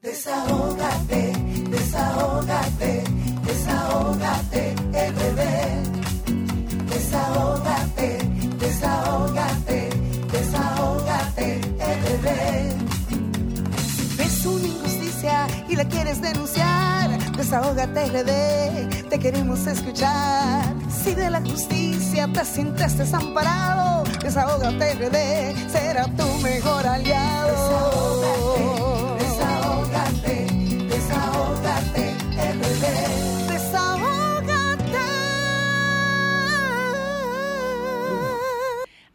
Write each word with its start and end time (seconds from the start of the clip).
Desahógate, 0.00 1.32
desahógate, 1.70 3.02
desahógate, 3.44 4.74
bebé. 4.92 5.82
Desahógate, 6.88 8.18
desahógate, 8.60 9.90
desahógate, 10.30 11.60
bebé. 12.04 12.76
Si 13.88 14.16
ves 14.16 14.46
una 14.46 14.66
injusticia 14.68 15.48
y 15.68 15.74
la 15.74 15.84
quieres 15.88 16.20
denunciar, 16.20 17.18
desahógate, 17.36 18.06
RD, 18.06 19.08
te 19.08 19.18
queremos 19.18 19.66
escuchar. 19.66 20.76
Si 20.88 21.12
de 21.16 21.28
la 21.28 21.40
justicia 21.40 22.28
te 22.32 22.44
sientes 22.44 22.96
desamparado, 22.98 24.04
desahógate, 24.22 24.94
RD, 24.94 25.72
será 25.72 26.04
tu 26.16 26.24
mejor 26.40 26.86
aliado. 26.86 28.07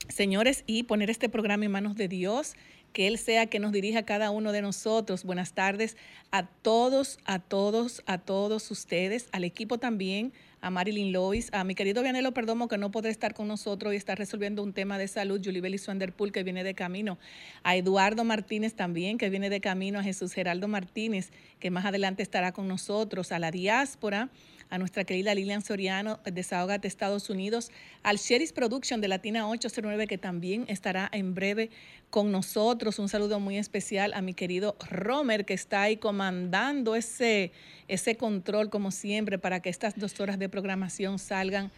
Señores, 0.06 0.62
y 0.66 0.84
poner 0.84 1.10
este 1.10 1.28
programa 1.28 1.64
en 1.64 1.72
manos 1.72 1.96
de 1.96 2.06
Dios, 2.06 2.54
que 2.92 3.08
Él 3.08 3.18
sea 3.18 3.46
que 3.46 3.58
nos 3.58 3.72
dirija 3.72 4.00
a 4.00 4.04
cada 4.04 4.30
uno 4.30 4.52
de 4.52 4.62
nosotros. 4.62 5.24
Buenas 5.24 5.52
tardes 5.52 5.96
a 6.30 6.46
todos, 6.46 7.18
a 7.24 7.40
todos, 7.40 8.02
a 8.06 8.18
todos 8.18 8.70
ustedes, 8.70 9.28
al 9.32 9.42
equipo 9.44 9.78
también, 9.78 10.32
a 10.60 10.70
Marilyn 10.70 11.12
Lois, 11.12 11.50
a 11.52 11.64
mi 11.64 11.74
querido 11.74 12.02
Vianelo 12.02 12.32
Perdomo, 12.32 12.68
que 12.68 12.78
no 12.78 12.90
podrá 12.90 13.10
estar 13.10 13.34
con 13.34 13.48
nosotros 13.48 13.92
y 13.92 13.96
está 13.96 14.14
resolviendo 14.14 14.62
un 14.62 14.72
tema 14.72 14.98
de 14.98 15.08
salud, 15.08 15.40
Julie 15.44 15.60
Bellis 15.60 15.86
Wanderpool, 15.86 16.32
que 16.32 16.42
viene 16.42 16.64
de 16.64 16.74
camino, 16.74 17.18
a 17.62 17.76
Eduardo 17.76 18.24
Martínez 18.24 18.74
también, 18.74 19.18
que 19.18 19.30
viene 19.30 19.50
de 19.50 19.60
camino, 19.60 19.98
a 19.98 20.02
Jesús 20.02 20.32
Geraldo 20.32 20.68
Martínez, 20.68 21.32
que 21.58 21.70
más 21.70 21.84
adelante 21.84 22.22
estará 22.22 22.52
con 22.52 22.68
nosotros, 22.68 23.32
a 23.32 23.38
la 23.38 23.50
diáspora, 23.50 24.30
a 24.70 24.78
nuestra 24.78 25.04
querida 25.04 25.34
Lilian 25.34 25.62
Soriano, 25.62 26.20
de 26.24 26.30
Desahogate 26.30 26.86
Estados 26.88 27.30
Unidos, 27.30 27.70
al 28.02 28.18
Sheris 28.18 28.52
Production 28.52 29.00
de 29.00 29.08
Latina 29.08 29.48
809, 29.48 30.06
que 30.06 30.18
también 30.18 30.64
estará 30.68 31.08
en 31.12 31.34
breve 31.34 31.70
con 32.10 32.32
nosotros. 32.32 32.98
Un 32.98 33.08
saludo 33.08 33.40
muy 33.40 33.56
especial 33.56 34.12
a 34.14 34.22
mi 34.22 34.34
querido 34.34 34.76
Romer, 34.90 35.44
que 35.44 35.54
está 35.54 35.82
ahí 35.82 35.96
comandando 35.96 36.94
ese, 36.94 37.52
ese 37.88 38.16
control, 38.16 38.70
como 38.70 38.90
siempre, 38.90 39.38
para 39.38 39.60
que 39.60 39.70
estas 39.70 39.98
dos 39.98 40.18
horas 40.20 40.38
de 40.38 40.48
programación 40.48 41.18
salgan 41.18 41.70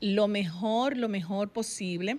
lo 0.00 0.28
mejor, 0.28 0.96
lo 0.96 1.08
mejor 1.08 1.50
posible. 1.50 2.18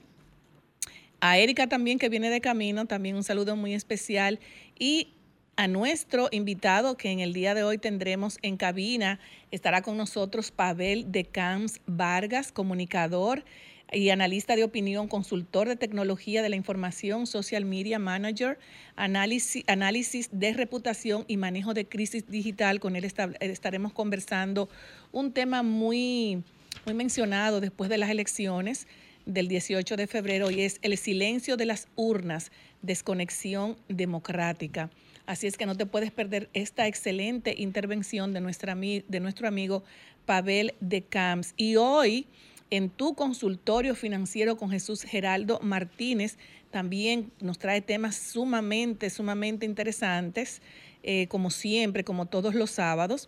A 1.19 1.40
Erika 1.40 1.68
también, 1.68 1.97
que 1.97 2.09
viene 2.09 2.30
de 2.30 2.41
camino, 2.41 2.85
también 2.85 3.16
un 3.16 3.24
saludo 3.24 3.56
muy 3.56 3.74
especial. 3.74 4.40
Y 4.78 5.13
a 5.57 5.68
nuestro 5.68 6.29
invitado 6.31 6.97
que 6.97 7.09
en 7.09 7.19
el 7.19 7.34
día 7.34 7.56
de 7.56 7.63
hoy 7.63 7.79
tendremos 7.79 8.38
en 8.44 8.57
cabina. 8.57 9.19
Estará 9.50 9.81
con 9.81 9.97
nosotros 9.97 10.51
Pavel 10.51 11.12
de 11.12 11.25
Camps 11.25 11.81
Vargas, 11.88 12.51
comunicador 12.51 13.44
y 13.91 14.09
analista 14.12 14.56
de 14.56 14.63
opinión, 14.63 15.07
consultor 15.07 15.68
de 15.68 15.75
tecnología 15.75 16.44
de 16.44 16.50
la 16.50 16.56
información, 16.56 17.25
social 17.25 17.66
media 17.66 17.97
manager, 17.97 18.59
análisis, 18.95 19.63
análisis 19.66 20.29
de 20.31 20.53
reputación 20.53 21.25
y 21.28 21.38
manejo 21.38 21.74
de 21.74 21.88
crisis 21.88 22.28
digital. 22.28 22.79
Con 22.79 22.95
él 22.95 23.12
estaremos 23.39 23.94
conversando 23.94 24.69
un 25.12 25.31
tema 25.31 25.63
muy, 25.63 26.44
muy 26.85 26.94
mencionado 26.94 27.62
después 27.62 27.89
de 27.89 27.97
las 27.97 28.12
elecciones 28.12 28.88
del 29.25 29.47
18 29.47 29.95
de 29.95 30.06
febrero 30.06 30.51
y 30.51 30.62
es 30.62 30.78
el 30.84 30.95
silencio 31.00 31.57
de 31.57 31.66
las 31.66 31.88
urnas, 31.95 32.51
desconexión 32.84 33.75
democrática. 33.89 34.91
Así 35.27 35.45
es 35.45 35.57
que 35.57 35.65
no 35.65 35.75
te 35.75 35.85
puedes 35.85 36.09
perder 36.11 36.49
esta 36.53 36.88
excelente 36.88 37.53
intervención 37.57 38.33
de, 38.33 38.39
nuestro 38.39 39.47
amigo 39.47 39.83
Pavel 40.25 40.73
de 40.79 41.03
Camps. 41.03 41.53
Y 41.57 41.75
hoy, 41.75 42.27
en 42.69 42.89
tu 42.89 43.13
consultorio 43.13 43.93
financiero 43.93 44.55
con 44.55 44.71
Jesús 44.71 45.03
Geraldo 45.03 45.59
Martínez, 45.61 46.38
también 46.71 47.29
nos 47.41 47.59
trae 47.59 47.81
temas 47.81 48.15
sumamente, 48.15 49.09
sumamente 49.09 49.65
interesantes, 49.65 50.61
eh, 51.03 51.27
como 51.27 51.51
siempre, 51.51 52.05
como 52.05 52.27
todos 52.27 52.55
los 52.55 52.71
sábados. 52.71 53.27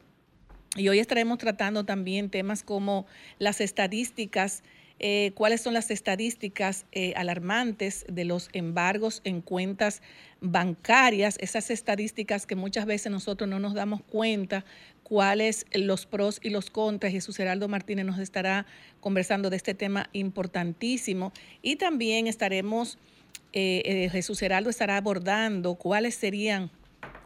Y 0.77 0.87
hoy 0.87 0.99
estaremos 0.99 1.37
tratando 1.37 1.83
también 1.83 2.29
temas 2.29 2.63
como 2.63 3.07
las 3.39 3.59
estadísticas 3.59 4.63
eh, 4.99 5.31
cuáles 5.33 5.61
son 5.61 5.73
las 5.73 5.91
estadísticas 5.91 6.85
eh, 6.91 7.13
alarmantes 7.15 8.05
de 8.09 8.25
los 8.25 8.49
embargos 8.51 9.21
en 9.23 9.39
cuentas 9.41 10.01
bancarias, 10.41 11.37
esas 11.39 11.69
estadísticas 11.69 12.45
que 12.45 12.55
muchas 12.55 12.85
veces 12.85 13.09
nosotros 13.09 13.49
no 13.49 13.59
nos 13.59 13.73
damos 13.73 14.01
cuenta 14.03 14.65
cuáles 15.03 15.65
los 15.73 16.05
pros 16.05 16.39
y 16.43 16.49
los 16.49 16.69
contras. 16.69 17.13
Jesús 17.13 17.39
Heraldo 17.39 17.69
Martínez 17.69 18.05
nos 18.05 18.19
estará 18.19 18.65
conversando 18.99 19.49
de 19.49 19.55
este 19.55 19.73
tema 19.73 20.09
importantísimo 20.11 21.31
y 21.61 21.77
también 21.77 22.27
estaremos, 22.27 22.97
eh, 23.53 24.09
Jesús 24.11 24.41
Heraldo 24.41 24.69
estará 24.69 24.97
abordando 24.97 25.75
cuáles 25.75 26.16
serían, 26.16 26.71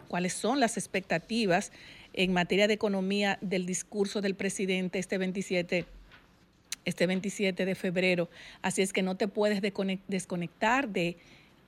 cuáles 0.07 0.33
son 0.33 0.59
las 0.59 0.77
expectativas 0.77 1.71
en 2.13 2.33
materia 2.33 2.67
de 2.67 2.75
economía 2.75 3.39
del 3.41 3.65
discurso 3.65 4.21
del 4.21 4.35
presidente 4.35 4.99
este 4.99 5.17
27 5.17 5.87
este 6.85 7.07
27 7.07 7.65
de 7.65 7.75
febrero. 7.75 8.29
Así 8.61 8.81
es 8.81 8.93
que 8.93 9.01
no 9.01 9.15
te 9.15 9.27
puedes 9.27 9.61
desconectar 10.07 10.89
de 10.89 11.17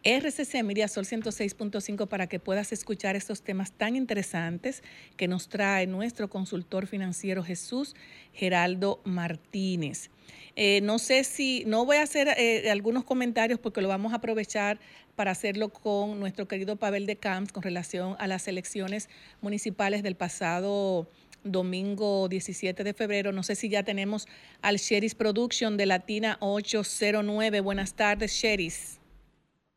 RCC 0.06 0.62
Media 0.64 0.88
Sol 0.88 1.04
106.5 1.04 2.08
para 2.08 2.28
que 2.28 2.40
puedas 2.40 2.72
escuchar 2.72 3.16
estos 3.16 3.42
temas 3.42 3.72
tan 3.72 3.96
interesantes 3.96 4.84
que 5.18 5.28
nos 5.28 5.50
trae 5.50 5.88
nuestro 5.88 6.30
consultor 6.30 6.86
financiero 6.86 7.44
Jesús 7.44 7.96
Geraldo 8.32 9.02
Martínez. 9.04 10.12
Eh, 10.56 10.80
no 10.82 11.00
sé 11.00 11.24
si, 11.24 11.64
no 11.66 11.86
voy 11.86 11.98
a 11.98 12.04
hacer 12.04 12.28
eh, 12.38 12.70
algunos 12.70 13.04
comentarios 13.04 13.60
porque 13.60 13.82
lo 13.82 13.88
vamos 13.88 14.14
a 14.14 14.18
aprovechar 14.18 14.80
para 15.16 15.32
hacerlo 15.32 15.70
con 15.70 16.20
nuestro 16.20 16.48
querido 16.48 16.76
Pavel 16.76 17.08
de 17.08 17.16
Camps 17.16 17.52
con 17.52 17.64
relación 17.64 18.16
a 18.20 18.28
las 18.28 18.48
elecciones 18.48 19.10
municipales 19.42 20.04
del 20.04 20.16
pasado 20.16 21.10
domingo 21.46 22.28
17 22.28 22.84
de 22.84 22.94
febrero. 22.94 23.32
No 23.32 23.44
sé 23.44 23.56
si 23.56 23.70
ya 23.70 23.84
tenemos 23.84 24.28
al 24.62 24.78
Sheris 24.78 25.16
Production 25.16 25.78
de 25.78 25.86
Latina 25.86 26.38
809. 26.42 27.62
Buenas 27.62 27.94
tardes, 27.94 28.34
Sheris. 28.34 28.95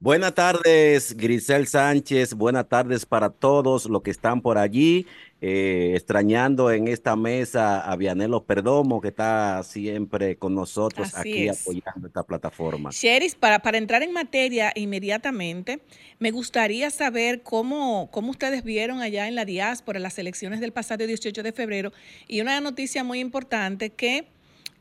Buenas 0.00 0.32
tardes, 0.32 1.16
Grisel 1.16 1.66
Sánchez. 1.66 2.34
Buenas 2.34 2.68
tardes 2.68 3.04
para 3.04 3.30
todos 3.30 3.86
los 3.86 4.00
que 4.02 4.12
están 4.12 4.40
por 4.40 4.56
allí. 4.56 5.06
Eh, 5.40 5.92
extrañando 5.94 6.70
en 6.70 6.86
esta 6.86 7.16
mesa 7.16 7.80
a 7.80 7.96
Vianelo 7.96 8.44
Perdomo, 8.44 9.00
que 9.00 9.08
está 9.08 9.60
siempre 9.64 10.36
con 10.36 10.54
nosotros 10.54 11.16
aquí 11.16 11.48
apoyando 11.48 12.06
esta 12.06 12.22
plataforma. 12.22 12.90
Sheris, 12.92 13.34
para, 13.34 13.58
para 13.58 13.78
entrar 13.78 14.04
en 14.04 14.12
materia 14.12 14.72
inmediatamente, 14.76 15.80
me 16.20 16.30
gustaría 16.30 16.90
saber 16.90 17.42
cómo, 17.42 18.08
cómo 18.12 18.30
ustedes 18.30 18.62
vieron 18.62 19.00
allá 19.00 19.26
en 19.26 19.34
la 19.34 19.44
diáspora 19.44 19.98
las 19.98 20.16
elecciones 20.18 20.60
del 20.60 20.72
pasado 20.72 21.06
18 21.06 21.42
de 21.42 21.52
febrero 21.52 21.92
y 22.28 22.40
una 22.40 22.60
noticia 22.60 23.02
muy 23.02 23.18
importante 23.18 23.90
que 23.90 24.26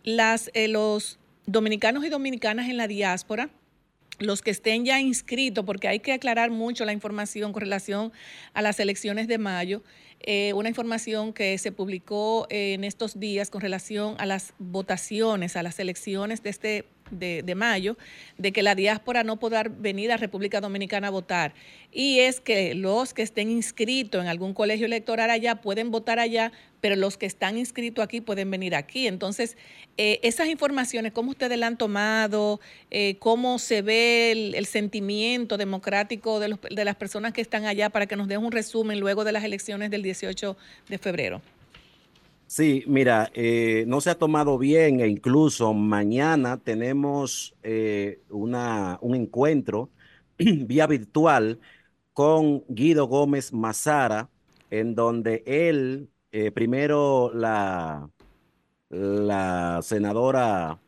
las, 0.04 0.52
eh, 0.54 0.68
los 0.68 1.18
dominicanos 1.48 2.06
y 2.06 2.10
dominicanas 2.10 2.70
en 2.70 2.78
la 2.78 2.88
diáspora 2.88 3.50
los 4.20 4.42
que 4.42 4.52
estén 4.52 4.86
ya 4.86 5.00
inscritos, 5.00 5.66
porque 5.66 5.88
hay 5.88 6.00
que 6.00 6.14
aclarar 6.14 6.52
mucho 6.52 6.86
la 6.86 6.94
información 6.94 7.54
con 7.54 7.62
relación 7.62 8.12
a 8.54 8.62
las 8.62 8.80
elecciones 8.80 9.28
de 9.28 9.38
mayo, 9.38 9.84
eh, 10.22 10.54
una 10.54 10.70
información 10.70 11.34
que 11.34 11.58
se 11.58 11.72
publicó 11.72 12.48
en 12.50 12.84
estos 12.84 13.20
días 13.20 13.50
con 13.50 13.62
relación 13.62 14.16
a 14.18 14.26
las 14.26 14.54
votaciones, 14.58 15.56
a 15.56 15.64
las 15.64 15.80
elecciones 15.80 16.42
de 16.42 16.50
este 16.50 16.86
de, 17.12 17.56
mayo, 17.56 17.98
de 18.38 18.52
que 18.52 18.64
la 18.64 18.76
diáspora 18.76 19.24
no 19.24 19.38
podrá 19.38 19.64
venir 19.64 20.12
a 20.12 20.18
República 20.18 20.62
Dominicana 20.62 21.08
a 21.08 21.12
votar. 21.12 21.54
Y 21.92 22.20
es 22.20 22.40
que 22.40 22.76
los 22.76 23.14
que 23.14 23.22
estén 23.22 23.50
inscritos 23.50 24.22
en 24.22 24.28
algún 24.28 24.54
colegio 24.54 24.86
electoral 24.86 25.30
allá 25.30 25.56
pueden 25.56 25.92
votar 25.92 26.20
allá, 26.20 26.52
pero 26.82 26.96
los 26.96 27.18
que 27.18 27.26
están 27.26 27.58
inscritos 27.58 28.04
aquí 28.04 28.22
pueden 28.22 28.52
venir 28.52 28.76
aquí. 28.76 29.08
Entonces, 29.08 29.58
eh, 29.98 30.20
esas 30.24 30.48
informaciones, 30.48 31.12
¿cómo 31.12 31.32
ustedes 31.32 31.58
la 31.58 31.68
han 31.68 31.78
tomado? 31.78 32.60
Eh, 32.92 33.18
¿Cómo 33.20 33.60
se 33.60 33.82
ve 33.82 34.32
el, 34.32 34.66
sentimiento 34.66 35.58
democrático 35.58 36.40
de, 36.40 36.58
de 36.70 36.86
las 36.86 36.96
personas 36.96 37.34
que 37.34 37.42
están 37.42 37.66
allá 37.66 37.90
para 37.90 38.06
que 38.06 38.16
nos 38.16 38.28
den 38.28 38.44
un 38.44 38.52
resumen 38.52 39.00
luego 39.00 39.24
de 39.24 39.32
las 39.32 39.44
elecciones 39.44 39.90
del 39.90 40.04
18 40.04 40.58
de 40.90 40.98
febrero? 40.98 41.42
Sí, 42.50 42.84
mira, 42.88 43.30
eh, 43.34 43.84
no 43.88 44.00
se 44.00 44.10
ha 44.10 44.18
tomado 44.18 44.58
bien 44.58 45.02
e 45.02 45.08
incluso 45.08 45.74
mañana 45.74 46.58
tenemos 46.58 47.54
eh, 47.62 48.22
una, 48.30 48.98
un 49.02 49.16
encuentro 49.16 49.92
vía 50.38 50.88
virtual 50.88 51.60
con 52.14 52.64
Guido 52.70 53.08
Gómez 53.08 53.52
Mazara, 53.54 54.30
en 54.70 54.96
donde 54.96 55.44
él, 55.46 56.10
eh, 56.32 56.52
primero 56.52 57.32
la, 57.34 58.10
la 58.90 59.82
senadora 59.84 60.80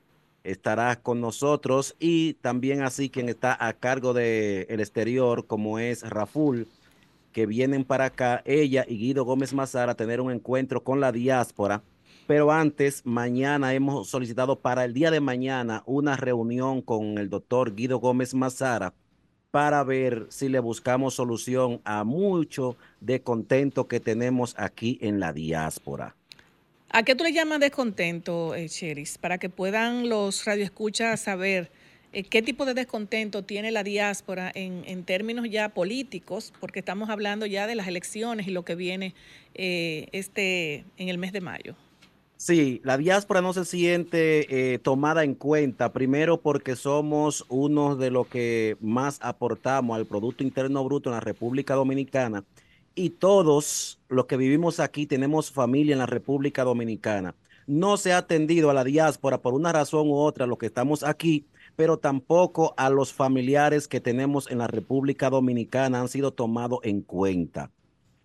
estará 0.43 1.01
con 1.01 1.21
nosotros 1.21 1.95
y 1.99 2.35
también 2.35 2.81
así 2.83 3.09
quien 3.09 3.29
está 3.29 3.57
a 3.65 3.73
cargo 3.73 4.13
del 4.13 4.65
el 4.69 4.79
exterior, 4.79 5.45
como 5.47 5.79
es 5.79 6.03
Raful 6.09 6.69
que 7.31 7.45
vienen 7.45 7.83
para 7.83 8.05
acá, 8.05 8.41
ella 8.45 8.85
y 8.87 8.97
Guido 8.97 9.25
Gómez 9.25 9.53
Mazara, 9.53 9.93
a 9.93 9.95
tener 9.95 10.21
un 10.21 10.31
encuentro 10.31 10.83
con 10.83 10.99
la 10.99 11.11
diáspora. 11.11 11.83
Pero 12.27 12.51
antes, 12.51 13.01
mañana 13.05 13.73
hemos 13.73 14.09
solicitado 14.09 14.59
para 14.59 14.85
el 14.85 14.93
día 14.93 15.09
de 15.09 15.19
mañana 15.19 15.83
una 15.85 16.15
reunión 16.15 16.81
con 16.81 17.17
el 17.17 17.29
doctor 17.29 17.73
Guido 17.73 17.99
Gómez 17.99 18.33
Mazara 18.33 18.93
para 19.51 19.83
ver 19.83 20.27
si 20.29 20.47
le 20.47 20.59
buscamos 20.59 21.15
solución 21.15 21.81
a 21.83 22.03
mucho 22.03 22.77
descontento 22.99 23.87
que 23.87 23.99
tenemos 23.99 24.53
aquí 24.57 24.99
en 25.01 25.19
la 25.19 25.33
diáspora. 25.33 26.15
¿A 26.91 27.03
qué 27.03 27.15
tú 27.15 27.23
le 27.23 27.33
llamas 27.33 27.59
descontento, 27.59 28.55
eh, 28.55 28.67
Cheris? 28.67 29.17
Para 29.17 29.37
que 29.37 29.49
puedan 29.49 30.09
los 30.09 30.45
radioescuchas 30.45 31.19
saber 31.19 31.71
¿Qué 32.11 32.41
tipo 32.41 32.65
de 32.65 32.73
descontento 32.73 33.43
tiene 33.43 33.69
la 33.69 33.83
diáspora 33.83 34.51
en, 34.55 35.03
términos 35.03 35.45
ya 35.49 35.69
políticos? 35.69 36.51
Porque 36.59 36.79
estamos 36.79 37.09
hablando 37.09 37.45
ya 37.45 37.67
de 37.67 37.75
las 37.75 37.87
elecciones 37.87 38.47
y 38.47 38.51
lo 38.51 38.65
que 38.65 38.75
viene 38.75 39.13
eh, 39.53 40.07
este, 40.11 40.85
en 40.97 41.09
el 41.09 41.19
mes 41.19 41.33
de 41.33 41.41
mayo. 41.41 41.75
Sí, 42.35 42.79
la 42.85 42.97
diáspora 42.97 43.41
no 43.41 43.53
se 43.53 43.65
siente 43.65 44.73
eh, 44.73 44.79
tomada 44.79 45.25
en 45.25 45.35
cuenta, 45.35 45.91
primero 45.91 46.39
porque 46.39 46.77
somos 46.77 47.45
uno 47.49 47.97
de 47.97 48.11
los 48.11 48.27
que 48.27 48.77
más 48.79 49.19
aportamos 49.21 49.97
al 49.97 50.05
Producto 50.05 50.41
Interno 50.41 50.83
Bruto 50.85 51.09
en 51.09 51.15
la 51.15 51.19
República 51.19 51.75
Dominicana 51.75 52.45
y 52.95 53.09
todos 53.11 53.99
los 54.07 54.25
que 54.25 54.37
vivimos 54.37 54.79
aquí 54.79 55.05
tenemos 55.05 55.51
familia 55.51 55.93
en 55.93 55.99
la 55.99 56.05
República 56.05 56.63
Dominicana. 56.63 57.35
No 57.67 57.97
se 57.97 58.13
ha 58.13 58.19
atendido 58.19 58.69
a 58.69 58.73
la 58.73 58.83
diáspora 58.83 59.41
por 59.41 59.53
una 59.53 59.71
razón 59.71 60.07
u 60.07 60.15
otra, 60.15 60.47
los 60.47 60.57
que 60.57 60.67
estamos 60.67 61.03
aquí, 61.03 61.45
pero 61.79 61.97
tampoco 61.97 62.73
a 62.75 62.89
los 62.89 63.13
familiares 63.13 63.87
que 63.87 64.01
tenemos 64.01 64.51
en 64.51 64.57
la 64.57 64.67
República 64.67 65.29
Dominicana 65.29 66.01
han 66.01 66.09
sido 66.09 66.33
tomados 66.33 66.79
en 66.83 66.99
cuenta. 66.99 67.71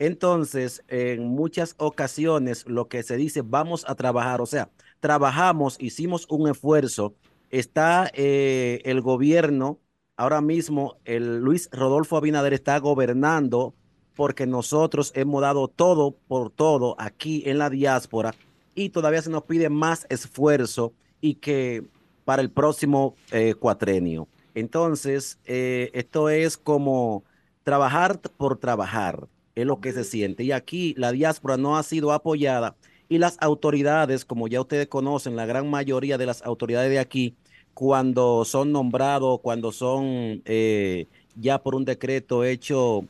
Entonces, 0.00 0.82
en 0.88 1.28
muchas 1.28 1.76
ocasiones 1.78 2.66
lo 2.66 2.88
que 2.88 3.04
se 3.04 3.16
dice, 3.16 3.42
vamos 3.42 3.84
a 3.86 3.94
trabajar, 3.94 4.40
o 4.40 4.46
sea, 4.46 4.70
trabajamos, 4.98 5.76
hicimos 5.78 6.26
un 6.30 6.48
esfuerzo, 6.48 7.14
está 7.48 8.10
eh, 8.14 8.80
el 8.86 9.00
gobierno, 9.00 9.78
ahora 10.16 10.40
mismo 10.40 10.96
el 11.04 11.38
Luis 11.38 11.68
Rodolfo 11.70 12.16
Abinader 12.16 12.54
está 12.54 12.76
gobernando 12.80 13.76
porque 14.16 14.48
nosotros 14.48 15.12
hemos 15.14 15.42
dado 15.42 15.68
todo 15.68 16.16
por 16.26 16.50
todo 16.50 16.96
aquí 16.98 17.44
en 17.46 17.58
la 17.58 17.70
diáspora 17.70 18.34
y 18.74 18.88
todavía 18.88 19.22
se 19.22 19.30
nos 19.30 19.44
pide 19.44 19.68
más 19.68 20.08
esfuerzo 20.10 20.92
y 21.20 21.36
que 21.36 21.84
para 22.24 22.42
el 22.42 22.50
próximo 22.50 23.16
eh, 23.30 23.54
cuatrenio. 23.54 24.28
Entonces, 24.54 25.38
eh, 25.44 25.90
esto 25.94 26.28
es 26.28 26.56
como 26.56 27.24
trabajar 27.62 28.20
por 28.36 28.58
trabajar, 28.58 29.28
es 29.54 29.66
lo 29.66 29.80
que 29.80 29.92
se 29.92 30.04
siente. 30.04 30.44
Y 30.44 30.52
aquí 30.52 30.94
la 30.96 31.12
diáspora 31.12 31.56
no 31.56 31.76
ha 31.76 31.82
sido 31.82 32.12
apoyada 32.12 32.76
y 33.08 33.18
las 33.18 33.36
autoridades, 33.40 34.24
como 34.24 34.48
ya 34.48 34.60
ustedes 34.60 34.88
conocen, 34.88 35.36
la 35.36 35.46
gran 35.46 35.68
mayoría 35.68 36.18
de 36.18 36.26
las 36.26 36.42
autoridades 36.42 36.90
de 36.90 36.98
aquí, 36.98 37.36
cuando 37.74 38.44
son 38.44 38.72
nombrados, 38.72 39.40
cuando 39.40 39.72
son 39.72 40.42
eh, 40.44 41.06
ya 41.36 41.62
por 41.62 41.74
un 41.74 41.84
decreto 41.84 42.44
hecho 42.44 43.06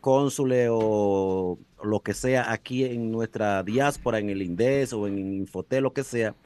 cónsules 0.00 0.68
o 0.70 1.58
lo 1.82 2.00
que 2.00 2.14
sea 2.14 2.52
aquí 2.52 2.84
en 2.84 3.10
nuestra 3.10 3.64
diáspora, 3.64 4.20
en 4.20 4.30
el 4.30 4.42
INDES 4.42 4.92
o 4.92 5.08
en 5.08 5.18
Infotel, 5.18 5.82
lo 5.82 5.92
que 5.92 6.04
sea, 6.04 6.36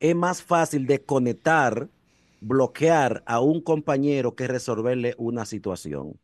es 0.00 0.16
más 0.16 0.42
fácil 0.42 0.86
de 0.86 1.02
conectar, 1.02 1.88
bloquear 2.40 3.22
a 3.26 3.40
un 3.40 3.60
compañero 3.60 4.34
que 4.34 4.48
resolverle 4.48 5.14
una 5.18 5.44
situación. 5.44 6.18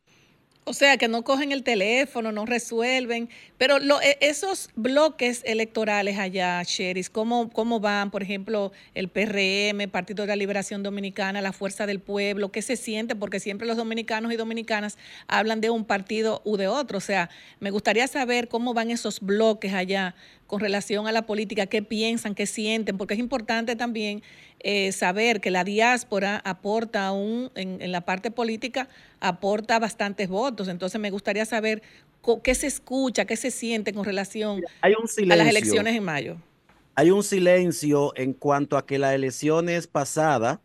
O 0.68 0.72
sea, 0.72 0.96
que 0.96 1.06
no 1.06 1.22
cogen 1.22 1.52
el 1.52 1.62
teléfono, 1.62 2.32
no 2.32 2.44
resuelven. 2.44 3.28
Pero 3.56 3.78
e, 4.00 4.18
esos 4.20 4.68
bloques 4.74 5.42
electorales 5.44 6.18
allá, 6.18 6.60
Sheris, 6.64 7.08
¿cómo, 7.08 7.50
¿cómo 7.50 7.78
van? 7.78 8.10
Por 8.10 8.24
ejemplo, 8.24 8.72
el 8.92 9.08
PRM, 9.08 9.88
Partido 9.88 10.24
de 10.24 10.26
la 10.26 10.34
Liberación 10.34 10.82
Dominicana, 10.82 11.40
la 11.40 11.52
Fuerza 11.52 11.86
del 11.86 12.00
Pueblo, 12.00 12.50
¿qué 12.50 12.62
se 12.62 12.74
siente? 12.74 13.14
Porque 13.14 13.38
siempre 13.38 13.64
los 13.64 13.76
dominicanos 13.76 14.32
y 14.32 14.36
dominicanas 14.36 14.98
hablan 15.28 15.60
de 15.60 15.70
un 15.70 15.84
partido 15.84 16.42
u 16.44 16.56
de 16.56 16.66
otro. 16.66 16.98
O 16.98 17.00
sea, 17.00 17.30
me 17.60 17.70
gustaría 17.70 18.08
saber 18.08 18.48
cómo 18.48 18.74
van 18.74 18.90
esos 18.90 19.20
bloques 19.20 19.72
allá 19.72 20.16
con 20.46 20.60
relación 20.60 21.06
a 21.06 21.12
la 21.12 21.26
política, 21.26 21.66
qué 21.66 21.82
piensan, 21.82 22.34
qué 22.34 22.46
sienten, 22.46 22.96
porque 22.96 23.14
es 23.14 23.20
importante 23.20 23.76
también 23.76 24.22
eh, 24.60 24.92
saber 24.92 25.40
que 25.40 25.50
la 25.50 25.64
diáspora 25.64 26.40
aporta 26.44 27.06
aún 27.06 27.50
en, 27.54 27.90
la 27.92 28.02
parte 28.02 28.30
política, 28.30 28.88
aporta 29.20 29.78
bastantes 29.78 30.28
votos. 30.28 30.68
Entonces 30.68 31.00
me 31.00 31.10
gustaría 31.10 31.44
saber 31.44 31.82
qué 32.42 32.54
se 32.54 32.66
escucha, 32.66 33.24
qué 33.24 33.36
se 33.36 33.50
siente 33.50 33.92
con 33.92 34.04
relación 34.04 34.62
a 34.80 35.36
las 35.36 35.48
elecciones 35.48 35.94
en 35.96 36.04
mayo. 36.04 36.36
Hay 36.94 37.10
un 37.10 37.22
silencio 37.22 38.12
en 38.16 38.32
cuanto 38.32 38.76
a 38.76 38.86
que 38.86 38.98
las 38.98 39.14
elecciones 39.14 39.86
pasadas, 39.86 40.60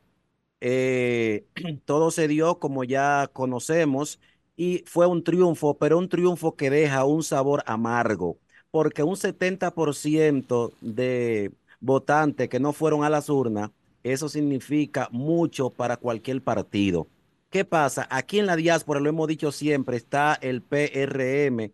eh, 0.62 1.46
todo 1.86 2.12
se 2.12 2.28
dio 2.28 2.60
como 2.60 2.84
ya 2.84 3.30
conocemos 3.34 4.20
y 4.56 4.84
fue 4.86 5.08
un 5.08 5.24
triunfo, 5.24 5.78
pero 5.78 5.98
un 5.98 6.08
triunfo 6.08 6.56
que 6.56 6.70
deja 6.70 7.04
un 7.04 7.24
sabor 7.24 7.64
amargo 7.66 8.38
porque 8.72 9.04
un 9.04 9.16
70% 9.16 10.74
de 10.82 11.52
votantes 11.82 12.50
que 12.50 12.60
no 12.60 12.74
fueron 12.74 13.04
a 13.04 13.10
las 13.10 13.30
urnas, 13.30 13.72
eso 14.04 14.30
significa 14.30 15.10
mucho 15.12 15.70
para 15.70 15.98
cualquier 15.98 16.42
partido. 16.42 17.08
¿Qué 17.50 17.66
pasa? 17.66 18.08
Aquí 18.10 18.40
en 18.40 18.46
la 18.46 18.56
diáspora, 18.56 19.00
lo 19.02 19.10
hemos 19.10 19.28
dicho 19.28 19.52
siempre, 19.52 19.98
está 19.98 20.36
el 20.42 20.62
PRM 20.62 21.72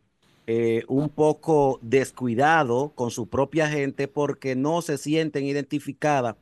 eh, 0.47 0.83
un 0.87 1.09
poco 1.09 1.79
descuidado 1.81 2.93
con 2.95 3.11
su 3.11 3.27
propia 3.27 3.69
gente 3.69 4.07
porque 4.07 4.55
no 4.55 4.81
se 4.81 4.97
sienten 4.97 5.45
identificadas 5.45 6.35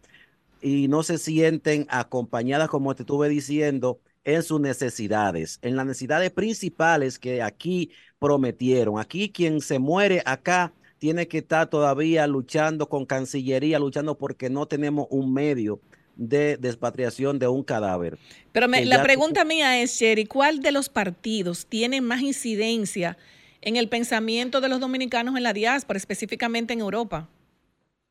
y 0.62 0.88
no 0.88 1.03
se 1.03 1.17
sienten 1.17 1.85
acompañadas, 1.89 2.69
como 2.69 2.95
te 2.95 3.03
estuve 3.03 3.29
diciendo, 3.29 4.00
en 4.25 4.44
sus 4.44 4.60
necesidades, 4.60 5.60
en 5.62 5.75
las 5.75 5.86
necesidades 5.86 6.32
principales 6.32 7.17
que 7.20 7.41
aquí 7.41 7.91
prometieron. 8.20 9.00
Aquí 9.00 9.29
quien 9.29 9.62
se 9.62 9.79
muere 9.79 10.22
acá 10.25 10.74
tiene 10.98 11.27
que 11.27 11.38
estar 11.38 11.70
todavía 11.70 12.25
luchando 12.25 12.89
con 12.89 13.05
Cancillería, 13.05 13.77
luchando 13.79 14.17
porque 14.17 14.50
no 14.50 14.65
tenemos 14.65 15.08
un 15.12 15.32
medio 15.32 15.79
de 16.15 16.58
despatriación 16.58 17.38
de 17.38 17.48
un 17.48 17.63
cadáver. 17.63 18.17
Pero 18.51 18.67
la 18.67 19.03
pregunta 19.03 19.46
mía 19.46 19.82
es, 19.82 19.91
Sherry, 19.91 20.25
¿cuál 20.25 20.62
de 20.62 20.72
los 20.72 20.89
partidos 20.89 21.67
tiene 21.67 22.01
más 22.01 22.22
incidencia 22.22 23.17
en 23.62 23.75
el 23.75 23.89
pensamiento 23.89 24.62
de 24.62 24.70
los 24.70 24.79
dominicanos 24.79 25.36
en 25.36 25.44
la 25.44 25.53
diáspora, 25.53 25.98
específicamente 25.98 26.74
en 26.74 26.79
Europa? 26.79 27.29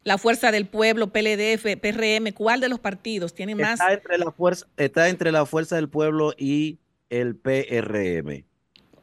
La 0.04 0.18
Fuerza 0.18 0.52
del 0.52 0.66
Pueblo, 0.66 1.08
PLDF, 1.08 1.64
PRM, 1.80 2.32
¿cuál 2.34 2.60
de 2.60 2.68
los 2.68 2.78
partidos 2.78 3.34
tiene 3.34 3.54
más? 3.54 3.80
Está 3.80 3.94
entre 3.94 4.18
la 4.18 4.30
Fuerza, 4.30 4.66
está 4.76 5.08
entre 5.08 5.32
la 5.32 5.46
Fuerza 5.46 5.76
del 5.76 5.88
Pueblo 5.88 6.34
y 6.36 6.78
el 7.08 7.36
PRM. 7.36 8.44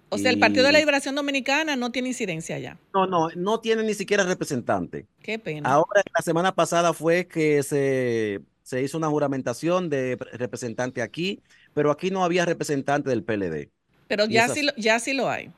O 0.10 0.17
sea, 0.17 0.29
el 0.29 0.39
Partido 0.39 0.65
de 0.65 0.74
la 0.74 0.79
Liberación 0.79 1.15
Dominicana 1.15 1.75
no 1.75 1.91
tiene 1.91 2.10
incidencia 2.10 2.60
ya. 2.60 2.77
No, 2.93 3.08
no, 3.08 3.29
no 3.36 3.60
tiene 3.62 3.84
ni 3.84 3.93
siquiera 3.93 4.24
representante. 4.25 5.08
Qué 5.24 5.39
pena. 5.39 5.70
Ahora, 5.70 6.03
la 6.15 6.22
semana 6.22 6.53
pasada 6.53 6.93
fue 6.93 7.27
que 7.27 7.63
se, 7.63 8.41
se 8.62 8.84
hizo 8.84 8.98
una 8.98 9.08
juramentación 9.08 9.89
de 9.89 10.17
representante 10.34 11.01
aquí, 11.01 11.41
pero 11.74 11.91
aquí 11.91 12.12
no 12.12 12.24
había 12.25 12.46
representante 12.46 13.10
del 13.10 13.24
PLD. 13.24 13.72
Pero 14.08 14.25
ya 14.25 14.50
sí, 14.50 14.63
lo, 14.63 14.75
ya 14.75 15.00
sí 15.00 15.13
lo 15.13 15.29
hay. 15.29 15.50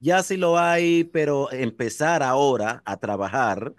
Ya 0.00 0.22
sí 0.22 0.36
lo 0.36 0.58
hay, 0.58 1.04
pero 1.04 1.50
empezar 1.52 2.22
ahora 2.22 2.82
a 2.84 2.98
trabajar 2.98 3.72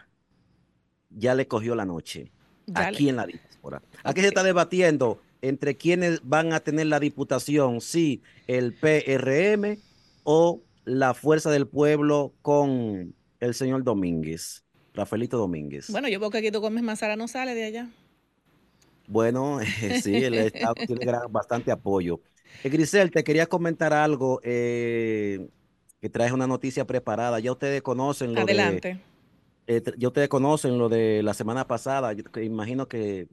ya 1.18 1.36
le 1.36 1.48
cogió 1.48 1.76
la 1.76 1.86
noche 1.86 2.32
aquí 2.74 3.10
en 3.10 3.18
la 3.18 3.26
diáspora. 3.26 3.82
Aquí 4.04 4.22
se 4.22 4.28
está 4.28 4.44
debatiendo 4.44 5.22
entre 5.42 5.76
quienes 5.76 6.22
van 6.24 6.54
a 6.54 6.60
tener 6.60 6.88
la 6.88 7.00
diputación, 7.00 7.82
si 7.82 8.22
el 8.48 8.74
PRM 8.74 9.78
o 10.24 10.62
la 10.86 11.14
Fuerza 11.14 11.52
del 11.52 11.68
Pueblo 11.68 12.34
con 12.42 13.14
el 13.40 13.54
señor 13.54 13.84
Domínguez, 13.84 14.64
Rafaelito 14.94 15.38
Domínguez. 15.38 15.90
Bueno, 15.90 16.08
yo 16.08 16.20
veo 16.20 16.30
que 16.30 16.40
aquí 16.40 16.52
tú 16.52 16.62
comes 16.62 16.84
Mazara 16.84 17.16
no 17.16 17.28
sale 17.28 17.54
de 17.54 17.66
allá. 17.66 17.90
Bueno, 19.08 19.60
sí, 20.02 20.16
el 20.16 20.34
Estado 20.36 20.74
tiene 20.76 21.12
bastante 21.30 21.72
apoyo. 21.72 22.22
Eh, 22.64 22.70
Grisel, 22.70 23.12
te 23.12 23.24
quería 23.24 23.46
comentar 23.46 23.94
algo, 23.94 24.42
eh, 24.44 25.48
que 26.02 26.10
traes 26.10 26.32
una 26.32 26.48
noticia 26.48 26.86
preparada. 26.86 27.40
Ya 27.40 27.52
ustedes 27.52 27.82
conocen 27.82 28.34
lo 28.34 28.42
Adelante. 28.42 28.96
de... 28.96 29.17
Eh, 29.68 29.84
ya 29.98 30.08
ustedes 30.08 30.30
conocen 30.30 30.78
lo 30.78 30.90
de 30.90 31.22
la 31.22 31.34
semana 31.34 31.68
pasada. 31.68 32.14
Yo 32.14 32.24
imagino 32.42 32.88
que 32.88 33.28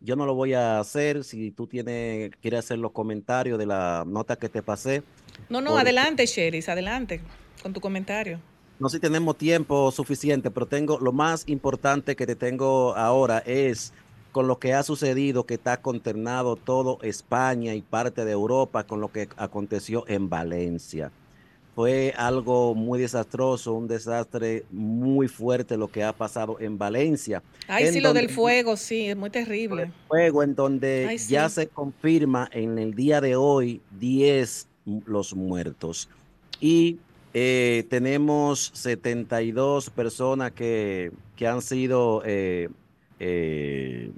yo 0.00 0.16
no 0.16 0.26
lo 0.26 0.34
voy 0.34 0.52
a 0.54 0.80
hacer. 0.80 1.24
Si 1.24 1.52
tú 1.52 1.66
tienes, 1.66 2.32
quieres 2.40 2.60
hacer 2.60 2.78
los 2.78 2.92
comentarios 2.92 3.58
de 3.58 3.66
la 3.66 4.04
nota 4.06 4.36
que 4.36 4.48
te 4.48 4.62
pasé. 4.62 5.02
No, 5.48 5.60
no, 5.60 5.78
adelante, 5.78 6.26
Sheris, 6.26 6.68
adelante 6.68 7.20
con 7.62 7.72
tu 7.72 7.80
comentario. 7.80 8.40
No 8.78 8.88
sé 8.88 8.98
si 8.98 9.00
tenemos 9.00 9.38
tiempo 9.38 9.90
suficiente, 9.90 10.50
pero 10.50 10.66
tengo 10.66 10.98
lo 10.98 11.12
más 11.12 11.48
importante 11.48 12.14
que 12.14 12.26
te 12.26 12.36
tengo 12.36 12.94
ahora 12.94 13.38
es 13.38 13.92
con 14.32 14.48
lo 14.48 14.58
que 14.58 14.74
ha 14.74 14.82
sucedido, 14.82 15.46
que 15.46 15.54
está 15.54 15.80
consternado 15.80 16.56
todo 16.56 16.98
España 17.00 17.74
y 17.74 17.80
parte 17.80 18.26
de 18.26 18.32
Europa 18.32 18.84
con 18.84 19.00
lo 19.00 19.10
que 19.10 19.28
aconteció 19.38 20.04
en 20.08 20.28
Valencia. 20.28 21.10
Fue 21.76 22.14
algo 22.16 22.74
muy 22.74 22.98
desastroso, 22.98 23.74
un 23.74 23.86
desastre 23.86 24.64
muy 24.70 25.28
fuerte 25.28 25.76
lo 25.76 25.88
que 25.88 26.02
ha 26.02 26.14
pasado 26.14 26.56
en 26.58 26.78
Valencia. 26.78 27.42
Ay, 27.68 27.92
sí, 27.92 28.00
lo 28.00 28.14
del 28.14 28.30
fuego, 28.30 28.78
sí, 28.78 29.08
es 29.08 29.16
muy 29.16 29.28
terrible. 29.28 29.82
El 29.82 29.92
fuego 30.08 30.42
en 30.42 30.54
donde 30.54 31.18
ya 31.28 31.50
se 31.50 31.66
confirma 31.66 32.48
en 32.50 32.78
el 32.78 32.94
día 32.94 33.20
de 33.20 33.36
hoy 33.36 33.82
10 34.00 34.68
los 35.04 35.34
muertos. 35.34 36.08
Y 36.62 36.98
eh, 37.34 37.84
tenemos 37.90 38.70
72 38.72 39.90
personas 39.90 40.52
que, 40.52 41.12
que 41.36 41.46
han 41.46 41.60
sido, 41.60 42.22
eh, 42.24 42.70
eh, 43.20 44.12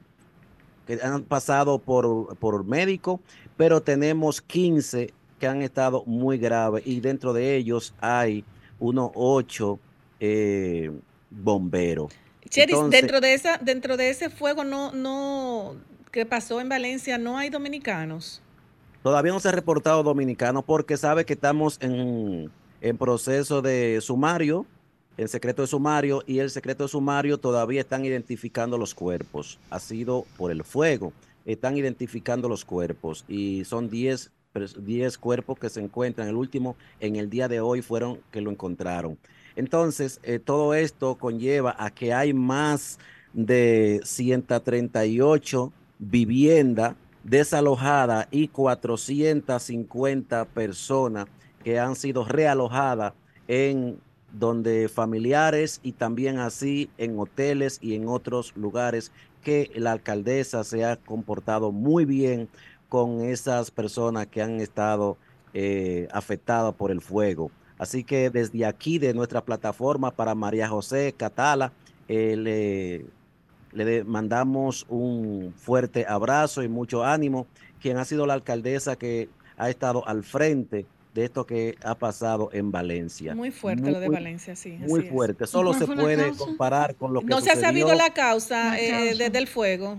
que 0.86 1.00
han 1.02 1.24
pasado 1.24 1.80
por, 1.80 2.36
por 2.36 2.64
médico, 2.64 3.18
pero 3.56 3.82
tenemos 3.82 4.40
15 4.40 5.12
que 5.38 5.46
han 5.46 5.62
estado 5.62 6.04
muy 6.06 6.38
graves 6.38 6.82
y 6.86 7.00
dentro 7.00 7.32
de 7.32 7.56
ellos 7.56 7.94
hay 8.00 8.44
unos 8.78 9.10
8 9.14 9.78
bomberos. 11.30 12.12
Cheris, 12.48 12.78
dentro 12.90 13.20
de 13.20 13.34
esa, 13.34 13.58
dentro 13.58 13.96
de 13.96 14.10
ese 14.10 14.30
fuego 14.30 14.64
no, 14.64 14.92
no, 14.92 15.76
que 16.10 16.26
pasó 16.26 16.60
en 16.60 16.68
Valencia, 16.68 17.18
no 17.18 17.38
hay 17.38 17.50
dominicanos. 17.50 18.42
Todavía 19.02 19.32
no 19.32 19.40
se 19.40 19.48
ha 19.48 19.52
reportado 19.52 20.02
dominicano 20.02 20.62
porque 20.62 20.96
sabe 20.96 21.24
que 21.24 21.34
estamos 21.34 21.78
en, 21.80 22.50
proceso 22.98 23.62
de 23.62 24.00
sumario, 24.00 24.66
en 25.16 25.28
secreto 25.28 25.62
de 25.62 25.68
sumario, 25.68 26.22
y 26.26 26.40
el 26.40 26.50
secreto 26.50 26.84
de 26.84 26.88
sumario 26.88 27.38
todavía 27.38 27.80
están 27.80 28.04
identificando 28.04 28.76
los 28.78 28.94
cuerpos. 28.94 29.58
Ha 29.70 29.78
sido 29.78 30.26
por 30.36 30.50
el 30.50 30.64
fuego. 30.64 31.12
Están 31.44 31.76
identificando 31.78 32.48
los 32.48 32.64
cuerpos 32.64 33.24
y 33.26 33.64
son 33.64 33.88
10 33.88 34.30
10 34.58 35.18
cuerpos 35.18 35.58
que 35.58 35.68
se 35.68 35.80
encuentran. 35.80 36.28
El 36.28 36.36
último 36.36 36.76
en 37.00 37.16
el 37.16 37.30
día 37.30 37.48
de 37.48 37.60
hoy 37.60 37.82
fueron 37.82 38.20
que 38.30 38.40
lo 38.40 38.50
encontraron. 38.50 39.18
Entonces, 39.56 40.20
eh, 40.22 40.38
todo 40.38 40.74
esto 40.74 41.16
conlleva 41.16 41.74
a 41.78 41.90
que 41.90 42.12
hay 42.12 42.32
más 42.32 42.98
de 43.32 44.00
138 44.04 45.72
viviendas 45.98 46.94
desalojada 47.24 48.28
y 48.30 48.48
450 48.48 50.44
personas 50.46 51.26
que 51.62 51.78
han 51.78 51.96
sido 51.96 52.24
realojadas 52.24 53.12
en 53.48 53.98
donde 54.32 54.88
familiares 54.88 55.80
y 55.82 55.92
también 55.92 56.38
así 56.38 56.90
en 56.98 57.18
hoteles 57.18 57.78
y 57.82 57.94
en 57.94 58.08
otros 58.08 58.56
lugares 58.56 59.10
que 59.42 59.70
la 59.74 59.92
alcaldesa 59.92 60.64
se 60.64 60.84
ha 60.84 60.96
comportado 60.96 61.72
muy 61.72 62.04
bien 62.04 62.48
con 62.88 63.22
esas 63.22 63.70
personas 63.70 64.26
que 64.26 64.42
han 64.42 64.60
estado 64.60 65.16
eh, 65.54 66.08
afectadas 66.12 66.74
por 66.74 66.90
el 66.90 67.00
fuego. 67.00 67.50
Así 67.78 68.04
que 68.04 68.30
desde 68.30 68.66
aquí, 68.66 68.98
de 68.98 69.14
nuestra 69.14 69.44
plataforma 69.44 70.10
para 70.10 70.34
María 70.34 70.68
José 70.68 71.14
Catala, 71.16 71.72
eh, 72.08 72.36
le 72.36 73.18
le 73.72 74.04
mandamos 74.04 74.86
un 74.88 75.54
fuerte 75.56 76.06
abrazo 76.06 76.62
y 76.62 76.68
mucho 76.68 77.04
ánimo, 77.04 77.46
quien 77.80 77.96
ha 77.96 78.04
sido 78.04 78.26
la 78.26 78.34
alcaldesa 78.34 78.96
que 78.96 79.28
ha 79.56 79.70
estado 79.70 80.06
al 80.06 80.24
frente 80.24 80.86
de 81.14 81.24
esto 81.24 81.46
que 81.46 81.76
ha 81.82 81.94
pasado 81.94 82.50
en 82.52 82.70
Valencia. 82.70 83.34
Muy 83.34 83.50
fuerte 83.50 83.90
lo 83.90 83.98
de 83.98 84.08
Valencia, 84.08 84.54
sí. 84.54 84.78
Muy 84.78 85.02
fuerte. 85.02 85.46
Solo 85.46 85.72
se 85.72 85.86
puede 85.86 86.32
comparar 86.36 86.94
con 86.94 87.12
lo 87.12 87.20
que 87.20 87.26
No 87.26 87.40
se 87.40 87.50
ha 87.50 87.56
sabido 87.56 87.92
la 87.94 88.12
causa 88.12 88.78
eh, 88.78 89.14
desde 89.16 89.38
el 89.38 89.48
fuego. 89.48 89.98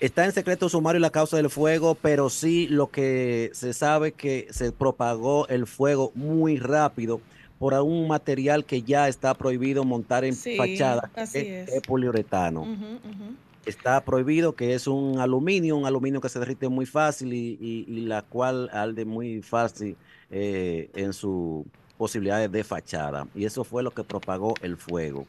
Está 0.00 0.24
en 0.24 0.32
secreto 0.32 0.68
sumario 0.68 1.00
la 1.00 1.10
causa 1.10 1.36
del 1.36 1.50
fuego, 1.50 1.94
pero 1.94 2.28
sí 2.28 2.66
lo 2.68 2.90
que 2.90 3.50
se 3.54 3.72
sabe 3.72 4.12
que 4.12 4.48
se 4.50 4.72
propagó 4.72 5.46
el 5.48 5.66
fuego 5.66 6.10
muy 6.14 6.58
rápido 6.58 7.20
por 7.58 7.74
un 7.74 8.08
material 8.08 8.64
que 8.64 8.82
ya 8.82 9.08
está 9.08 9.34
prohibido 9.34 9.84
montar 9.84 10.24
en 10.24 10.34
fachada, 10.34 11.10
que 11.32 11.62
es, 11.62 11.80
poliuretano. 11.86 12.66
Está 13.64 14.04
prohibido, 14.04 14.54
que 14.54 14.74
es 14.74 14.86
un 14.86 15.18
aluminio, 15.20 15.76
un 15.76 15.86
aluminio 15.86 16.20
que 16.20 16.28
se 16.28 16.38
derrite 16.38 16.68
muy 16.68 16.84
fácil 16.84 17.32
y, 17.32 17.86
la 18.02 18.22
cual 18.22 18.68
alde 18.72 19.04
muy 19.04 19.40
fácil 19.40 19.96
eh, 20.30 20.90
en 20.94 21.12
sus 21.12 21.64
posibilidades 21.96 22.50
de 22.50 22.64
fachada. 22.64 23.26
Y 23.34 23.44
eso 23.44 23.64
fue 23.64 23.82
lo 23.82 23.92
que 23.92 24.02
propagó 24.02 24.54
el 24.60 24.76
fuego. 24.76 25.26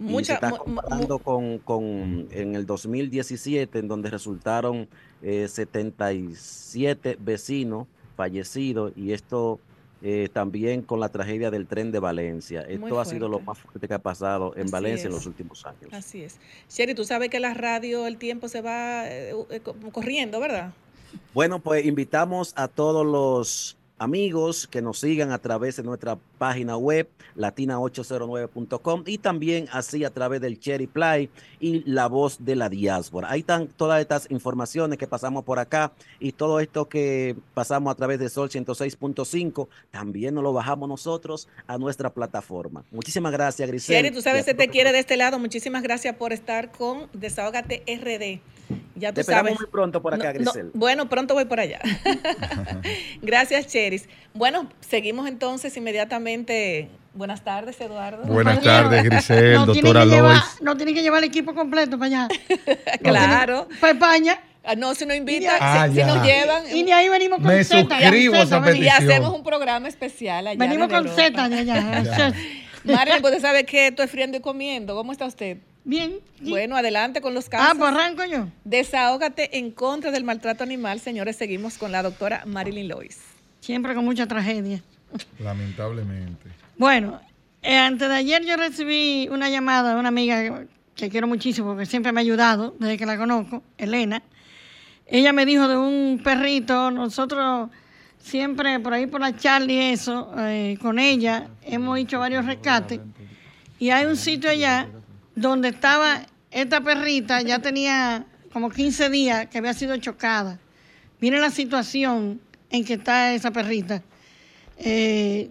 Y 0.00 0.24
se 0.24 0.34
está 0.34 0.50
comparando 0.50 1.18
con, 1.18 1.58
con, 1.58 2.28
en 2.30 2.54
el 2.54 2.66
2017, 2.66 3.78
en 3.78 3.88
donde 3.88 4.10
resultaron 4.10 4.88
77 5.22 7.10
eh, 7.10 7.16
vecinos 7.20 7.86
fallecidos 8.16 8.92
y 8.96 9.12
esto 9.12 9.60
eh, 10.00 10.28
también 10.32 10.82
con 10.82 11.00
la 11.00 11.08
tragedia 11.08 11.50
del 11.50 11.66
tren 11.66 11.90
de 11.90 11.98
Valencia. 11.98 12.62
Esto 12.62 13.00
ha 13.00 13.04
sido 13.04 13.28
lo 13.28 13.40
más 13.40 13.58
fuerte 13.58 13.88
que 13.88 13.94
ha 13.94 13.98
pasado 13.98 14.52
en 14.56 14.70
Valencia 14.70 15.06
en 15.06 15.12
los 15.12 15.26
últimos 15.26 15.66
años. 15.66 15.92
Así 15.92 16.22
es. 16.22 16.38
Sherry, 16.68 16.94
tú 16.94 17.04
sabes 17.04 17.30
que 17.30 17.40
la 17.40 17.54
radio, 17.54 18.06
el 18.06 18.16
tiempo 18.16 18.48
se 18.48 18.60
va 18.60 19.08
eh, 19.08 19.34
eh, 19.50 19.60
corriendo, 19.92 20.38
¿verdad? 20.38 20.72
Bueno, 21.34 21.58
pues 21.58 21.84
invitamos 21.84 22.52
a 22.56 22.68
todos 22.68 23.04
los 23.04 23.76
amigos 23.98 24.66
que 24.66 24.80
nos 24.82 25.00
sigan 25.00 25.32
a 25.32 25.38
través 25.38 25.76
de 25.76 25.82
nuestra 25.82 26.18
página 26.38 26.76
web 26.76 27.08
latina809.com 27.36 29.02
y 29.06 29.18
también 29.18 29.68
así 29.72 30.04
a 30.04 30.10
través 30.10 30.40
del 30.40 30.58
Cherry 30.58 30.86
Play 30.86 31.30
y 31.60 31.82
la 31.90 32.06
voz 32.06 32.44
de 32.44 32.56
la 32.56 32.68
diáspora. 32.68 33.30
Ahí 33.30 33.40
están 33.40 33.68
todas 33.68 34.00
estas 34.00 34.30
informaciones 34.30 34.98
que 34.98 35.06
pasamos 35.06 35.44
por 35.44 35.58
acá 35.58 35.92
y 36.20 36.32
todo 36.32 36.60
esto 36.60 36.88
que 36.88 37.36
pasamos 37.54 37.92
a 37.92 37.94
través 37.94 38.18
de 38.18 38.28
Sol 38.28 38.48
106.5 38.48 39.68
también 39.90 40.34
nos 40.34 40.44
lo 40.44 40.52
bajamos 40.52 40.88
nosotros 40.88 41.48
a 41.66 41.78
nuestra 41.78 42.10
plataforma. 42.10 42.84
Muchísimas 42.90 43.32
gracias, 43.32 43.68
Grisel. 43.68 43.96
Cherry, 43.96 44.10
tú 44.14 44.22
sabes 44.22 44.44
que 44.44 44.54
te 44.54 44.68
quiere 44.68 44.92
de 44.92 45.00
este 45.00 45.16
lado. 45.16 45.38
Muchísimas 45.38 45.82
gracias 45.82 46.14
por 46.16 46.32
estar 46.32 46.70
con 46.72 47.08
Desahógate 47.12 47.82
RD. 47.86 48.40
Ya 48.96 49.10
tú 49.10 49.16
Te 49.16 49.20
esperamos 49.22 49.58
muy 49.58 49.68
pronto 49.68 50.02
por 50.02 50.14
acá, 50.14 50.32
Grisel. 50.32 50.70
bueno, 50.74 51.08
pronto 51.08 51.34
voy 51.34 51.44
por 51.44 51.60
allá. 51.60 51.80
Gracias, 53.22 53.66
Bueno, 54.34 54.68
seguimos 54.80 55.28
entonces 55.28 55.76
inmediatamente. 55.76 56.90
Buenas 57.14 57.42
tardes, 57.42 57.80
Eduardo. 57.80 58.24
Buenas 58.24 58.62
tardes, 58.62 59.02
Grisel, 59.04 59.66
doctora 59.66 60.04
Lois. 60.04 60.40
no 60.60 60.76
tiene 60.76 60.94
que 60.94 61.02
llevar 61.02 61.22
el 61.22 61.28
equipo 61.28 61.54
completo 61.54 61.98
para 61.98 62.26
allá. 62.26 62.28
claro. 63.02 63.68
para 63.80 63.92
España. 63.92 64.40
Ah, 64.64 64.74
no, 64.76 64.94
si 64.94 65.06
nos 65.06 65.16
invitan, 65.16 65.56
ah, 65.60 65.88
si, 65.90 66.02
nos 66.02 66.22
llevan. 66.22 66.64
Y 66.76 66.82
ni 66.82 66.92
ahí 66.92 67.08
venimos 67.08 67.38
con 67.38 67.48
Me 67.48 67.64
suscribo 67.64 68.34
a 68.34 68.42
esa 68.42 68.60
petición. 68.62 68.84
Y 68.84 68.88
hacemos 68.88 69.34
un 69.34 69.42
programa 69.42 69.88
especial 69.88 70.46
allá. 70.46 70.58
Venimos 70.58 70.88
con 70.88 71.08
Z 71.08 71.48
de 71.48 71.58
allá. 71.58 72.34
Mario, 72.84 73.14
pues 73.20 73.40
sabe 73.40 73.64
que 73.64 73.88
estoy 73.88 74.06
friendo 74.08 74.36
y 74.36 74.40
comiendo. 74.40 74.94
¿Cómo 74.94 75.12
está 75.12 75.26
usted? 75.26 75.58
Bien. 75.84 76.20
Bueno, 76.40 76.76
adelante 76.76 77.22
con 77.22 77.32
los 77.32 77.48
casos. 77.48 77.66
Ah, 77.70 77.74
pues 77.78 77.90
arranco 77.90 78.24
yo. 78.26 78.48
Desahógate 78.64 79.56
en 79.58 79.70
contra 79.70 80.10
del 80.10 80.22
maltrato 80.22 80.62
animal, 80.62 81.00
señores. 81.00 81.36
Seguimos 81.36 81.78
con 81.78 81.92
la 81.92 82.02
doctora 82.02 82.42
Marilyn 82.44 82.88
Lois. 82.88 83.18
Siempre 83.68 83.94
con 83.94 84.02
mucha 84.02 84.26
tragedia. 84.26 84.82
Lamentablemente. 85.38 86.48
Bueno, 86.78 87.20
eh, 87.60 87.76
antes 87.76 88.08
de 88.08 88.14
ayer 88.14 88.42
yo 88.42 88.56
recibí 88.56 89.28
una 89.30 89.50
llamada 89.50 89.92
de 89.92 90.00
una 90.00 90.08
amiga 90.08 90.64
que 90.94 91.10
quiero 91.10 91.26
muchísimo, 91.26 91.72
porque 91.72 91.84
siempre 91.84 92.10
me 92.10 92.20
ha 92.20 92.22
ayudado 92.22 92.74
desde 92.78 92.96
que 92.96 93.04
la 93.04 93.18
conozco, 93.18 93.62
Elena. 93.76 94.22
ella 95.06 95.34
me 95.34 95.44
dijo 95.44 95.68
de 95.68 95.76
un 95.76 96.18
perrito, 96.24 96.90
nosotros 96.90 97.68
siempre 98.18 98.80
por 98.80 98.94
ahí 98.94 99.06
por 99.06 99.20
la 99.20 99.36
Charlie 99.36 99.74
y 99.74 99.92
eso, 99.92 100.32
eh, 100.38 100.78
con 100.80 100.98
ella 100.98 101.48
hemos 101.62 101.98
hecho 101.98 102.20
varios 102.20 102.46
rescates 102.46 103.00
y 103.78 103.90
hay 103.90 104.06
un 104.06 104.16
sitio 104.16 104.48
allá 104.48 104.88
donde 105.34 105.68
estaba 105.68 106.22
esta 106.50 106.80
perrita, 106.80 107.42
ya 107.42 107.58
tenía 107.58 108.24
como 108.50 108.70
15 108.70 109.10
días 109.10 109.46
que 109.48 109.58
había 109.58 109.74
sido 109.74 109.94
chocada. 109.98 110.58
Miren 111.20 111.42
la 111.42 111.50
situación 111.50 112.40
en 112.70 112.84
que 112.84 112.94
está 112.94 113.34
esa 113.34 113.50
perrita. 113.50 114.02
Eh, 114.78 115.50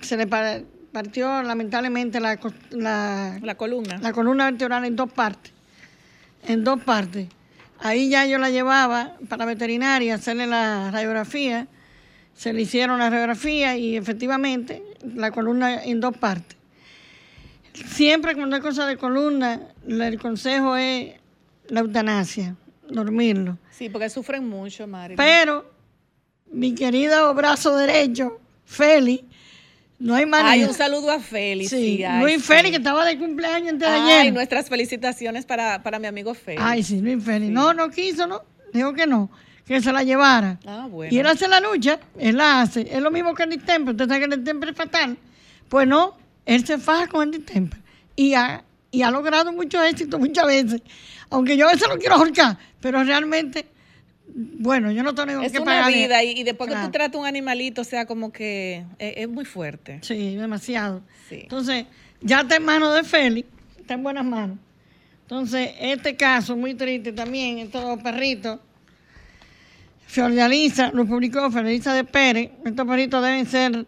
se 0.00 0.16
le 0.16 0.26
partió 0.26 1.42
lamentablemente 1.42 2.20
la, 2.20 2.38
la, 2.70 3.54
columna. 3.56 3.98
La 3.98 4.12
columna 4.12 4.50
vertebral 4.50 4.84
en 4.84 4.96
dos 4.96 5.12
partes. 5.12 5.52
En 6.46 6.64
dos 6.64 6.82
partes. 6.82 7.28
Ahí 7.80 8.08
ya 8.08 8.26
yo 8.26 8.38
la 8.38 8.50
llevaba 8.50 9.16
para 9.28 9.44
veterinaria 9.44 10.14
hacerle 10.14 10.46
la 10.46 10.90
radiografía. 10.90 11.68
Se 12.34 12.52
le 12.52 12.62
hicieron 12.62 12.98
la 12.98 13.10
radiografía 13.10 13.76
y 13.76 13.96
efectivamente 13.96 14.82
la 15.14 15.30
columna 15.30 15.82
en 15.84 16.00
dos 16.00 16.16
partes. 16.16 16.56
Siempre 17.72 18.34
cuando 18.34 18.56
hay 18.56 18.62
cosas 18.62 18.88
de 18.88 18.96
columna, 18.96 19.60
el 19.86 20.18
consejo 20.18 20.76
es 20.76 21.14
la 21.68 21.80
eutanasia, 21.80 22.56
dormirlo. 22.88 23.58
Sí, 23.70 23.88
porque 23.88 24.10
sufren 24.10 24.48
mucho, 24.48 24.86
Mari. 24.86 25.14
Pero 25.16 25.77
mi 26.52 26.74
querido 26.74 27.32
brazo 27.34 27.76
derecho, 27.76 28.40
Feli, 28.64 29.24
no 29.98 30.14
hay 30.14 30.26
manera. 30.26 30.50
Hay 30.52 30.64
un 30.64 30.74
saludo 30.74 31.10
a 31.10 31.18
Félix. 31.18 31.70
Sí, 31.70 32.04
Luis 32.20 32.44
Félix, 32.44 32.70
que 32.70 32.76
estaba 32.76 33.04
de 33.04 33.18
cumpleaños 33.18 33.72
antes 33.72 33.88
de 33.88 33.94
ayer. 33.94 34.20
Ay, 34.20 34.30
nuestras 34.30 34.68
felicitaciones 34.68 35.44
para, 35.44 35.82
para 35.82 35.98
mi 35.98 36.06
amigo 36.06 36.34
Félix. 36.34 36.62
Ay, 36.64 36.82
sí, 36.82 37.00
Luis 37.00 37.22
Félix. 37.24 37.50
No, 37.50 37.74
no 37.74 37.90
quiso, 37.90 38.26
¿no? 38.26 38.42
Dijo 38.72 38.92
que 38.92 39.06
no, 39.06 39.30
que 39.66 39.80
se 39.80 39.92
la 39.92 40.04
llevara. 40.04 40.60
Ah, 40.66 40.86
bueno. 40.88 41.12
Y 41.12 41.18
él 41.18 41.26
hace 41.26 41.48
la 41.48 41.60
lucha, 41.60 41.98
él 42.18 42.36
la 42.36 42.60
hace. 42.60 42.86
Es 42.90 43.02
lo 43.02 43.10
mismo 43.10 43.34
que 43.34 43.42
el 43.42 43.50
distemper. 43.50 43.94
Usted 43.94 44.06
sabe 44.08 44.20
que 44.20 44.24
el 44.26 44.36
distemper 44.36 44.68
es 44.68 44.76
fatal. 44.76 45.18
Pues 45.68 45.88
no, 45.88 46.16
él 46.46 46.64
se 46.64 46.78
faja 46.78 47.08
con 47.08 47.24
el 47.24 47.30
distemper. 47.32 47.80
Y 48.14 48.34
ha, 48.34 48.62
y 48.90 49.02
ha 49.02 49.10
logrado 49.10 49.52
mucho 49.52 49.82
éxito 49.82 50.18
muchas 50.18 50.46
veces. 50.46 50.82
Aunque 51.30 51.56
yo 51.56 51.68
a 51.68 51.72
veces 51.72 51.88
lo 51.88 51.98
quiero 51.98 52.14
ahorcar, 52.14 52.56
pero 52.80 53.02
realmente 53.02 53.66
bueno, 54.34 54.92
yo 54.92 55.02
no 55.02 55.14
tengo 55.14 55.42
es 55.42 55.52
que 55.52 55.58
una 55.58 55.88
vida 55.88 56.22
y, 56.22 56.42
después 56.44 56.70
que 56.70 56.76
tú 56.76 56.90
tratas 56.90 57.18
un 57.20 57.26
animalito, 57.26 57.82
o 57.82 57.84
sea, 57.84 58.06
como 58.06 58.32
que 58.32 58.84
es, 58.98 59.28
muy 59.28 59.44
fuerte. 59.44 59.98
Sí, 60.02 60.36
demasiado. 60.36 61.02
Entonces, 61.30 61.86
ya 62.20 62.40
está 62.40 62.56
en 62.56 62.64
manos 62.64 62.94
de 62.94 63.04
Félix, 63.04 63.48
está 63.78 63.94
en 63.94 64.02
buenas 64.02 64.24
manos. 64.24 64.58
Entonces, 65.22 65.72
este 65.80 66.16
caso 66.16 66.56
muy 66.56 66.74
triste 66.74 67.12
también, 67.12 67.58
estos 67.58 68.02
perritos, 68.02 68.60
Fiordaliza 70.06 70.90
lo 70.92 71.04
publicó 71.04 71.50
Fiordaliza 71.50 71.92
de 71.92 72.04
Pérez, 72.04 72.50
estos 72.64 72.86
perritos 72.86 73.22
deben 73.22 73.46
ser 73.46 73.86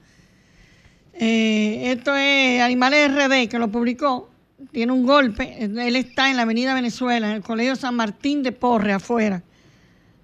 Eh, 1.14 1.93
esto 1.93 2.14
es 2.14 2.61
Animales 2.61 3.11
RD, 3.11 3.49
que 3.49 3.59
lo 3.59 3.69
publicó, 3.69 4.29
tiene 4.71 4.93
un 4.93 5.07
golpe, 5.07 5.64
él 5.64 5.97
está 5.97 6.29
en 6.29 6.37
la 6.37 6.43
Avenida 6.43 6.75
Venezuela, 6.75 7.31
en 7.31 7.37
el 7.37 7.43
Colegio 7.43 7.75
San 7.75 7.95
Martín 7.95 8.43
de 8.43 8.53
Porre, 8.53 8.93
afuera 8.93 9.43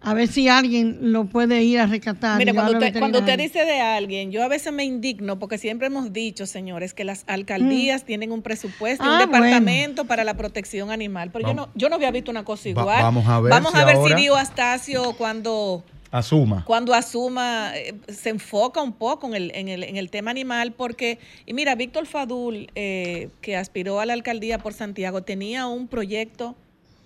a 0.05 0.15
ver 0.15 0.29
si 0.29 0.49
alguien 0.49 0.99
lo 1.13 1.25
puede 1.25 1.63
ir 1.63 1.81
a 1.81 1.87
rescatar. 1.87 2.39
Mire, 2.39 2.53
cuando 2.53 2.73
usted, 2.73 2.99
cuando 2.99 3.21
usted 3.21 3.39
dice 3.39 3.65
de 3.65 3.81
alguien, 3.81 4.31
yo 4.31 4.43
a 4.43 4.49
veces 4.49 4.73
me 4.73 4.85
indigno 4.85 5.39
porque 5.39 5.59
siempre 5.59 5.87
hemos 5.87 6.13
dicho, 6.13 6.47
señores, 6.47 6.93
que 6.93 7.05
las 7.05 7.25
alcaldías 7.27 8.03
mm. 8.03 8.07
tienen 8.07 8.33
un 8.33 8.43
presupuesto, 8.43 9.05
un 9.05 9.11
ah, 9.11 9.19
departamento 9.19 10.05
para 10.05 10.25
la 10.25 10.37
protección 10.37 10.91
animal. 10.91 11.31
Pero 11.33 11.49
yo 11.49 11.55
no, 11.55 11.69
yo 11.75 11.89
no 11.89 11.97
había 11.97 12.11
visto 12.11 12.31
una 12.31 12.45
cosa 12.45 12.69
igual. 12.69 13.03
vamos 13.03 13.27
a 13.27 13.41
ver, 13.41 13.51
vamos 13.51 13.73
si, 13.73 13.79
a 13.79 13.85
ver 13.85 13.97
si 14.07 14.15
Dio 14.15 14.37
Astacio 14.37 15.15
cuando 15.17 15.83
asuma. 16.11 16.65
Cuando 16.65 16.95
asuma, 16.95 17.73
eh, 17.75 17.95
se 18.09 18.31
enfoca 18.31 18.81
un 18.83 18.93
poco 18.93 19.27
en 19.27 19.35
el, 19.35 19.51
en 19.55 19.69
el, 19.69 19.83
en 19.83 19.97
el 19.97 20.11
tema 20.11 20.31
animal, 20.31 20.73
porque, 20.73 21.19
y 21.45 21.55
mira, 21.55 21.75
Víctor 21.75 22.07
Fadul, 22.07 22.71
eh, 22.75 23.31
que 23.41 23.57
aspiró 23.57 23.99
a 24.01 24.07
la 24.07 24.13
alcaldía 24.13 24.59
por 24.59 24.75
Santiago, 24.75 25.23
tenía 25.23 25.67
un 25.67 25.89
proyecto 25.89 26.55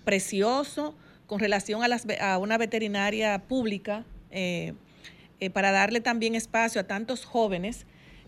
precioso 0.05 0.93
con 1.29 1.39
relación 1.39 1.83
a, 1.83 1.87
las, 1.87 2.07
a 2.19 2.39
una 2.39 2.57
veterinaria 2.57 3.37
pública 3.37 4.03
eh, 4.31 4.73
eh, 5.39 5.51
para 5.51 5.71
darle 5.71 6.01
también 6.01 6.33
espacio 6.33 6.81
a 6.81 6.85
tantos 6.85 7.23
jóvenes 7.23 7.85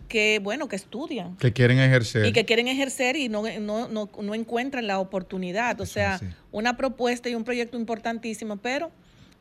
que, 0.07 0.39
bueno, 0.39 0.67
que 0.67 0.75
estudian. 0.75 1.35
Que 1.37 1.51
quieren 1.51 1.79
ejercer. 1.79 2.27
Y 2.27 2.31
que 2.31 2.45
quieren 2.45 2.67
ejercer 2.67 3.15
y 3.15 3.27
no, 3.27 3.41
no, 3.59 3.87
no, 3.87 4.07
no 4.21 4.35
encuentran 4.35 4.85
la 4.85 4.99
oportunidad. 4.99 5.81
O 5.81 5.87
sea, 5.87 6.19
una 6.51 6.77
propuesta 6.77 7.27
y 7.27 7.33
un 7.33 7.43
proyecto 7.43 7.75
importantísimo, 7.75 8.57
pero 8.57 8.91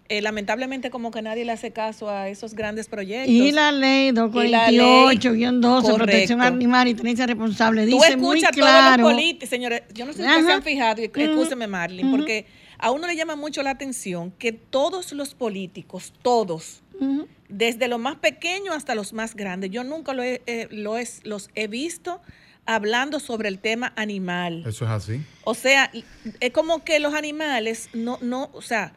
eh, 0.08 0.22
lamentablemente 0.22 0.88
como 0.88 1.10
que 1.10 1.20
nadie 1.20 1.44
le 1.44 1.52
hace 1.52 1.70
caso 1.70 2.08
a 2.08 2.30
esos 2.30 2.54
grandes 2.54 2.88
proyectos. 2.88 3.30
Y 3.30 3.52
la 3.52 3.72
ley 3.72 4.10
248-12, 4.12 5.96
protección 5.96 6.40
animal 6.40 6.88
y 6.88 6.94
tenencia 6.94 7.26
responsable, 7.26 7.84
dice 7.84 8.16
muy 8.16 8.40
claro. 8.40 8.96
todos 8.96 8.98
los 9.00 9.12
políticos, 9.12 9.50
señores, 9.50 9.82
yo 9.92 10.06
no 10.06 10.14
sé 10.14 10.22
si 10.22 10.44
se 10.46 10.50
han 10.50 10.62
fijado, 10.62 11.02
y 11.02 11.04
escúcheme 11.04 11.66
Marlene, 11.66 12.10
porque 12.10 12.46
a 12.80 12.90
uno 12.90 13.06
le 13.06 13.16
llama 13.16 13.36
mucho 13.36 13.62
la 13.62 13.70
atención 13.70 14.30
que 14.32 14.52
todos 14.52 15.12
los 15.12 15.34
políticos, 15.34 16.12
todos, 16.22 16.82
desde 17.48 17.88
los 17.88 17.98
más 17.98 18.16
pequeños 18.16 18.74
hasta 18.74 18.94
los 18.94 19.12
más 19.12 19.34
grandes, 19.34 19.70
yo 19.70 19.84
nunca 19.84 20.12
lo 20.12 20.22
eh, 20.22 20.68
los 20.70 21.50
he 21.54 21.66
visto 21.66 22.20
hablando 22.66 23.20
sobre 23.20 23.48
el 23.48 23.58
tema 23.58 23.92
animal. 23.96 24.64
Eso 24.66 24.84
es 24.84 24.90
así. 24.90 25.20
O 25.44 25.54
sea, 25.54 25.90
es 26.40 26.52
como 26.52 26.84
que 26.84 27.00
los 27.00 27.14
animales 27.14 27.88
no, 27.92 28.18
no, 28.20 28.50
o 28.52 28.62
sea, 28.62 28.92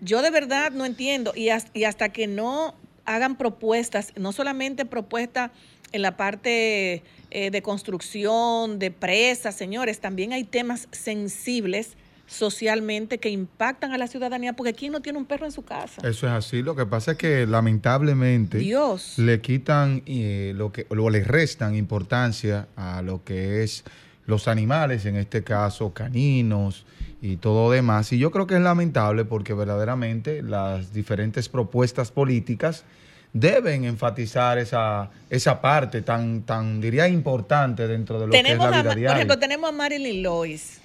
yo 0.00 0.22
de 0.22 0.30
verdad 0.30 0.70
no 0.72 0.84
entiendo 0.84 1.32
y 1.34 1.48
hasta, 1.50 2.08
que 2.10 2.26
no 2.26 2.74
hagan 3.04 3.36
propuestas, 3.36 4.12
no 4.16 4.32
solamente 4.32 4.84
propuestas 4.84 5.50
en 5.92 6.02
la 6.02 6.16
parte 6.16 7.02
eh, 7.30 7.50
de 7.50 7.62
construcción, 7.62 8.78
de 8.78 8.90
presas, 8.90 9.56
señores, 9.56 10.00
también 10.00 10.32
hay 10.32 10.44
temas 10.44 10.88
sensibles 10.92 11.96
socialmente 12.28 13.18
que 13.18 13.30
impactan 13.30 13.92
a 13.92 13.98
la 13.98 14.06
ciudadanía, 14.06 14.52
porque 14.52 14.74
¿quién 14.74 14.92
no 14.92 15.00
tiene 15.00 15.18
un 15.18 15.24
perro 15.24 15.46
en 15.46 15.52
su 15.52 15.62
casa? 15.62 16.06
Eso 16.06 16.26
es 16.26 16.32
así. 16.32 16.62
Lo 16.62 16.76
que 16.76 16.86
pasa 16.86 17.12
es 17.12 17.18
que 17.18 17.46
lamentablemente 17.46 18.58
Dios. 18.58 19.14
le 19.16 19.40
quitan 19.40 20.02
eh, 20.06 20.52
lo 20.54 20.70
que 20.70 20.86
o 20.90 21.10
le 21.10 21.24
restan 21.24 21.74
importancia 21.74 22.68
a 22.76 23.02
lo 23.02 23.24
que 23.24 23.62
es 23.64 23.82
los 24.26 24.46
animales, 24.46 25.06
en 25.06 25.16
este 25.16 25.42
caso 25.42 25.94
caninos 25.94 26.84
y 27.22 27.38
todo 27.38 27.70
demás. 27.70 28.12
Y 28.12 28.18
yo 28.18 28.30
creo 28.30 28.46
que 28.46 28.56
es 28.56 28.60
lamentable 28.60 29.24
porque 29.24 29.54
verdaderamente 29.54 30.42
las 30.42 30.92
diferentes 30.92 31.48
propuestas 31.48 32.10
políticas 32.12 32.84
deben 33.32 33.86
enfatizar 33.86 34.58
esa, 34.58 35.10
esa 35.30 35.62
parte 35.62 36.02
tan, 36.02 36.42
tan, 36.42 36.78
diría, 36.80 37.08
importante 37.08 37.88
dentro 37.88 38.20
de 38.20 38.26
lo 38.26 38.32
que 38.32 38.38
es 38.38 38.58
la 38.58 38.68
vida 38.68 38.82
diaria. 38.82 39.08
Por 39.08 39.16
ejemplo, 39.16 39.38
tenemos 39.38 39.70
a 39.70 39.72
Marilyn 39.72 40.22
Lois 40.22 40.77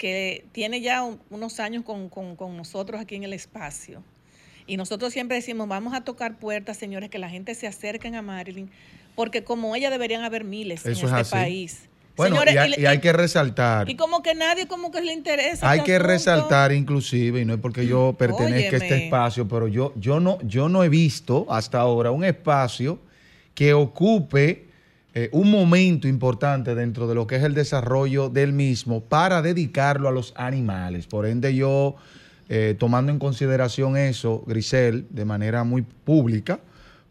que 0.00 0.46
tiene 0.52 0.80
ya 0.80 1.04
unos 1.28 1.60
años 1.60 1.84
con, 1.84 2.56
nosotros 2.56 2.98
aquí 3.02 3.16
en 3.16 3.24
el 3.24 3.34
espacio. 3.34 4.02
Y 4.66 4.78
nosotros 4.78 5.12
siempre 5.12 5.36
decimos, 5.36 5.68
vamos 5.68 5.92
a 5.92 6.00
tocar 6.00 6.38
puertas, 6.38 6.78
señores, 6.78 7.10
que 7.10 7.18
la 7.18 7.28
gente 7.28 7.54
se 7.54 7.66
acerquen 7.66 8.14
a 8.14 8.22
Marilyn, 8.22 8.70
porque 9.14 9.44
como 9.44 9.76
ella 9.76 9.90
deberían 9.90 10.22
haber 10.22 10.44
miles 10.44 10.86
en 10.86 10.92
este 10.92 11.24
país. 11.26 11.82
Bueno, 12.16 12.36
y, 12.50 12.86
hay, 12.86 12.98
que 13.00 13.12
resaltar. 13.12 13.90
Y 13.90 13.96
como 13.96 14.22
que 14.22 14.34
nadie 14.34 14.66
como 14.66 14.90
que 14.90 15.02
le 15.02 15.12
interesa. 15.12 15.68
Hay 15.68 15.82
que 15.82 15.98
resaltar 15.98 16.72
inclusive, 16.72 17.42
y 17.42 17.44
no 17.44 17.52
es 17.52 17.60
porque 17.60 17.86
yo 17.86 18.14
pertenezca 18.18 18.76
a 18.76 18.78
este 18.78 19.04
espacio, 19.04 19.46
pero 19.48 19.68
yo, 19.68 19.92
yo, 19.96 20.18
no, 20.18 20.38
yo 20.42 20.70
no 20.70 20.82
he 20.82 20.88
visto 20.88 21.46
hasta 21.50 21.78
ahora 21.78 22.10
un 22.10 22.24
espacio 22.24 22.98
que 23.54 23.74
ocupe 23.74 24.69
eh, 25.14 25.28
un 25.32 25.50
momento 25.50 26.06
importante 26.08 26.74
dentro 26.74 27.08
de 27.08 27.14
lo 27.14 27.26
que 27.26 27.36
es 27.36 27.42
el 27.42 27.54
desarrollo 27.54 28.28
del 28.28 28.52
mismo 28.52 29.00
para 29.00 29.42
dedicarlo 29.42 30.08
a 30.08 30.12
los 30.12 30.32
animales. 30.36 31.06
Por 31.06 31.26
ende, 31.26 31.54
yo 31.54 31.96
eh, 32.48 32.74
tomando 32.78 33.10
en 33.12 33.18
consideración 33.18 33.96
eso, 33.96 34.44
Grisel, 34.46 35.06
de 35.10 35.24
manera 35.24 35.64
muy 35.64 35.82
pública, 35.82 36.60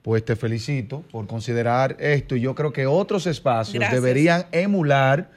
pues 0.02 0.24
te 0.24 0.36
felicito 0.36 1.04
por 1.12 1.28
considerar 1.28 1.98
esto. 2.00 2.36
Y 2.36 2.42
yo 2.42 2.56
creo 2.56 2.72
que 2.72 2.88
otros 2.88 3.28
espacios 3.28 3.82
Gracias. 3.82 4.02
deberían 4.02 4.46
emular 4.52 5.30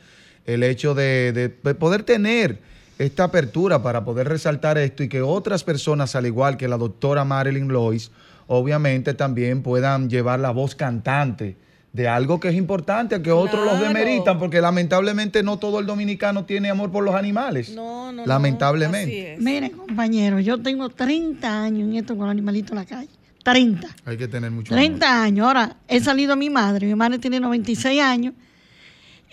el 0.46 0.62
hecho 0.62 0.94
de, 0.94 1.32
de- 1.32 1.48
de 1.48 1.74
poder 1.74 2.04
tener 2.04 2.58
esta 2.98 3.24
apertura 3.24 3.82
para 3.82 4.04
poder 4.04 4.28
resaltar 4.28 4.78
esto 4.78 5.02
y 5.02 5.08
que 5.08 5.20
otras 5.22 5.64
personas, 5.64 6.14
al 6.14 6.26
igual 6.26 6.56
que 6.56 6.68
la 6.68 6.76
doctora 6.76 7.24
Marilyn 7.24 7.68
Lois, 7.68 8.12
obviamente 8.46 9.14
también 9.14 9.62
puedan 9.62 10.08
llevar 10.08 10.38
la 10.38 10.50
voz 10.52 10.74
cantante 10.76 11.56
de 11.92 12.08
algo 12.08 12.40
que 12.40 12.48
es 12.48 12.54
importante, 12.54 13.20
que 13.20 13.30
otros 13.32 13.64
los 13.64 13.78
demeritan, 13.78 14.38
porque 14.38 14.60
lamentablemente 14.60 15.42
no 15.42 15.58
todo 15.58 15.78
el 15.78 15.86
dominicano 15.86 16.44
tiene 16.46 16.70
amor 16.70 16.90
por 16.90 17.04
los 17.04 17.14
animales. 17.14 17.74
No, 17.74 18.06
no, 18.06 18.22
no, 18.22 18.26
Lamentablemente. 18.26 19.02
así 19.10 19.18
es. 19.32 19.40
Miren, 19.40 19.72
compañeros, 19.72 20.44
yo 20.44 20.58
tengo 20.60 20.88
30 20.88 21.62
años 21.64 21.88
en 21.88 21.96
esto 21.96 22.16
con 22.16 22.24
los 22.26 22.30
animalitos 22.30 22.70
en 22.70 22.76
la 22.76 22.84
calle. 22.86 23.08
30. 23.44 23.88
Hay 24.06 24.16
que 24.16 24.28
tener 24.28 24.50
mucho 24.50 24.72
30 24.74 25.22
años. 25.22 25.46
Ahora, 25.46 25.76
he 25.88 26.00
salido 26.00 26.32
a 26.32 26.36
mi 26.36 26.48
madre. 26.48 26.86
Mi 26.86 26.94
madre 26.94 27.18
tiene 27.18 27.40
96 27.40 28.00
años. 28.00 28.34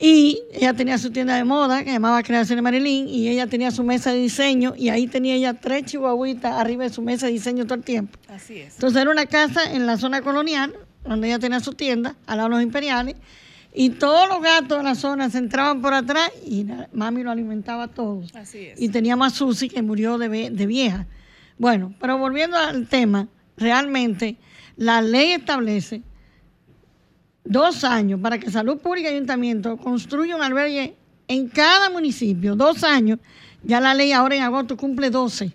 Y 0.02 0.42
ella 0.54 0.74
tenía 0.74 0.98
su 0.98 1.12
tienda 1.12 1.36
de 1.36 1.44
moda 1.44 1.84
que 1.84 1.92
llamaba 1.92 2.24
Creaciones 2.24 2.64
Marilyn. 2.64 3.08
Y 3.08 3.30
ella 3.30 3.48
tenía 3.48 3.70
su 3.70 3.84
mesa 3.84 4.12
de 4.12 4.18
diseño. 4.20 4.74
Y 4.76 4.90
ahí 4.90 5.08
tenía 5.08 5.36
ella 5.36 5.54
tres 5.54 5.86
chihuahuitas 5.86 6.54
arriba 6.54 6.86
de 6.86 6.90
su 6.90 7.02
mesa 7.02 7.28
de 7.28 7.34
diseño 7.34 7.66
todo 7.66 7.76
el 7.76 7.84
tiempo. 7.84 8.18
Así 8.30 8.60
es. 8.60 8.74
Entonces 8.76 9.02
era 9.02 9.12
una 9.12 9.28
casa 9.28 9.72
en 9.74 9.86
la 9.86 9.98
zona 9.98 10.22
colonial, 10.22 10.74
donde 11.04 11.28
ella 11.28 11.40
tenía 11.40 11.60
su 11.60 11.74
tienda, 11.74 12.16
al 12.28 12.38
lado 12.38 12.50
de 12.50 12.56
los 12.56 12.64
imperiales. 12.64 13.16
Y 13.74 13.92
todos 13.92 14.28
los 14.28 14.42
gatos 14.42 14.80
de 14.80 14.84
la 14.84 14.96
zona 14.96 15.30
se 15.30 15.38
entraban 15.38 15.82
por 15.82 15.94
atrás 15.94 16.32
y 16.46 16.64
la- 16.64 16.90
mami 16.92 17.24
lo 17.24 17.32
alimentaba 17.32 17.84
a 17.84 17.88
todos. 17.88 18.34
Así 18.36 18.58
es. 18.66 18.82
Y 18.82 18.90
teníamos 18.90 19.28
a 19.28 19.36
Susi 19.36 19.70
que 19.70 19.82
murió 19.82 20.18
de, 20.18 20.50
de 20.50 20.66
vieja. 20.66 21.06
Bueno, 21.58 21.94
pero 22.00 22.18
volviendo 22.18 22.58
al 22.58 22.88
tema, 22.88 23.28
realmente 23.58 24.38
la 24.76 25.02
ley 25.02 25.34
establece 25.34 26.02
dos 27.44 27.84
años 27.84 28.20
para 28.22 28.38
que 28.40 28.50
Salud 28.52 28.78
Pública 28.80 29.10
y 29.10 29.14
Ayuntamiento 29.16 29.78
construya 29.78 30.36
un 30.36 30.42
albergue 30.42 30.96
en 31.28 31.48
cada 31.48 31.90
municipio. 31.90 32.56
Dos 32.56 32.84
años. 32.84 33.20
Ya 33.64 33.80
la 33.82 33.94
ley 33.94 34.12
ahora 34.14 34.36
en 34.36 34.44
agosto 34.44 34.78
cumple 34.78 35.10
12. 35.10 35.52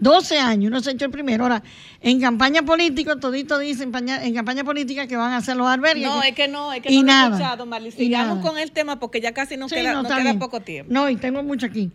12 0.00 0.38
años, 0.38 0.70
no 0.70 0.80
se 0.80 0.90
ha 0.90 0.92
hecho 0.94 1.04
el 1.04 1.10
primero. 1.10 1.44
Ahora, 1.44 1.62
en 2.00 2.20
campaña 2.20 2.62
política, 2.62 3.16
todito 3.16 3.58
dicen 3.58 3.92
en 3.94 4.34
campaña 4.34 4.64
política 4.64 5.06
que 5.06 5.14
van 5.16 5.32
a 5.32 5.36
hacer 5.36 5.56
los 5.56 5.66
albergues. 5.68 6.06
No, 6.08 6.22
es 6.22 6.34
que 6.34 6.48
no, 6.48 6.72
es 6.72 6.80
que 6.82 6.92
Y 6.92 6.96
no 6.96 7.02
lo 7.02 7.08
he 7.08 7.14
nada. 7.14 7.28
escuchado, 7.36 7.66
Marley. 7.66 7.90
Y 7.90 7.92
Sigamos 7.92 8.38
nada. 8.38 8.48
con 8.50 8.58
el 8.58 8.72
tema 8.72 8.98
porque 8.98 9.20
ya 9.20 9.32
casi 9.32 9.56
nos 9.56 9.70
Sí, 9.70 9.76
queda, 9.76 9.92
no, 9.92 10.02
nos 10.02 10.12
queda 10.12 10.34
poco 10.38 10.60
tiempo. 10.60 10.92
No, 10.92 11.08
y 11.08 11.16
tengo 11.16 11.42
mucho 11.42 11.66
aquí. 11.66 11.90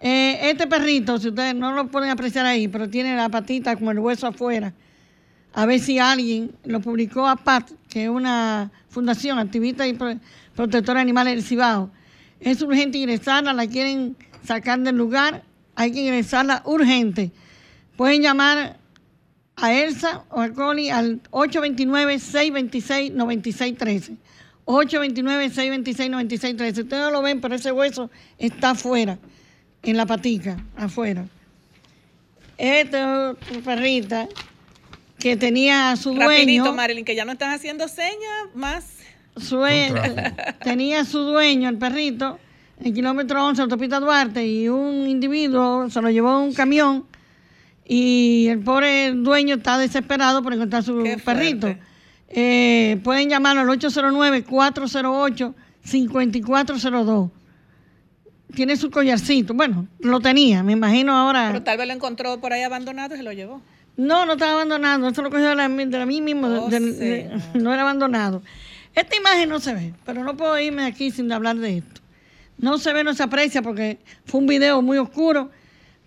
Eh, 0.00 0.38
este 0.50 0.66
perrito, 0.66 1.18
si 1.18 1.28
ustedes 1.28 1.54
no 1.54 1.72
lo 1.72 1.88
pueden 1.88 2.08
apreciar 2.10 2.46
ahí, 2.46 2.68
pero 2.68 2.88
tiene 2.88 3.14
la 3.16 3.28
patita 3.28 3.76
como 3.76 3.90
el 3.90 3.98
hueso 3.98 4.26
afuera. 4.28 4.72
A 5.52 5.66
ver 5.66 5.80
si 5.80 5.98
alguien 5.98 6.52
lo 6.64 6.80
publicó 6.80 7.26
a 7.26 7.34
PAT, 7.36 7.70
que 7.88 8.04
es 8.04 8.08
una 8.08 8.70
fundación 8.88 9.38
activista 9.40 9.86
y 9.88 9.94
pro- 9.94 10.14
protectora 10.54 10.98
de 11.00 11.02
animales 11.02 11.34
del 11.34 11.42
Cibao. 11.44 11.90
Es 12.38 12.62
urgente 12.62 12.96
ingresarla, 12.98 13.52
la 13.52 13.66
quieren 13.66 14.16
sacar 14.44 14.78
del 14.80 14.96
lugar, 14.96 15.42
hay 15.80 15.92
que 15.92 16.00
ingresarla 16.02 16.60
urgente. 16.66 17.30
Pueden 17.96 18.20
llamar 18.20 18.76
a 19.56 19.72
Elsa 19.72 20.24
o 20.28 20.42
a 20.42 20.50
Coli 20.52 20.90
al 20.90 21.22
829-626-9613. 21.30 24.16
829-626-9613. 24.66 26.82
Ustedes 26.82 27.02
no 27.02 27.10
lo 27.10 27.22
ven, 27.22 27.40
pero 27.40 27.54
ese 27.54 27.72
hueso 27.72 28.10
está 28.38 28.70
afuera, 28.70 29.18
en 29.82 29.96
la 29.96 30.04
patica, 30.06 30.58
afuera. 30.76 31.24
Esta 32.58 33.30
otra 33.30 33.60
perrita 33.64 34.28
que 35.18 35.34
tenía 35.36 35.92
a 35.92 35.96
su 35.96 36.14
Rapidito, 36.14 36.64
dueño, 36.64 36.76
Marilyn, 36.76 37.04
que 37.06 37.14
ya 37.14 37.24
no 37.24 37.32
están 37.32 37.52
haciendo 37.52 37.88
señas 37.88 38.48
más. 38.54 38.84
su- 39.38 39.62
tenía 40.62 41.06
su 41.06 41.20
dueño, 41.20 41.70
el 41.70 41.78
perrito, 41.78 42.38
en 42.82 42.94
kilómetro 42.94 43.44
11, 43.46 43.62
autopista 43.62 44.00
Duarte, 44.00 44.46
y 44.46 44.68
un 44.68 45.06
individuo 45.08 45.88
se 45.90 46.00
lo 46.00 46.10
llevó 46.10 46.30
en 46.38 46.48
un 46.48 46.54
camión 46.54 47.04
y 47.84 48.46
el 48.48 48.60
pobre 48.60 49.12
dueño 49.12 49.56
está 49.56 49.76
desesperado 49.78 50.42
por 50.42 50.54
encontrar 50.54 50.82
su 50.82 51.02
Qué 51.02 51.18
perrito. 51.18 51.74
Eh, 52.28 53.00
pueden 53.02 53.28
llamarlo 53.28 53.62
al 53.62 53.68
809-408-5402. 55.84 57.30
Tiene 58.54 58.76
su 58.76 58.90
collarcito. 58.90 59.54
Bueno, 59.54 59.86
lo 60.00 60.20
tenía, 60.20 60.62
me 60.62 60.72
imagino 60.72 61.12
ahora. 61.16 61.48
Pero 61.48 61.62
tal 61.62 61.78
vez 61.78 61.86
lo 61.86 61.92
encontró 61.94 62.40
por 62.40 62.52
ahí 62.52 62.62
abandonado 62.62 63.14
y 63.14 63.18
se 63.18 63.22
lo 63.22 63.32
llevó. 63.32 63.60
No, 63.96 64.26
no 64.26 64.32
estaba 64.32 64.52
abandonado. 64.52 65.08
Eso 65.08 65.22
lo 65.22 65.30
cogió 65.30 65.48
de 65.48 65.54
la, 65.56 65.68
de 65.68 65.98
la 65.98 66.06
mí 66.06 66.20
mismo. 66.20 66.46
Oh, 66.48 66.68
de- 66.68 66.80
de- 66.80 67.22
señor. 67.28 67.40
no 67.62 67.72
era 67.72 67.82
abandonado. 67.82 68.42
Esta 68.94 69.16
imagen 69.16 69.48
no 69.48 69.60
se 69.60 69.72
ve, 69.74 69.94
pero 70.04 70.24
no 70.24 70.36
puedo 70.36 70.58
irme 70.58 70.84
aquí 70.84 71.10
sin 71.12 71.30
hablar 71.30 71.56
de 71.56 71.78
esto. 71.78 71.99
No 72.60 72.78
se 72.78 72.92
ve, 72.92 73.02
no 73.02 73.14
se 73.14 73.22
aprecia 73.22 73.62
porque 73.62 73.98
fue 74.24 74.40
un 74.40 74.46
video 74.46 74.82
muy 74.82 74.98
oscuro, 74.98 75.50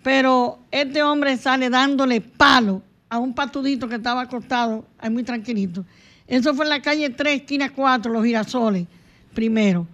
pero 0.03 0.59
este 0.69 1.01
hombre 1.01 1.37
sale 1.37 1.69
dándole 1.69 2.21
palo 2.21 2.83
a 3.09 3.17
un 3.17 3.33
patudito 3.33 3.87
que 3.87 3.95
estaba 3.95 4.21
acostado, 4.21 4.85
ahí 4.99 5.09
muy 5.09 5.23
tranquilito. 5.23 5.83
Eso 6.27 6.53
fue 6.53 6.65
en 6.65 6.69
la 6.69 6.81
calle 6.81 7.09
3, 7.09 7.41
esquina 7.41 7.69
4, 7.69 8.11
Los 8.11 8.23
Girasoles, 8.23 8.85
primero. 9.33 9.87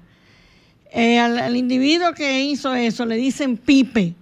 Eh, 0.91 1.19
al, 1.19 1.37
al 1.37 1.55
individuo 1.55 2.13
que 2.13 2.43
hizo 2.43 2.73
eso 2.75 3.05
le 3.05 3.15
dicen 3.15 3.57
Pipe, 3.57 4.15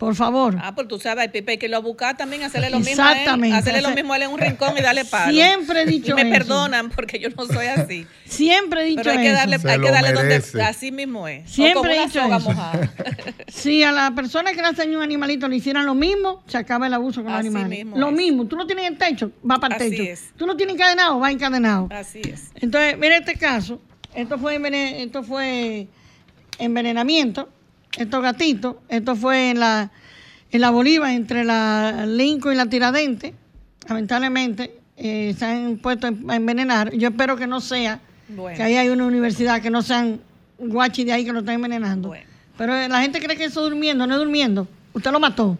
por 0.00 0.14
favor. 0.14 0.56
Ah, 0.62 0.74
pues 0.74 0.88
tú 0.88 0.98
sabes, 0.98 1.26
el 1.26 1.30
Pipe 1.30 1.52
hay 1.52 1.58
que 1.58 1.68
lo 1.68 1.82
buscar 1.82 2.16
también, 2.16 2.42
hacerle 2.42 2.70
lo 2.70 2.80
mismo 2.80 3.02
a 3.04 3.12
él, 3.12 3.18
Exactamente. 3.18 3.56
hacerle 3.58 3.82
lo 3.82 3.90
mismo 3.90 4.14
a 4.14 4.16
él 4.16 4.22
en 4.22 4.30
un 4.30 4.38
rincón 4.38 4.76
y 4.78 4.80
darle 4.80 5.04
palo. 5.04 5.30
Siempre 5.30 5.82
he 5.82 5.86
dicho 5.86 6.12
Y 6.12 6.14
me 6.14 6.22
eso. 6.22 6.30
perdonan 6.30 6.88
porque 6.88 7.18
yo 7.18 7.28
no 7.36 7.44
soy 7.44 7.66
así. 7.66 8.06
Siempre 8.24 8.80
he 8.80 8.84
dicho 8.86 9.02
Pero 9.04 9.10
hay 9.12 9.18
que 9.18 9.26
eso. 9.26 9.36
darle, 9.36 9.56
hay 9.56 9.80
que 9.80 9.90
darle 9.90 10.12
donde 10.12 10.42
así 10.64 10.90
mismo 10.90 11.28
es. 11.28 11.50
Siempre 11.50 11.92
he 11.92 11.96
una 11.98 12.06
dicho 12.06 12.22
soga 12.22 12.36
eso. 12.38 12.50
mojada. 12.50 12.90
Si 13.48 13.82
a 13.82 13.92
la 13.92 14.12
persona 14.14 14.52
que 14.52 14.62
le 14.62 14.68
hacen 14.68 14.96
un 14.96 15.02
animalito 15.02 15.46
le 15.48 15.56
hicieran 15.56 15.84
lo 15.84 15.94
mismo, 15.94 16.42
se 16.46 16.56
acaba 16.56 16.86
el 16.86 16.94
abuso 16.94 17.22
con 17.22 17.32
los 17.32 17.40
Así 17.40 17.48
animales. 17.48 17.68
mismo 17.84 17.98
lo 17.98 18.08
es. 18.08 18.14
mismo, 18.14 18.46
tú 18.46 18.56
lo 18.56 18.66
tienes 18.66 18.86
en 18.86 18.92
el 18.94 18.98
techo, 18.98 19.32
va 19.48 19.58
para 19.58 19.76
el 19.76 19.82
Así 19.82 19.90
techo. 19.90 20.02
es. 20.04 20.32
Tú 20.36 20.46
lo 20.46 20.56
tienes 20.56 20.76
encadenado, 20.76 21.18
va 21.20 21.30
encadenado. 21.30 21.88
Así 21.90 22.22
es. 22.24 22.52
Entonces, 22.54 22.96
mira 22.96 23.18
este 23.18 23.34
caso. 23.36 23.82
Esto 24.14 24.38
fue, 24.38 24.56
envenen- 24.58 24.94
esto 25.04 25.22
fue 25.22 25.88
envenenamiento. 26.58 27.48
Estos 27.96 28.22
gatitos. 28.22 28.76
Esto 28.88 29.16
fue 29.16 29.50
en 29.50 29.60
la, 29.60 29.90
en 30.50 30.60
la 30.60 30.70
Bolívar, 30.70 31.10
entre 31.10 31.44
la 31.44 32.06
Lincoln 32.06 32.54
y 32.54 32.56
la 32.56 32.66
Tiradente. 32.66 33.34
Lamentablemente, 33.88 34.78
eh, 34.96 35.34
se 35.38 35.44
han 35.44 35.76
puesto 35.78 36.06
a 36.06 36.36
envenenar. 36.36 36.92
Yo 36.94 37.08
espero 37.08 37.36
que 37.36 37.46
no 37.46 37.60
sea 37.60 38.00
Bueno. 38.28 38.56
que 38.56 38.62
ahí 38.62 38.76
hay 38.76 38.88
una 38.88 39.06
universidad, 39.06 39.60
que 39.60 39.70
no 39.70 39.82
sean 39.82 40.20
guachis 40.58 41.06
de 41.06 41.12
ahí 41.12 41.24
que 41.24 41.32
lo 41.32 41.40
están 41.40 41.56
envenenando. 41.56 42.08
Bueno. 42.08 42.26
Pero 42.56 42.76
eh, 42.76 42.88
la 42.88 43.00
gente 43.00 43.20
cree 43.20 43.36
que 43.36 43.44
eso 43.44 43.64
es 43.64 43.70
durmiendo, 43.70 44.06
no 44.06 44.14
es 44.14 44.20
durmiendo. 44.20 44.68
Usted 44.92 45.10
lo 45.10 45.18
mató. 45.20 45.58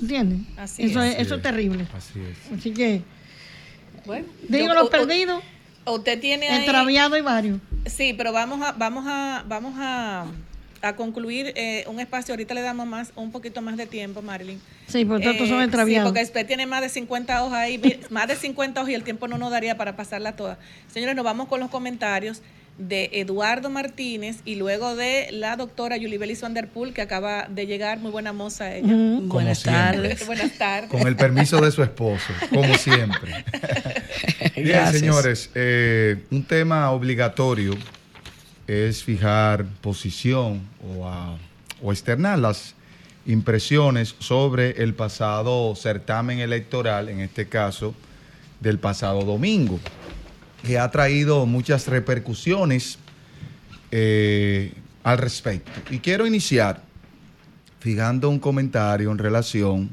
¿Entiende? 0.00 0.38
Así 0.56 0.82
eso 0.82 1.00
es. 1.02 1.14
es, 1.14 1.20
eso 1.20 1.34
es 1.36 1.42
terrible. 1.42 1.86
Así 1.96 2.20
es. 2.20 2.58
Así 2.58 2.72
que, 2.72 3.02
Bueno, 4.04 4.26
digo 4.48 4.74
los 4.74 4.88
perdidos, 4.90 5.42
Usted 5.84 6.20
tiene 6.20 6.48
ahí. 6.48 6.64
y 6.64 7.20
varios. 7.22 7.58
Sí, 7.86 8.14
pero 8.16 8.32
vamos 8.32 8.62
a, 8.62 8.72
vamos 8.72 9.04
a, 9.06 9.44
vamos 9.48 9.74
a, 9.76 10.26
a 10.82 10.94
concluir 10.96 11.52
eh, 11.56 11.84
un 11.88 12.00
espacio. 12.00 12.34
Ahorita 12.34 12.54
le 12.54 12.60
damos 12.60 12.86
más, 12.86 13.12
un 13.16 13.30
poquito 13.30 13.62
más 13.62 13.76
de 13.76 13.86
tiempo, 13.86 14.20
Marilyn. 14.20 14.60
Sí, 14.88 15.06
estos 15.20 15.48
son 15.48 15.60
Eh, 15.60 15.64
extraviados. 15.64 16.08
Sí, 16.08 16.12
porque 16.12 16.24
usted 16.24 16.46
tiene 16.46 16.66
más 16.66 16.82
de 16.82 16.88
50 16.88 17.44
hojas 17.44 17.58
ahí, 17.58 17.80
más 18.10 18.28
de 18.28 18.36
50 18.36 18.80
hojas 18.80 18.90
y 18.90 18.94
el 18.94 19.04
tiempo 19.04 19.28
no 19.28 19.38
nos 19.38 19.50
daría 19.50 19.76
para 19.76 19.96
pasarlas 19.96 20.36
todas. 20.36 20.58
Señores, 20.92 21.14
nos 21.16 21.24
vamos 21.24 21.48
con 21.48 21.60
los 21.60 21.70
comentarios 21.70 22.42
de 22.78 23.10
Eduardo 23.12 23.68
Martínez 23.68 24.38
y 24.46 24.54
luego 24.56 24.96
de 24.96 25.28
la 25.30 25.56
doctora 25.56 25.98
Yulibeli 25.98 26.34
Vanderpool, 26.34 26.94
que 26.94 27.02
acaba 27.02 27.46
de 27.48 27.66
llegar. 27.66 27.98
Muy 27.98 28.10
buena 28.10 28.32
moza 28.32 28.74
ella. 28.74 28.86
Ujú. 28.94 29.26
Buenas 29.28 29.62
tardes. 29.62 30.26
Buenas 30.26 30.52
tardes. 30.58 30.90
Con 30.90 31.06
el 31.06 31.14
permiso 31.14 31.60
de 31.60 31.70
su 31.70 31.82
esposo, 31.82 32.32
como 32.50 32.74
siempre. 32.74 33.44
Bien, 34.56 34.86
señores, 34.92 35.50
eh, 35.54 36.24
un 36.30 36.44
tema 36.44 36.90
obligatorio 36.90 37.74
es 38.66 39.02
fijar 39.02 39.66
posición 39.80 40.62
o, 40.82 41.36
o 41.82 41.92
externar 41.92 42.38
las 42.38 42.74
impresiones 43.26 44.14
sobre 44.18 44.82
el 44.82 44.94
pasado 44.94 45.74
certamen 45.76 46.40
electoral, 46.40 47.08
en 47.08 47.20
este 47.20 47.48
caso 47.48 47.94
del 48.60 48.78
pasado 48.78 49.22
domingo, 49.22 49.78
que 50.64 50.78
ha 50.78 50.90
traído 50.90 51.46
muchas 51.46 51.88
repercusiones 51.88 52.98
eh, 53.90 54.72
al 55.02 55.18
respecto. 55.18 55.70
Y 55.90 55.98
quiero 55.98 56.26
iniciar 56.26 56.82
fijando 57.80 58.28
un 58.28 58.38
comentario 58.38 59.10
en 59.10 59.18
relación 59.18 59.90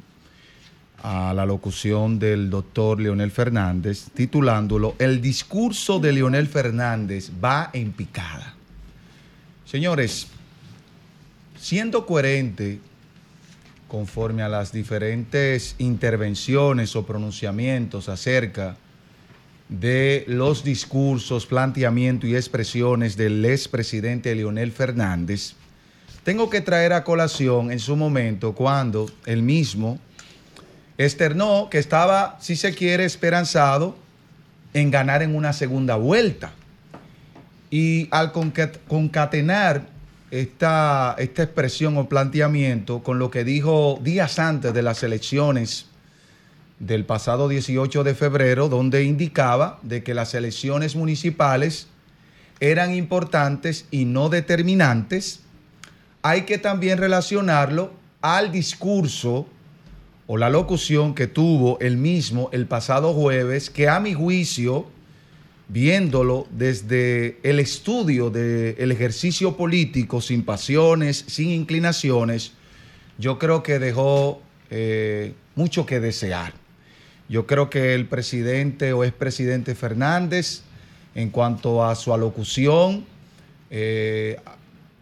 a 1.01 1.33
la 1.33 1.45
locución 1.45 2.19
del 2.19 2.49
doctor 2.49 2.99
Leonel 2.99 3.31
Fernández, 3.31 4.09
titulándolo 4.13 4.95
El 4.99 5.21
discurso 5.21 5.99
de 5.99 6.11
Leonel 6.11 6.47
Fernández 6.47 7.31
va 7.43 7.69
en 7.73 7.91
picada. 7.93 8.58
Señores, 9.69 10.25
siendo 11.59 12.07
coherente 12.07 12.79
conforme 13.87 14.41
a 14.41 14.49
las 14.49 14.71
diferentes 14.71 15.75
intervenciones 15.77 16.95
o 16.95 17.05
pronunciamientos 17.05 18.09
acerca 18.09 18.77
de 19.67 20.23
los 20.25 20.63
discursos, 20.63 21.45
planteamientos 21.45 22.27
y 22.27 22.35
expresiones 22.35 23.15
del 23.15 23.45
expresidente 23.45 24.33
Leonel 24.33 24.71
Fernández, 24.71 25.53
tengo 26.23 26.49
que 26.49 26.61
traer 26.61 26.91
a 26.91 27.03
colación 27.03 27.71
en 27.71 27.77
su 27.77 27.95
momento 27.95 28.55
cuando 28.55 29.05
él 29.27 29.43
mismo 29.43 29.99
externó 30.97 31.69
que 31.69 31.77
estaba, 31.77 32.39
si 32.41 32.55
se 32.55 32.73
quiere, 32.73 33.05
esperanzado 33.05 33.95
en 34.73 34.89
ganar 34.89 35.21
en 35.21 35.35
una 35.35 35.53
segunda 35.53 35.95
vuelta. 35.95 36.53
Y 37.71 38.07
al 38.11 38.31
concatenar 38.31 39.87
esta, 40.31 41.15
esta 41.17 41.43
expresión 41.43 41.97
o 41.97 42.09
planteamiento 42.09 43.03
con 43.03 43.19
lo 43.19 43.29
que 43.29 43.43
dijo 43.43 43.99
días 44.01 44.39
antes 44.39 44.73
de 44.73 44.81
las 44.81 45.03
elecciones 45.03 45.85
del 46.79 47.05
pasado 47.05 47.47
18 47.47 48.03
de 48.03 48.15
febrero, 48.15 48.69
donde 48.69 49.03
indicaba 49.03 49.79
de 49.83 50.03
que 50.03 50.13
las 50.13 50.33
elecciones 50.33 50.95
municipales 50.95 51.87
eran 52.59 52.93
importantes 52.93 53.85
y 53.91 54.05
no 54.05 54.29
determinantes, 54.29 55.41
hay 56.21 56.43
que 56.43 56.57
también 56.57 56.97
relacionarlo 56.97 57.91
al 58.21 58.51
discurso 58.51 59.47
o 60.27 60.37
la 60.37 60.49
locución 60.49 61.15
que 61.15 61.27
tuvo 61.27 61.79
el 61.79 61.97
mismo 61.97 62.49
el 62.51 62.65
pasado 62.65 63.13
jueves, 63.13 63.69
que 63.69 63.87
a 63.87 63.99
mi 63.99 64.13
juicio, 64.13 64.85
viéndolo 65.69 66.47
desde 66.49 67.37
el 67.43 67.59
estudio 67.59 68.31
del 68.31 68.91
ejercicio 68.91 69.55
político, 69.55 70.19
sin 70.19 70.43
pasiones, 70.43 71.23
sin 71.27 71.51
inclinaciones, 71.51 72.53
yo 73.19 73.37
creo 73.37 73.61
que 73.61 73.77
dejó 73.79 74.41
eh, 74.71 75.33
mucho 75.55 75.85
que 75.85 75.99
desear. 75.99 76.53
Yo 77.29 77.45
creo 77.45 77.69
que 77.69 77.93
el 77.93 78.07
presidente 78.07 78.91
o 78.93 79.03
expresidente 79.03 79.75
Fernández, 79.75 80.63
en 81.13 81.29
cuanto 81.29 81.85
a 81.85 81.95
su 81.95 82.13
alocución, 82.13 83.05
eh, 83.69 84.37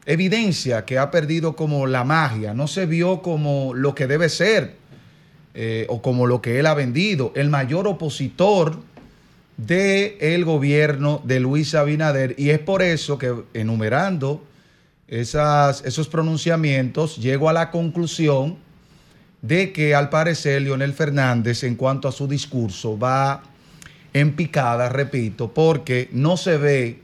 evidencia 0.06 0.84
que 0.84 0.98
ha 0.98 1.10
perdido 1.12 1.56
como 1.56 1.88
la 1.88 2.04
magia, 2.04 2.54
no 2.54 2.68
se 2.68 2.86
vio 2.86 3.22
como 3.22 3.74
lo 3.74 3.96
que 3.96 4.08
debe 4.08 4.28
ser 4.28 4.76
eh, 5.54 5.86
o 5.88 6.02
como 6.02 6.28
lo 6.28 6.42
que 6.42 6.60
él 6.60 6.66
ha 6.66 6.74
vendido, 6.74 7.32
el 7.36 7.50
mayor 7.50 7.88
opositor 7.88 8.80
del 9.58 10.46
gobierno 10.46 11.22
de 11.24 11.40
Luis 11.40 11.76
Abinader. 11.76 12.36
Y 12.38 12.52
es 12.52 12.60
por 12.60 12.82
eso 12.82 13.18
que 13.18 13.34
enumerando 13.54 14.44
esos 15.08 16.08
pronunciamientos, 16.10 17.18
llego 17.18 17.50
a 17.50 17.54
la 17.54 17.72
conclusión 17.72 18.58
de 19.42 19.72
que 19.72 19.96
al 19.96 20.10
parecer 20.10 20.62
Leonel 20.62 20.94
Fernández 20.94 21.64
en 21.64 21.76
cuanto 21.76 22.08
a 22.08 22.12
su 22.12 22.28
discurso 22.28 22.98
va 22.98 23.44
en 24.14 24.36
picada, 24.36 24.90
repito, 24.90 25.54
porque 25.54 26.10
no 26.12 26.38
se 26.38 26.58
ve, 26.58 27.00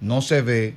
no 0.00 0.22
se 0.22 0.42
ve 0.42 0.74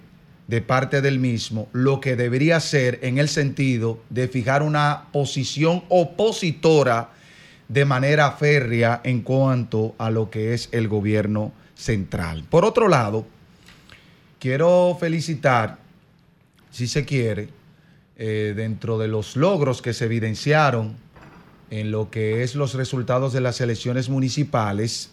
de 0.47 0.61
parte 0.61 1.01
del 1.01 1.19
mismo 1.19 1.67
lo 1.73 1.99
que 1.99 2.15
debería 2.15 2.59
ser 2.59 2.99
en 3.01 3.17
el 3.17 3.29
sentido 3.29 3.99
de 4.09 4.27
fijar 4.27 4.61
una 4.61 5.05
posición 5.11 5.83
opositora 5.89 7.09
de 7.67 7.85
manera 7.85 8.31
férrea 8.31 9.01
en 9.03 9.21
cuanto 9.21 9.95
a 9.97 10.09
lo 10.09 10.29
que 10.29 10.53
es 10.53 10.69
el 10.71 10.87
gobierno 10.87 11.51
central. 11.75 12.43
Por 12.49 12.65
otro 12.65 12.87
lado, 12.87 13.25
quiero 14.39 14.95
felicitar, 14.99 15.77
si 16.71 16.87
se 16.87 17.05
quiere, 17.05 17.49
eh, 18.17 18.53
dentro 18.55 18.97
de 18.97 19.07
los 19.07 19.35
logros 19.35 19.81
que 19.81 19.93
se 19.93 20.05
evidenciaron 20.05 20.95
en 21.69 21.91
lo 21.91 22.09
que 22.09 22.43
es 22.43 22.55
los 22.55 22.73
resultados 22.73 23.33
de 23.33 23.41
las 23.41 23.59
elecciones 23.59 24.09
municipales, 24.09 25.09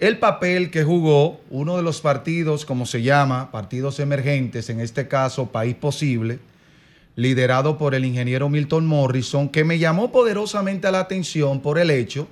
el 0.00 0.18
papel 0.18 0.70
que 0.70 0.82
jugó 0.82 1.40
uno 1.50 1.76
de 1.76 1.82
los 1.82 2.00
partidos, 2.00 2.64
como 2.64 2.86
se 2.86 3.02
llama, 3.02 3.52
partidos 3.52 4.00
emergentes, 4.00 4.68
en 4.70 4.80
este 4.80 5.06
caso 5.06 5.52
País 5.52 5.76
Posible, 5.76 6.40
liderado 7.16 7.78
por 7.78 7.94
el 7.94 8.04
ingeniero 8.04 8.48
Milton 8.48 8.86
Morrison, 8.86 9.48
que 9.48 9.64
me 9.64 9.78
llamó 9.78 10.12
poderosamente 10.12 10.90
la 10.90 11.00
atención 11.00 11.60
por 11.60 11.78
el 11.78 11.90
hecho 11.90 12.28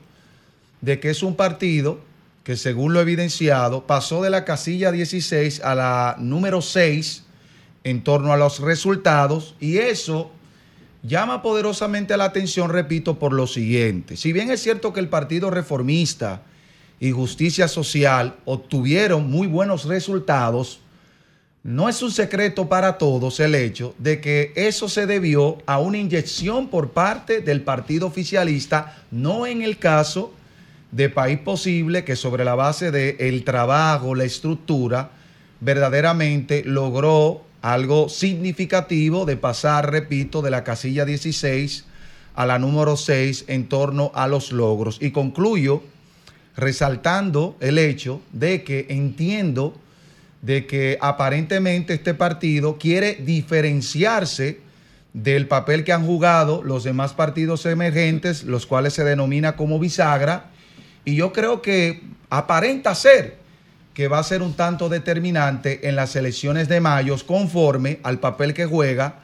de 0.81 1.01
que 1.01 1.11
es 1.11 1.23
un 1.23 1.37
partido 1.37 2.01
que 2.45 2.57
según 2.57 2.95
lo 2.95 3.01
evidenciado 3.01 3.87
pasó 3.87 4.23
de 4.23 4.31
la 4.31 4.45
casilla 4.45 4.91
16 4.91 5.61
a 5.63 5.75
la 5.75 6.17
número 6.19 6.63
6 6.63 7.25
en 7.85 8.03
torno 8.03 8.33
a 8.33 8.37
los 8.37 8.61
resultados 8.61 9.55
y 9.61 9.79
eso 9.79 10.31
llama 11.03 11.43
poderosamente 11.43 12.17
la 12.17 12.25
atención, 12.25 12.71
repito, 12.71 13.19
por 13.19 13.33
lo 13.33 13.47
siguiente. 13.47 14.17
Si 14.17 14.33
bien 14.33 14.51
es 14.51 14.63
cierto 14.63 14.93
que 14.93 15.01
el 15.01 15.09
Partido 15.09 15.51
Reformista 15.51 16.43
y 16.99 17.11
Justicia 17.11 17.69
Social 17.69 18.37
obtuvieron 18.45 19.31
muy 19.31 19.47
buenos 19.47 19.85
resultados, 19.85 20.81
no 21.63 21.89
es 21.89 22.03
un 22.03 22.11
secreto 22.11 22.69
para 22.69 22.97
todos 22.97 23.39
el 23.39 23.55
hecho 23.55 23.95
de 23.99 24.21
que 24.21 24.53
eso 24.57 24.89
se 24.89 25.07
debió 25.07 25.59
a 25.67 25.79
una 25.79 25.99
inyección 25.99 26.69
por 26.69 26.91
parte 26.91 27.41
del 27.41 27.61
partido 27.61 28.07
oficialista, 28.07 28.97
no 29.11 29.47
en 29.47 29.61
el 29.63 29.79
caso 29.79 30.33
de 30.91 31.11
País 31.11 31.39
Posible, 31.39 32.03
que 32.05 32.17
sobre 32.17 32.45
la 32.45 32.55
base 32.55 32.91
del 32.91 33.17
el 33.19 33.45
trabajo, 33.45 34.15
la 34.15 34.25
estructura, 34.25 35.11
verdaderamente 35.61 36.63
logró 36.65 37.43
algo 37.61 38.09
significativo 38.09 39.27
de 39.27 39.37
pasar, 39.37 39.91
repito, 39.91 40.41
de 40.41 40.51
la 40.51 40.65
casilla 40.65 41.05
16 41.05 41.85
a 42.35 42.47
la 42.47 42.59
número 42.59 42.97
6 42.97 43.45
en 43.49 43.69
torno 43.69 44.11
a 44.15 44.27
los 44.27 44.51
logros. 44.51 44.97
Y 45.01 45.11
concluyo 45.11 45.83
resaltando 46.57 47.57
el 47.61 47.79
hecho 47.79 48.23
de 48.33 48.65
que 48.65 48.87
entiendo 48.89 49.75
de 50.43 50.67
que 50.67 50.99
aparentemente 51.01 51.95
este 51.95 52.15
partido 52.15 52.79
quiere 52.79 53.15
diferenciarse 53.15 54.61
del 55.13 55.49
papel 55.49 55.85
que 55.85 55.93
han 55.93 56.07
jugado 56.07 56.63
los 56.63 56.85
demás 56.85 57.13
partidos 57.13 57.67
emergentes, 57.67 58.45
los 58.45 58.67
cuales 58.67 58.95
se 58.95 59.05
denomina 59.05 59.57
como 59.57 59.79
bisagra, 59.79 60.47
y 61.05 61.17
yo 61.17 61.33
creo 61.33 61.63
que 61.63 62.03
aparenta 62.29 62.95
ser 62.95 63.39
que 63.95 64.09
va 64.09 64.19
a 64.19 64.23
ser 64.23 64.43
un 64.43 64.55
tanto 64.55 64.89
determinante 64.89 65.89
en 65.89 65.97
las 65.97 66.15
elecciones 66.17 66.69
de 66.69 66.81
mayo 66.81 67.17
conforme 67.27 67.99
al 68.03 68.21
papel 68.21 68.55
que 68.55 68.67
juega 68.67 69.17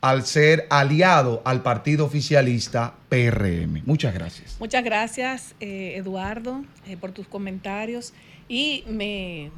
al 0.00 0.26
ser 0.26 0.66
aliado 0.70 1.42
al 1.44 1.62
partido 1.62 2.04
oficialista 2.04 2.94
PRM. 3.08 3.82
Muchas 3.84 4.12
gracias. 4.12 4.56
Muchas 4.58 4.82
gracias, 4.82 5.54
eh, 5.60 5.94
Eduardo, 5.96 6.64
eh, 6.86 6.96
por 6.96 7.12
tus 7.12 7.26
comentarios. 7.28 8.12
Y 8.48 8.84
me 8.88 9.50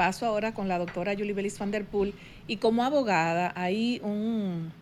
paso 0.00 0.24
ahora 0.24 0.54
con 0.54 0.66
la 0.66 0.78
doctora 0.78 1.12
Julie 1.12 1.34
Belis 1.34 1.58
van 1.58 1.70
der 1.70 1.84
Poel. 1.84 2.14
Y 2.46 2.56
como 2.56 2.84
abogada, 2.84 3.52
hay 3.54 4.00
un, 4.02 4.72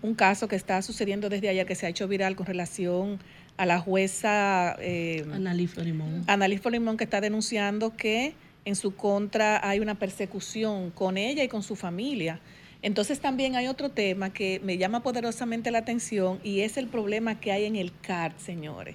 un 0.00 0.14
caso 0.14 0.46
que 0.46 0.54
está 0.54 0.80
sucediendo 0.80 1.28
desde 1.28 1.48
ayer 1.48 1.66
que 1.66 1.74
se 1.74 1.86
ha 1.86 1.88
hecho 1.88 2.06
viral 2.06 2.36
con 2.36 2.46
relación 2.46 3.18
a 3.56 3.66
la 3.66 3.80
jueza 3.80 4.76
eh, 4.78 5.26
Annalise 5.34 5.74
Florimón. 5.74 6.22
Annalise 6.28 6.62
Florimón 6.62 6.96
que 6.96 7.02
está 7.02 7.20
denunciando 7.20 7.96
que 7.96 8.34
en 8.64 8.76
su 8.76 8.94
contra 8.94 9.68
hay 9.68 9.80
una 9.80 9.96
persecución 9.96 10.92
con 10.92 11.18
ella 11.18 11.42
y 11.42 11.48
con 11.48 11.64
su 11.64 11.74
familia. 11.74 12.38
Entonces 12.80 13.18
también 13.18 13.56
hay 13.56 13.66
otro 13.66 13.88
tema 13.88 14.32
que 14.32 14.60
me 14.62 14.78
llama 14.78 15.02
poderosamente 15.02 15.72
la 15.72 15.78
atención 15.78 16.38
y 16.44 16.60
es 16.60 16.76
el 16.76 16.86
problema 16.86 17.40
que 17.40 17.50
hay 17.50 17.64
en 17.64 17.74
el 17.74 17.90
CART, 18.02 18.38
señores. 18.38 18.94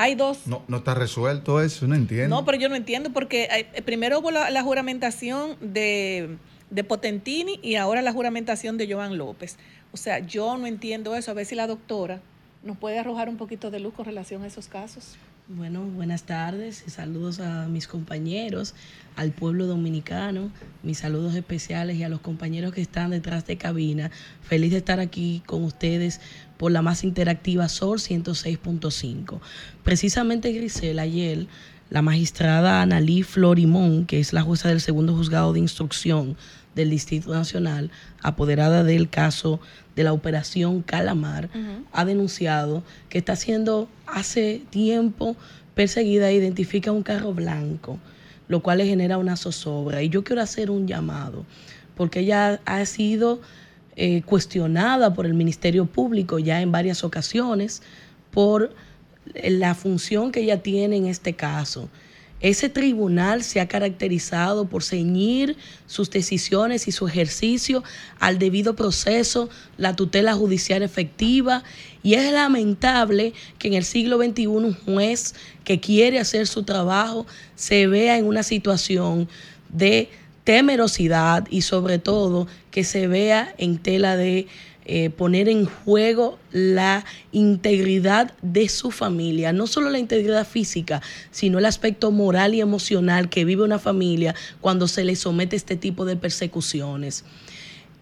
Hay 0.00 0.14
dos... 0.14 0.46
No, 0.46 0.62
no 0.68 0.76
está 0.76 0.94
resuelto 0.94 1.60
eso, 1.60 1.88
no 1.88 1.96
entiendo. 1.96 2.36
No, 2.36 2.44
pero 2.44 2.56
yo 2.56 2.68
no 2.68 2.76
entiendo 2.76 3.10
porque 3.10 3.48
eh, 3.50 3.82
primero 3.82 4.20
hubo 4.20 4.30
la, 4.30 4.62
juramentación 4.62 5.56
de, 5.60 6.36
de 6.70 6.84
Potentini 6.84 7.58
y 7.64 7.74
ahora 7.74 8.00
la 8.00 8.12
juramentación 8.12 8.78
de 8.78 8.92
Joan 8.92 9.18
López. 9.18 9.56
O 9.90 9.96
sea, 9.96 10.20
yo 10.20 10.56
no 10.56 10.68
entiendo 10.68 11.16
eso. 11.16 11.32
A 11.32 11.34
ver 11.34 11.46
si 11.46 11.56
la 11.56 11.66
doctora 11.66 12.20
¿Nos 12.62 12.76
puede 12.76 12.98
arrojar 12.98 13.28
un 13.28 13.36
poquito 13.36 13.70
de 13.70 13.78
luz 13.78 13.94
con 13.94 14.04
relación 14.04 14.42
a 14.42 14.46
esos 14.46 14.66
casos? 14.66 15.16
Bueno, 15.50 15.80
buenas 15.80 16.24
tardes 16.24 16.84
y 16.86 16.90
saludos 16.90 17.40
a 17.40 17.68
mis 17.68 17.86
compañeros, 17.86 18.74
al 19.16 19.32
pueblo 19.32 19.66
dominicano, 19.66 20.52
mis 20.82 20.98
saludos 20.98 21.34
especiales 21.34 21.96
y 21.96 22.02
a 22.02 22.10
los 22.10 22.20
compañeros 22.20 22.74
que 22.74 22.82
están 22.82 23.12
detrás 23.12 23.46
de 23.46 23.56
cabina. 23.56 24.10
Feliz 24.42 24.72
de 24.72 24.76
estar 24.76 25.00
aquí 25.00 25.42
con 25.46 25.64
ustedes 25.64 26.20
por 26.58 26.70
la 26.70 26.82
más 26.82 27.02
interactiva 27.02 27.66
SOR 27.70 27.98
106.5. 27.98 29.40
Precisamente, 29.84 30.52
Grisel, 30.52 30.98
ayer 30.98 31.46
la 31.88 32.02
magistrada 32.02 32.82
Analí 32.82 33.22
Florimón, 33.22 34.04
que 34.04 34.20
es 34.20 34.34
la 34.34 34.42
jueza 34.42 34.68
del 34.68 34.82
segundo 34.82 35.16
juzgado 35.16 35.54
de 35.54 35.60
instrucción 35.60 36.36
del 36.78 36.90
Distrito 36.90 37.32
Nacional, 37.32 37.90
apoderada 38.22 38.84
del 38.84 39.10
caso 39.10 39.60
de 39.96 40.04
la 40.04 40.12
operación 40.12 40.82
Calamar, 40.82 41.50
ha 41.92 42.04
denunciado 42.04 42.84
que 43.08 43.18
está 43.18 43.34
siendo 43.34 43.88
hace 44.06 44.62
tiempo 44.70 45.36
perseguida 45.74 46.30
e 46.30 46.34
identifica 46.34 46.92
un 46.92 47.02
carro 47.02 47.34
blanco, 47.34 47.98
lo 48.46 48.62
cual 48.62 48.78
le 48.78 48.86
genera 48.86 49.18
una 49.18 49.36
zozobra. 49.36 50.02
Y 50.02 50.08
yo 50.08 50.22
quiero 50.22 50.40
hacer 50.40 50.70
un 50.70 50.86
llamado, 50.86 51.44
porque 51.96 52.20
ella 52.20 52.60
ha 52.64 52.86
sido 52.86 53.40
eh, 53.96 54.22
cuestionada 54.22 55.12
por 55.14 55.26
el 55.26 55.34
Ministerio 55.34 55.86
Público 55.86 56.38
ya 56.38 56.62
en 56.62 56.70
varias 56.70 57.02
ocasiones 57.02 57.82
por 58.30 58.72
la 59.34 59.74
función 59.74 60.30
que 60.30 60.40
ella 60.40 60.62
tiene 60.62 60.96
en 60.96 61.06
este 61.06 61.34
caso. 61.34 61.88
Ese 62.40 62.68
tribunal 62.68 63.42
se 63.42 63.60
ha 63.60 63.66
caracterizado 63.66 64.68
por 64.68 64.84
ceñir 64.84 65.56
sus 65.86 66.08
decisiones 66.10 66.86
y 66.86 66.92
su 66.92 67.08
ejercicio 67.08 67.82
al 68.20 68.38
debido 68.38 68.76
proceso, 68.76 69.48
la 69.76 69.96
tutela 69.96 70.34
judicial 70.34 70.82
efectiva, 70.82 71.64
y 72.02 72.14
es 72.14 72.32
lamentable 72.32 73.32
que 73.58 73.68
en 73.68 73.74
el 73.74 73.84
siglo 73.84 74.18
XXI 74.18 74.46
un 74.46 74.74
juez 74.74 75.34
que 75.64 75.80
quiere 75.80 76.20
hacer 76.20 76.46
su 76.46 76.62
trabajo 76.62 77.26
se 77.56 77.88
vea 77.88 78.18
en 78.18 78.26
una 78.26 78.44
situación 78.44 79.28
de 79.68 80.08
temerosidad 80.44 81.46
y 81.50 81.62
sobre 81.62 81.98
todo 81.98 82.46
que 82.70 82.84
se 82.84 83.08
vea 83.08 83.52
en 83.58 83.78
tela 83.78 84.16
de 84.16 84.46
eh, 84.90 85.10
poner 85.10 85.50
en 85.50 85.66
juego 85.66 86.38
la 86.50 87.04
integridad 87.30 88.32
de 88.40 88.70
su 88.70 88.90
familia, 88.90 89.52
no 89.52 89.66
solo 89.66 89.90
la 89.90 89.98
integridad 89.98 90.46
física, 90.46 91.02
sino 91.30 91.58
el 91.58 91.66
aspecto 91.66 92.10
moral 92.10 92.54
y 92.54 92.62
emocional 92.62 93.28
que 93.28 93.44
vive 93.44 93.64
una 93.64 93.78
familia 93.78 94.34
cuando 94.62 94.88
se 94.88 95.04
le 95.04 95.14
somete 95.14 95.56
este 95.56 95.76
tipo 95.76 96.06
de 96.06 96.16
persecuciones. 96.16 97.26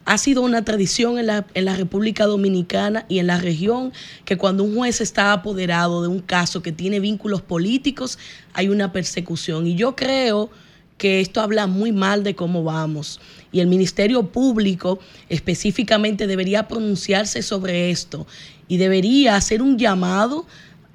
Ha 0.04 0.16
sido 0.16 0.42
una 0.42 0.64
tradición 0.64 1.18
en 1.18 1.26
la, 1.26 1.44
en 1.54 1.64
la 1.64 1.74
República 1.74 2.24
Dominicana 2.24 3.04
y 3.08 3.18
en 3.18 3.26
la 3.26 3.40
región 3.40 3.92
que 4.24 4.38
cuando 4.38 4.62
un 4.62 4.76
juez 4.76 5.00
está 5.00 5.32
apoderado 5.32 6.02
de 6.02 6.08
un 6.08 6.20
caso 6.20 6.62
que 6.62 6.70
tiene 6.70 7.00
vínculos 7.00 7.42
políticos, 7.42 8.16
hay 8.52 8.68
una 8.68 8.92
persecución. 8.92 9.66
Y 9.66 9.74
yo 9.74 9.96
creo 9.96 10.50
que 10.98 11.20
esto 11.20 11.40
habla 11.40 11.66
muy 11.66 11.92
mal 11.92 12.24
de 12.24 12.34
cómo 12.34 12.64
vamos. 12.64 13.20
Y 13.52 13.60
el 13.60 13.66
Ministerio 13.66 14.30
Público 14.30 14.98
específicamente 15.28 16.26
debería 16.26 16.68
pronunciarse 16.68 17.42
sobre 17.42 17.90
esto 17.90 18.26
y 18.68 18.78
debería 18.78 19.36
hacer 19.36 19.62
un 19.62 19.78
llamado 19.78 20.46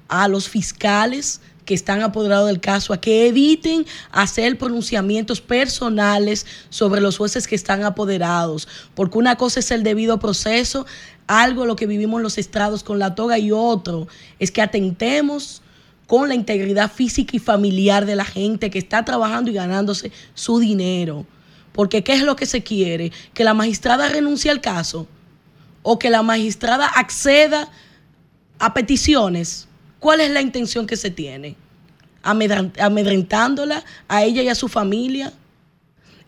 a 0.08 0.28
los 0.28 0.48
fiscales 0.48 1.40
que 1.64 1.74
están 1.74 2.02
apoderados 2.02 2.48
del 2.48 2.60
caso 2.60 2.92
a 2.92 3.00
que 3.00 3.28
eviten 3.28 3.86
hacer 4.10 4.58
pronunciamientos 4.58 5.40
personales 5.40 6.44
sobre 6.70 7.00
los 7.00 7.16
jueces 7.16 7.46
que 7.46 7.54
están 7.54 7.84
apoderados, 7.84 8.68
porque 8.94 9.18
una 9.18 9.36
cosa 9.36 9.60
es 9.60 9.70
el 9.70 9.82
debido 9.82 10.18
proceso, 10.18 10.86
algo 11.28 11.64
lo 11.64 11.76
que 11.76 11.86
vivimos 11.86 12.20
los 12.20 12.36
estrados 12.36 12.82
con 12.82 12.98
la 12.98 13.14
toga 13.14 13.38
y 13.38 13.52
otro 13.52 14.08
es 14.38 14.50
que 14.50 14.60
atentemos 14.60 15.62
con 16.12 16.28
la 16.28 16.34
integridad 16.34 16.92
física 16.92 17.34
y 17.34 17.38
familiar 17.38 18.04
de 18.04 18.16
la 18.16 18.26
gente 18.26 18.68
que 18.68 18.78
está 18.78 19.02
trabajando 19.02 19.50
y 19.50 19.54
ganándose 19.54 20.12
su 20.34 20.58
dinero. 20.58 21.24
Porque 21.72 22.04
¿qué 22.04 22.12
es 22.12 22.20
lo 22.20 22.36
que 22.36 22.44
se 22.44 22.62
quiere? 22.62 23.10
Que 23.32 23.44
la 23.44 23.54
magistrada 23.54 24.10
renuncie 24.10 24.50
al 24.50 24.60
caso 24.60 25.08
o 25.82 25.98
que 25.98 26.10
la 26.10 26.22
magistrada 26.22 26.86
acceda 26.86 27.70
a 28.58 28.74
peticiones. 28.74 29.68
¿Cuál 30.00 30.20
es 30.20 30.30
la 30.30 30.42
intención 30.42 30.86
que 30.86 30.98
se 30.98 31.10
tiene? 31.10 31.56
Amedrentándola 32.22 33.82
a 34.06 34.22
ella 34.22 34.42
y 34.42 34.48
a 34.48 34.54
su 34.54 34.68
familia. 34.68 35.32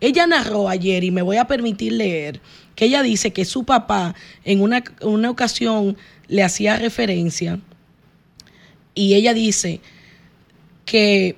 Ella 0.00 0.26
narró 0.26 0.70
ayer, 0.70 1.04
y 1.04 1.10
me 1.10 1.20
voy 1.20 1.36
a 1.36 1.46
permitir 1.46 1.92
leer, 1.92 2.40
que 2.74 2.86
ella 2.86 3.02
dice 3.02 3.34
que 3.34 3.44
su 3.44 3.64
papá 3.64 4.14
en 4.44 4.62
una, 4.62 4.82
una 5.02 5.28
ocasión 5.28 5.98
le 6.26 6.42
hacía 6.42 6.78
referencia 6.78 7.60
y 8.94 9.14
ella 9.14 9.34
dice 9.34 9.80
que 10.84 11.36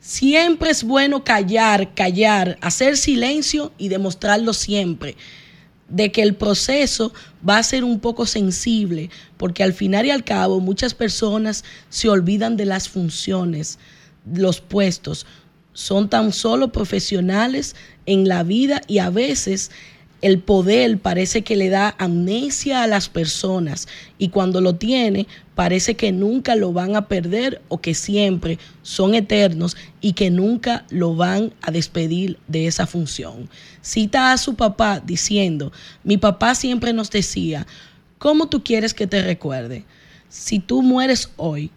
siempre 0.00 0.70
es 0.70 0.84
bueno 0.84 1.24
callar, 1.24 1.94
callar, 1.94 2.58
hacer 2.60 2.96
silencio 2.96 3.72
y 3.78 3.88
demostrarlo 3.88 4.52
siempre 4.52 5.16
de 5.88 6.12
que 6.12 6.22
el 6.22 6.34
proceso 6.34 7.12
va 7.48 7.58
a 7.58 7.62
ser 7.62 7.82
un 7.82 7.98
poco 8.00 8.26
sensible, 8.26 9.10
porque 9.36 9.62
al 9.62 9.72
final 9.72 10.06
y 10.06 10.10
al 10.10 10.24
cabo 10.24 10.60
muchas 10.60 10.94
personas 10.94 11.64
se 11.88 12.08
olvidan 12.08 12.56
de 12.56 12.66
las 12.66 12.88
funciones, 12.88 13.78
los 14.30 14.60
puestos, 14.60 15.26
son 15.72 16.10
tan 16.10 16.32
solo 16.32 16.72
profesionales 16.72 17.76
en 18.04 18.28
la 18.28 18.42
vida 18.42 18.82
y 18.86 18.98
a 18.98 19.10
veces 19.10 19.70
el 20.20 20.40
poder 20.40 20.98
parece 20.98 21.42
que 21.42 21.56
le 21.56 21.68
da 21.68 21.94
amnesia 21.98 22.82
a 22.82 22.86
las 22.86 23.08
personas 23.08 23.86
y 24.18 24.30
cuando 24.30 24.60
lo 24.60 24.74
tiene 24.74 25.28
parece 25.54 25.94
que 25.94 26.12
nunca 26.12 26.56
lo 26.56 26.72
van 26.72 26.96
a 26.96 27.06
perder 27.06 27.62
o 27.68 27.80
que 27.80 27.94
siempre 27.94 28.58
son 28.82 29.14
eternos 29.14 29.76
y 30.00 30.14
que 30.14 30.30
nunca 30.30 30.84
lo 30.90 31.14
van 31.14 31.52
a 31.62 31.70
despedir 31.70 32.38
de 32.48 32.66
esa 32.66 32.86
función. 32.86 33.48
Cita 33.80 34.32
a 34.32 34.38
su 34.38 34.54
papá 34.54 35.00
diciendo, 35.04 35.72
mi 36.02 36.16
papá 36.16 36.54
siempre 36.54 36.92
nos 36.92 37.10
decía, 37.10 37.66
¿cómo 38.18 38.48
tú 38.48 38.64
quieres 38.64 38.94
que 38.94 39.06
te 39.06 39.22
recuerde? 39.22 39.84
Si 40.28 40.58
tú 40.58 40.82
mueres 40.82 41.30
hoy, 41.36 41.70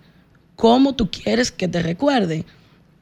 ¿cómo 0.56 0.96
tú 0.96 1.10
quieres 1.12 1.52
que 1.52 1.68
te 1.68 1.82
recuerde? 1.82 2.46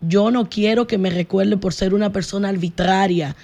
Yo 0.01 0.31
no 0.31 0.49
quiero 0.49 0.87
que 0.87 0.97
me 0.97 1.09
recuerde 1.09 1.57
por 1.57 1.73
ser 1.73 1.93
una 1.93 2.13
persona 2.13 2.47
arbitraria, 2.47 3.35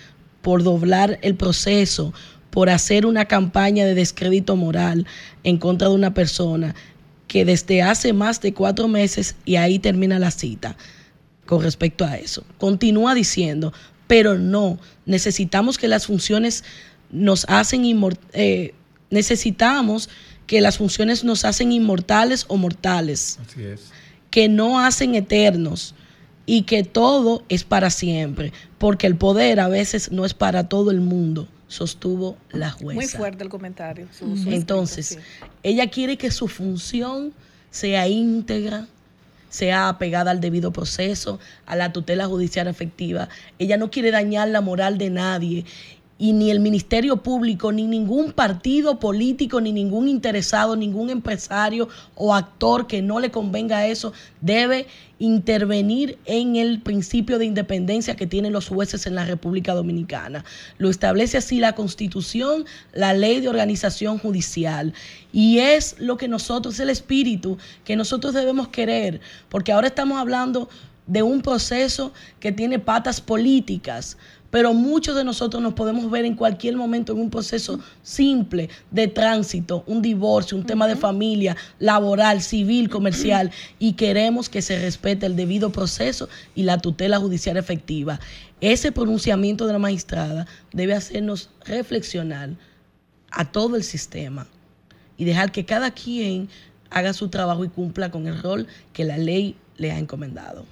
por 0.46 0.62
doblar 0.62 1.18
el 1.24 1.34
proceso, 1.34 2.14
por 2.52 2.70
hacer 2.70 3.08
una 3.08 3.26
campaña 3.26 3.84
de 3.84 3.96
descrédito 3.96 4.56
moral 4.56 5.08
en 5.44 5.58
contra 5.58 5.90
de 5.90 5.96
una 5.96 6.14
persona 6.14 6.76
que 7.28 7.46
desde 7.46 7.82
hace 7.82 8.14
más 8.14 8.42
de 8.42 8.54
cuatro 8.54 8.88
meses, 8.88 9.38
y 9.44 9.56
ahí 9.56 9.80
termina 9.80 10.20
la 10.20 10.30
cita 10.30 10.78
con 11.48 11.64
respecto 11.64 12.06
a 12.06 12.18
eso. 12.18 12.44
Continúa 12.60 13.16
diciendo, 13.16 13.74
pero 14.06 14.38
no, 14.38 14.78
necesitamos 15.08 15.80
que 15.80 15.88
las 15.88 16.06
funciones 16.06 16.64
nos 17.10 17.46
hacen 17.50 17.84
eh, 18.34 18.76
necesitamos 19.10 20.10
que 20.46 20.62
las 20.62 20.78
funciones 20.78 21.24
nos 21.24 21.44
hacen 21.44 21.72
inmortales 21.72 22.46
o 22.50 22.58
mortales. 22.58 23.40
Así 23.48 23.64
es. 23.64 23.86
Que 24.30 24.48
no 24.48 24.80
hacen 24.80 25.16
eternos 25.16 25.96
y 26.46 26.64
que 26.64 26.84
todo 26.84 27.44
es 27.50 27.64
para 27.64 27.90
siempre, 27.90 28.54
porque 28.78 29.08
el 29.08 29.16
poder 29.16 29.60
a 29.60 29.68
veces 29.68 30.12
no 30.12 30.26
es 30.26 30.34
para 30.34 30.70
todo 30.70 30.92
el 30.92 31.02
mundo, 31.02 31.48
sostuvo 31.68 32.38
la 32.52 32.72
jueza. 32.72 32.94
Muy 32.94 33.08
fuerte 33.08 33.44
el 33.44 33.50
comentario. 33.50 34.08
Entonces, 34.46 35.20
ella 35.64 35.90
quiere 35.90 36.18
que 36.18 36.32
su 36.32 36.48
función 36.48 37.34
sea 37.72 38.08
íntegra, 38.08 38.88
sea 39.50 39.90
apegada 39.90 40.32
al 40.32 40.42
debido 40.42 40.72
proceso, 40.72 41.40
a 41.66 41.76
la 41.76 41.94
tutela 41.94 42.28
judicial 42.28 42.68
efectiva. 42.68 43.30
Ella 43.58 43.78
no 43.78 43.90
quiere 43.90 44.12
dañar 44.12 44.50
la 44.50 44.62
moral 44.62 44.98
de 44.98 45.10
nadie 45.10 45.66
y 46.18 46.32
ni 46.32 46.50
el 46.50 46.62
Ministerio 46.62 47.18
Público, 47.18 47.74
ni 47.74 47.88
ningún 47.88 48.32
partido 48.32 49.00
político, 49.00 49.60
ni 49.60 49.74
ningún 49.74 50.08
interesado, 50.08 50.78
ningún 50.78 51.10
empresario 51.10 51.90
o 52.16 52.34
actor 52.34 52.88
que 52.88 53.02
no 53.02 53.20
le 53.20 53.32
convenga 53.32 53.88
eso, 53.88 54.14
debe 54.40 54.88
intervenir 55.20 56.18
en 56.26 56.56
el 56.56 56.82
principio 56.82 57.38
de 57.38 57.46
independencia 57.46 58.16
que 58.16 58.28
tienen 58.28 58.54
los 58.54 58.70
jueces 58.70 59.08
en 59.08 59.16
la 59.16 59.26
República 59.26 59.74
Dominicana. 59.74 60.46
Lo 60.78 60.90
establece 60.90 61.38
así 61.38 61.60
la 61.60 61.76
Constitución, 61.76 62.66
la 62.94 63.14
ley 63.14 63.42
de 63.42 63.50
organización 63.50 64.18
judicial. 64.18 64.94
Y 65.34 65.60
es 65.60 65.98
lo 66.00 66.16
que 66.16 66.30
nosotros, 66.30 66.80
el 66.80 66.90
espíritu 66.90 67.58
que 67.84 67.98
nosotros 67.98 68.34
debemos 68.34 68.70
querer, 68.70 69.20
porque 69.50 69.74
ahora 69.74 69.88
estamos 69.88 70.18
hablando 70.18 70.70
de 71.08 71.22
un 71.22 71.42
proceso 71.42 72.14
que 72.40 72.52
tiene 72.52 72.80
patas 72.80 73.22
políticas, 73.22 74.18
pero 74.56 74.74
muchos 74.74 75.18
de 75.18 75.26
nosotros 75.26 75.62
nos 75.62 75.74
podemos 75.74 76.10
ver 76.10 76.24
en 76.24 76.34
cualquier 76.34 76.78
momento 76.78 77.12
en 77.12 77.20
un 77.20 77.30
proceso 77.30 77.78
simple 78.04 78.70
de 78.90 79.10
tránsito, 79.10 79.84
un 79.86 80.02
divorcio, 80.02 80.56
un 80.56 80.66
tema 80.66 80.88
de 80.88 80.96
familia, 80.96 81.58
laboral, 81.78 82.42
civil, 82.42 82.90
comercial, 82.90 83.52
y 83.80 83.96
queremos 83.96 84.48
que 84.48 84.62
se 84.62 84.80
respete 84.80 85.26
el 85.26 85.36
debido 85.36 85.74
proceso 85.74 86.30
y 86.56 86.64
la 86.64 86.78
tutela 86.78 87.18
judicial 87.18 87.58
efectiva. 87.58 88.22
Ese 88.62 88.94
pronunciamiento 88.94 89.68
de 89.68 89.74
la 89.74 89.80
magistrada 89.80 90.48
debe 90.72 90.94
hacernos 90.94 91.50
reflexionar 91.66 92.52
a 93.32 93.52
todo 93.52 93.76
el 93.76 93.84
sistema 93.84 94.48
y 95.18 95.26
dejar 95.26 95.52
que 95.52 95.66
cada 95.66 95.92
quien 95.92 96.48
haga 96.92 97.12
su 97.12 97.28
trabajo 97.28 97.66
y 97.66 97.68
cumpla 97.68 98.10
con 98.10 98.26
el 98.26 98.42
rol 98.42 98.68
que 98.94 99.04
la 99.04 99.18
ley 99.18 99.58
le 99.76 99.92
ha 99.92 100.00
encomendado. 100.00 100.66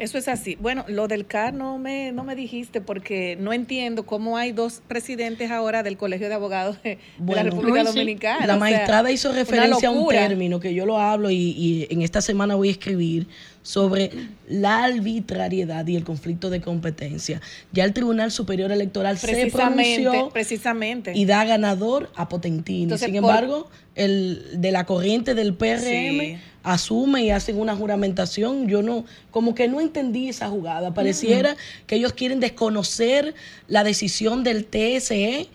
Eso 0.00 0.16
es 0.16 0.28
así. 0.28 0.56
Bueno, 0.58 0.86
lo 0.88 1.08
del 1.08 1.26
CAR 1.26 1.52
no 1.52 1.76
me, 1.76 2.10
no 2.10 2.24
me 2.24 2.34
dijiste 2.34 2.80
porque 2.80 3.36
no 3.38 3.52
entiendo 3.52 4.06
cómo 4.06 4.38
hay 4.38 4.50
dos 4.50 4.80
presidentes 4.88 5.50
ahora 5.50 5.82
del 5.82 5.98
Colegio 5.98 6.28
de 6.28 6.34
Abogados 6.34 6.82
de, 6.82 6.96
la 7.26 7.42
República 7.42 7.84
Dominicana. 7.84 8.46
La 8.46 8.56
magistrada 8.56 9.10
hizo 9.10 9.30
referencia 9.30 9.90
a 9.90 9.92
un 9.92 10.08
término 10.08 10.58
que 10.58 10.72
yo 10.72 10.86
lo 10.86 10.98
hablo 10.98 11.30
y, 11.30 11.86
en 11.90 12.00
esta 12.00 12.22
semana 12.22 12.54
voy 12.54 12.68
a 12.68 12.72
escribir 12.72 13.26
sobre 13.62 14.10
la 14.48 14.84
arbitrariedad 14.84 15.86
y 15.86 15.96
el 15.96 16.04
conflicto 16.04 16.48
de 16.48 16.62
competencia. 16.62 17.42
Ya 17.72 17.84
el 17.84 17.92
Tribunal 17.92 18.30
Superior 18.30 18.72
Electoral 18.72 19.18
se 19.18 19.48
pronunció 19.52 20.30
precisamente. 20.30 21.12
y 21.14 21.26
da 21.26 21.44
ganador 21.44 22.10
a 22.16 22.30
Potentini. 22.30 22.96
Sin 22.96 23.16
embargo, 23.16 23.68
el 23.96 24.62
de 24.62 24.72
la 24.72 24.86
corriente 24.86 25.34
del 25.34 25.52
PRM 25.52 26.40
asume 26.62 27.24
y 27.24 27.30
hacen 27.30 27.58
una 27.58 27.76
juramentación. 27.76 28.68
Yo 28.68 28.82
no, 28.82 29.04
como 29.30 29.54
que 29.54 29.68
no 29.68 29.80
entendí 29.80 30.28
esa 30.28 30.48
jugada. 30.48 30.92
Pareciera 30.94 31.56
que 31.86 31.96
ellos 31.96 32.12
quieren 32.12 32.40
desconocer 32.40 33.34
la 33.68 33.84
decisión 33.84 34.44
del 34.44 34.66
TSE 34.66 35.48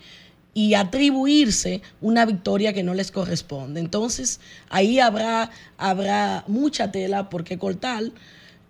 y 0.54 0.74
atribuirse 0.74 1.82
una 2.00 2.24
victoria 2.24 2.72
que 2.72 2.82
no 2.82 2.94
les 2.94 3.10
corresponde. 3.10 3.80
Entonces, 3.80 4.40
ahí 4.70 5.00
habrá, 5.00 5.50
habrá 5.76 6.44
mucha 6.46 6.90
tela 6.90 7.28
por 7.28 7.44
qué 7.44 7.58
cortar 7.58 8.04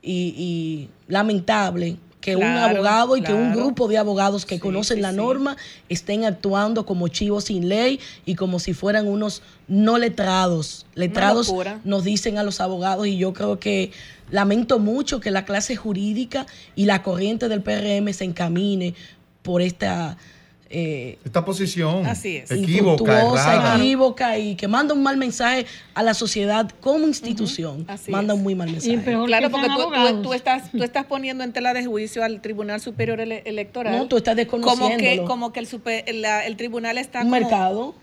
y, 0.03 0.34
y 0.37 0.89
lamentable 1.07 1.99
que 2.26 2.34
un 2.36 2.42
abogado 2.42 3.16
y 3.16 3.22
que 3.22 3.32
un 3.32 3.52
grupo 3.52 3.86
de 3.86 3.98
abogados 3.98 4.44
que 4.44 4.56
Sí, 4.56 4.60
conocen 4.60 5.00
la 5.00 5.10
sí. 5.10 5.16
norma 5.16 5.56
estén 5.88 6.24
actuando 6.24 6.84
como 6.84 7.06
chivos 7.06 7.44
sin 7.44 7.68
ley 7.68 8.00
y 8.24 8.34
como 8.34 8.58
si 8.58 8.74
fueran 8.74 9.06
unos 9.06 9.42
no 9.68 9.96
letrados. 9.96 10.86
Letrados 10.96 11.52
nos 11.84 12.02
dicen 12.02 12.36
a 12.38 12.42
los 12.42 12.60
abogados 12.60 13.06
y 13.06 13.16
yo 13.16 13.32
creo 13.32 13.60
que 13.60 13.92
lamento 14.30 14.80
mucho 14.80 15.20
que 15.20 15.30
la 15.30 15.44
clase 15.44 15.76
jurídica 15.76 16.46
y 16.74 16.86
la 16.86 17.04
corriente 17.04 17.48
del 17.48 17.62
PRM 17.62 18.12
se 18.12 18.24
encamine 18.24 18.94
por 19.42 19.62
esta 19.62 20.16
eh, 20.70 21.18
Esta 21.24 21.44
posición 21.44 22.06
Así 22.06 22.38
es. 22.38 22.50
equívoca, 22.50 23.76
equívoca 23.76 24.38
y 24.38 24.56
que 24.56 24.68
manda 24.68 24.94
un 24.94 25.02
mal 25.02 25.16
mensaje 25.16 25.66
a 25.94 26.02
la 26.02 26.14
sociedad 26.14 26.70
como 26.80 27.06
institución. 27.06 27.84
así 27.88 28.10
manda 28.10 28.32
es. 28.34 28.38
un 28.38 28.42
muy 28.42 28.54
mal 28.54 28.70
mensaje. 28.70 28.94
Y 28.94 28.98
peor 28.98 29.26
Claro, 29.26 29.48
que 29.48 29.52
porque 29.52 29.68
tú, 29.68 29.74
tú- 29.74 29.82
abogados. 29.82 30.22
tú 30.22 30.34
estás, 30.34 30.70
tú 30.72 30.82
estás 30.82 31.06
poniendo 31.06 31.44
en 31.44 31.52
tela 31.52 31.72
de 31.74 31.84
juicio 31.86 32.24
al 32.24 32.40
Tribunal 32.40 32.80
Superior 32.80 33.20
Ele- 33.20 33.42
Electoral. 33.44 33.96
No, 33.96 34.06
tú 34.06 34.16
estás 34.16 34.36
como 34.46 34.88
que, 34.96 35.22
como 35.26 35.52
que 35.52 35.60
el, 35.60 35.66
super- 35.66 36.04
la- 36.14 36.46
el 36.46 36.56
tribunal 36.56 36.98
está 36.98 37.20
un 37.20 37.26
como- 37.30 37.40
mercado. 37.40 37.94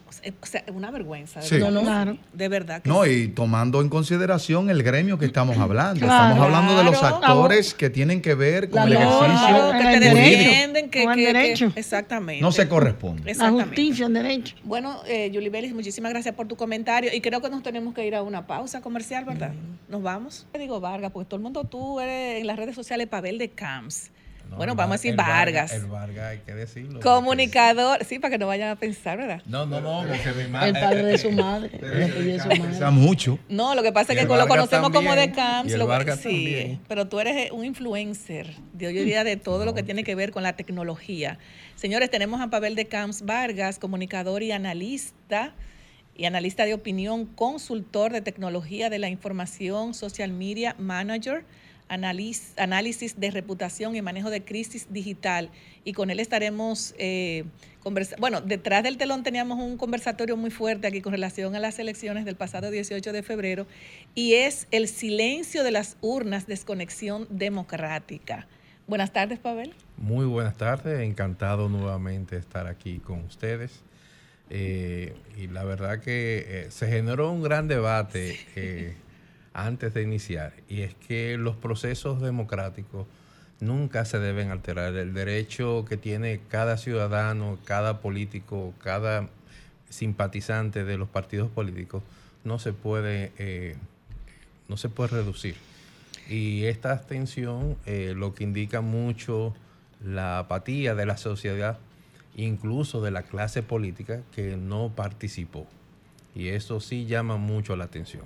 O 0.42 0.46
sea, 0.46 0.64
una 0.74 0.92
vergüenza. 0.92 1.40
De 1.40 1.46
Sí. 1.48 1.56
verdad. 1.56 1.72
No, 1.72 1.80
no. 1.82 1.86
Claro. 1.86 2.18
De 2.34 2.48
verdad 2.50 2.82
que 2.82 2.90
No, 2.90 3.04
sí. 3.04 3.10
y 3.12 3.28
tomando 3.30 3.82
en 3.82 3.90
consideración 3.90 4.70
el 4.70 4.84
gremio 4.84 5.18
que 5.18 5.26
estamos 5.26 5.58
hablando. 5.58 6.00
Claro. 6.06 6.34
Estamos 6.34 6.46
hablando 6.46 6.78
de 6.78 6.84
los 6.84 7.00
Claro. 7.00 7.16
actores 7.18 7.74
que 7.74 7.90
tienen 7.90 8.22
que 8.22 8.36
ver 8.36 8.70
con 8.70 8.80
La 8.82 8.86
el 8.86 8.94
ejercicio 8.94 9.24
Claro, 9.48 9.72
que 9.80 10.00
te 10.00 10.00
defienden, 10.16 10.90
que, 10.90 11.06
que- 11.06 11.14
que- 11.16 11.26
derecho. 11.34 11.72
exactamente. 11.76 12.42
no 12.42 12.52
se 12.52 12.68
corresponde. 12.68 13.34
La 13.34 13.50
justicia, 13.52 14.06
el 14.08 14.14
derecho. 14.14 14.56
Bueno, 14.64 15.02
eh, 15.08 15.32
Julie 15.34 15.50
Belis, 15.50 15.74
muchísimas 15.74 16.12
gracias 16.12 16.36
por 16.36 16.48
tu 16.48 16.56
comentario 16.56 17.10
y 17.14 17.22
creo 17.22 17.42
que 17.42 17.50
nos 17.50 17.64
tenemos 17.64 17.94
que 17.94 18.06
ir 18.06 18.16
a 18.16 18.22
una 18.24 18.48
pausa 18.48 18.82
comercial, 18.82 19.26
¿verdad? 19.26 19.52
Nos 19.90 20.02
vamos. 20.02 20.46
Te 20.52 20.60
digo 20.60 20.80
Vargas, 20.80 21.12
porque 21.12 21.28
todo 21.30 21.38
el 21.38 21.44
mundo 21.44 21.64
tú 21.66 22.00
eres 22.00 22.42
en 22.42 22.48
las 22.48 22.58
redes 22.58 22.76
sociales 22.76 23.08
Pavel 23.08 23.38
de 23.38 23.50
Camps. 23.50 24.12
No, 24.54 24.58
bueno, 24.58 24.76
vamos 24.76 24.94
a 24.94 24.98
decir 24.98 25.12
el 25.12 25.18
Vargas. 25.18 25.74
El 25.74 25.86
Vargas, 25.88 26.26
hay 26.32 26.40
que 26.40 26.54
decirlo. 26.54 27.00
Comunicador, 27.00 28.04
sí, 28.06 28.20
para 28.20 28.32
que 28.32 28.38
no 28.38 28.48
vayan 28.48 28.70
a 28.70 28.76
pensar, 28.76 29.18
¿verdad? 29.18 29.42
No, 29.46 29.66
no, 29.66 29.82
no, 29.82 30.08
porque 30.08 30.32
mi 30.44 30.48
madre. 30.50 30.68
El 30.70 30.74
padre 30.76 31.04
de 31.04 31.18
su 31.18 31.32
madre. 31.32 31.70
de 31.80 32.40
su 32.40 32.48
madre. 32.48 32.92
mucho. 32.92 33.40
No, 33.50 33.74
lo 33.76 33.82
que 33.84 33.92
pasa 33.92 34.14
es 34.14 34.20
que 34.20 34.26
lo 34.26 34.48
conocemos 34.48 34.92
como 34.92 35.16
de 35.16 35.32
Camps. 35.32 35.72
y 35.72 35.74
el 35.74 35.80
lo- 35.80 35.88
Vargas 35.88 36.20
sí, 36.20 36.24
también. 36.24 36.80
pero 36.88 37.08
tú 37.08 37.20
eres 37.20 37.52
un 37.52 37.66
influencer 37.66 38.54
de 38.74 38.88
hoy 38.88 39.00
en 39.00 39.06
día 39.06 39.24
de 39.24 39.38
todo 39.38 39.66
lo 39.66 39.74
que 39.74 39.84
tiene 39.84 40.04
que 40.04 40.16
ver 40.16 40.32
con 40.32 40.44
la 40.44 40.54
tecnología. 40.54 41.40
Señores, 41.76 42.10
tenemos 42.12 42.40
a 42.42 42.48
Pavel 42.50 42.76
de 42.76 42.86
Camps 42.86 43.24
Vargas, 43.24 43.80
comunicador 43.80 44.44
y 44.44 44.52
analista, 44.52 45.54
y 46.16 46.26
analista 46.26 46.66
de 46.66 46.76
opinión, 46.76 47.26
consultor 47.26 48.12
de 48.12 48.22
tecnología 48.22 48.90
de 48.92 49.00
la 49.00 49.10
información, 49.10 49.96
social 49.96 50.32
media 50.32 50.76
manager, 50.78 51.44
analiz- 51.90 52.54
análisis 52.58 53.20
de 53.20 53.32
reputación 53.32 53.96
y 53.96 54.02
manejo 54.02 54.30
de 54.30 54.44
crisis 54.44 54.88
digital. 54.90 55.50
Y 55.84 55.94
con 55.94 56.10
él 56.10 56.20
estaremos 56.20 56.96
eh, 56.98 57.44
conversa- 57.84 58.16
Bueno, 58.20 58.42
detrás 58.42 58.84
del 58.84 58.98
telón 58.98 59.24
teníamos 59.24 59.60
un 59.60 59.78
conversatorio 59.78 60.38
muy 60.38 60.50
fuerte 60.52 60.88
aquí 60.88 61.02
con 61.02 61.12
relación 61.14 61.56
a 61.56 61.60
las 61.60 61.80
elecciones 61.80 62.26
del 62.26 62.36
pasado 62.36 62.72
18 62.72 63.12
de 63.12 63.24
febrero 63.24 63.68
y 64.16 64.34
es 64.36 64.68
el 64.72 64.88
silencio 64.88 65.64
de 65.64 65.72
las 65.72 65.98
urnas, 66.02 66.48
desconexión 66.48 67.28
democrática. 67.30 68.48
Buenas 68.88 69.14
tardes, 69.14 69.40
Pavel. 69.40 69.74
Muy 69.98 70.26
buenas 70.26 70.58
tardes, 70.58 71.00
encantado 71.02 71.70
nuevamente 71.70 72.36
de 72.36 72.42
estar 72.42 72.68
aquí 72.68 73.00
con 73.00 73.20
ustedes. 73.26 73.82
Eh, 74.50 75.14
y 75.38 75.48
la 75.48 75.64
verdad 75.64 76.00
que 76.02 76.46
eh, 76.48 76.68
se 76.70 76.88
generó 76.88 77.32
un 77.32 77.42
gran 77.42 77.68
debate 77.70 78.38
eh, 78.56 78.94
antes 79.54 79.94
de 79.94 80.02
iniciar, 80.02 80.54
y 80.68 80.82
es 80.82 80.96
que 80.96 81.38
los 81.38 81.56
procesos 81.56 82.22
democráticos 82.22 83.06
nunca 83.60 84.06
se 84.06 84.20
deben 84.20 84.52
alterar. 84.52 84.96
El 84.96 85.14
derecho 85.14 85.86
que 85.88 85.98
tiene 85.98 86.42
cada 86.50 86.78
ciudadano, 86.78 87.58
cada 87.66 88.02
político, 88.02 88.74
cada 88.84 89.30
simpatizante 89.90 90.84
de 90.84 90.98
los 90.98 91.08
partidos 91.08 91.50
políticos 91.50 92.04
no 92.44 92.60
se 92.60 92.74
puede, 92.74 93.32
eh, 93.38 93.76
no 94.68 94.78
se 94.78 94.90
puede 94.90 95.10
reducir. 95.10 95.56
Y 96.30 96.66
esta 96.66 96.92
abstención 96.92 97.78
eh, 97.86 98.14
lo 98.16 98.34
que 98.34 98.44
indica 98.44 98.82
mucho 98.82 99.54
la 100.04 100.40
apatía 100.40 100.96
de 100.96 101.06
la 101.06 101.18
sociedad, 101.18 101.78
incluso 102.36 103.02
de 103.02 103.12
la 103.12 103.24
clase 103.24 103.64
política 103.64 104.22
que 104.34 104.58
no 104.58 104.92
participó. 104.96 105.68
Y 106.36 106.50
eso 106.50 106.80
sí 106.80 107.06
llama 107.06 107.38
mucho 107.38 107.76
la 107.76 107.86
atención. 107.86 108.24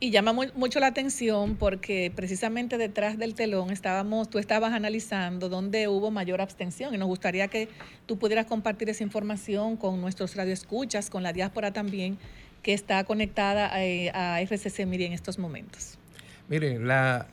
Y 0.00 0.10
llama 0.10 0.32
mu- 0.32 0.52
mucho 0.54 0.80
la 0.80 0.88
atención 0.88 1.56
porque 1.56 2.12
precisamente 2.14 2.76
detrás 2.78 3.16
del 3.18 3.34
telón 3.34 3.70
estábamos, 3.70 4.28
tú 4.28 4.38
estabas 4.38 4.72
analizando 4.72 5.48
dónde 5.48 5.88
hubo 5.88 6.10
mayor 6.10 6.40
abstención 6.40 6.94
y 6.94 6.98
nos 6.98 7.08
gustaría 7.08 7.48
que 7.48 7.68
tú 8.06 8.18
pudieras 8.18 8.46
compartir 8.46 8.90
esa 8.90 9.02
información 9.04 9.76
con 9.76 10.00
nuestros 10.00 10.34
radioescuchas, 10.36 11.10
con 11.10 11.22
la 11.22 11.32
diáspora 11.32 11.72
también, 11.72 12.18
que 12.62 12.72
está 12.72 13.04
conectada 13.04 13.70
eh, 13.82 14.10
a, 14.14 14.40
FCC 14.40 14.86
Miri 14.86 15.04
en 15.04 15.12
estos 15.12 15.38
momentos. 15.38 15.96
Miren, 16.48 16.86
la, 16.86 17.26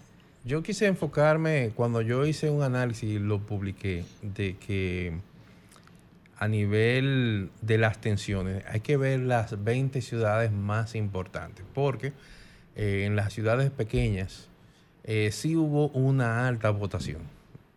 yo 0.46 0.62
quise 0.64 0.86
enfocarme 0.86 1.72
cuando 1.76 2.02
yo 2.02 2.26
hice 2.26 2.50
un 2.50 2.64
análisis 2.64 3.04
y 3.10 3.20
lo 3.20 3.40
publiqué 3.40 4.04
de 4.22 4.56
que 4.58 5.14
a 6.42 6.48
nivel 6.48 7.52
de 7.62 7.78
las 7.78 8.02
tensiones 8.02 8.64
hay 8.68 8.80
que 8.80 8.98
ver 8.98 9.20
las 9.20 9.64
20 9.64 10.02
ciudades 10.02 10.52
más 10.52 10.96
importantes, 10.96 11.64
porque 11.72 12.14
eh, 12.76 13.04
en 13.06 13.16
las 13.16 13.32
ciudades 13.32 13.70
pequeñas 13.70 14.50
eh, 15.04 15.30
sí 15.32 15.56
hubo 15.56 15.90
una 15.90 16.48
alta 16.48 16.72
votación, 16.72 17.22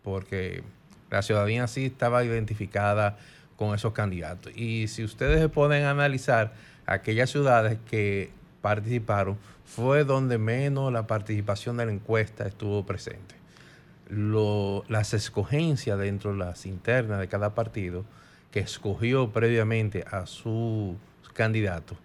porque 0.03 0.63
la 1.11 1.21
ciudadanía 1.21 1.67
sí 1.67 1.85
estaba 1.85 2.23
identificada 2.23 3.19
con 3.55 3.75
esos 3.75 3.93
candidatos. 3.93 4.51
Y 4.57 4.87
si 4.87 5.03
ustedes 5.03 5.39
se 5.41 5.49
pueden 5.49 5.83
analizar 5.85 6.53
aquellas 6.87 7.29
ciudades 7.29 7.77
que 7.87 8.31
participaron, 8.63 9.37
fue 9.63 10.05
donde 10.05 10.39
menos 10.39 10.91
la 10.91 11.05
participación 11.05 11.77
de 11.77 11.85
la 11.85 11.91
encuesta 11.91 12.47
estuvo 12.47 12.83
presente. 12.83 13.35
Lo- 14.09 14.83
las 14.87 15.13
escogencias 15.13 15.99
dentro 15.99 16.31
de 16.31 16.39
las 16.39 16.65
internas 16.65 17.19
de 17.19 17.27
cada 17.27 17.53
partido 17.53 18.05
que 18.55 18.61
escogió 18.61 19.31
previamente 19.31 20.05
a 20.09 20.25
su 20.27 20.95
candidato 21.33 21.97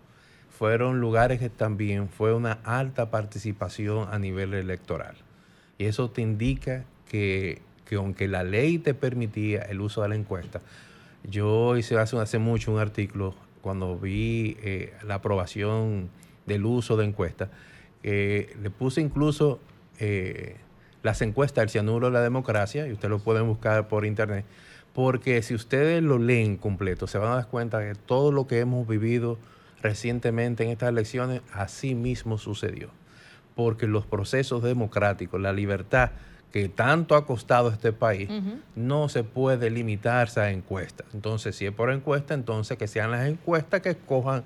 fueron 0.49 1.01
lugares 1.01 1.39
que 1.39 1.49
también 1.49 2.09
fue 2.09 2.35
una 2.35 2.59
alta 2.65 3.09
participación 3.09 4.09
a 4.11 4.19
nivel 4.19 4.55
electoral. 4.55 5.15
Y 5.79 5.85
eso 5.85 6.11
te 6.11 6.23
indica 6.23 6.85
que, 7.09 7.63
que 7.85 7.95
aunque 7.95 8.27
la 8.27 8.43
ley 8.43 8.79
te 8.79 8.95
permitía 8.95 9.63
el 9.63 9.81
uso 9.81 10.03
de 10.03 10.09
la 10.09 10.17
encuesta, 10.17 10.61
yo 11.23 11.77
hice 11.77 11.97
hace, 11.97 12.19
hace 12.19 12.41
mucho 12.41 12.73
un 12.73 12.81
artículo 12.81 13.37
cuando 13.61 13.97
vi 13.97 14.57
eh, 14.65 14.93
la 15.07 15.15
aprobación 15.15 16.11
del 16.47 16.67
uso 16.67 16.97
de 16.97 17.05
encuestas, 17.05 17.49
le 18.03 18.71
puse 18.77 19.01
incluso 19.01 19.61
eh, 20.01 20.57
las 21.05 21.23
encuestas 21.23 21.63
del 21.63 21.71
cianuro 21.71 22.09
de 22.09 22.13
la 22.13 22.23
democracia, 22.23 22.89
y 22.89 22.93
ustedes 22.93 23.11
lo 23.11 23.21
pueden 23.21 23.47
buscar 23.47 23.87
por 23.87 24.05
internet, 24.05 24.45
porque 24.95 25.43
si 25.43 25.55
ustedes 25.55 26.03
lo 26.03 26.19
leen 26.19 26.57
completo, 26.57 27.07
se 27.07 27.19
van 27.19 27.33
a 27.33 27.35
dar 27.37 27.47
cuenta 27.49 27.81
que 27.81 27.95
todo 27.95 28.33
lo 28.33 28.47
que 28.47 28.61
hemos 28.61 28.87
vivido 28.89 29.39
recientemente 29.83 30.65
en 30.65 30.71
estas 30.71 30.89
elecciones, 30.91 31.43
así 31.53 31.95
mismo 31.95 32.39
sucedió. 32.39 32.91
Porque 33.55 33.87
los 33.87 34.07
procesos 34.07 34.63
democráticos, 34.63 35.41
la 35.41 35.53
libertad 35.53 36.11
que 36.53 36.69
tanto 36.69 37.15
ha 37.15 37.27
costado 37.27 37.69
a 37.71 37.73
este 37.73 37.93
país, 37.93 38.29
no 38.75 39.09
se 39.09 39.23
puede 39.23 39.71
limitarse 39.71 40.41
a 40.41 40.51
encuestas. 40.51 41.07
Entonces, 41.15 41.55
si 41.55 41.65
es 41.67 41.73
por 41.73 41.91
encuesta, 41.93 42.35
entonces 42.35 42.77
que 42.77 42.89
sean 42.89 43.13
las 43.13 43.27
encuestas 43.29 43.81
que 43.83 43.91
escojan 43.91 44.43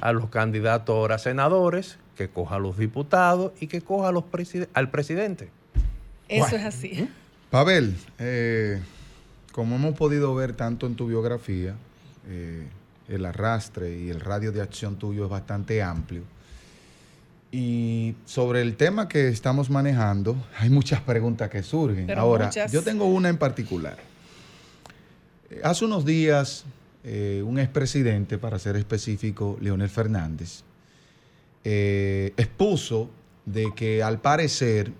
a 0.00 0.12
los 0.12 0.30
candidatos 0.30 0.94
ahora 0.94 1.16
a 1.16 1.18
senadores, 1.18 1.98
que 2.16 2.28
coja 2.28 2.56
a 2.56 2.58
los 2.60 2.78
diputados 2.78 3.52
y 3.60 3.66
que 3.66 3.80
coja 3.80 4.08
a 4.08 4.12
los 4.12 4.24
preside- 4.24 4.68
al 4.74 4.90
presidente. 4.90 5.50
Eso 6.28 6.42
Bueno. 6.50 6.56
es 6.58 6.64
así. 6.64 7.08
Pavel, 7.50 7.96
eh, 8.18 8.80
como 9.58 9.74
hemos 9.74 9.96
podido 9.96 10.32
ver 10.36 10.52
tanto 10.52 10.86
en 10.86 10.94
tu 10.94 11.08
biografía, 11.08 11.74
eh, 12.28 12.64
el 13.08 13.26
arrastre 13.26 13.98
y 13.98 14.08
el 14.08 14.20
radio 14.20 14.52
de 14.52 14.62
acción 14.62 15.00
tuyo 15.00 15.24
es 15.24 15.30
bastante 15.30 15.82
amplio. 15.82 16.22
Y 17.50 18.14
sobre 18.24 18.62
el 18.62 18.76
tema 18.76 19.08
que 19.08 19.26
estamos 19.26 19.68
manejando, 19.68 20.36
hay 20.60 20.70
muchas 20.70 21.00
preguntas 21.00 21.50
que 21.50 21.64
surgen. 21.64 22.06
Pero 22.06 22.20
Ahora, 22.20 22.46
muchas. 22.46 22.70
yo 22.70 22.84
tengo 22.84 23.06
una 23.06 23.30
en 23.30 23.36
particular. 23.36 23.96
Hace 25.64 25.86
unos 25.86 26.04
días, 26.04 26.64
eh, 27.02 27.42
un 27.44 27.58
expresidente, 27.58 28.38
para 28.38 28.60
ser 28.60 28.76
específico, 28.76 29.58
Leonel 29.60 29.88
Fernández, 29.88 30.62
eh, 31.64 32.32
expuso 32.36 33.10
de 33.44 33.72
que 33.74 34.04
al 34.04 34.20
parecer 34.20 34.92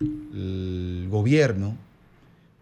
el 0.00 1.08
gobierno, 1.10 1.87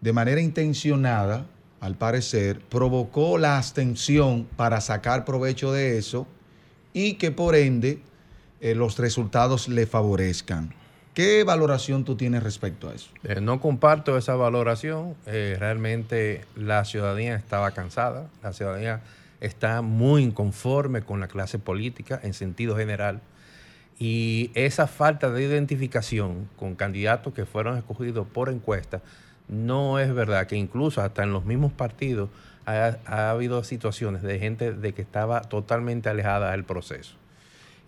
de 0.01 0.13
manera 0.13 0.41
intencionada, 0.41 1.45
al 1.79 1.95
parecer, 1.95 2.59
provocó 2.59 3.37
la 3.37 3.57
abstención 3.57 4.47
para 4.55 4.81
sacar 4.81 5.25
provecho 5.25 5.71
de 5.71 5.97
eso 5.97 6.27
y 6.93 7.13
que 7.13 7.31
por 7.31 7.55
ende 7.55 7.99
eh, 8.61 8.73
los 8.73 8.97
resultados 8.97 9.67
le 9.67 9.85
favorezcan. 9.85 10.73
¿Qué 11.13 11.43
valoración 11.43 12.05
tú 12.05 12.15
tienes 12.15 12.43
respecto 12.43 12.89
a 12.89 12.93
eso? 12.93 13.09
Eh, 13.23 13.41
no 13.41 13.59
comparto 13.59 14.17
esa 14.17 14.35
valoración. 14.35 15.15
Eh, 15.25 15.55
realmente 15.59 16.45
la 16.55 16.85
ciudadanía 16.85 17.35
estaba 17.35 17.71
cansada. 17.71 18.29
La 18.43 18.53
ciudadanía 18.53 19.01
está 19.41 19.81
muy 19.81 20.21
inconforme 20.23 21.01
con 21.01 21.19
la 21.19 21.27
clase 21.27 21.57
política 21.57 22.19
en 22.21 22.35
sentido 22.35 22.75
general. 22.75 23.21
Y 23.97 24.51
esa 24.53 24.85
falta 24.85 25.31
de 25.31 25.43
identificación 25.43 26.47
con 26.55 26.75
candidatos 26.75 27.33
que 27.33 27.47
fueron 27.47 27.77
escogidos 27.77 28.27
por 28.27 28.49
encuesta, 28.49 29.01
no 29.47 29.99
es 29.99 30.13
verdad 30.13 30.47
que 30.47 30.55
incluso 30.55 31.01
hasta 31.01 31.23
en 31.23 31.33
los 31.33 31.45
mismos 31.45 31.71
partidos 31.71 32.29
ha, 32.65 32.97
ha 33.05 33.29
habido 33.31 33.63
situaciones 33.63 34.21
de 34.21 34.39
gente 34.39 34.73
de 34.73 34.93
que 34.93 35.01
estaba 35.01 35.41
totalmente 35.41 36.09
alejada 36.09 36.51
del 36.51 36.63
proceso. 36.63 37.15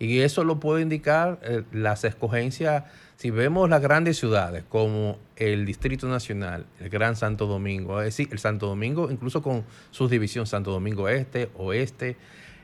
Y 0.00 0.20
eso 0.20 0.44
lo 0.44 0.58
puede 0.58 0.80
indicar 0.80 1.38
eh, 1.42 1.62
las 1.72 2.04
escogencias, 2.04 2.84
si 3.18 3.30
vemos 3.30 3.68
las 3.68 3.82
grandes 3.82 4.18
ciudades 4.18 4.64
como 4.66 5.18
el 5.36 5.66
Distrito 5.66 6.08
Nacional, 6.08 6.64
el 6.80 6.88
Gran 6.88 7.16
Santo 7.16 7.46
Domingo, 7.46 8.00
es 8.00 8.06
decir, 8.06 8.28
el 8.32 8.38
Santo 8.38 8.66
Domingo, 8.66 9.10
incluso 9.10 9.42
con 9.42 9.62
sus 9.90 10.10
divisiones, 10.10 10.48
Santo 10.48 10.70
Domingo 10.70 11.10
Este, 11.10 11.50
Oeste, 11.54 12.16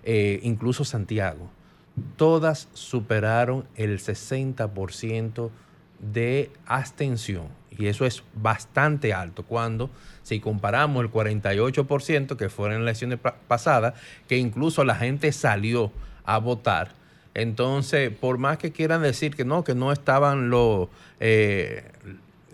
eh, 0.02 0.40
incluso 0.44 0.86
Santiago, 0.86 1.50
todas 2.16 2.68
superaron 2.72 3.66
el 3.74 3.98
60% 3.98 5.50
de 6.00 6.50
abstención. 6.64 7.48
Y 7.78 7.86
eso 7.86 8.06
es 8.06 8.22
bastante 8.34 9.12
alto 9.12 9.42
cuando, 9.42 9.90
si 10.22 10.40
comparamos 10.40 11.04
el 11.04 11.10
48% 11.10 12.36
que 12.36 12.48
fueron 12.48 12.78
en 12.78 12.84
las 12.84 12.90
elecciones 13.02 13.18
pa- 13.18 13.36
pasadas, 13.48 13.94
que 14.28 14.38
incluso 14.38 14.84
la 14.84 14.94
gente 14.96 15.30
salió 15.32 15.92
a 16.24 16.38
votar. 16.38 16.92
Entonces, 17.34 18.10
por 18.10 18.38
más 18.38 18.56
que 18.58 18.72
quieran 18.72 19.02
decir 19.02 19.34
que 19.36 19.44
no, 19.44 19.62
que 19.62 19.74
no 19.74 19.92
estaban 19.92 20.48
los, 20.48 20.88
eh, 21.20 21.84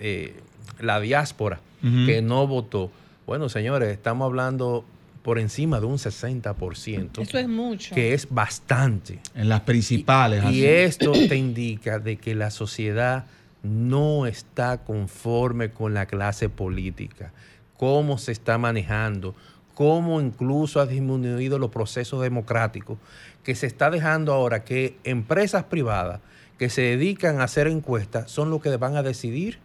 eh, 0.01 0.35
la 0.81 1.01
diáspora 1.01 1.61
que 2.07 2.23
no 2.23 2.47
votó. 2.47 2.91
Bueno, 3.27 3.49
señores, 3.49 3.89
estamos 3.91 4.27
hablando 4.27 4.85
por 5.23 5.39
encima 5.41 5.79
de 5.81 5.87
un 5.87 5.99
60%, 5.99 7.23
Eso 7.23 7.39
es 7.39 7.49
mucho. 7.49 7.95
que 7.95 8.13
es 8.15 8.29
bastante. 8.31 9.19
En 9.35 9.49
las 9.49 9.61
principales. 9.63 10.43
Y 10.45 10.47
así. 10.47 10.67
esto 10.67 11.13
te 11.13 11.37
indica 11.37 11.99
de 11.99 12.17
que 12.17 12.35
la 12.35 12.51
sociedad 12.51 13.25
no 13.63 14.27
está 14.27 14.79
conforme 14.85 15.71
con 15.71 15.95
la 15.95 16.07
clase 16.07 16.49
política, 16.49 17.33
cómo 17.77 18.19
se 18.19 18.33
está 18.33 18.59
manejando, 18.59 19.35
cómo 19.75 20.21
incluso 20.21 20.81
ha 20.81 20.87
disminuido 20.87 21.59
los 21.59 21.71
procesos 21.71 22.23
democráticos, 22.23 22.99
que 23.43 23.55
se 23.55 23.67
está 23.67 23.91
dejando 23.91 24.33
ahora 24.33 24.65
que 24.65 24.97
empresas 25.05 25.65
privadas 25.65 26.21
que 26.59 26.71
se 26.71 26.83
dedican 26.83 27.41
a 27.41 27.45
hacer 27.45 27.67
encuestas 27.67 28.31
son 28.31 28.51
los 28.51 28.63
que 28.63 28.77
van 28.77 28.97
a 28.97 29.03
decidir 29.03 29.59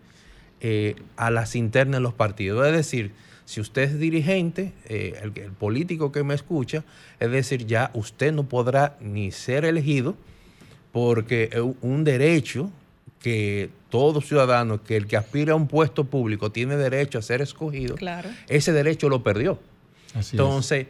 eh, 0.61 0.95
a 1.15 1.29
las 1.29 1.55
internas 1.55 1.99
de 1.99 2.01
los 2.01 2.13
partidos. 2.13 2.65
Es 2.65 2.73
decir, 2.73 3.11
si 3.45 3.61
usted 3.61 3.83
es 3.83 3.99
dirigente, 3.99 4.73
eh, 4.85 5.19
el, 5.21 5.31
el 5.37 5.51
político 5.51 6.11
que 6.11 6.23
me 6.23 6.33
escucha, 6.33 6.83
es 7.19 7.29
decir, 7.29 7.67
ya 7.67 7.91
usted 7.93 8.33
no 8.33 8.49
podrá 8.49 8.97
ni 8.99 9.31
ser 9.31 9.65
elegido 9.65 10.15
porque 10.91 11.49
es 11.51 11.61
un 11.81 12.03
derecho 12.03 12.71
que 13.21 13.69
todo 13.89 14.21
ciudadano, 14.21 14.83
que 14.83 14.95
el 14.95 15.07
que 15.07 15.17
aspira 15.17 15.53
a 15.53 15.55
un 15.55 15.67
puesto 15.67 16.05
público 16.05 16.51
tiene 16.51 16.77
derecho 16.77 17.17
a 17.17 17.21
ser 17.21 17.41
escogido, 17.41 17.95
Claro. 17.95 18.29
ese 18.47 18.71
derecho 18.73 19.09
lo 19.09 19.23
perdió. 19.23 19.59
Así 20.13 20.19
es. 20.19 20.33
Entonces, 20.33 20.87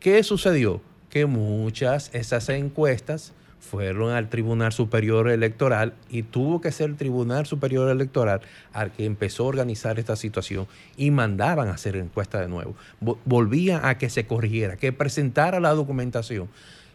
¿qué 0.00 0.22
sucedió? 0.22 0.80
Que 1.10 1.26
muchas 1.26 2.10
esas 2.14 2.48
encuestas 2.48 3.32
fueron 3.58 4.10
al 4.12 4.30
Tribunal 4.30 4.72
Superior 4.72 5.28
Electoral 5.28 5.92
y 6.08 6.22
tuvo 6.22 6.60
que 6.62 6.72
ser 6.72 6.88
el 6.90 6.96
Tribunal 6.96 7.44
Superior 7.46 7.90
Electoral 7.90 8.40
al 8.72 8.90
que 8.90 9.04
empezó 9.04 9.44
a 9.44 9.48
organizar 9.48 9.98
esta 9.98 10.16
situación 10.16 10.66
y 10.96 11.10
mandaban 11.10 11.68
a 11.68 11.72
hacer 11.72 11.96
encuestas 11.96 12.40
de 12.40 12.48
nuevo. 12.48 12.74
Vo- 13.02 13.18
Volvían 13.26 13.84
a 13.84 13.98
que 13.98 14.08
se 14.08 14.24
corrigiera, 14.26 14.76
que 14.76 14.92
presentara 14.92 15.60
la 15.60 15.70
documentación. 15.74 16.48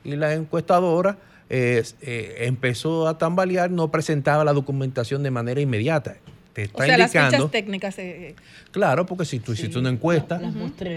Y 0.03 0.15
la 0.15 0.33
encuestadora 0.33 1.17
eh, 1.49 1.83
eh, 2.01 2.35
empezó 2.41 3.07
a 3.07 3.17
tambalear, 3.17 3.69
no 3.71 3.91
presentaba 3.91 4.43
la 4.43 4.53
documentación 4.53 5.23
de 5.23 5.31
manera 5.31 5.61
inmediata. 5.61 6.15
Te 6.53 6.61
O 6.61 6.65
está 6.65 6.85
sea, 6.85 6.97
las 6.97 7.13
indicando. 7.13 7.37
fichas 7.37 7.51
técnicas. 7.51 7.99
eh, 7.99 8.35
Claro, 8.71 9.05
porque 9.05 9.25
si 9.25 9.39
tú 9.39 9.53
hiciste 9.53 9.77
una 9.77 9.89
encuesta, 9.89 10.39
Las 10.39 10.53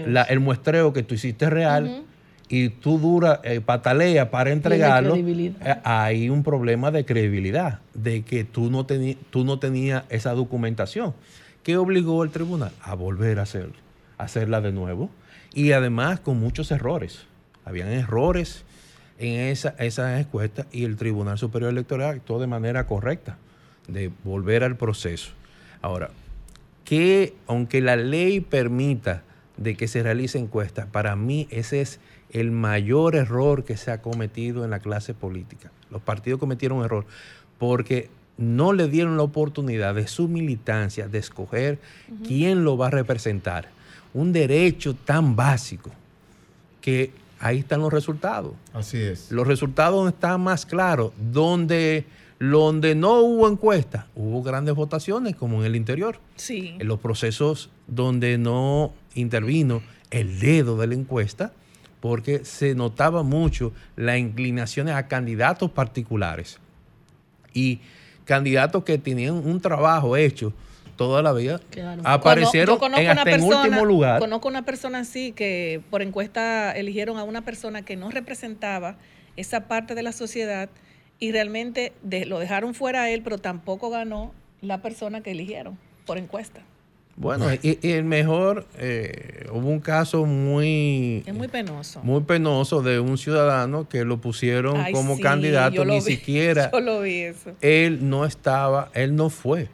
la- 0.07 0.23
el 0.23 0.39
muestreo 0.39 0.93
que 0.93 1.03
tú 1.03 1.15
hiciste 1.15 1.45
es 1.45 1.51
real 1.51 2.03
y 2.47 2.69
tú 2.69 2.97
dura, 2.97 3.41
eh, 3.43 3.61
patalea 3.61 4.31
para 4.31 4.51
entregarlo, 4.51 5.15
eh, 5.15 5.75
hay 5.83 6.29
un 6.29 6.43
problema 6.43 6.91
de 6.91 7.05
credibilidad, 7.05 7.79
de 7.93 8.23
que 8.23 8.43
tú 8.43 8.71
no, 8.71 8.87
teni- 8.87 9.17
tú 9.29 9.43
no 9.43 9.59
tenías 9.59 10.03
esa 10.09 10.33
documentación. 10.33 11.13
¿Qué 11.63 11.75
obligó 11.77 12.23
el 12.23 12.31
tribunal? 12.31 12.71
A 12.81 12.95
volver 12.95 13.37
a 13.39 13.43
hacerlo, 13.43 13.75
a 14.17 14.23
hacerla 14.23 14.61
de 14.61 14.71
nuevo. 14.71 15.09
Y 15.53 15.73
además 15.73 16.19
con 16.21 16.39
muchos 16.39 16.71
errores. 16.71 17.25
Habían 17.65 17.89
errores 17.89 18.63
en 19.19 19.39
esa, 19.49 19.75
esas 19.77 20.19
encuestas 20.19 20.65
y 20.71 20.85
el 20.85 20.95
Tribunal 20.95 21.37
Superior 21.37 21.71
Electoral 21.71 22.15
actuó 22.15 22.39
de 22.39 22.47
manera 22.47 22.87
correcta, 22.87 23.37
de 23.87 24.11
volver 24.23 24.63
al 24.63 24.77
proceso. 24.77 25.31
Ahora, 25.81 26.09
que 26.85 27.35
aunque 27.45 27.81
la 27.81 27.97
ley 27.97 28.39
permita 28.39 29.23
de 29.57 29.75
que 29.75 29.87
se 29.87 30.01
realice 30.01 30.39
encuestas, 30.39 30.87
para 30.87 31.15
mí 31.15 31.47
ese 31.51 31.81
es 31.81 31.99
el 32.31 32.51
mayor 32.51 33.15
error 33.15 33.65
que 33.65 33.77
se 33.77 33.91
ha 33.91 34.01
cometido 34.01 34.63
en 34.63 34.71
la 34.71 34.79
clase 34.79 35.13
política. 35.13 35.71
Los 35.91 36.01
partidos 36.01 36.39
cometieron 36.39 36.79
un 36.79 36.85
error 36.85 37.05
porque 37.57 38.09
no 38.37 38.71
le 38.71 38.87
dieron 38.87 39.17
la 39.17 39.23
oportunidad 39.23 39.95
de 39.95 40.07
su 40.07 40.29
militancia 40.29 41.09
de 41.09 41.17
escoger 41.17 41.77
quién 42.25 42.63
lo 42.63 42.77
va 42.77 42.87
a 42.87 42.91
representar. 42.91 43.67
Un 44.13 44.31
derecho 44.31 44.95
tan 44.95 45.35
básico 45.35 45.91
que 46.79 47.11
ahí 47.39 47.59
están 47.59 47.81
los 47.81 47.91
resultados. 47.91 48.53
Así 48.73 48.97
es. 48.97 49.31
Los 49.31 49.47
resultados 49.47 50.07
están 50.11 50.41
más 50.41 50.65
claros. 50.65 51.11
Donde, 51.31 52.05
donde 52.39 52.95
no 52.95 53.19
hubo 53.19 53.47
encuesta, 53.49 54.07
hubo 54.15 54.43
grandes 54.43 54.75
votaciones, 54.75 55.35
como 55.35 55.59
en 55.61 55.65
el 55.65 55.75
interior. 55.75 56.19
sí. 56.35 56.75
En 56.79 56.87
los 56.87 56.99
procesos 56.99 57.69
donde 57.87 58.37
no 58.37 58.93
intervino 59.15 59.81
el 60.11 60.39
dedo 60.39 60.77
de 60.77 60.87
la 60.87 60.95
encuesta, 60.95 61.53
porque 61.99 62.45
se 62.45 62.75
notaba 62.75 63.23
mucho 63.23 63.73
la 63.95 64.17
inclinación 64.17 64.87
a 64.89 65.07
candidatos 65.07 65.71
particulares 65.71 66.59
y 67.53 67.81
candidatos 68.25 68.83
que 68.83 68.97
tenían 68.97 69.35
un 69.35 69.59
trabajo 69.59 70.15
hecho 70.15 70.53
toda 70.99 71.21
la 71.23 71.31
vida 71.31 71.61
Claro. 71.71 72.01
aparecieron 72.03 72.77
Cono- 72.77 72.97
en, 72.97 73.07
hasta 73.07 73.21
en 73.21 73.39
persona- 73.39 73.61
último 73.63 73.85
lugar. 73.85 74.19
Conozco 74.19 74.49
una 74.49 74.65
persona 74.65 74.99
así 74.99 75.31
que 75.31 75.81
por 75.89 76.01
encuesta 76.01 76.73
eligieron 76.73 77.17
a 77.17 77.23
una 77.23 77.41
persona 77.45 77.83
que 77.83 77.95
no 77.95 78.11
representaba 78.11 78.97
esa 79.37 79.69
parte 79.69 79.95
de 79.95 80.03
la 80.03 80.11
sociedad 80.11 80.69
y 81.17 81.31
realmente 81.31 81.93
de- 82.03 82.25
lo 82.25 82.37
dejaron 82.37 82.73
fuera 82.73 83.03
a 83.03 83.09
él, 83.09 83.21
pero 83.23 83.37
tampoco 83.37 83.89
ganó 83.89 84.33
la 84.61 84.81
persona 84.81 85.21
que 85.21 85.31
eligieron 85.31 85.79
por 86.05 86.17
encuesta. 86.17 86.59
Bueno, 87.15 87.45
y, 87.53 87.79
y 87.81 87.91
el 87.91 88.03
mejor, 88.05 88.65
eh, 88.77 89.45
hubo 89.51 89.67
un 89.69 89.79
caso 89.81 90.25
muy, 90.25 91.23
Es 91.25 91.33
muy 91.33 91.47
penoso. 91.49 92.01
muy 92.03 92.21
penoso 92.21 92.81
de 92.81 92.99
un 92.99 93.17
ciudadano 93.17 93.87
que 93.89 94.03
lo 94.05 94.19
pusieron 94.21 94.77
Ay, 94.79 94.93
como 94.93 95.15
sí, 95.15 95.21
candidato, 95.21 95.83
ni 95.85 95.95
vi, 95.95 96.01
siquiera 96.17 96.69
Yo 96.71 96.79
lo 96.81 97.01
vi 97.01 97.19
eso. 97.21 97.51
él 97.61 98.09
no 98.09 98.25
estaba, 98.25 98.89
él 98.93 99.15
no 99.15 99.29
fue 99.29 99.67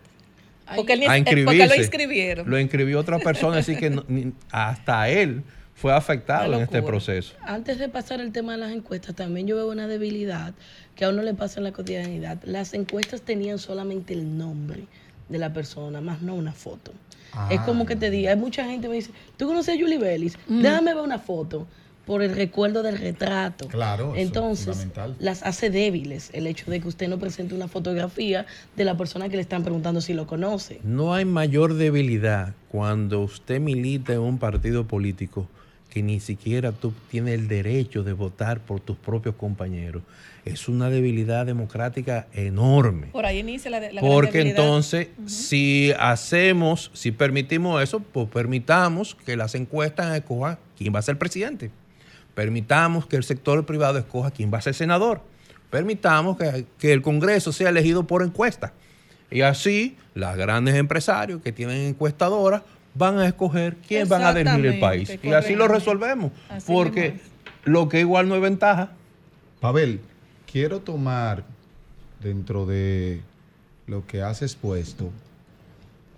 Porque, 0.76 0.93
él 0.93 1.03
a 1.03 1.13
porque 1.45 1.68
lo 1.68 1.76
inscribieron. 1.76 2.49
Lo 2.49 2.59
inscribió 2.59 2.99
otra 2.99 3.20
persona, 3.20 3.57
así 3.57 3.76
que 3.76 3.89
no- 3.89 4.05
ni- 4.07 4.34
hasta 4.51 5.09
él 5.09 5.43
fue 5.76 5.93
afectado 5.93 6.53
en 6.53 6.61
este 6.63 6.82
proceso. 6.82 7.36
Antes 7.43 7.78
de 7.80 7.89
pasar 7.89 8.20
el 8.22 8.32
tema 8.32 8.53
de 8.53 8.57
las 8.59 8.72
encuestas, 8.72 9.16
también 9.16 9.45
yo 9.47 9.55
veo 9.57 9.70
una 9.70 9.88
debilidad 9.88 10.53
que 10.95 11.05
a 11.05 11.09
uno 11.09 11.22
le 11.22 11.34
pasa 11.34 11.59
en 11.59 11.66
la 11.66 11.72
cotidianidad. 11.72 12.39
Las 12.45 12.74
encuestas 12.74 13.22
tenían 13.22 13.59
solamente 13.59 14.13
el 14.13 14.38
nombre 14.38 14.86
de 15.30 15.38
la 15.38 15.51
persona, 15.53 16.01
más 16.01 16.22
no 16.22 16.34
una 16.36 16.53
foto. 16.53 16.93
Es 17.49 17.59
como 17.61 17.86
que 17.86 17.97
te 17.97 18.09
diga, 18.09 18.32
hay 18.32 18.38
mucha 18.38 18.63
gente 18.63 18.84
que 18.84 18.89
me 18.89 18.95
dice, 18.95 19.11
¿tú 19.36 19.47
conoces 19.47 19.76
a 19.76 19.78
Julie 19.80 19.97
Bellis? 19.97 20.38
Déjame 20.47 20.93
ver 20.93 21.03
una 21.03 21.20
foto 21.20 21.68
por 22.06 22.22
el 22.22 22.36
recuerdo 22.36 22.84
del 22.84 22.97
retrato. 22.97 23.68
Claro, 23.68 24.14
eso 24.14 24.16
es 24.16 24.28
Entonces, 24.28 24.88
las 25.20 25.43
hace 25.43 25.70
débiles 25.70 26.30
el 26.34 26.47
hecho 26.47 26.70
de 26.70 26.80
que 26.80 26.88
usted 26.88 27.08
no 27.08 27.20
presente 27.20 27.56
una 27.56 27.68
fotografía 27.68 28.45
de 28.76 28.86
la 28.86 28.95
persona 28.97 29.30
que 29.30 29.36
le 29.36 29.41
están 29.41 29.64
preguntando 29.64 30.01
si 30.01 30.14
lo 30.14 30.28
conoce. 30.28 30.80
No 30.84 31.14
hay 31.14 31.26
mayor 31.26 31.74
debilidad 31.74 32.53
cuando 32.70 33.22
usted 33.22 33.60
milita 33.60 34.14
en 34.14 34.20
un 34.20 34.38
partido 34.38 34.86
político 34.86 35.47
que 35.95 36.03
ni 36.03 36.20
siquiera 36.20 36.74
tú 36.74 36.93
tienes 37.10 37.36
el 37.36 37.47
derecho 37.47 38.03
de 38.03 38.12
votar 38.12 38.60
por 38.60 38.82
tus 38.82 38.97
propios 38.97 39.36
compañeros. 39.36 40.03
Es 40.43 40.68
una 40.68 40.89
debilidad 40.89 41.45
democrática 41.45 42.28
enorme. 42.34 43.08
Por 43.14 43.26
ahí 43.26 43.39
inicia 43.39 43.72
la, 43.72 43.80
la 43.80 44.01
Porque 44.01 44.41
entonces, 44.41 45.08
si 45.26 45.93
hacemos, 45.97 46.91
si 46.93 47.12
permitimos 47.12 47.82
eso, 47.82 48.01
pues 48.01 48.28
permitamos 48.28 49.16
que 49.16 49.38
las 49.38 49.56
encuestas 49.56 50.14
escojan 50.14 50.58
quién 50.78 50.93
va 50.93 50.99
a 50.99 51.01
ser 51.01 51.18
presidente. 51.18 51.72
Permitamos 52.36 53.08
que 53.08 53.16
el 53.16 53.24
sector 53.24 53.66
privado 53.66 53.98
escoja 53.98 54.30
quién 54.30 54.54
va 54.54 54.60
a 54.60 54.62
ser 54.62 54.76
senador. 54.76 55.22
Permitamos 55.72 56.38
que, 56.38 56.66
que 56.78 56.94
el 56.94 57.02
Congreso 57.02 57.52
sea 57.52 57.70
elegido 57.70 58.06
por 58.06 58.22
encuesta. 58.22 58.74
Y 59.32 59.42
así, 59.42 59.98
los 60.14 60.36
grandes 60.38 60.76
empresarios 60.76 61.42
que 61.42 61.52
tienen 61.52 61.88
encuestadoras 61.88 62.62
van 62.94 63.20
a 63.20 63.28
escoger 63.28 63.76
quién 63.88 64.08
van 64.08 64.24
a 64.24 64.34
dirigir 64.34 64.66
el 64.66 64.80
país. 64.80 65.20
Y 65.22 65.34
así 65.34 65.56
lo 65.56 65.68
resolvemos. 65.68 66.32
porque 66.66 67.20
lo 67.64 67.90
que 67.90 68.00
igual 68.00 68.28
no 68.28 68.36
es 68.36 68.42
ventaja. 68.42 68.92
Pavel, 69.60 70.00
quiero 70.52 70.80
tomar 70.80 71.44
dentro 72.22 72.66
de 72.66 73.22
lo 73.88 74.06
que 74.08 74.22
has 74.22 74.42
expuesto 74.42 75.12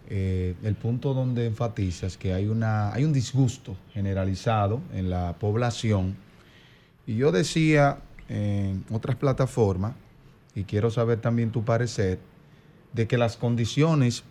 eh, 0.09 0.55
el 0.63 0.75
punto 0.75 1.13
donde 1.13 1.45
enfatizas 1.45 2.17
que 2.17 2.33
hay, 2.33 2.47
una, 2.47 2.93
hay 2.93 3.03
un 3.03 3.11
disgusto 3.11 3.75
generalizado 3.93 4.81
en 4.93 5.09
la 5.09 5.33
población. 5.33 6.15
Y 7.05 7.15
yo 7.15 7.31
decía 7.31 7.99
en 8.29 8.85
otras 8.91 9.15
plataformas, 9.15 9.93
y 10.55 10.63
quiero 10.63 10.91
saber 10.91 11.19
también 11.19 11.51
tu 11.51 11.63
parecer, 11.63 12.19
de 12.93 13.07
que 13.07 13.17
las 13.17 13.37
condiciones 13.37 14.23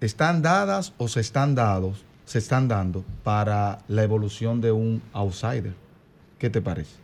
están 0.00 0.42
dadas 0.42 0.92
o 0.98 1.08
se 1.08 1.20
están 1.20 1.54
dados, 1.54 2.04
se 2.24 2.38
están 2.38 2.68
dando 2.68 3.04
para 3.22 3.80
la 3.88 4.02
evolución 4.02 4.60
de 4.60 4.72
un 4.72 5.02
outsider. 5.12 5.74
¿Qué 6.38 6.50
te 6.50 6.60
parece? 6.60 6.96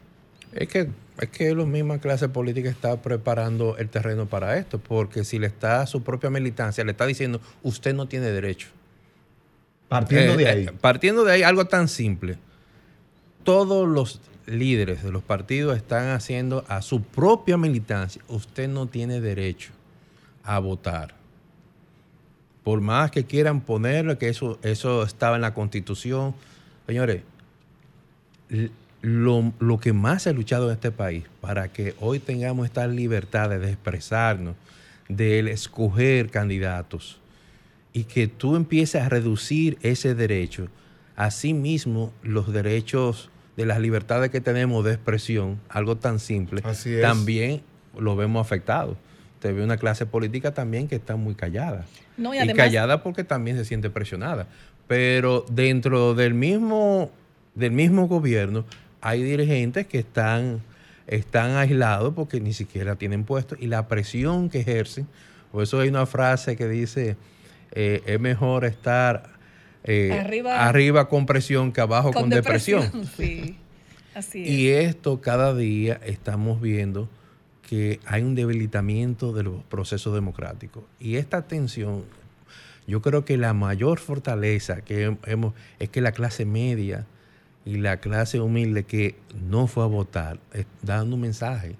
Es 0.53 0.69
que 0.69 0.91
es 1.21 1.29
que 1.29 1.55
la 1.55 1.65
misma 1.67 1.99
clase 1.99 2.29
política 2.29 2.69
está 2.71 3.01
preparando 3.03 3.77
el 3.77 3.89
terreno 3.89 4.27
para 4.27 4.57
esto, 4.57 4.79
porque 4.79 5.25
si 5.25 5.39
le 5.39 5.47
está 5.47 5.83
a 5.83 5.87
su 5.87 6.03
propia 6.03 6.31
militancia, 6.31 6.85
le 6.85 6.93
está 6.93 7.07
diciendo, 7.07 7.41
usted 7.63 7.95
no 7.95 8.07
tiene 8.07 8.27
derecho. 8.31 8.69
Partiendo 9.89 10.37
de 10.37 10.45
Eh, 10.45 10.49
ahí. 10.49 10.65
eh, 10.67 10.73
partiendo 10.81 11.25
de 11.25 11.33
ahí, 11.33 11.43
algo 11.43 11.67
tan 11.67 11.87
simple. 11.89 12.39
Todos 13.45 13.87
los 13.89 14.21
líderes 14.47 15.03
de 15.03 15.13
los 15.13 15.23
partidos 15.23 15.77
están 15.77 16.09
haciendo 16.09 16.65
a 16.69 16.81
su 16.83 17.03
propia 17.03 17.57
militancia, 17.59 18.23
usted 18.29 18.69
no 18.69 18.87
tiene 18.87 19.21
derecho 19.21 19.71
a 20.45 20.59
votar. 20.59 21.15
Por 22.65 22.81
más 22.81 23.11
que 23.11 23.25
quieran 23.25 23.61
ponerle 23.61 24.17
que 24.19 24.29
eso, 24.29 24.59
eso 24.63 25.03
estaba 25.03 25.37
en 25.37 25.43
la 25.43 25.53
constitución. 25.53 26.35
Señores, 26.87 27.23
lo, 29.03 29.53
lo 29.59 29.79
que 29.79 29.93
más 29.93 30.23
se 30.23 30.31
ha 30.31 30.33
luchado 30.33 30.69
en 30.69 30.75
este 30.75 30.91
país 30.93 31.25
para 31.41 31.69
que 31.69 31.95
hoy 32.01 32.21
tengamos 32.21 32.67
estas 32.67 32.89
libertades 32.89 33.61
de 33.61 33.69
expresarnos, 33.69 34.55
de 35.09 35.41
escoger 35.51 36.31
candidatos 36.31 37.21
y 37.93 38.05
que 38.05 38.29
tú 38.29 38.57
empieces 38.57 39.03
a 39.03 39.09
reducir 39.09 39.77
ese 39.83 40.15
derecho, 40.15 40.69
asimismo 41.17 42.13
los 42.23 42.53
derechos 42.53 43.29
de 43.57 43.67
las 43.67 43.81
libertades 43.81 44.31
que 44.31 44.41
tenemos 44.41 44.85
de 44.85 44.93
expresión, 44.93 45.61
algo 45.69 45.97
tan 45.97 46.19
simple, 46.19 46.63
Así 46.65 46.95
es. 46.95 47.03
también 47.03 47.63
lo 47.99 48.17
vemos 48.17 48.45
afectado. 48.45 48.97
Te 49.41 49.53
ve 49.53 49.63
una 49.63 49.77
clase 49.77 50.07
política 50.07 50.55
también 50.55 50.87
que 50.87 50.95
está 50.95 51.17
muy 51.17 51.35
callada. 51.35 51.85
No, 52.17 52.33
y 52.33 52.55
callada 52.55 53.03
porque 53.03 53.25
también 53.25 53.57
se 53.57 53.65
siente 53.65 53.91
presionada. 53.91 54.47
Pero 54.87 55.45
dentro 55.51 56.15
del 56.15 56.33
mismo, 56.33 57.11
del 57.57 57.73
mismo 57.73 58.07
gobierno 58.07 58.65
hay 59.03 59.23
dirigentes 59.23 59.87
que 59.87 59.99
están, 59.99 60.63
están 61.07 61.57
aislados 61.57 62.15
porque 62.15 62.41
ni 62.41 62.55
siquiera 62.55 62.97
tienen 62.97 63.25
puestos 63.25 63.59
y 63.61 63.67
la 63.67 63.87
presión 63.89 64.49
que 64.49 64.61
ejercen. 64.61 65.07
Por 65.51 65.63
eso 65.65 65.79
hay 65.81 65.89
una 65.91 66.07
frase 66.07 66.57
que 66.57 66.67
dice, 66.69 67.17
eh, 67.73 68.03
es 68.07 68.19
mejor 68.19 68.65
estar 68.65 69.31
eh, 69.85 70.17
Arriba- 70.19 70.67
arriba 70.67 71.09
con 71.09 71.27
presión 71.27 71.73
que 71.73 71.81
abajo 71.83 72.13
con, 72.13 72.31
depresión. 72.31 72.91
Sí, 73.17 73.57
así 74.15 74.43
es. 74.45 74.49
Y 74.49 74.69
esto 74.71 75.21
cada 75.21 75.55
día 75.55 76.01
estamos 76.07 76.61
viendo 76.61 77.09
que 77.69 77.99
hay 78.07 78.23
un 78.23 78.35
debilitamiento 78.35 79.33
de 79.33 79.43
los 79.43 79.63
procesos 79.65 80.15
democráticos. 80.15 80.85
Y 81.01 81.17
esta 81.17 81.43
tensión, 81.49 82.05
yo 82.87 83.03
creo 83.03 83.25
que 83.25 83.37
la 83.37 83.55
mayor 83.55 83.99
fortaleza 83.99 84.83
que 84.83 85.17
hemos 85.27 85.55
es 85.79 85.89
que 85.89 86.01
la 86.01 86.13
clase 86.13 86.45
media 86.45 87.07
y 87.65 87.77
la 87.77 87.99
clase 87.99 88.41
humilde 88.41 88.85
que 88.85 89.15
no 89.49 89.67
fue 89.67 89.85
a 89.85 89.87
votar, 89.87 90.39
es 90.53 90.67
dando 90.83 91.15
un 91.17 91.23
mensaje 91.23 91.77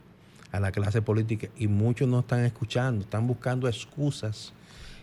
a 0.53 0.61
la 0.61 0.71
clase 0.71 1.03
política 1.03 1.49
y 1.57 1.67
muchos 1.67 2.09
no 2.09 2.21
están 2.21 2.45
escuchando, 2.45 3.03
están 3.05 3.27
buscando 3.27 3.69
excusas 3.69 4.53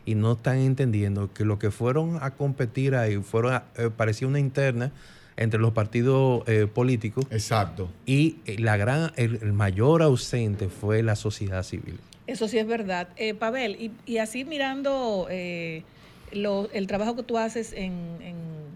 y 0.06 0.16
no 0.16 0.34
están 0.34 0.58
entendiendo 0.60 1.34
que 1.34 1.44
lo 1.44 1.60
que 1.60 1.72
fueron 1.72 2.18
a 2.22 2.32
competir 2.32 2.96
ahí 2.96 3.18
fueron 3.18 3.54
a- 3.54 3.64
eh, 3.78 3.90
parecía 3.96 4.28
una 4.28 4.40
interna 4.40 4.92
entre 5.38 5.60
los 5.60 5.72
partidos 5.74 6.44
eh, 6.48 6.68
políticos 6.68 7.26
Exacto. 7.32 7.90
y 8.06 8.38
eh, 8.46 8.58
la 8.60 8.78
gran, 8.78 9.12
el, 9.16 9.40
el 9.42 9.54
mayor 9.54 10.02
ausente 10.02 10.70
fue 10.70 11.02
la 11.04 11.16
sociedad 11.16 11.64
civil. 11.64 12.00
Eso 12.28 12.48
sí 12.48 12.58
es 12.60 12.68
verdad. 12.68 13.08
Eh, 13.18 13.34
Pavel, 13.34 13.76
y, 13.82 13.92
y 14.06 14.18
así 14.20 14.46
mirando 14.46 15.28
eh, 15.30 15.84
lo- 16.32 16.70
el 16.72 16.88
trabajo 16.88 17.16
que 17.16 17.24
tú 17.24 17.38
haces 17.38 17.74
en, 17.74 17.94
en- 18.22 18.70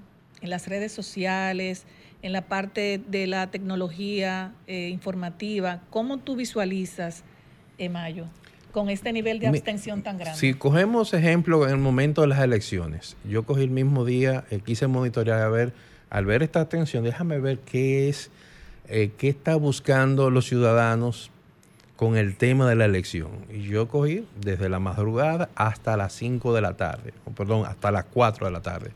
en 0.43 0.49
las 0.49 0.67
redes 0.67 0.91
sociales, 0.91 1.85
en 2.21 2.33
la 2.33 2.41
parte 2.43 3.01
de 3.07 3.27
la 3.27 3.49
tecnología 3.49 4.51
eh, 4.67 4.89
informativa, 4.89 5.81
¿cómo 5.89 6.17
tú 6.19 6.35
visualizas 6.35 7.23
Mayo 7.89 8.25
con 8.71 8.89
este 8.89 9.11
nivel 9.11 9.39
de 9.39 9.49
Mi- 9.49 9.57
abstención 9.57 10.03
tan 10.03 10.17
grande? 10.17 10.39
Si 10.39 10.53
cogemos 10.53 11.13
ejemplo 11.13 11.65
en 11.65 11.71
el 11.71 11.77
momento 11.79 12.21
de 12.21 12.27
las 12.27 12.39
elecciones, 12.39 13.15
yo 13.27 13.43
cogí 13.43 13.63
el 13.63 13.69
mismo 13.71 14.05
día, 14.05 14.43
eh, 14.51 14.59
quise 14.63 14.87
monitorear 14.87 15.41
a 15.41 15.49
ver, 15.49 15.73
al 16.09 16.25
ver 16.25 16.43
esta 16.43 16.67
tensión, 16.69 17.03
déjame 17.05 17.39
ver 17.39 17.59
qué 17.59 18.09
es, 18.09 18.29
eh, 18.89 19.11
qué 19.17 19.29
está 19.29 19.55
buscando 19.55 20.29
los 20.29 20.45
ciudadanos 20.45 21.31
con 21.95 22.17
el 22.17 22.35
tema 22.35 22.67
de 22.69 22.75
la 22.75 22.85
elección. 22.85 23.31
Y 23.53 23.63
yo 23.63 23.87
cogí 23.87 24.25
desde 24.41 24.67
la 24.69 24.79
madrugada 24.79 25.49
hasta 25.55 25.95
las 25.97 26.11
5 26.13 26.53
de 26.53 26.61
la 26.61 26.75
tarde, 26.75 27.13
o 27.25 27.31
perdón, 27.31 27.65
hasta 27.65 27.91
las 27.91 28.05
4 28.05 28.45
de 28.45 28.51
la 28.51 28.61
tarde. 28.61 28.91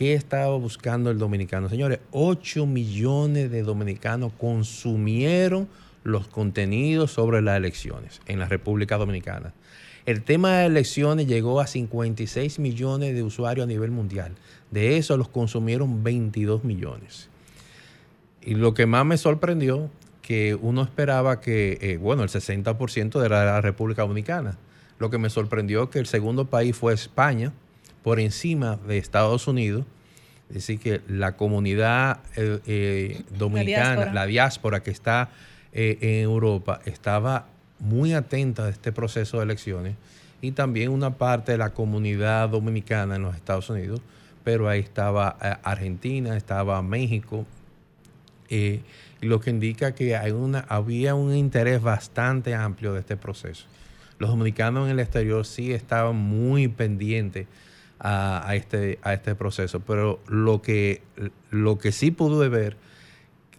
¿Qué 0.00 0.14
estaba 0.14 0.56
buscando 0.56 1.10
el 1.10 1.18
dominicano? 1.18 1.68
Señores, 1.68 1.98
8 2.12 2.64
millones 2.64 3.50
de 3.50 3.62
dominicanos 3.62 4.32
consumieron 4.32 5.68
los 6.04 6.26
contenidos 6.26 7.10
sobre 7.10 7.42
las 7.42 7.58
elecciones 7.58 8.22
en 8.24 8.38
la 8.38 8.46
República 8.46 8.96
Dominicana. 8.96 9.52
El 10.06 10.22
tema 10.22 10.56
de 10.56 10.64
elecciones 10.64 11.26
llegó 11.26 11.60
a 11.60 11.66
56 11.66 12.60
millones 12.60 13.14
de 13.14 13.22
usuarios 13.22 13.64
a 13.64 13.66
nivel 13.66 13.90
mundial. 13.90 14.32
De 14.70 14.96
eso 14.96 15.18
los 15.18 15.28
consumieron 15.28 16.02
22 16.02 16.64
millones. 16.64 17.28
Y 18.40 18.54
lo 18.54 18.72
que 18.72 18.86
más 18.86 19.04
me 19.04 19.18
sorprendió, 19.18 19.90
que 20.22 20.54
uno 20.54 20.80
esperaba 20.80 21.42
que, 21.42 21.76
eh, 21.82 21.98
bueno, 21.98 22.22
el 22.22 22.30
60% 22.30 23.22
era 23.22 23.40
de 23.40 23.44
la 23.44 23.60
República 23.60 24.00
Dominicana. 24.00 24.56
Lo 24.98 25.10
que 25.10 25.18
me 25.18 25.28
sorprendió 25.28 25.90
que 25.90 25.98
el 25.98 26.06
segundo 26.06 26.46
país 26.46 26.74
fue 26.74 26.94
España, 26.94 27.52
por 28.02 28.20
encima 28.20 28.78
de 28.86 28.98
Estados 28.98 29.46
Unidos. 29.48 29.84
Es 30.48 30.54
decir, 30.54 30.80
que 30.80 31.00
la 31.08 31.36
comunidad 31.36 32.20
eh, 32.36 32.58
eh, 32.66 33.22
dominicana, 33.36 33.94
diáspora. 33.94 34.12
la 34.12 34.26
diáspora 34.26 34.82
que 34.82 34.90
está 34.90 35.30
eh, 35.72 35.98
en 36.00 36.24
Europa, 36.24 36.80
estaba 36.86 37.46
muy 37.78 38.14
atenta 38.14 38.66
a 38.66 38.68
este 38.68 38.90
proceso 38.90 39.38
de 39.38 39.44
elecciones 39.44 39.94
y 40.40 40.52
también 40.52 40.90
una 40.90 41.16
parte 41.16 41.52
de 41.52 41.58
la 41.58 41.70
comunidad 41.70 42.48
dominicana 42.48 43.16
en 43.16 43.22
los 43.22 43.36
Estados 43.36 43.70
Unidos, 43.70 44.00
pero 44.42 44.68
ahí 44.68 44.80
estaba 44.80 45.28
Argentina, 45.28 46.36
estaba 46.36 46.82
México, 46.82 47.46
lo 49.20 49.40
que 49.40 49.50
indica 49.50 49.94
que 49.94 50.16
hay 50.16 50.32
una, 50.32 50.60
había 50.60 51.14
un 51.14 51.34
interés 51.34 51.80
bastante 51.80 52.54
amplio 52.54 52.94
de 52.94 53.00
este 53.00 53.16
proceso. 53.16 53.66
Los 54.18 54.30
dominicanos 54.30 54.86
en 54.86 54.92
el 54.92 55.00
exterior 55.00 55.46
sí 55.46 55.72
estaban 55.72 56.16
muy 56.16 56.68
pendientes 56.68 57.46
a, 58.00 58.54
este, 58.54 58.98
a 59.02 59.12
este 59.12 59.34
proceso, 59.34 59.80
pero 59.80 60.20
lo 60.26 60.62
que, 60.62 61.02
lo 61.50 61.78
que 61.78 61.92
sí 61.92 62.10
pude 62.10 62.48
ver, 62.48 62.76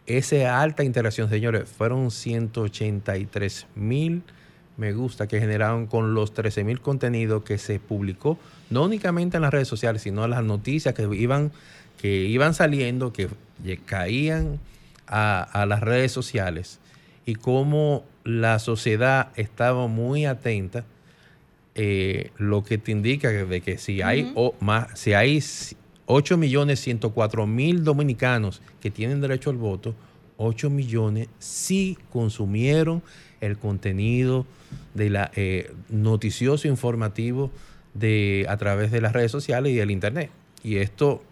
esa 0.08 0.62
alta 0.62 0.84
interacción, 0.84 1.30
señores, 1.30 1.70
fueron 1.70 2.12
183 2.12 3.68
mil 3.76 4.24
me 4.82 4.94
gusta 4.94 5.28
que 5.28 5.40
generaron 5.40 5.86
con 5.86 6.16
los 6.16 6.34
13 6.34 6.64
mil 6.64 6.82
contenidos 6.82 7.44
que 7.44 7.60
se 7.60 7.80
publicó, 7.80 8.40
no 8.72 8.86
únicamente 8.86 9.38
en 9.38 9.44
las 9.44 9.52
redes 9.52 9.68
sociales, 9.68 10.02
sino 10.02 10.28
las 10.28 10.44
noticias 10.44 10.96
que 10.96 11.08
iban, 11.14 11.52
que 12.02 12.24
iban 12.24 12.56
saliendo, 12.56 13.14
que 13.14 13.30
caían 13.86 14.60
a, 15.06 15.44
a 15.44 15.68
las 15.68 15.82
redes 15.82 16.12
sociales 16.12 16.80
y 17.28 17.36
cómo 17.36 18.06
la 18.24 18.58
sociedad 18.58 19.30
estaba 19.36 19.86
muy 19.88 20.26
atenta, 20.26 20.84
eh, 21.76 22.32
lo 22.38 22.64
que 22.64 22.78
te 22.78 22.92
indica 22.92 23.30
de 23.30 23.62
que 23.62 23.78
si 23.78 24.02
hay, 24.02 24.32
o 24.36 24.56
más, 24.60 25.00
si 25.00 25.14
hay 25.14 25.38
s- 25.38 25.76
8 26.06 26.38
millones 26.38 26.80
104 26.82 27.48
mil 27.48 27.84
dominicanos 27.84 28.62
que 28.82 28.92
tienen 28.92 29.22
derecho 29.22 29.50
al 29.50 29.56
voto, 29.58 29.96
8 30.38 30.70
millones 30.70 31.28
sí 31.40 31.98
consumieron 32.12 33.02
el 33.40 33.58
contenido 33.58 34.46
de 34.94 35.10
la 35.10 35.32
eh, 35.36 35.72
noticioso 35.90 36.68
informativo 36.68 37.52
de 37.94 38.46
a 38.50 38.58
través 38.58 38.92
de 38.92 39.02
las 39.02 39.14
redes 39.14 39.32
sociales 39.32 39.72
y 39.72 39.76
del 39.76 39.92
internet. 39.92 40.30
Y 40.64 40.78
esto, 40.78 41.24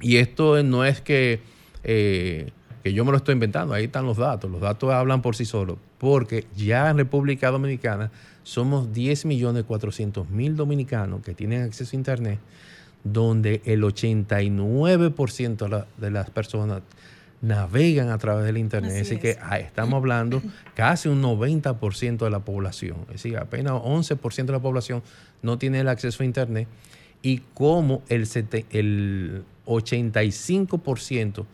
y 0.00 0.16
esto 0.16 0.62
no 0.62 0.84
es 0.84 1.00
que, 1.00 1.40
eh, 1.84 2.50
que 2.82 2.92
yo 2.92 3.04
me 3.04 3.10
lo 3.12 3.16
estoy 3.16 3.32
inventando, 3.34 3.72
ahí 3.74 3.84
están 3.84 4.04
los 4.06 4.16
datos, 4.18 4.50
los 4.50 4.60
datos 4.60 4.92
hablan 4.92 5.22
por 5.22 5.36
sí 5.36 5.44
solos, 5.44 5.78
porque 5.98 6.44
ya 6.56 6.90
en 6.90 6.98
República 6.98 7.50
Dominicana 7.50 8.10
somos 8.44 8.92
10 8.92 9.24
millones 9.24 9.64
400 9.64 10.30
mil 10.30 10.54
dominicanos 10.54 11.22
que 11.22 11.34
tienen 11.34 11.62
acceso 11.62 11.96
a 11.96 11.98
internet, 11.98 12.38
donde 13.02 13.60
el 13.64 13.82
89% 13.82 15.86
de 15.96 16.10
las 16.10 16.30
personas 16.30 16.82
navegan 17.44 18.10
a 18.10 18.18
través 18.18 18.46
del 18.46 18.56
Internet. 18.56 19.02
Así, 19.02 19.18
que 19.18 19.36
ah, 19.40 19.58
estamos 19.58 19.98
hablando 19.98 20.42
casi 20.74 21.08
un 21.08 21.22
90% 21.22 22.18
de 22.18 22.30
la 22.30 22.40
población. 22.40 22.98
Es 23.08 23.22
decir, 23.22 23.36
apenas 23.36 23.74
11% 23.74 24.46
de 24.46 24.52
la 24.52 24.62
población 24.62 25.02
no 25.42 25.58
tiene 25.58 25.80
el 25.80 25.88
acceso 25.88 26.22
a 26.22 26.26
Internet. 26.26 26.66
Y 27.20 27.42
como 27.54 28.02
el, 28.08 28.26
el 28.70 29.44
85% 29.66 31.44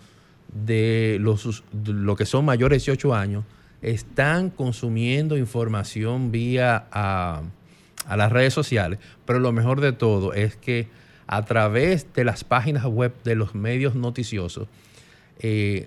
de 0.52 1.18
los 1.20 1.64
lo 1.84 2.16
que 2.16 2.26
son 2.26 2.44
mayores 2.44 2.84
de 2.84 2.92
18 2.92 3.14
años 3.14 3.44
están 3.82 4.50
consumiendo 4.50 5.36
información 5.36 6.30
vía 6.30 6.86
a, 6.92 7.42
las 8.16 8.32
redes 8.32 8.52
sociales. 8.52 8.98
Pero 9.24 9.38
lo 9.38 9.52
mejor 9.52 9.80
de 9.80 9.92
todo 9.92 10.32
es 10.32 10.56
que 10.56 10.88
a 11.26 11.44
través 11.44 12.12
de 12.12 12.24
las 12.24 12.42
páginas 12.42 12.84
web 12.84 13.14
de 13.22 13.36
los 13.36 13.54
medios 13.54 13.94
noticiosos, 13.94 14.66
eh, 15.38 15.86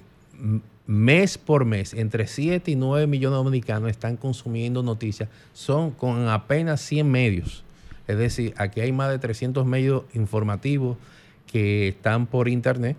mes 0.88 1.38
por 1.38 1.66
mes, 1.66 1.94
entre 1.94 2.28
7 2.28 2.72
y 2.72 2.76
9 2.76 3.08
millones 3.08 3.38
de 3.38 3.44
dominicanos 3.44 3.90
están 3.90 4.18
consumiendo 4.18 4.84
noticias, 4.84 5.30
son 5.54 5.92
con 5.92 6.28
apenas 6.30 6.82
100 6.82 7.10
medios. 7.10 7.64
Es 8.08 8.18
decir, 8.18 8.54
aquí 8.58 8.82
hay 8.82 8.92
más 8.92 9.10
de 9.10 9.20
300 9.20 9.66
medios 9.66 10.04
informativos 10.14 10.98
que 11.48 11.90
están 11.90 12.26
por 12.26 12.50
internet. 12.50 12.98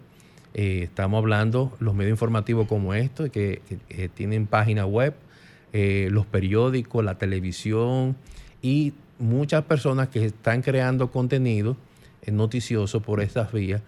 Eh, 0.54 0.82
estamos 0.84 1.18
hablando 1.18 1.72
los 1.80 1.94
medios 1.94 2.12
informativos 2.12 2.68
como 2.68 2.94
estos, 2.94 3.30
que, 3.30 3.60
tienen 4.14 4.46
página 4.46 4.86
web, 4.86 5.14
eh, 5.72 6.08
los 6.10 6.26
periódicos, 6.26 7.04
la 7.04 7.18
televisión 7.18 8.16
y 8.62 8.92
muchas 9.18 9.64
personas 9.64 10.08
que 10.08 10.24
están 10.24 10.62
creando 10.62 11.10
contenido 11.10 11.76
noticioso 12.30 13.00
por 13.00 13.20
estas 13.20 13.52
vías 13.52 13.82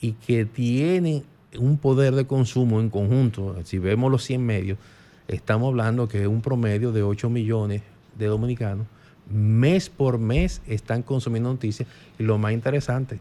y 0.00 0.12
que 0.12 0.44
tienen 0.44 1.22
un 1.58 1.78
poder 1.78 2.14
de 2.14 2.26
consumo 2.26 2.80
en 2.80 2.90
conjunto, 2.90 3.56
si 3.64 3.78
vemos 3.78 4.10
los 4.10 4.24
100 4.24 4.44
medios, 4.44 4.78
estamos 5.28 5.68
hablando 5.68 6.08
que 6.08 6.26
un 6.26 6.42
promedio 6.42 6.92
de 6.92 7.02
8 7.02 7.30
millones 7.30 7.82
de 8.18 8.26
dominicanos, 8.26 8.86
mes 9.30 9.88
por 9.88 10.18
mes 10.18 10.62
están 10.66 11.02
consumiendo 11.02 11.50
noticias. 11.50 11.88
Y 12.18 12.22
lo 12.22 12.38
más 12.38 12.52
interesante, 12.52 13.20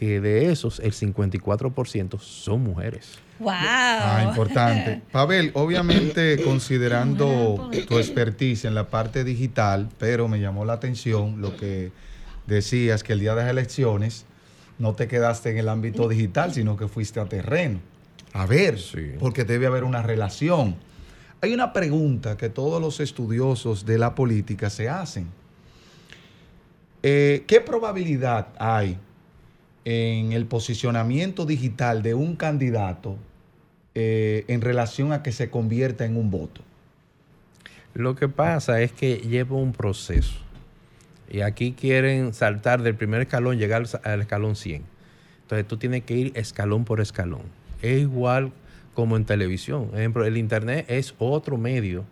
que 0.00 0.18
de 0.18 0.50
esos 0.50 0.80
el 0.80 0.92
54% 0.92 2.18
son 2.20 2.62
mujeres. 2.62 3.18
¡Wow! 3.38 3.50
Ah, 3.52 4.24
importante. 4.26 5.02
Pavel, 5.12 5.50
obviamente 5.52 6.42
considerando 6.42 7.68
tu 7.86 7.98
expertise 7.98 8.64
en 8.64 8.74
la 8.74 8.88
parte 8.88 9.24
digital, 9.24 9.90
pero 9.98 10.26
me 10.26 10.40
llamó 10.40 10.64
la 10.64 10.72
atención 10.72 11.42
lo 11.42 11.54
que 11.54 11.92
decías 12.46 13.02
que 13.02 13.12
el 13.12 13.20
día 13.20 13.34
de 13.34 13.42
las 13.42 13.50
elecciones 13.50 14.24
no 14.78 14.94
te 14.94 15.06
quedaste 15.06 15.50
en 15.50 15.58
el 15.58 15.68
ámbito 15.68 16.08
digital, 16.08 16.54
sino 16.54 16.78
que 16.78 16.88
fuiste 16.88 17.20
a 17.20 17.26
terreno. 17.26 17.80
A 18.32 18.46
ver, 18.46 18.78
porque 19.18 19.44
debe 19.44 19.66
haber 19.66 19.84
una 19.84 20.02
relación. 20.02 20.76
Hay 21.42 21.52
una 21.52 21.74
pregunta 21.74 22.38
que 22.38 22.48
todos 22.48 22.80
los 22.80 23.00
estudiosos 23.00 23.84
de 23.84 23.98
la 23.98 24.14
política 24.14 24.70
se 24.70 24.88
hacen. 24.88 25.26
Eh, 27.02 27.44
¿Qué 27.46 27.60
probabilidad 27.60 28.48
hay 28.58 28.96
en 29.84 30.32
el 30.32 30.46
posicionamiento 30.46 31.46
digital 31.46 32.02
de 32.02 32.14
un 32.14 32.36
candidato 32.36 33.16
eh, 33.94 34.44
en 34.48 34.60
relación 34.60 35.12
a 35.12 35.22
que 35.22 35.32
se 35.32 35.50
convierta 35.50 36.04
en 36.04 36.16
un 36.16 36.30
voto? 36.30 36.62
Lo 37.94 38.14
que 38.14 38.28
pasa 38.28 38.80
es 38.82 38.92
que 38.92 39.16
lleva 39.16 39.56
un 39.56 39.72
proceso. 39.72 40.38
Y 41.28 41.42
aquí 41.42 41.72
quieren 41.72 42.34
saltar 42.34 42.82
del 42.82 42.94
primer 42.94 43.22
escalón, 43.22 43.58
llegar 43.58 43.84
al 44.04 44.20
escalón 44.20 44.56
100. 44.56 44.82
Entonces 45.42 45.66
tú 45.66 45.76
tienes 45.76 46.04
que 46.04 46.14
ir 46.14 46.32
escalón 46.34 46.84
por 46.84 47.00
escalón. 47.00 47.42
Es 47.82 48.00
igual 48.00 48.52
como 48.94 49.16
en 49.16 49.24
televisión. 49.24 49.88
Por 49.88 49.98
ejemplo, 49.98 50.24
el 50.24 50.36
Internet 50.36 50.86
es 50.88 51.14
otro 51.18 51.56
medio, 51.56 52.04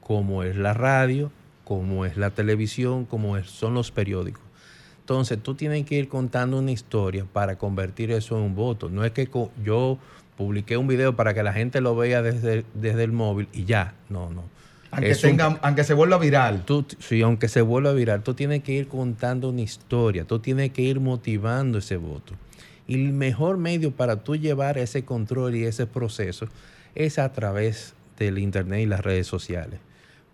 como 0.00 0.42
es 0.42 0.56
la 0.56 0.74
radio, 0.74 1.30
como 1.64 2.04
es 2.04 2.16
la 2.16 2.30
televisión, 2.30 3.06
como 3.06 3.42
son 3.44 3.74
los 3.74 3.90
periódicos. 3.90 4.43
Entonces 5.04 5.38
tú 5.42 5.54
tienes 5.54 5.84
que 5.84 5.96
ir 5.96 6.08
contando 6.08 6.58
una 6.58 6.70
historia 6.70 7.26
para 7.30 7.58
convertir 7.58 8.10
eso 8.10 8.38
en 8.38 8.44
un 8.44 8.54
voto. 8.54 8.88
No 8.88 9.04
es 9.04 9.12
que 9.12 9.28
yo 9.62 9.98
publiqué 10.38 10.78
un 10.78 10.88
video 10.88 11.14
para 11.14 11.34
que 11.34 11.42
la 11.42 11.52
gente 11.52 11.82
lo 11.82 11.94
vea 11.94 12.22
desde, 12.22 12.64
desde 12.72 13.04
el 13.04 13.12
móvil 13.12 13.46
y 13.52 13.66
ya. 13.66 13.92
No, 14.08 14.30
no. 14.30 14.44
Aunque, 14.92 15.58
aunque 15.60 15.84
se 15.84 15.92
vuelva 15.92 16.16
viral. 16.16 16.64
Tú, 16.64 16.86
sí, 17.00 17.20
aunque 17.20 17.48
se 17.48 17.60
vuelva 17.60 17.92
viral, 17.92 18.22
tú 18.22 18.32
tienes 18.32 18.62
que 18.62 18.72
ir 18.72 18.88
contando 18.88 19.50
una 19.50 19.60
historia, 19.60 20.24
tú 20.24 20.38
tienes 20.38 20.70
que 20.70 20.80
ir 20.80 21.00
motivando 21.00 21.76
ese 21.76 21.98
voto. 21.98 22.32
Y 22.86 22.94
el 22.94 23.12
mejor 23.12 23.58
medio 23.58 23.90
para 23.90 24.24
tú 24.24 24.36
llevar 24.36 24.78
ese 24.78 25.04
control 25.04 25.54
y 25.54 25.64
ese 25.64 25.86
proceso 25.86 26.46
es 26.94 27.18
a 27.18 27.30
través 27.30 27.92
del 28.18 28.38
Internet 28.38 28.80
y 28.80 28.86
las 28.86 29.00
redes 29.00 29.26
sociales. 29.26 29.80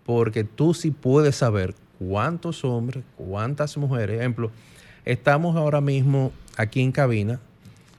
Porque 0.05 0.45
tú 0.45 0.73
sí 0.73 0.91
puedes 0.91 1.35
saber 1.35 1.75
cuántos 2.07 2.65
hombres, 2.65 3.03
cuántas 3.15 3.77
mujeres. 3.77 4.19
Ejemplo, 4.19 4.51
estamos 5.05 5.55
ahora 5.55 5.81
mismo 5.81 6.31
aquí 6.57 6.81
en 6.81 6.91
cabina, 6.91 7.39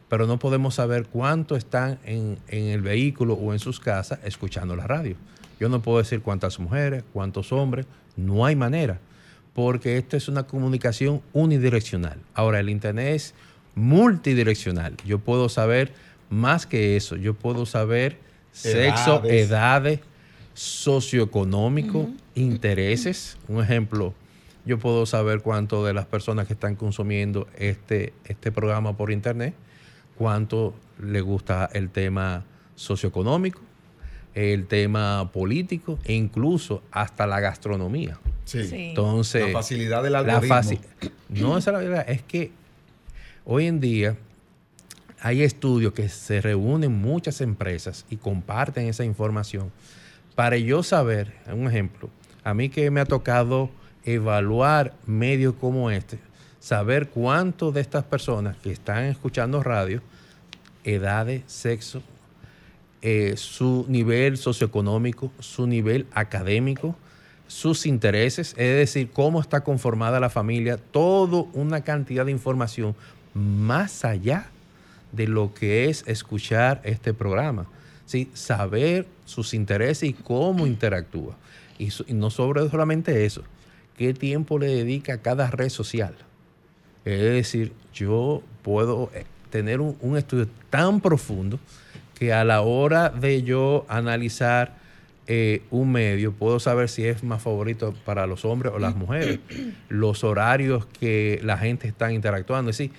pero 0.08 0.26
no 0.26 0.38
podemos 0.38 0.74
saber 0.74 1.06
cuántos 1.06 1.58
están 1.58 1.98
en, 2.04 2.38
en 2.48 2.64
el 2.66 2.82
vehículo 2.82 3.34
o 3.34 3.52
en 3.52 3.60
sus 3.60 3.78
casas 3.78 4.18
escuchando 4.24 4.74
la 4.74 4.86
radio. 4.86 5.16
Yo 5.60 5.68
no 5.68 5.80
puedo 5.80 5.98
decir 5.98 6.20
cuántas 6.20 6.58
mujeres, 6.58 7.04
cuántos 7.12 7.52
hombres, 7.52 7.86
no 8.16 8.44
hay 8.44 8.56
manera, 8.56 8.98
porque 9.54 9.96
esto 9.96 10.16
es 10.16 10.28
una 10.28 10.42
comunicación 10.42 11.22
unidireccional. 11.32 12.18
Ahora, 12.34 12.58
el 12.58 12.68
Internet 12.68 13.14
es 13.14 13.34
multidireccional. 13.76 14.96
Yo 15.06 15.20
puedo 15.20 15.48
saber 15.48 15.92
más 16.28 16.66
que 16.66 16.96
eso, 16.96 17.16
yo 17.16 17.34
puedo 17.34 17.66
saber 17.66 18.18
sexo, 18.50 19.22
edades, 19.24 20.00
socioeconómico, 20.54 22.10
intereses. 22.34 23.36
Un 23.48 23.62
ejemplo, 23.62 24.14
yo 24.64 24.78
puedo 24.78 25.06
saber 25.06 25.40
cuánto 25.40 25.84
de 25.84 25.92
las 25.92 26.06
personas 26.06 26.46
que 26.46 26.52
están 26.52 26.76
consumiendo 26.76 27.48
este, 27.58 28.12
este 28.24 28.52
programa 28.52 28.96
por 28.96 29.10
internet, 29.10 29.54
cuánto 30.16 30.74
le 31.00 31.20
gusta 31.20 31.68
el 31.72 31.90
tema 31.90 32.44
socioeconómico, 32.74 33.60
el 34.34 34.66
tema 34.66 35.30
político 35.32 35.98
e 36.04 36.14
incluso 36.14 36.82
hasta 36.90 37.26
la 37.26 37.40
gastronomía. 37.40 38.18
Sí. 38.44 38.66
Entonces, 38.72 39.46
la 39.46 39.52
facilidad 39.52 40.02
del 40.02 40.14
algoritmo. 40.16 40.80
no 41.28 41.58
es 41.58 41.66
la 41.66 41.78
verdad, 41.78 42.04
es 42.08 42.22
que 42.22 42.50
hoy 43.44 43.66
en 43.66 43.80
día 43.80 44.16
hay 45.20 45.42
estudios 45.42 45.92
que 45.92 46.08
se 46.08 46.40
reúnen 46.40 46.92
muchas 46.92 47.40
empresas 47.40 48.04
y 48.10 48.16
comparten 48.16 48.88
esa 48.88 49.04
información 49.04 49.70
para 50.34 50.56
yo 50.56 50.82
saber, 50.82 51.32
un 51.52 51.66
ejemplo, 51.66 52.10
a 52.44 52.54
mí 52.54 52.68
que 52.68 52.90
me 52.90 53.00
ha 53.00 53.04
tocado 53.04 53.70
evaluar 54.04 54.94
medios 55.06 55.54
como 55.54 55.90
este, 55.90 56.18
saber 56.58 57.08
cuántos 57.08 57.74
de 57.74 57.80
estas 57.80 58.04
personas 58.04 58.56
que 58.56 58.72
están 58.72 59.04
escuchando 59.04 59.62
radio, 59.62 60.00
edades, 60.84 61.42
sexo, 61.46 62.02
eh, 63.02 63.34
su 63.36 63.84
nivel 63.88 64.36
socioeconómico, 64.36 65.32
su 65.40 65.66
nivel 65.66 66.06
académico, 66.12 66.96
sus 67.46 67.84
intereses, 67.84 68.54
es 68.56 68.76
decir, 68.76 69.10
cómo 69.12 69.40
está 69.40 69.62
conformada 69.62 70.20
la 70.20 70.30
familia, 70.30 70.78
toda 70.78 71.44
una 71.52 71.82
cantidad 71.82 72.24
de 72.24 72.32
información 72.32 72.94
más 73.34 74.04
allá 74.04 74.46
de 75.12 75.28
lo 75.28 75.52
que 75.52 75.90
es 75.90 76.04
escuchar 76.06 76.80
este 76.84 77.12
programa. 77.12 77.66
¿Sí? 78.06 78.30
Saber 78.34 79.06
sus 79.24 79.54
intereses 79.54 80.08
y 80.08 80.12
cómo 80.12 80.66
interactúa. 80.66 81.36
Y, 81.78 81.90
no 82.12 82.30
sobre 82.30 82.68
solamente 82.68 83.24
eso, 83.24 83.42
qué 83.96 84.14
tiempo 84.14 84.58
le 84.58 84.68
dedica 84.68 85.14
a 85.14 85.18
cada 85.18 85.50
red 85.50 85.68
social. 85.68 86.14
Es 87.04 87.20
decir, 87.20 87.72
yo 87.92 88.42
puedo 88.62 89.10
eh, 89.14 89.24
tener 89.50 89.80
un 89.80 90.16
estudio 90.16 90.48
tan 90.70 91.00
profundo 91.00 91.58
que 92.18 92.32
a 92.32 92.44
la 92.44 92.62
hora 92.62 93.08
de 93.08 93.42
yo 93.42 93.84
analizar 93.88 94.82
eh, 95.28 95.62
un 95.70 95.92
medio, 95.92 96.32
puedo 96.32 96.58
saber 96.58 96.88
si 96.88 97.06
es 97.06 97.22
más 97.22 97.40
favorito 97.40 97.94
para 98.04 98.26
los 98.26 98.44
hombres 98.44 98.72
o 98.74 98.80
las 98.80 98.96
mujeres, 98.96 99.38
los 99.88 100.24
horarios 100.24 100.86
que 100.86 101.40
la 101.44 101.56
gente 101.58 101.86
está 101.86 102.12
interactuando. 102.12 102.70
Es 102.70 102.78
decir, 102.78 102.92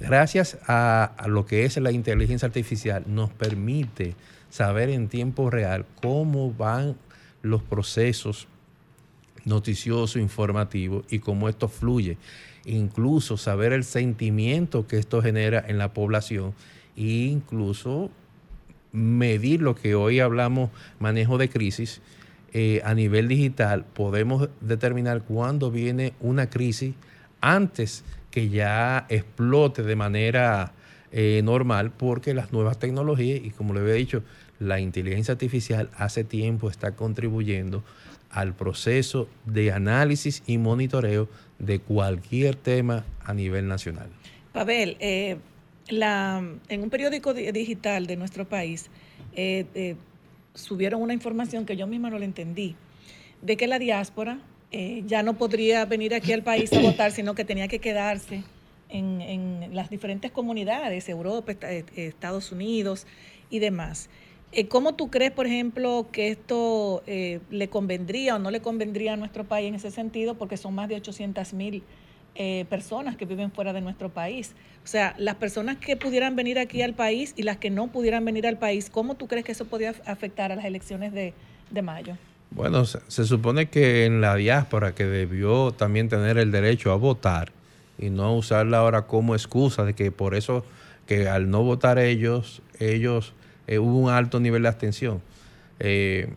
gracias 0.00 0.58
a, 0.66 1.12
lo 1.26 1.46
que 1.46 1.64
es 1.64 1.76
la 1.76 1.92
inteligencia 1.92 2.46
artificial, 2.46 3.04
nos 3.06 3.30
permite 3.30 4.14
saber 4.50 4.90
en 4.90 5.08
tiempo 5.08 5.50
real 5.50 5.84
cómo 6.00 6.52
van 6.52 6.96
los 7.42 7.62
procesos 7.62 8.48
noticiosos, 9.44 10.20
informativos 10.20 11.04
y 11.08 11.18
cómo 11.20 11.48
esto 11.48 11.68
fluye. 11.68 12.18
Incluso 12.64 13.36
saber 13.36 13.72
el 13.72 13.84
sentimiento 13.84 14.86
que 14.86 14.98
esto 14.98 15.22
genera 15.22 15.64
en 15.66 15.78
la 15.78 15.94
población 15.94 16.54
e 16.96 17.02
incluso 17.02 18.10
medir 18.92 19.62
lo 19.62 19.74
que 19.74 19.94
hoy 19.94 20.20
hablamos, 20.20 20.70
manejo 20.98 21.38
de 21.38 21.48
crisis, 21.48 22.00
eh, 22.52 22.80
a 22.84 22.94
nivel 22.94 23.28
digital 23.28 23.84
podemos 23.84 24.48
determinar 24.62 25.22
cuándo 25.22 25.70
viene 25.70 26.14
una 26.20 26.48
crisis 26.48 26.94
antes 27.42 28.04
que 28.38 28.48
ya 28.48 29.04
explote 29.08 29.82
de 29.82 29.96
manera 29.96 30.72
eh, 31.10 31.40
normal, 31.42 31.90
porque 31.90 32.34
las 32.34 32.52
nuevas 32.52 32.78
tecnologías, 32.78 33.40
y 33.42 33.50
como 33.50 33.74
le 33.74 33.80
había 33.80 33.94
dicho, 33.94 34.22
la 34.60 34.78
inteligencia 34.78 35.32
artificial 35.32 35.90
hace 35.96 36.22
tiempo 36.22 36.70
está 36.70 36.94
contribuyendo 36.94 37.82
al 38.30 38.54
proceso 38.54 39.28
de 39.44 39.72
análisis 39.72 40.44
y 40.46 40.56
monitoreo 40.56 41.28
de 41.58 41.80
cualquier 41.80 42.54
tema 42.54 43.04
a 43.24 43.34
nivel 43.34 43.66
nacional. 43.66 44.08
Pavel, 44.52 44.96
eh, 45.00 45.38
la, 45.88 46.40
en 46.68 46.82
un 46.82 46.90
periódico 46.90 47.34
digital 47.34 48.06
de 48.06 48.14
nuestro 48.14 48.48
país 48.48 48.88
eh, 49.34 49.96
subieron 50.54 51.02
una 51.02 51.12
información 51.12 51.66
que 51.66 51.76
yo 51.76 51.88
misma 51.88 52.08
no 52.08 52.20
la 52.20 52.24
entendí, 52.24 52.76
de 53.42 53.56
que 53.56 53.66
la 53.66 53.80
diáspora 53.80 54.38
ya 54.70 55.22
no 55.22 55.34
podría 55.38 55.84
venir 55.86 56.14
aquí 56.14 56.32
al 56.32 56.42
país 56.42 56.72
a 56.72 56.80
votar, 56.80 57.12
sino 57.12 57.34
que 57.34 57.44
tenía 57.44 57.68
que 57.68 57.78
quedarse 57.78 58.42
en, 58.88 59.20
en 59.20 59.74
las 59.74 59.90
diferentes 59.90 60.30
comunidades, 60.30 61.08
Europa, 61.08 61.52
Estados 61.96 62.52
Unidos 62.52 63.06
y 63.50 63.58
demás. 63.60 64.10
Eh, 64.50 64.66
¿Cómo 64.66 64.94
tú 64.94 65.10
crees, 65.10 65.30
por 65.30 65.46
ejemplo, 65.46 66.08
que 66.10 66.28
esto 66.28 67.02
eh, 67.06 67.40
le 67.50 67.68
convendría 67.68 68.36
o 68.36 68.38
no 68.38 68.50
le 68.50 68.60
convendría 68.60 69.12
a 69.12 69.16
nuestro 69.16 69.44
país 69.44 69.68
en 69.68 69.74
ese 69.74 69.90
sentido? 69.90 70.36
Porque 70.36 70.56
son 70.56 70.74
más 70.74 70.88
de 70.88 70.96
800 70.96 71.52
mil 71.52 71.82
eh, 72.34 72.64
personas 72.70 73.16
que 73.16 73.26
viven 73.26 73.52
fuera 73.52 73.74
de 73.74 73.82
nuestro 73.82 74.08
país. 74.08 74.54
O 74.84 74.86
sea, 74.86 75.14
las 75.18 75.34
personas 75.34 75.76
que 75.76 75.96
pudieran 75.96 76.34
venir 76.34 76.58
aquí 76.58 76.80
al 76.80 76.94
país 76.94 77.34
y 77.36 77.42
las 77.42 77.58
que 77.58 77.68
no 77.68 77.88
pudieran 77.88 78.24
venir 78.24 78.46
al 78.46 78.58
país, 78.58 78.88
¿cómo 78.88 79.16
tú 79.16 79.26
crees 79.26 79.44
que 79.44 79.52
eso 79.52 79.66
podría 79.66 79.94
afectar 80.06 80.50
a 80.50 80.56
las 80.56 80.64
elecciones 80.64 81.12
de, 81.12 81.34
mayo? 81.82 82.16
Bueno, 82.50 82.84
se, 82.84 83.24
supone 83.24 83.68
que 83.68 84.04
en 84.04 84.20
la 84.20 84.34
diáspora 84.34 84.94
que 84.94 85.04
debió 85.04 85.72
también 85.72 86.08
tener 86.08 86.38
el 86.38 86.50
derecho 86.50 86.92
a 86.92 86.96
votar 86.96 87.52
y 87.98 88.10
no 88.10 88.34
usarla 88.34 88.78
ahora 88.78 89.02
como 89.02 89.34
excusa 89.34 89.84
de 89.84 89.94
que 89.94 90.10
por 90.10 90.34
eso 90.34 90.64
que 91.06 91.28
al 91.28 91.50
no 91.50 91.62
votar 91.62 91.98
ellos, 91.98 92.62
ellos 92.78 93.34
eh, 93.66 93.78
hubo 93.78 93.98
un 93.98 94.10
alto 94.10 94.40
nivel 94.40 94.62
de 94.62 94.68
abstención. 94.68 95.22
Eh, 95.78 96.32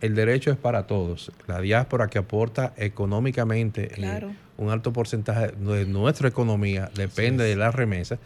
el 0.00 0.14
derecho 0.14 0.50
es 0.50 0.56
para 0.56 0.86
todos. 0.86 1.32
La 1.46 1.60
diáspora 1.60 2.08
que 2.08 2.18
aporta 2.18 2.74
económicamente 2.76 3.90
eh, 3.96 4.26
un 4.58 4.70
alto 4.70 4.92
porcentaje 4.92 5.48
de 5.48 5.86
nuestra 5.86 6.28
economía 6.28 6.90
depende 6.94 7.44
de 7.44 7.56
las 7.56 7.74
remesas. 7.74 8.18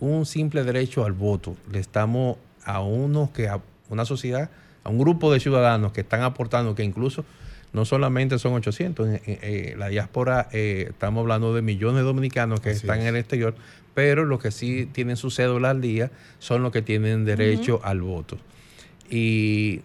Un 0.00 0.26
simple 0.26 0.64
derecho 0.64 1.04
al 1.04 1.12
voto. 1.12 1.56
Le 1.70 1.78
estamos 1.78 2.36
a 2.64 2.80
unos 2.80 3.30
que 3.30 3.48
a 3.48 3.60
una 3.88 4.04
sociedad, 4.04 4.50
a 4.88 4.90
un 4.90 4.98
grupo 4.98 5.30
de 5.32 5.38
ciudadanos 5.38 5.92
que 5.92 6.00
están 6.00 6.22
aportando, 6.22 6.74
que 6.74 6.82
incluso 6.82 7.24
no 7.74 7.84
solamente 7.84 8.38
son 8.38 8.54
800, 8.54 9.20
la 9.76 9.88
diáspora 9.88 10.48
estamos 10.50 11.20
hablando 11.20 11.54
de 11.54 11.60
millones 11.60 11.96
de 11.96 12.02
dominicanos 12.02 12.60
que 12.60 12.70
están 12.70 13.02
en 13.02 13.08
el 13.08 13.16
exterior, 13.16 13.54
pero 13.92 14.24
los 14.24 14.40
que 14.40 14.50
sí 14.50 14.88
tienen 14.90 15.16
su 15.16 15.30
cédula 15.30 15.70
al 15.70 15.82
día 15.82 16.10
son 16.38 16.62
los 16.62 16.72
que 16.72 16.80
tienen 16.80 17.26
derecho 17.26 17.80
al 17.84 18.00
voto. 18.00 18.38
Y 19.10 19.82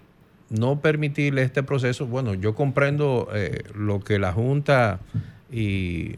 no 0.49 0.79
permitirle 0.79 1.41
este 1.41 1.63
proceso, 1.63 2.05
bueno, 2.05 2.33
yo 2.33 2.55
comprendo 2.55 3.27
eh, 3.33 3.63
lo 3.75 3.99
que 3.99 4.19
la 4.19 4.31
Junta 4.31 4.99
y, 5.51 6.15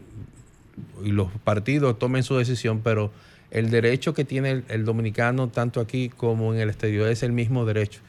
los 1.01 1.31
partidos 1.43 1.97
tomen 1.97 2.23
su 2.23 2.36
decisión, 2.36 2.81
pero 2.83 3.11
el 3.49 3.71
derecho 3.71 4.13
que 4.13 4.25
tiene 4.25 4.63
el, 4.67 4.83
dominicano, 4.83 5.47
tanto 5.47 5.79
aquí 5.79 6.09
como 6.09 6.53
en 6.53 6.59
el 6.59 6.69
exterior, 6.69 7.07
es 7.07 7.23
el 7.23 7.31
mismo 7.31 7.63
derecho. 7.63 8.01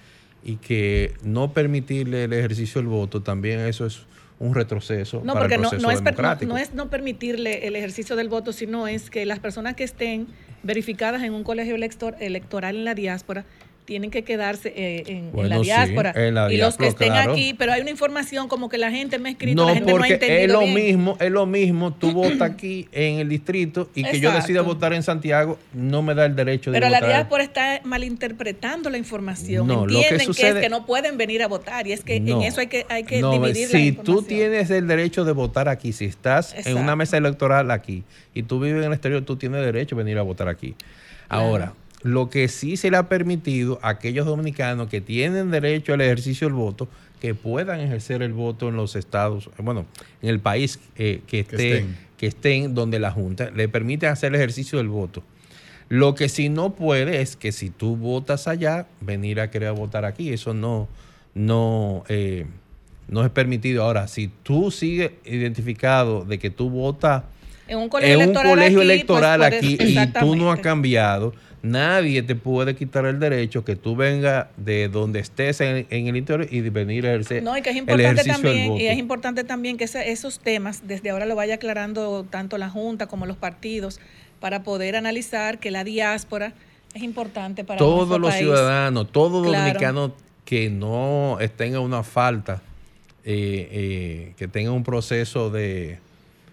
Y 0.48 0.56
que 0.56 1.12
no 1.24 1.52
permitirle 1.52 2.22
el 2.22 2.32
ejercicio 2.32 2.80
del 2.80 2.88
voto, 2.88 3.20
también 3.20 3.58
eso 3.58 3.84
es 3.84 4.06
un 4.38 4.54
retroceso 4.54 5.22
no, 5.24 5.32
para 5.32 5.46
el 5.46 5.60
proceso 5.60 5.82
no, 5.82 5.90
es, 5.90 6.04
democrático. 6.04 6.52
No, 6.52 6.56
es 6.56 6.72
no 6.72 6.88
permitirle 6.88 7.66
el 7.66 7.74
ejercicio 7.74 8.14
del 8.14 8.28
voto, 8.28 8.52
sino 8.52 8.86
es 8.86 9.10
que 9.10 9.26
las 9.26 9.40
personas 9.40 9.74
que 9.74 9.82
estén 9.82 10.28
verificadas 10.62 11.22
en 11.24 11.32
un 11.32 11.42
colegio 11.42 11.74
electoral 11.74 12.76
en 12.76 12.84
la 12.84 12.94
diáspora 12.94 13.44
tienen 13.86 14.10
que 14.10 14.24
quedarse 14.24 14.72
eh, 14.76 15.04
en, 15.06 15.48
la 15.48 15.60
diáspora. 15.60 16.12
y 16.50 16.56
los 16.56 16.76
que 16.76 16.88
estén 16.88 17.12
aquí, 17.12 17.54
pero 17.54 17.72
hay 17.72 17.80
una 17.80 17.90
información 17.90 18.48
como 18.48 18.68
que 18.68 18.76
la 18.76 18.90
gente 18.90 19.18
me 19.18 19.30
ha 19.30 19.32
escrito, 19.32 19.62
no, 19.62 19.68
la 19.68 19.74
gente 19.74 19.94
no 19.94 20.02
ha 20.02 20.08
entendido 20.08 20.40
es 20.40 20.50
lo 20.50 20.66
mismo, 20.66 21.16
es 21.20 21.30
lo 21.30 21.46
mismo, 21.46 21.94
tú 21.94 22.12
votas 22.12 22.42
aquí 22.42 22.88
en 22.92 23.20
el 23.20 23.28
distrito 23.28 23.88
y 23.94 24.04
que 24.04 24.20
yo 24.20 24.32
decida 24.32 24.62
votar 24.62 24.92
en 24.92 25.02
Santiago, 25.02 25.58
no 25.72 26.02
me 26.02 26.14
da 26.14 26.26
el 26.26 26.36
derecho 26.36 26.70
de 26.70 26.78
votar. 26.78 26.90
Pero 26.90 27.00
la 27.00 27.14
diáspora 27.14 27.44
está 27.44 27.80
malinterpretando 27.84 28.90
la 28.90 28.98
información, 28.98 29.66
no, 29.66 29.84
entienden 29.84 30.26
que, 30.28 30.34
que, 30.34 30.48
es 30.48 30.54
que 30.56 30.68
no 30.68 30.84
pueden 30.84 31.16
venir 31.16 31.42
a 31.42 31.48
votar 31.48 31.86
y 31.86 31.92
es 31.92 32.02
que 32.02 32.16
en 32.16 32.42
eso 32.42 32.60
hay 32.60 32.66
que 32.66 32.84
hay 32.88 33.04
que 33.04 33.22
dividir 33.22 33.68
si 33.68 33.92
tú 33.92 34.22
tienes 34.22 34.70
el 34.70 34.86
derecho 34.88 35.24
de 35.24 35.32
votar 35.32 35.68
aquí, 35.68 35.92
si 35.92 36.06
estás 36.06 36.54
en 36.66 36.76
una 36.76 36.96
mesa 36.96 37.16
electoral 37.16 37.70
aquí 37.70 38.02
y 38.34 38.42
tú 38.42 38.60
vives 38.60 38.80
en 38.80 38.88
el 38.88 38.92
exterior, 38.92 39.24
tú 39.24 39.36
tienes 39.36 39.64
derecho 39.64 39.94
a 39.94 39.98
venir 39.98 40.18
a 40.18 40.22
votar 40.22 40.48
aquí. 40.48 40.74
Ahora, 41.28 41.72
lo 42.02 42.30
que 42.30 42.48
sí 42.48 42.76
se 42.76 42.90
le 42.90 42.96
ha 42.96 43.08
permitido 43.08 43.78
a 43.82 43.90
aquellos 43.90 44.26
dominicanos 44.26 44.88
que 44.88 45.00
tienen 45.00 45.50
derecho 45.50 45.94
al 45.94 46.00
ejercicio 46.00 46.46
del 46.46 46.54
voto, 46.54 46.88
que 47.20 47.34
puedan 47.34 47.80
ejercer 47.80 48.22
el 48.22 48.32
voto 48.32 48.68
en 48.68 48.76
los 48.76 48.94
estados, 48.96 49.50
bueno, 49.58 49.86
en 50.22 50.28
el 50.28 50.40
país 50.40 50.78
eh, 50.96 51.22
que, 51.26 51.40
esté, 51.40 51.86
que, 52.16 52.26
estén. 52.26 52.74
donde 52.74 52.98
la 52.98 53.10
Junta 53.10 53.50
le 53.50 53.68
permite 53.68 54.06
hacer 54.06 54.28
el 54.28 54.36
ejercicio 54.36 54.78
del 54.78 54.88
voto. 54.88 55.22
Lo 55.88 56.14
que 56.14 56.28
sí 56.28 56.48
no 56.48 56.74
puede 56.74 57.22
es 57.22 57.36
que 57.36 57.52
si 57.52 57.70
tú 57.70 57.96
votas 57.96 58.48
allá, 58.48 58.86
venir 59.00 59.40
a 59.40 59.50
querer 59.50 59.72
votar 59.72 60.04
aquí. 60.04 60.32
Eso 60.32 60.52
no, 60.52 60.88
no, 61.34 62.02
eh, 62.08 62.46
no 63.08 63.24
es 63.24 63.30
permitido. 63.30 63.84
Ahora, 63.84 64.08
si 64.08 64.28
tú 64.42 64.72
sigues 64.72 65.12
identificado 65.24 66.24
de 66.24 66.38
que 66.38 66.50
tú 66.50 66.70
votas 66.70 67.22
en 67.68 67.78
un 67.78 67.88
colegio 67.88 68.82
electoral, 68.82 69.40
pues, 69.40 69.54
aquí, 69.54 69.76
y 69.80 70.06
tú 70.20 70.36
no 70.36 70.52
has 70.52 70.60
cambiado, 70.60 71.34
nadie 71.62 72.22
te 72.22 72.34
puede 72.34 72.76
quitar 72.76 73.06
el 73.06 73.18
derecho 73.18 73.64
que 73.64 73.76
tú 73.76 73.96
vengas 73.96 74.46
de 74.56 74.88
donde 74.88 75.20
estés 75.20 75.60
en, 75.60 75.86
el 75.90 76.16
interior 76.16 76.46
y 76.50 76.60
venir 76.60 77.06
a 77.06 77.10
ejercer 77.10 77.42
no, 77.42 77.56
y 77.56 77.62
que 77.62 77.70
es 77.70 77.76
importante 77.76 78.24
también, 78.24 78.76
Y 78.76 78.86
es 78.86 78.98
importante 78.98 79.44
también 79.44 79.76
que 79.76 79.84
esos 79.84 80.38
temas 80.38 80.86
desde 80.86 81.10
ahora 81.10 81.26
lo 81.26 81.34
vaya 81.34 81.54
aclarando 81.54 82.24
tanto 82.28 82.58
la 82.58 82.68
Junta 82.68 83.06
como 83.06 83.26
los 83.26 83.36
partidos 83.36 84.00
para 84.40 84.62
poder 84.62 84.96
analizar 84.96 85.58
que 85.58 85.70
la 85.70 85.84
diáspora 85.84 86.52
es 86.94 87.02
importante 87.02 87.64
para 87.64 87.78
todos 87.78 88.20
los 88.20 88.34
ciudadanos, 88.34 89.10
todos 89.12 89.44
los 89.44 89.54
dominicanos 89.54 90.12
que 90.44 90.70
no 90.70 91.38
tengan 91.56 91.82
una 91.82 92.02
falta, 92.02 92.62
eh, 93.24 93.68
eh, 93.70 94.32
que 94.36 94.48
tengan 94.48 94.72
un 94.72 94.84
proceso 94.84 95.50
de 95.50 95.98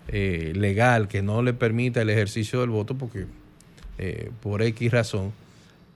eh, 0.10 0.52
legal 0.56 1.08
que 1.08 1.22
no 1.22 1.42
le 1.42 1.54
permita 1.54 2.02
el 2.02 2.10
ejercicio 2.10 2.60
del 2.62 2.72
voto, 2.72 2.96
porque 2.96 3.26
eh, 3.98 4.32
por 4.42 4.62
X 4.62 4.92
razón, 4.92 5.34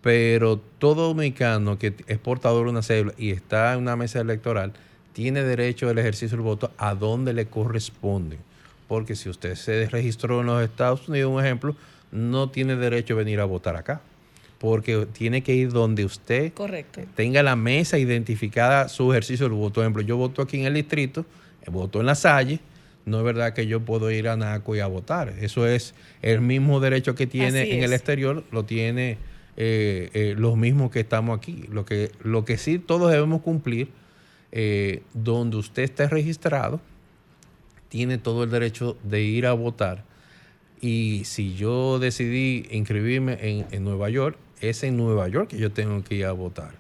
pero 0.01 0.57
todo 0.77 1.07
dominicano 1.07 1.77
que 1.77 1.93
es 2.07 2.17
portador 2.17 2.65
de 2.65 2.71
una 2.71 2.81
cédula 2.81 3.13
y 3.17 3.31
está 3.31 3.73
en 3.73 3.79
una 3.79 3.95
mesa 3.95 4.19
electoral 4.19 4.73
tiene 5.17 5.41
derecho 5.41 5.89
al 5.89 5.97
ejercicio 5.97 6.37
del 6.37 6.45
voto 6.45 6.71
a 6.77 6.93
donde 6.93 7.33
le 7.33 7.47
corresponde. 7.47 8.37
Porque 8.87 9.15
si 9.15 9.29
usted 9.29 9.55
se 9.55 9.89
registró 9.89 10.41
en 10.41 10.45
los 10.45 10.63
Estados 10.63 11.09
Unidos, 11.09 11.33
un 11.33 11.43
ejemplo, 11.43 11.75
no 12.11 12.51
tiene 12.51 12.75
derecho 12.75 13.15
a 13.15 13.17
venir 13.17 13.39
a 13.39 13.45
votar 13.45 13.75
acá. 13.75 13.99
Porque 14.59 15.07
tiene 15.11 15.41
que 15.41 15.55
ir 15.55 15.71
donde 15.71 16.05
usted 16.05 16.53
tenga 17.15 17.41
la 17.41 17.55
mesa 17.55 17.97
identificada 17.97 18.89
su 18.89 19.11
ejercicio 19.11 19.47
del 19.47 19.57
voto. 19.57 19.75
Por 19.75 19.85
ejemplo, 19.85 20.03
yo 20.03 20.17
voto 20.17 20.43
aquí 20.43 20.59
en 20.59 20.67
el 20.67 20.75
distrito, 20.75 21.25
voto 21.65 21.99
en 21.99 22.05
la 22.05 22.13
Salle, 22.13 22.59
no 23.07 23.19
es 23.19 23.23
verdad 23.23 23.53
que 23.53 23.67
yo 23.67 23.79
puedo 23.79 24.11
ir 24.11 24.27
a 24.27 24.35
NACO 24.35 24.75
y 24.75 24.81
a 24.81 24.87
votar. 24.87 25.33
Eso 25.39 25.65
es 25.65 25.95
el 26.21 26.41
mismo 26.41 26.81
derecho 26.81 27.15
que 27.15 27.25
tiene 27.25 27.73
en 27.73 27.81
el 27.81 27.93
exterior, 27.93 28.43
lo 28.51 28.65
tiene 28.65 29.17
eh, 29.55 30.09
eh, 30.13 30.35
los 30.37 30.57
mismos 30.57 30.91
que 30.91 30.99
estamos 30.99 31.37
aquí. 31.37 31.63
Lo 31.71 31.85
que, 31.85 32.11
lo 32.21 32.43
que 32.43 32.57
sí 32.57 32.79
todos 32.79 33.09
debemos 33.09 33.41
cumplir, 33.41 33.87
eh, 34.51 35.03
donde 35.13 35.55
usted 35.55 35.83
esté 35.83 36.09
registrado, 36.09 36.81
tiene 37.87 38.17
todo 38.17 38.43
el 38.43 38.51
derecho 38.51 38.97
de 39.03 39.21
ir 39.21 39.45
a 39.45 39.53
votar. 39.53 40.03
Y 40.81 41.21
si 41.23 41.55
yo 41.55 41.99
decidí 41.99 42.67
inscribirme 42.71 43.37
en, 43.39 43.65
en 43.71 43.85
Nueva 43.85 44.09
York, 44.09 44.37
es 44.59 44.83
en 44.83 44.97
Nueva 44.97 45.29
York 45.29 45.51
que 45.51 45.57
yo 45.57 45.71
tengo 45.71 46.03
que 46.03 46.15
ir 46.15 46.25
a 46.25 46.33
votar. 46.33 46.73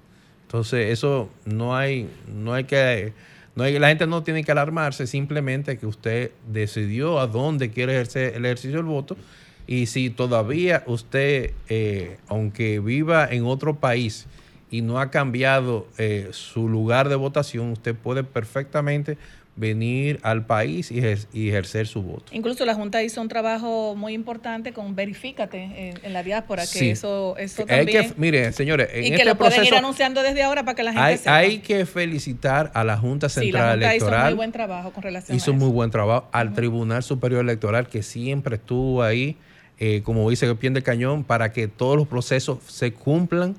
Entonces, 0.43 0.91
eso 0.91 1.29
no 1.45 1.77
hay, 1.77 2.09
no 2.27 2.53
hay 2.53 2.65
que 2.65 3.13
no 3.57 3.67
la 3.67 3.87
gente 3.87 4.05
no 4.05 4.21
tiene 4.21 4.43
que 4.43 4.51
alarmarse, 4.51 5.07
simplemente 5.07 5.79
que 5.79 5.87
usted 5.87 6.29
decidió 6.47 7.19
a 7.19 7.25
dónde 7.25 7.71
quiere 7.71 7.93
ejercer 7.93 8.35
el 8.35 8.45
ejercicio 8.45 8.77
del 8.77 8.85
voto. 8.85 9.17
Y 9.65 9.87
si 9.87 10.11
todavía 10.11 10.83
usted, 10.85 11.53
eh, 11.67 12.19
aunque 12.27 12.79
viva 12.79 13.27
en 13.27 13.45
otro 13.45 13.77
país 13.79 14.27
y 14.69 14.83
no 14.83 14.99
ha 14.99 15.09
cambiado 15.09 15.87
eh, 15.97 16.29
su 16.33 16.69
lugar 16.69 17.09
de 17.09 17.15
votación, 17.15 17.71
usted 17.71 17.95
puede 17.95 18.23
perfectamente 18.23 19.17
venir 19.57 20.19
al 20.21 20.45
país 20.45 20.91
y, 20.91 20.99
ejercer 20.99 21.87
su 21.87 22.03
voto. 22.03 22.25
Incluso 22.31 22.63
la 22.65 22.75
Junta 22.75 23.03
hizo 23.03 23.21
un 23.21 23.27
trabajo 23.27 23.95
muy 23.95 24.13
importante 24.13 24.71
con 24.71 24.95
Verifícate 24.95 25.97
en, 26.03 26.13
la 26.13 26.23
diáspora, 26.23 26.63
que 26.71 26.91
eso, 26.91 27.35
eso 27.37 27.65
también... 27.65 27.97
Hay 27.97 28.09
que, 28.09 28.13
mire, 28.17 28.53
señores, 28.53 28.89
en 28.93 29.03
y 29.03 29.07
este 29.07 29.17
que 29.17 29.25
lo 29.25 29.35
pueden 29.35 29.65
ir 29.65 29.75
anunciando 29.75 30.21
desde 30.21 30.43
ahora 30.43 30.63
para 30.63 30.75
que 30.75 30.83
la 30.83 30.93
gente 30.93 31.03
hay, 31.03 31.17
sepa. 31.17 31.35
Hay 31.35 31.59
que 31.59 31.85
felicitar 31.85 32.71
a 32.73 32.83
la 32.83 32.97
Junta 32.97 33.29
Central 33.29 33.51
sí, 33.51 33.57
la 33.57 33.71
Junta 33.71 33.89
Electoral. 33.89 34.19
hizo 34.19 34.25
muy 34.27 34.35
buen 34.35 34.51
trabajo 34.51 34.91
con 34.93 35.03
relación 35.03 35.37
Hizo 35.37 35.53
muy 35.53 35.69
buen 35.69 35.91
trabajo. 35.91 36.29
Al 36.31 36.53
Tribunal 36.53 37.03
Superior 37.03 37.41
Electoral, 37.41 37.87
que 37.87 38.03
siempre 38.03 38.55
estuvo 38.57 39.01
ahí, 39.01 39.37
eh, 39.79 40.01
como 40.03 40.29
dice 40.29 40.45
el 40.45 40.55
pie 40.55 40.69
de 40.69 40.83
cañón, 40.83 41.23
para 41.23 41.51
que 41.51 41.67
todos 41.67 41.97
los 41.97 42.07
procesos 42.07 42.59
se 42.67 42.93
cumplan 42.93 43.55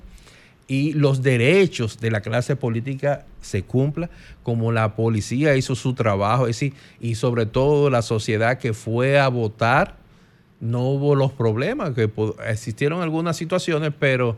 y 0.69 0.93
los 0.93 1.23
derechos 1.23 1.99
de 1.99 2.11
la 2.11 2.21
clase 2.21 2.55
política 2.55 3.25
se 3.41 3.63
cumplan, 3.63 4.07
como 4.43 4.71
la 4.71 4.95
policía 4.95 5.55
hizo 5.55 5.73
su 5.73 5.95
trabajo, 5.95 6.45
decir, 6.45 6.75
y 7.01 7.15
sobre 7.15 7.47
todo 7.47 7.89
la 7.89 8.03
sociedad 8.03 8.59
que 8.59 8.73
fue 8.73 9.19
a 9.19 9.29
votar, 9.29 9.95
no 10.59 10.83
hubo 10.83 11.15
los 11.15 11.31
problemas, 11.31 11.95
que 11.95 12.07
existieron 12.47 13.01
algunas 13.01 13.35
situaciones, 13.35 13.93
pero 13.97 14.37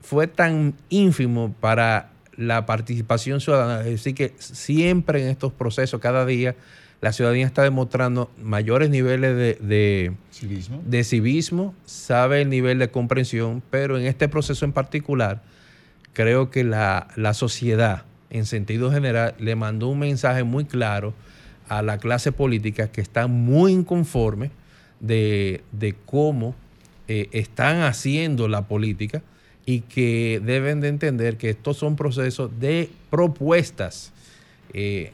fue 0.00 0.26
tan 0.26 0.74
ínfimo 0.88 1.54
para 1.60 2.12
la 2.34 2.64
participación 2.64 3.42
ciudadana, 3.42 3.80
es 3.80 3.90
decir, 3.90 4.14
que 4.14 4.32
siempre 4.38 5.22
en 5.22 5.28
estos 5.28 5.52
procesos, 5.52 6.00
cada 6.00 6.24
día, 6.24 6.56
la 7.02 7.12
ciudadanía 7.12 7.46
está 7.46 7.64
demostrando 7.64 8.30
mayores 8.40 8.88
niveles 8.88 9.58
de, 9.60 10.12
civismo. 11.02 11.74
sabe 11.84 12.42
el 12.42 12.48
nivel 12.48 12.78
de 12.78 12.90
comprensión, 12.90 13.60
pero 13.70 13.98
en 13.98 14.06
este 14.06 14.28
proceso 14.28 14.64
en 14.64 14.72
particular, 14.72 15.42
creo 16.12 16.52
que 16.52 16.62
la, 16.62 17.08
sociedad, 17.34 18.04
en 18.30 18.46
sentido 18.46 18.92
general, 18.92 19.34
le 19.40 19.56
mandó 19.56 19.88
un 19.88 19.98
mensaje 19.98 20.44
muy 20.44 20.64
claro 20.64 21.12
a 21.68 21.82
la 21.82 21.98
clase 21.98 22.30
política 22.30 22.86
que 22.86 23.00
está 23.00 23.26
muy 23.26 23.72
inconforme 23.72 24.52
de, 25.00 25.60
cómo 26.06 26.54
eh, 27.08 27.28
están 27.32 27.80
haciendo 27.80 28.46
la 28.46 28.68
política 28.68 29.24
y 29.66 29.80
que 29.80 30.40
deben 30.44 30.80
de 30.80 30.86
entender 30.86 31.36
que 31.36 31.50
estos 31.50 31.78
son 31.78 31.96
procesos 31.96 32.60
de 32.60 32.90
propuestas 33.10 34.12
eh, 34.74 35.12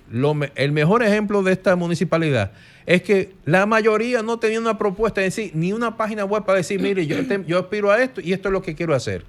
el 0.54 0.72
mejor 0.72 1.02
ejemplo 1.02 1.42
de 1.42 1.52
esta 1.52 1.74
municipalidad 1.74 2.52
es 2.86 3.02
que 3.02 3.34
la 3.44 3.66
mayoría 3.66 4.22
no 4.22 4.38
tenía 4.38 4.60
una 4.60 4.78
propuesta, 4.78 5.20
es 5.22 5.34
decir, 5.34 5.52
ni 5.54 5.72
una 5.72 5.96
página 5.96 6.24
web 6.24 6.44
para 6.44 6.58
decir, 6.58 6.80
mire, 6.80 7.06
yo, 7.06 7.16
yo 7.46 7.58
aspiro 7.58 7.90
a 7.90 8.02
esto 8.02 8.20
y 8.20 8.32
esto 8.32 8.48
es 8.48 8.52
lo 8.52 8.62
que 8.62 8.74
quiero 8.74 8.94
hacer. 8.94 9.24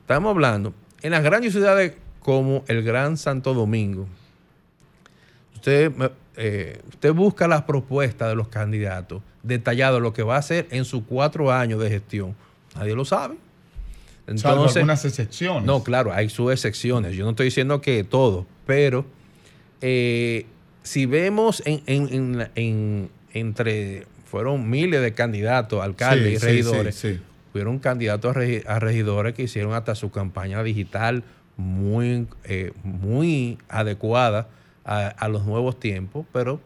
Estamos 0.00 0.30
hablando 0.30 0.74
en 1.02 1.12
las 1.12 1.22
grandes 1.22 1.52
ciudades 1.52 1.92
como 2.20 2.64
el 2.66 2.82
Gran 2.82 3.16
Santo 3.16 3.54
Domingo. 3.54 4.08
Usted, 5.54 5.92
eh, 6.36 6.80
usted 6.88 7.12
busca 7.12 7.46
las 7.46 7.62
propuestas 7.62 8.28
de 8.30 8.34
los 8.34 8.48
candidatos, 8.48 9.22
detallado 9.42 10.00
lo 10.00 10.12
que 10.12 10.22
va 10.22 10.36
a 10.36 10.38
hacer 10.38 10.66
en 10.70 10.84
sus 10.84 11.04
cuatro 11.04 11.52
años 11.52 11.80
de 11.80 11.90
gestión. 11.90 12.34
Nadie 12.74 12.94
lo 12.94 13.04
sabe. 13.04 13.36
Entonces, 14.26 14.76
algunas 14.76 15.04
excepciones. 15.04 15.64
No, 15.64 15.82
claro, 15.82 16.12
hay 16.12 16.28
sus 16.28 16.50
excepciones. 16.50 17.14
Yo 17.14 17.24
no 17.24 17.30
estoy 17.30 17.46
diciendo 17.46 17.80
que 17.80 18.04
todo, 18.04 18.46
pero 18.66 19.04
eh, 19.80 20.46
si 20.82 21.06
vemos 21.06 21.62
en, 21.66 23.10
entre, 23.32 24.06
fueron 24.24 24.68
miles 24.70 25.02
de 25.02 25.12
candidatos, 25.12 25.82
alcaldes 25.82 26.42
y 26.42 26.46
regidores, 26.46 27.06
fueron 27.52 27.78
candidatos 27.78 28.36
a, 28.66 28.78
regidores 28.78 29.34
que 29.34 29.42
hicieron 29.42 29.74
hasta 29.74 29.94
su 29.94 30.10
campaña 30.10 30.62
digital 30.62 31.24
muy, 31.56 32.26
eh, 32.44 32.72
muy 32.82 33.58
adecuada 33.68 34.48
a, 34.84 35.28
los 35.28 35.44
nuevos 35.46 35.78
tiempos, 35.78 36.26
pero 36.32 36.60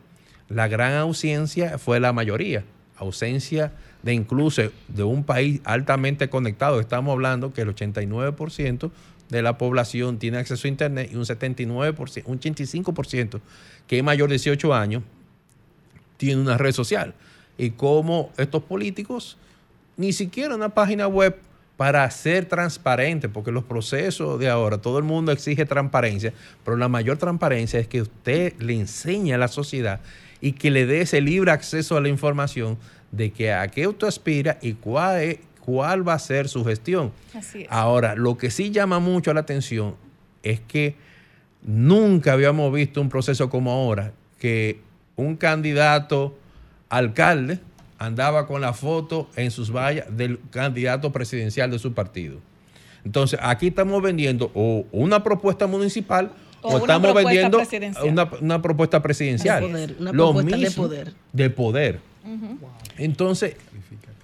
la 0.48 0.68
gran 0.68 0.94
ausencia 0.94 1.78
fue 1.78 2.00
la 2.00 2.12
mayoría, 2.12 2.64
ausencia 2.96 3.72
de 4.02 4.14
incluso 4.14 4.62
de 4.88 5.02
un 5.02 5.24
país 5.24 5.60
altamente 5.64 6.30
conectado. 6.30 6.80
Estamos 6.80 7.12
hablando 7.12 7.52
que 7.52 7.62
el 7.62 7.74
89% 7.74 8.90
de 9.28 9.42
la 9.42 9.58
población 9.58 10.18
tiene 10.18 10.38
acceso 10.38 10.66
a 10.66 10.70
Internet 10.70 11.10
y 11.12 11.16
un 11.16 11.24
79%, 11.24 12.22
un 12.26 12.40
85% 12.40 13.40
que 13.86 13.98
es 13.98 14.04
mayor 14.04 14.28
de 14.28 14.34
18 14.34 14.74
años 14.74 15.02
tiene 16.16 16.40
una 16.40 16.58
red 16.58 16.72
social. 16.72 17.14
Y 17.58 17.70
como 17.70 18.32
estos 18.36 18.62
políticos, 18.62 19.36
ni 19.96 20.12
siquiera 20.12 20.54
una 20.54 20.70
página 20.70 21.06
web 21.06 21.36
para 21.76 22.08
ser 22.10 22.46
transparente, 22.46 23.28
porque 23.28 23.50
los 23.50 23.64
procesos 23.64 24.38
de 24.38 24.48
ahora, 24.48 24.78
todo 24.78 24.98
el 24.98 25.04
mundo 25.04 25.32
exige 25.32 25.64
transparencia, 25.64 26.32
pero 26.64 26.76
la 26.76 26.88
mayor 26.88 27.18
transparencia 27.18 27.80
es 27.80 27.88
que 27.88 28.02
usted 28.02 28.54
le 28.60 28.74
enseñe 28.74 29.32
a 29.32 29.38
la 29.38 29.48
sociedad 29.48 30.00
y 30.40 30.52
que 30.52 30.70
le 30.70 30.86
dé 30.86 31.00
ese 31.00 31.20
libre 31.20 31.50
acceso 31.50 31.96
a 31.96 32.00
la 32.00 32.08
información 32.08 32.78
de 33.10 33.32
que 33.32 33.52
a 33.52 33.66
qué 33.68 33.88
usted 33.88 34.06
aspira 34.06 34.58
y 34.60 34.74
cuál 34.74 35.20
es, 35.20 35.38
cuál 35.64 36.06
va 36.06 36.14
a 36.14 36.18
ser 36.18 36.48
su 36.48 36.64
gestión. 36.64 37.12
Ahora, 37.70 38.14
lo 38.14 38.36
que 38.36 38.50
sí 38.50 38.70
llama 38.70 38.98
mucho 38.98 39.32
la 39.32 39.40
atención 39.40 39.94
es 40.42 40.60
que 40.60 40.94
nunca 41.62 42.34
habíamos 42.34 42.72
visto 42.72 43.00
un 43.00 43.08
proceso 43.08 43.48
como 43.48 43.72
ahora, 43.72 44.12
que 44.38 44.80
un 45.16 45.36
candidato 45.36 46.36
alcalde 46.90 47.60
andaba 47.98 48.46
con 48.46 48.60
la 48.60 48.74
foto 48.74 49.30
en 49.36 49.50
sus 49.50 49.72
vallas 49.72 50.06
del 50.14 50.38
candidato 50.50 51.12
presidencial 51.12 51.70
de 51.70 51.78
su 51.78 51.94
partido. 51.94 52.38
Entonces, 53.04 53.38
aquí 53.42 53.68
estamos 53.68 54.02
vendiendo 54.02 54.50
o 54.54 54.84
una 54.92 55.22
propuesta 55.22 55.66
municipal 55.66 56.32
o, 56.60 56.78
estamos 56.78 57.14
vendiendo 57.14 57.60
una, 58.40 58.62
propuesta 58.62 59.02
presidencial. 59.02 59.64
una 60.00 60.12
propuesta 60.12 60.56
de 60.56 60.70
poder. 60.70 61.12
De 61.32 61.50
poder. 61.50 62.00
Entonces, 62.98 63.56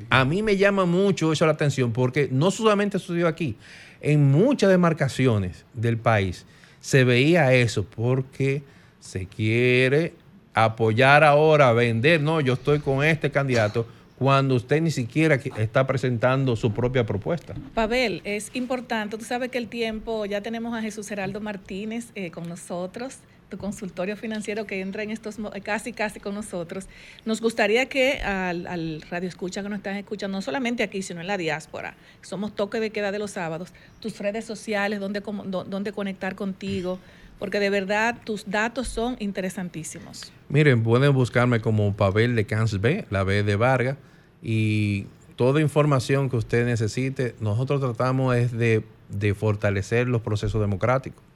a 0.09 0.25
mí 0.25 0.43
me 0.43 0.57
llama 0.57 0.87
mucho 0.87 1.33
eso 1.33 1.47
la 1.47 1.53
atención 1.53 1.93
porque 1.93 2.29
no 2.31 2.51
solamente 2.51 2.99
sucedió 2.99 3.29
aquí, 3.29 3.57
en 4.01 4.31
muchas 4.31 4.71
demarcaciones 4.71 5.65
del 5.75 5.99
país 5.99 6.47
se 6.81 7.05
veía 7.05 7.53
eso 7.53 7.85
porque 7.85 8.63
se 9.01 9.27
quiere 9.27 10.15
apoyar 10.55 11.25
ahora, 11.25 11.73
vender, 11.73 12.21
no, 12.21 12.41
yo 12.41 12.55
estoy 12.55 12.81
con 12.81 13.05
este 13.05 13.31
candidato 13.31 13.87
cuando 14.19 14.55
usted 14.55 14.83
ni 14.83 14.91
siquiera 14.91 15.37
está 15.57 15.87
presentando 15.87 16.55
su 16.55 16.75
propia 16.75 17.07
propuesta. 17.07 17.55
Pavel, 17.73 18.21
es 18.25 18.51
importante, 18.53 19.17
tú 19.17 19.25
sabes 19.25 19.51
que 19.51 19.57
el 19.57 19.69
tiempo, 19.69 20.27
ya 20.27 20.43
tenemos 20.43 20.75
a 20.77 20.83
Jesús 20.83 21.11
Heraldo 21.11 21.41
Martínez 21.41 22.09
eh, 22.15 22.31
con 22.31 22.47
nosotros, 22.47 23.19
tu 23.51 23.59
consultorio 23.59 24.17
financiero 24.17 24.67
que 24.67 24.81
entra 24.81 25.03
en 25.03 25.11
estos 25.11 25.37
casi 25.63 25.93
casi 25.93 26.21
con 26.21 26.35
nosotros. 26.35 26.89
Nos 27.27 27.43
gustaría 27.43 27.87
que 27.87 28.21
al, 28.23 29.03
radio 29.11 29.29
escucha 29.29 29.63
que 29.63 29.69
nos 29.69 29.79
estás 29.79 29.97
escuchando, 29.97 30.39
no 30.39 30.43
solamente 30.43 30.83
aquí, 30.83 31.03
sino 31.03 31.21
en 31.21 31.27
la 31.27 31.37
diáspora, 31.37 31.97
somos 32.23 32.55
toque 32.55 32.81
de 32.81 32.91
queda 32.91 33.13
de 33.13 33.19
los 33.19 33.33
sábados, 33.33 33.75
tus 34.01 34.19
redes 34.19 34.47
sociales, 34.47 35.01
dónde, 35.01 35.21
dónde 35.21 35.93
conectar 35.93 36.35
contigo, 36.37 36.99
porque 37.39 37.61
de 37.61 37.71
verdad 37.71 38.17
tus 38.25 38.49
datos 38.49 38.89
son 38.89 39.17
interesantísimos. 39.19 40.33
Miren, 40.49 40.83
pueden 40.83 41.13
buscarme 41.13 41.61
como 41.61 41.95
Pavel 41.95 42.37
de 42.37 42.47
Cans 42.47 42.81
B, 42.81 43.07
la 43.11 43.25
B 43.25 43.43
de 43.43 43.57
Vargas, 43.57 43.97
y 44.43 45.07
toda 45.37 45.61
información 45.61 46.31
que 46.31 46.37
usted 46.37 46.65
necesite, 46.65 47.35
nosotros 47.41 47.81
tratamos 47.81 48.37
es 48.37 48.53
de, 48.53 48.85
de 49.09 49.35
fortalecer 49.35 50.07
los 50.07 50.23
procesos 50.23 50.61
democráticos 50.61 51.30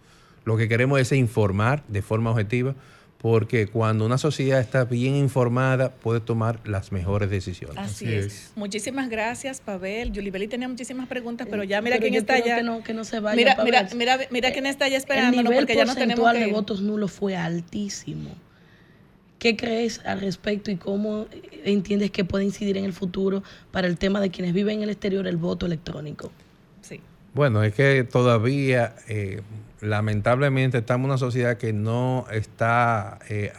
lo 0.44 0.56
que 0.56 0.68
queremos 0.68 1.00
es 1.00 1.12
informar 1.12 1.82
de 1.88 2.02
forma 2.02 2.30
objetiva, 2.30 2.74
porque 3.18 3.66
cuando 3.68 4.04
una 4.04 4.18
sociedad 4.18 4.60
está 4.60 4.84
bien 4.84 5.14
informada 5.14 5.92
puede 5.92 6.20
tomar 6.20 6.60
las 6.68 6.92
mejores 6.92 7.30
decisiones. 7.30 7.78
Así, 7.78 8.12
es. 8.12 8.52
Muchísimas 8.54 9.08
gracias, 9.08 9.62
Pavel. 9.62 10.12
Yulibeli 10.12 10.46
tenía 10.46 10.68
muchísimas 10.68 11.08
preguntas, 11.08 11.46
pero 11.50 11.64
ya 11.64 11.80
mira 11.80 11.98
quién 11.98 12.14
está 12.14 12.34
allá. 12.34 12.58
Que 12.58 12.62
no, 12.62 12.82
que 12.82 12.92
no 12.92 13.02
se 13.04 13.20
vaya, 13.20 13.36
mira, 13.36 13.56
mira, 13.64 13.88
mira, 13.96 14.18
mira, 14.30 14.52
quién 14.52 14.66
está 14.66 14.84
allá 14.84 14.98
esperando, 14.98 15.40
el 15.40 15.46
porque 15.46 15.74
ya 15.74 15.86
no 15.86 15.94
tenemos 15.94 16.30
que 16.32 16.38
de 16.38 16.52
votos 16.52 16.82
nulos 16.82 17.12
fue 17.12 17.34
altísimo. 17.34 18.30
¿Qué 19.38 19.56
crees 19.56 20.00
al 20.04 20.20
respecto 20.20 20.70
y 20.70 20.76
cómo 20.76 21.26
entiendes 21.64 22.10
que 22.10 22.26
puede 22.26 22.44
incidir 22.44 22.76
en 22.76 22.84
el 22.84 22.92
futuro 22.92 23.42
para 23.72 23.86
el 23.86 23.96
tema 23.96 24.20
de 24.20 24.30
quienes 24.30 24.52
viven 24.52 24.76
en 24.78 24.82
el 24.82 24.90
exterior 24.90 25.26
el 25.26 25.38
voto 25.38 25.64
electrónico? 25.64 26.30
Sí. 26.82 27.00
Bueno, 27.32 27.62
es 27.62 27.74
que 27.74 28.04
todavía 28.04 28.96
eh, 29.08 29.40
lamentablemente 29.84 30.78
estamos 30.78 31.04
en 31.04 31.10
una 31.10 31.18
sociedad 31.18 31.56
que 31.56 31.72
no 31.72 32.26
está 32.32 33.18
eh, 33.28 33.52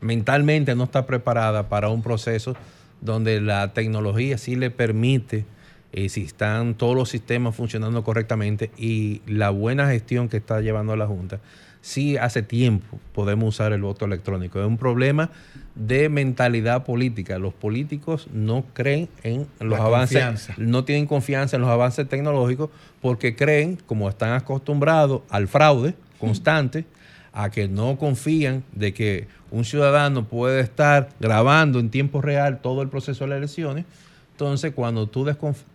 mentalmente 0.00 0.74
no 0.74 0.84
está 0.84 1.06
preparada 1.06 1.68
para 1.68 1.88
un 1.88 2.02
proceso 2.02 2.56
donde 3.00 3.40
la 3.40 3.72
tecnología 3.72 4.38
sí 4.38 4.56
le 4.56 4.70
permite 4.70 5.44
eh, 5.92 6.08
si 6.08 6.24
están 6.24 6.74
todos 6.74 6.94
los 6.94 7.08
sistemas 7.08 7.56
funcionando 7.56 8.04
correctamente 8.04 8.70
y 8.76 9.22
la 9.26 9.50
buena 9.50 9.88
gestión 9.88 10.28
que 10.28 10.36
está 10.36 10.60
llevando 10.60 10.94
la 10.96 11.06
Junta, 11.06 11.40
sí 11.80 12.16
hace 12.16 12.42
tiempo 12.42 12.98
podemos 13.12 13.54
usar 13.54 13.72
el 13.72 13.82
voto 13.82 14.04
electrónico. 14.04 14.60
Es 14.60 14.66
un 14.66 14.78
problema 14.78 15.30
de 15.74 16.08
mentalidad 16.08 16.84
política. 16.84 17.38
Los 17.38 17.54
políticos 17.54 18.28
no 18.32 18.64
creen 18.72 19.08
en 19.22 19.46
los 19.60 19.78
avances, 19.78 20.50
no 20.56 20.84
tienen 20.84 21.06
confianza 21.06 21.56
en 21.56 21.62
los 21.62 21.70
avances 21.70 22.08
tecnológicos 22.08 22.70
porque 23.00 23.36
creen, 23.36 23.78
como 23.86 24.08
están 24.08 24.32
acostumbrados 24.32 25.22
al 25.30 25.48
fraude 25.48 25.94
constante, 26.18 26.84
a 27.32 27.50
que 27.50 27.68
no 27.68 27.96
confían 27.96 28.64
de 28.72 28.92
que 28.92 29.28
un 29.50 29.64
ciudadano 29.64 30.24
puede 30.24 30.60
estar 30.60 31.10
grabando 31.20 31.78
en 31.78 31.90
tiempo 31.90 32.20
real 32.20 32.60
todo 32.60 32.82
el 32.82 32.88
proceso 32.88 33.24
de 33.24 33.30
las 33.30 33.38
elecciones. 33.38 33.84
Entonces, 34.32 34.72
cuando 34.74 35.08
tú, 35.08 35.26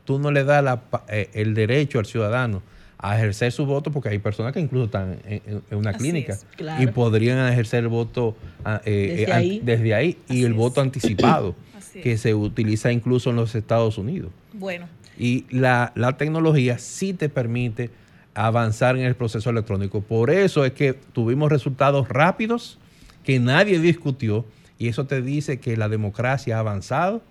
tú 0.06 0.20
no 0.20 0.32
le 0.32 0.44
das 0.44 0.80
eh, 1.08 1.30
el 1.34 1.54
derecho 1.54 2.00
al 2.00 2.06
ciudadano 2.06 2.62
a 3.04 3.18
ejercer 3.18 3.52
su 3.52 3.66
voto, 3.66 3.92
porque 3.92 4.08
hay 4.08 4.20
personas 4.20 4.54
que 4.54 4.62
incluso 4.62 4.86
están 4.86 5.18
en, 5.26 5.62
una 5.72 5.92
clínica 5.92 6.40
y 6.80 6.88
podrían 6.88 7.52
ejercer 7.52 7.84
el 7.84 7.90
voto 7.90 8.38
ah, 8.64 8.82
eh, 8.86 9.26
eh, 9.28 9.60
desde, 9.62 9.94
ahí. 9.94 10.18
y 10.30 10.46
el 10.46 10.54
voto 10.54 10.80
anticipado, 10.80 11.54
que 12.02 12.18
se 12.18 12.34
utiliza 12.34 12.94
incluso 12.94 13.32
en 13.32 13.36
los 13.36 13.56
Estados 13.56 13.98
Unidos. 13.98 14.32
Bueno. 14.54 14.88
Y 15.20 15.46
la, 15.50 15.92
la 15.96 16.16
tecnología 16.16 16.80
sí 16.80 17.12
te 17.12 17.28
permite 17.28 17.90
avanzar 18.36 18.96
en 18.96 19.04
el 19.04 19.16
proceso 19.16 19.50
electrónico. 19.50 20.00
Por 20.00 20.30
eso 20.30 20.64
es 20.64 20.72
que 20.72 20.94
tuvimos 20.94 21.52
resultados 21.52 22.08
rápidos 22.08 22.80
que 23.26 23.38
nadie 23.38 23.80
discutió 23.80 24.46
y 24.80 24.88
eso 24.88 25.06
te 25.08 25.22
dice 25.22 25.60
que 25.60 25.76
la 25.76 25.90
democracia 25.90 26.56
ha 26.56 26.60
avanzado. 26.60 27.22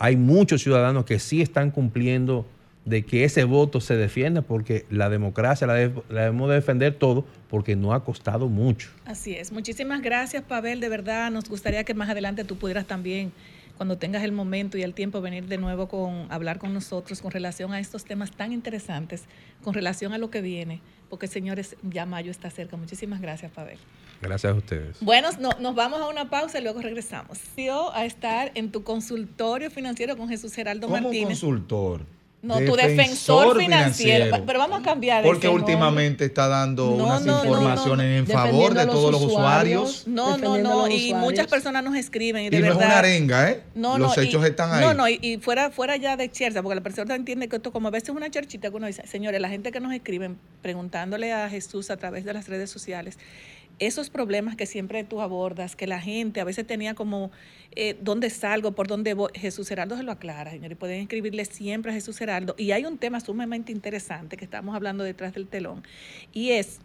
hay 0.00 0.16
muchos 0.16 0.64
ciudadanos 0.64 1.04
que 1.04 1.20
sí 1.20 1.42
están 1.42 1.70
cumpliendo 1.70 2.44
de 2.84 3.04
que 3.04 3.24
ese 3.24 3.44
voto 3.44 3.80
se 3.80 3.96
defienda, 3.96 4.42
porque 4.42 4.84
la 4.90 5.08
democracia 5.08 5.66
la, 5.66 5.74
debemos 5.74 6.50
defender 6.50 6.94
todo, 6.94 7.24
porque 7.48 7.76
no 7.76 7.94
ha 7.94 8.04
costado 8.04 8.48
mucho. 8.48 8.90
Así 9.06 9.34
es. 9.34 9.52
Muchísimas 9.52 10.02
gracias, 10.02 10.42
Pavel. 10.42 10.80
De 10.80 10.88
verdad, 10.88 11.30
nos 11.30 11.48
gustaría 11.48 11.84
que 11.84 11.94
más 11.94 12.10
adelante 12.10 12.44
tú 12.44 12.56
pudieras 12.56 12.86
también, 12.86 13.32
cuando 13.76 13.98
tengas 13.98 14.22
el 14.22 14.32
momento 14.32 14.78
y 14.78 14.82
el 14.82 14.94
tiempo, 14.94 15.20
venir 15.20 15.46
de 15.46 15.58
nuevo 15.58 15.88
con 15.88 16.30
hablar 16.30 16.58
con 16.58 16.72
nosotros 16.72 17.20
con 17.20 17.32
relación 17.32 17.72
a 17.72 17.80
estos 17.80 18.04
temas 18.04 18.30
tan 18.30 18.52
interesantes, 18.52 19.24
con 19.64 19.74
relación 19.74 20.12
a 20.12 20.18
lo 20.18 20.30
que 20.30 20.42
viene, 20.42 20.80
porque 21.10 21.26
señores, 21.26 21.76
ya 21.82 22.06
mayo 22.06 22.30
está 22.30 22.50
cerca. 22.50 22.76
Muchísimas 22.76 23.20
gracias, 23.20 23.50
Pavel. 23.50 23.78
Gracias 24.22 24.52
a 24.52 24.56
ustedes. 24.56 24.98
Bueno, 25.00 25.28
nos 25.58 25.74
vamos 25.74 26.00
a 26.00 26.08
una 26.08 26.30
pausa 26.30 26.60
y 26.60 26.62
luego 26.62 26.80
regresamos. 26.80 27.40
A 27.94 28.04
estar 28.04 28.52
en 28.54 28.70
tu 28.70 28.84
consultorio 28.84 29.70
financiero 29.70 30.16
con 30.16 30.28
Jesús 30.28 30.54
Geraldo 30.54 30.86
¿Cómo 30.86 31.00
Martínez. 31.00 31.40
consultor? 31.40 32.02
No, 32.44 32.60
tu 32.60 32.76
defensor 32.76 33.58
financiero. 33.58 34.36
Pero 34.44 34.58
vamos 34.58 34.80
a 34.80 34.82
cambiar. 34.82 35.24
Porque 35.24 35.48
últimamente 35.48 36.26
está 36.26 36.46
dando 36.46 36.90
unas 36.90 37.24
informaciones 37.26 38.20
en 38.20 38.26
favor 38.26 38.74
de 38.74 38.86
todos 38.86 39.10
los 39.10 39.22
usuarios. 39.22 40.04
No, 40.06 40.36
no, 40.36 40.58
no. 40.58 40.88
Y 40.88 41.14
muchas 41.14 41.46
personas 41.46 41.82
nos 41.82 41.96
escriben. 41.96 42.44
Y, 42.44 42.50
de 42.50 42.60
no 42.60 42.66
verdad, 42.66 42.82
es 42.82 42.86
una 42.86 42.98
arenga, 42.98 43.50
¿eh? 43.50 43.62
los 43.74 44.18
hechos 44.18 44.44
están 44.44 44.72
ahí. 44.72 44.80
No, 44.80 44.94
no. 44.94 45.08
Y, 45.08 45.38
fuera, 45.40 45.70
fuera 45.70 45.96
ya 45.96 46.16
de 46.16 46.30
chercha, 46.30 46.62
porque 46.62 46.76
la 46.76 46.82
persona 46.82 47.14
entiende 47.14 47.48
que 47.48 47.56
esto, 47.56 47.72
como 47.72 47.88
a 47.88 47.90
veces 47.90 48.10
es 48.10 48.14
una 48.14 48.30
cherchita 48.30 48.70
que 48.70 48.76
uno 48.76 48.86
dice, 48.86 49.06
señores, 49.06 49.40
la 49.40 49.48
gente 49.48 49.72
que 49.72 49.80
nos 49.80 49.92
escriben 49.92 50.38
preguntándole 50.62 51.32
a 51.32 51.48
Jesús 51.48 51.90
a 51.90 51.96
través 51.96 52.24
de 52.24 52.34
las 52.34 52.48
redes 52.48 52.70
sociales 52.70 53.18
esos 53.78 54.10
problemas 54.10 54.56
que 54.56 54.66
siempre 54.66 55.04
tú 55.04 55.20
abordas, 55.20 55.76
que 55.76 55.86
la 55.86 56.00
gente 56.00 56.40
a 56.40 56.44
veces 56.44 56.66
tenía 56.66 56.94
como, 56.94 57.30
eh, 57.72 57.96
¿dónde 58.00 58.30
salgo? 58.30 58.72
¿Por 58.72 58.86
dónde 58.86 59.14
voy? 59.14 59.30
Jesús 59.34 59.70
Heraldo 59.70 59.96
se 59.96 60.02
lo 60.02 60.12
aclara, 60.12 60.50
señores, 60.50 60.78
pueden 60.78 61.00
escribirle 61.00 61.44
siempre 61.44 61.90
a 61.90 61.94
Jesús 61.94 62.20
Heraldo. 62.20 62.54
Y 62.58 62.70
hay 62.72 62.84
un 62.84 62.98
tema 62.98 63.20
sumamente 63.20 63.72
interesante 63.72 64.36
que 64.36 64.44
estamos 64.44 64.74
hablando 64.74 65.04
detrás 65.04 65.34
del 65.34 65.46
telón, 65.46 65.82
y 66.32 66.50
es 66.50 66.78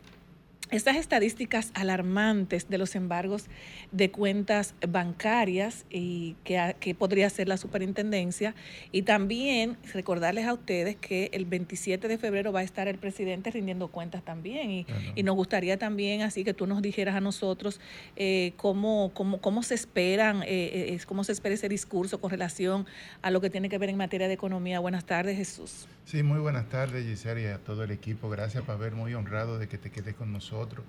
estas 0.72 0.98
estadísticas 0.98 1.72
alarmantes 1.74 2.70
de 2.70 2.78
los 2.78 2.96
embargos 2.96 3.46
de 3.92 4.12
cuentas 4.12 4.76
bancarias 4.88 5.86
y 5.90 6.36
que, 6.44 6.96
podría 6.98 7.30
ser 7.30 7.48
la 7.48 7.58
superintendencia. 7.58 8.56
Y 8.92 9.04
también 9.04 9.78
recordarles 9.94 10.46
a 10.46 10.54
ustedes 10.54 10.96
que 10.96 11.30
el 11.34 11.46
27 11.46 12.08
de 12.08 12.18
febrero 12.18 12.52
va 12.52 12.60
a 12.60 12.64
estar 12.64 12.88
el 12.88 12.98
presidente 12.98 13.52
rindiendo 13.52 13.88
cuentas 13.88 14.24
también. 14.24 14.86
Y, 15.16 15.24
nos 15.24 15.36
gustaría 15.36 15.78
también 15.78 16.22
así 16.22 16.44
que 16.44 16.54
tú 16.54 16.66
nos 16.66 16.82
dijeras 16.82 17.16
a 17.16 17.22
nosotros 17.22 17.80
eh, 18.16 18.54
cómo, 18.58 19.12
cómo, 19.14 19.40
cómo, 19.42 19.62
se 19.64 19.76
esperan, 19.76 20.42
eh, 20.44 20.48
eh, 20.48 21.00
cómo 21.06 21.24
se 21.24 21.34
espera 21.34 21.54
ese 21.54 21.70
discurso 21.70 22.20
con 22.20 22.32
relación 22.32 22.88
a 23.22 23.30
lo 23.30 23.42
que 23.42 23.50
tiene 23.50 23.70
que 23.70 23.78
ver 23.78 23.90
en 23.90 23.98
materia 23.98 24.28
de 24.28 24.34
economía. 24.34 24.80
Buenas 24.80 25.06
tardes, 25.06 25.38
Jesús. 25.38 25.88
Sí, 26.10 26.24
muy 26.24 26.40
buenas 26.40 26.68
tardes, 26.70 27.06
Giselle, 27.06 27.44
y 27.44 27.46
a 27.46 27.60
todo 27.60 27.84
el 27.84 27.92
equipo. 27.92 28.32
Gracias, 28.32 28.68
haber 28.68 28.94
muy 28.94 29.14
honrado 29.14 29.60
de 29.60 29.68
que 29.68 29.78
te 29.78 29.92
quedes 29.92 30.16
con 30.16 30.34
nosotros 30.34 30.84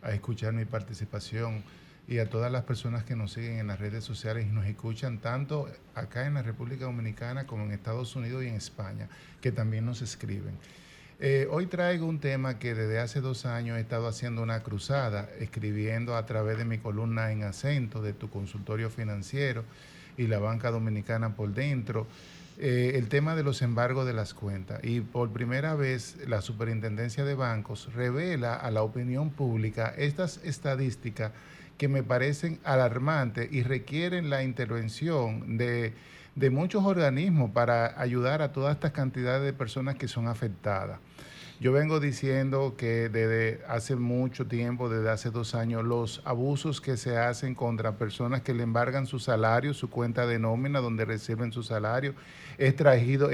a 0.00 0.12
escuchar 0.12 0.54
mi 0.54 0.64
participación 0.64 1.62
y 2.08 2.20
a 2.20 2.30
todas 2.30 2.50
las 2.50 2.64
personas 2.64 3.04
que 3.04 3.14
nos 3.14 3.34
siguen 3.34 3.58
en 3.58 3.66
las 3.66 3.80
redes 3.80 4.02
sociales 4.02 4.46
y 4.48 4.50
nos 4.50 4.64
escuchan 4.64 5.18
tanto 5.18 5.68
acá 5.94 6.26
en 6.26 6.32
la 6.32 6.42
República 6.42 6.86
Dominicana 6.86 7.46
como 7.46 7.64
en 7.64 7.72
Estados 7.72 8.16
Unidos 8.16 8.44
y 8.44 8.48
en 8.48 8.54
España, 8.54 9.10
que 9.42 9.52
también 9.52 9.84
nos 9.84 10.00
escriben. 10.00 10.56
Eh, 11.20 11.46
hoy 11.50 11.66
traigo 11.66 12.06
un 12.06 12.18
tema 12.18 12.58
que 12.58 12.74
desde 12.74 12.98
hace 12.98 13.20
dos 13.20 13.44
años 13.44 13.76
he 13.76 13.82
estado 13.82 14.08
haciendo 14.08 14.42
una 14.42 14.62
cruzada, 14.62 15.28
escribiendo 15.38 16.16
a 16.16 16.24
través 16.24 16.56
de 16.56 16.64
mi 16.64 16.78
columna 16.78 17.30
en 17.30 17.42
acento 17.42 18.00
de 18.00 18.14
tu 18.14 18.30
consultorio 18.30 18.88
financiero 18.88 19.64
y 20.16 20.28
la 20.28 20.38
banca 20.38 20.70
dominicana 20.70 21.36
por 21.36 21.52
dentro 21.52 22.06
eh, 22.58 22.92
el 22.96 23.08
tema 23.08 23.34
de 23.34 23.42
los 23.42 23.62
embargos 23.62 24.06
de 24.06 24.12
las 24.12 24.34
cuentas. 24.34 24.80
Y 24.82 25.00
por 25.00 25.30
primera 25.30 25.74
vez 25.74 26.16
la 26.26 26.42
Superintendencia 26.42 27.24
de 27.24 27.34
Bancos 27.34 27.92
revela 27.94 28.54
a 28.54 28.70
la 28.70 28.82
opinión 28.82 29.30
pública 29.30 29.94
estas 29.96 30.40
estadísticas 30.44 31.32
que 31.78 31.88
me 31.88 32.02
parecen 32.02 32.60
alarmantes 32.64 33.50
y 33.52 33.62
requieren 33.62 34.30
la 34.30 34.44
intervención 34.44 35.56
de, 35.56 35.94
de 36.34 36.50
muchos 36.50 36.84
organismos 36.84 37.50
para 37.50 38.00
ayudar 38.00 38.42
a 38.42 38.52
todas 38.52 38.74
estas 38.74 38.92
cantidades 38.92 39.44
de 39.44 39.52
personas 39.52 39.96
que 39.96 40.06
son 40.06 40.28
afectadas. 40.28 41.00
Yo 41.62 41.70
vengo 41.70 42.00
diciendo 42.00 42.74
que 42.76 43.08
desde 43.08 43.62
hace 43.68 43.94
mucho 43.94 44.48
tiempo, 44.48 44.88
desde 44.88 45.10
hace 45.10 45.30
dos 45.30 45.54
años, 45.54 45.84
los 45.84 46.20
abusos 46.24 46.80
que 46.80 46.96
se 46.96 47.16
hacen 47.16 47.54
contra 47.54 47.98
personas 47.98 48.42
que 48.42 48.52
le 48.52 48.64
embargan 48.64 49.06
su 49.06 49.20
salario, 49.20 49.72
su 49.72 49.88
cuenta 49.88 50.26
de 50.26 50.40
nómina 50.40 50.80
donde 50.80 51.04
reciben 51.04 51.52
su 51.52 51.62
salario. 51.62 52.16
He, 52.58 52.72
traído, 52.72 53.30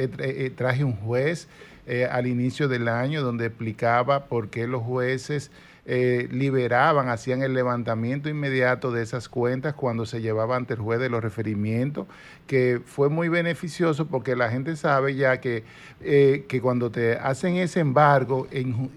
traje 0.57 0.85
un 0.85 0.95
juez 0.95 1.49
eh, 1.87 2.05
al 2.05 2.27
inicio 2.27 2.69
del 2.69 2.89
año 2.89 3.23
donde 3.23 3.47
explicaba 3.47 4.27
por 4.27 4.51
qué 4.51 4.67
los 4.67 4.83
jueces 4.83 5.51
eh, 5.91 6.29
liberaban, 6.31 7.09
hacían 7.09 7.41
el 7.41 7.55
levantamiento 7.55 8.29
inmediato 8.29 8.93
de 8.93 9.03
esas 9.03 9.31
cuentas 9.31 9.73
cuando 9.73 10.05
se 10.05 10.21
llevaba 10.21 10.55
ante 10.55 10.75
el 10.75 10.81
juez 10.81 11.01
de 11.01 11.09
los 11.09 11.23
referimientos, 11.23 12.07
que 12.47 12.83
fue 12.85 13.09
muy 13.09 13.31
beneficioso 13.31 14.07
porque 14.07 14.37
la 14.37 14.51
gente 14.51 14.77
sabe 14.77 15.15
ya 15.15 15.41
que, 15.41 15.65
eh, 16.03 16.45
que 16.47 16.61
cuando 16.61 16.91
te 16.91 17.15
hacen 17.15 17.57
ese 17.57 17.81
embargo 17.81 18.47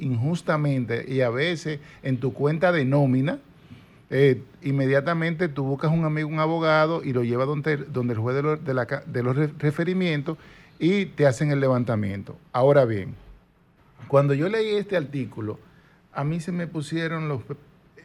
injustamente 0.02 1.06
y 1.08 1.22
a 1.22 1.30
veces 1.30 1.80
en 2.04 2.18
tu 2.18 2.34
cuenta 2.34 2.74
de 2.74 2.84
nómina, 2.84 3.40
eh, 4.10 4.44
inmediatamente 4.62 5.48
tú 5.48 5.64
buscas 5.64 5.94
un 5.94 6.04
amigo, 6.04 6.28
un 6.28 6.42
abogado 6.42 7.06
y 7.06 7.14
lo 7.14 7.24
llevas 7.24 7.48
donde, 7.48 7.78
donde 7.78 8.16
el 8.16 8.20
juez 8.20 8.36
de 8.36 8.44
los, 8.44 8.60
de 8.66 9.24
los 9.24 9.58
referimientos 9.60 10.38
y 10.78 11.06
te 11.06 11.26
hacen 11.26 11.52
el 11.52 11.62
levantamiento. 11.62 12.38
Ahora 12.52 12.84
bien, 12.84 13.16
cuando 14.10 14.34
yo 14.34 14.50
leí 14.50 14.76
este 14.76 14.98
artículo, 14.98 15.58
a 16.14 16.24
mí 16.24 16.40
se 16.40 16.52
me 16.52 16.68
pusieron 16.68 17.28
los, 17.28 17.42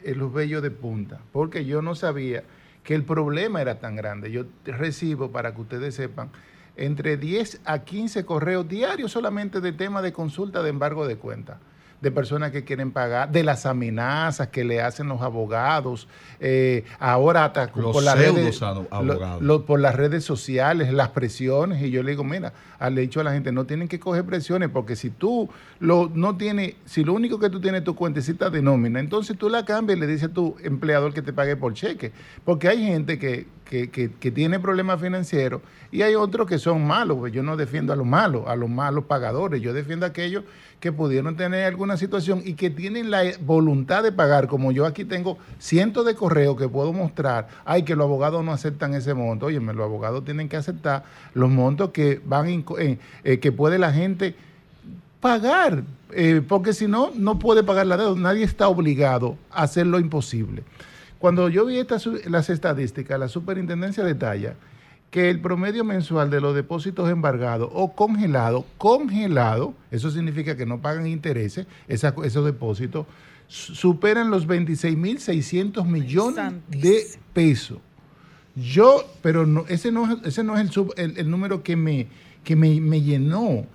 eh, 0.03 0.15
los 0.15 0.33
vellos 0.33 0.61
de 0.61 0.71
punta, 0.71 1.19
porque 1.31 1.65
yo 1.65 1.81
no 1.81 1.95
sabía 1.95 2.43
que 2.83 2.95
el 2.95 3.03
problema 3.03 3.61
era 3.61 3.79
tan 3.79 3.95
grande. 3.95 4.31
Yo 4.31 4.45
recibo, 4.65 5.31
para 5.31 5.53
que 5.53 5.61
ustedes 5.61 5.95
sepan, 5.95 6.29
entre 6.77 7.17
10 7.17 7.61
a 7.65 7.79
15 7.79 8.25
correos 8.25 8.67
diarios 8.67 9.11
solamente 9.11 9.61
de 9.61 9.73
tema 9.73 10.01
de 10.01 10.13
consulta 10.13 10.63
de 10.63 10.69
embargo 10.69 11.07
de 11.07 11.17
cuenta 11.17 11.59
de 12.01 12.11
personas 12.11 12.51
que 12.51 12.63
quieren 12.63 12.91
pagar, 12.91 13.31
de 13.31 13.43
las 13.43 13.65
amenazas 13.65 14.49
que 14.49 14.63
le 14.63 14.81
hacen 14.81 15.07
los 15.07 15.21
abogados, 15.21 16.07
eh, 16.39 16.83
ahora 16.99 17.45
hasta 17.45 17.71
por, 17.71 18.03
las 18.03 18.17
redes, 18.17 18.61
por 19.65 19.79
las 19.79 19.95
redes 19.95 20.23
sociales, 20.23 20.93
las 20.93 21.09
presiones, 21.09 21.81
y 21.81 21.89
yo 21.89 22.03
le 22.03 22.11
digo, 22.11 22.23
mira, 22.23 22.53
le 22.79 23.01
he 23.01 23.01
dicho 23.01 23.19
a 23.19 23.23
la 23.23 23.31
gente, 23.31 23.51
no 23.51 23.65
tienen 23.65 23.87
que 23.87 23.99
coger 23.99 24.25
presiones, 24.25 24.69
porque 24.69 24.95
si 24.95 25.09
tú 25.09 25.49
lo, 25.79 26.11
no 26.13 26.37
tienes, 26.37 26.75
si 26.85 27.03
lo 27.03 27.13
único 27.13 27.39
que 27.39 27.49
tú 27.49 27.59
tienes 27.59 27.83
tu 27.83 27.95
cuentecita 27.95 28.49
de 28.49 28.61
nómina, 28.61 28.99
entonces 28.99 29.37
tú 29.37 29.49
la 29.49 29.65
cambias 29.65 29.97
y 29.97 30.01
le 30.01 30.07
dices 30.07 30.29
a 30.29 30.33
tu 30.33 30.55
empleador 30.63 31.13
que 31.13 31.23
te 31.23 31.33
pague 31.33 31.55
por 31.55 31.73
cheque, 31.73 32.11
porque 32.45 32.67
hay 32.67 32.83
gente 32.83 33.17
que, 33.17 33.47
que, 33.67 34.31
tiene 34.31 34.59
problemas 34.59 35.01
financieros 35.01 35.61
y 35.91 36.01
hay 36.01 36.15
otros 36.15 36.47
que 36.47 36.57
son 36.57 36.85
malos, 36.85 37.17
pues 37.17 37.33
yo 37.33 37.43
no 37.43 37.57
defiendo 37.57 37.93
a 37.93 37.95
los 37.95 38.05
malos, 38.05 38.43
a 38.47 38.55
los 38.55 38.69
malos 38.69 39.05
pagadores, 39.05 39.61
yo 39.61 39.73
defiendo 39.73 40.05
a 40.05 40.09
aquellos 40.09 40.43
que 40.79 40.91
pudieron 40.91 41.35
tener 41.35 41.65
alguna 41.65 41.97
situación 41.97 42.41
y 42.45 42.53
que 42.53 42.69
tienen 42.69 43.09
la 43.09 43.23
voluntad 43.41 44.03
de 44.03 44.11
pagar, 44.11 44.47
como 44.47 44.71
yo 44.71 44.85
aquí 44.85 45.05
tengo 45.05 45.37
cientos 45.59 46.05
de 46.05 46.15
correos 46.15 46.57
que 46.57 46.69
puedo 46.69 46.93
mostrar, 46.93 47.47
ay, 47.65 47.83
que 47.83 47.95
los 47.95 48.05
abogados 48.05 48.43
no 48.43 48.51
aceptan 48.51 48.93
ese 48.93 49.13
monto. 49.13 49.47
Oye, 49.47 49.59
los 49.59 49.79
abogados 49.79 50.23
tienen 50.23 50.49
que 50.49 50.57
aceptar 50.57 51.03
los 51.33 51.49
montos 51.49 51.91
que 51.91 52.21
van, 52.23 52.63
eh, 52.77 53.39
que 53.39 53.51
puede 53.51 53.79
la 53.79 53.91
gente 53.91 54.35
pagar, 55.19 55.83
eh, 56.11 56.41
porque 56.47 56.73
si 56.73 56.87
no, 56.87 57.11
no 57.15 57.39
puede 57.39 57.63
pagar 57.63 57.87
la 57.87 57.97
deuda. 57.97 58.19
Nadie 58.19 58.43
está 58.43 58.67
obligado 58.67 59.35
a 59.51 59.63
hacer 59.63 59.87
lo 59.87 59.99
imposible. 59.99 60.63
Cuando 61.19 61.49
yo 61.49 61.65
vi 61.65 61.77
estas, 61.77 62.07
las 62.25 62.49
estadísticas, 62.49 63.19
la 63.19 63.27
superintendencia 63.27 64.03
detalla 64.03 64.55
que 65.11 65.29
el 65.29 65.39
promedio 65.39 65.83
mensual 65.83 66.29
de 66.29 66.41
los 66.41 66.53
depósitos 66.53 67.09
embargados 67.09 67.69
o 67.73 67.93
congelados, 67.93 68.65
congelado, 68.77 69.73
eso 69.89 70.11
significa 70.11 70.57
que 70.57 70.65
no 70.65 70.81
pagan 70.81 71.07
intereses, 71.07 71.65
esos 71.87 72.45
depósitos, 72.45 73.05
superan 73.47 74.29
los 74.29 74.47
26.600 74.47 75.85
millones 75.85 76.53
de 76.67 77.05
pesos. 77.33 77.79
Yo, 78.55 79.05
pero 79.21 79.45
no, 79.45 79.65
ese 79.69 79.91
no 79.91 80.11
es, 80.11 80.17
ese 80.25 80.43
no 80.43 80.57
es 80.57 80.69
el, 80.97 81.17
el, 81.17 81.29
número 81.29 81.63
que, 81.63 81.75
me, 81.75 82.07
que 82.43 82.55
me, 82.55 82.81
me 82.81 83.01
llenó, 83.01 83.65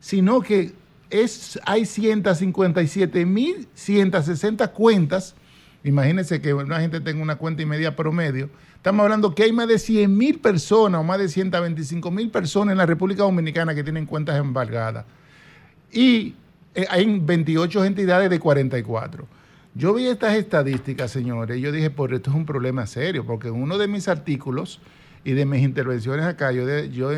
sino 0.00 0.40
que 0.40 0.72
es, 1.10 1.60
hay 1.66 1.82
157.160 1.82 4.72
cuentas. 4.72 5.34
Imagínense 5.84 6.40
que 6.40 6.52
una 6.54 6.80
gente 6.80 7.00
tenga 7.00 7.22
una 7.22 7.36
cuenta 7.36 7.62
y 7.62 7.66
media 7.66 7.94
promedio. 7.94 8.50
Estamos 8.76 9.04
hablando 9.04 9.34
que 9.34 9.44
hay 9.44 9.52
más 9.52 9.68
de 9.68 9.78
100 9.78 10.16
mil 10.16 10.40
personas 10.40 11.00
o 11.00 11.04
más 11.04 11.18
de 11.18 11.28
125 11.28 12.10
mil 12.10 12.30
personas 12.30 12.72
en 12.72 12.78
la 12.78 12.86
República 12.86 13.22
Dominicana 13.22 13.74
que 13.74 13.84
tienen 13.84 14.06
cuentas 14.06 14.38
embargadas. 14.38 15.04
Y 15.92 16.34
eh, 16.74 16.86
hay 16.90 17.18
28 17.18 17.84
entidades 17.84 18.30
de 18.30 18.38
44. 18.38 19.26
Yo 19.74 19.94
vi 19.94 20.06
estas 20.06 20.34
estadísticas, 20.34 21.10
señores, 21.10 21.58
y 21.58 21.60
yo 21.60 21.70
dije, 21.70 21.90
pues 21.90 22.12
esto 22.12 22.30
es 22.30 22.36
un 22.36 22.46
problema 22.46 22.86
serio, 22.86 23.24
porque 23.24 23.48
en 23.48 23.54
uno 23.54 23.78
de 23.78 23.86
mis 23.86 24.08
artículos 24.08 24.80
y 25.24 25.32
de 25.32 25.46
mis 25.46 25.62
intervenciones 25.62 26.24
acá, 26.24 26.50
yo, 26.52 26.66
yo 26.86 27.10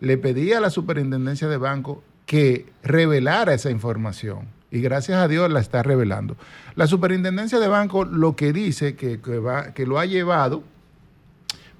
le 0.00 0.18
pedí 0.18 0.52
a 0.52 0.60
la 0.60 0.70
superintendencia 0.70 1.48
de 1.48 1.56
banco 1.56 2.04
que 2.26 2.66
revelara 2.82 3.54
esa 3.54 3.70
información. 3.70 4.55
Y 4.76 4.82
gracias 4.82 5.16
a 5.16 5.26
Dios 5.26 5.50
la 5.50 5.60
está 5.60 5.82
revelando. 5.82 6.36
La 6.74 6.86
superintendencia 6.86 7.58
de 7.58 7.66
banco 7.66 8.04
lo 8.04 8.36
que 8.36 8.52
dice 8.52 8.94
que, 8.94 9.16
va, 9.16 9.72
que 9.72 9.86
lo 9.86 9.98
ha 9.98 10.04
llevado, 10.04 10.62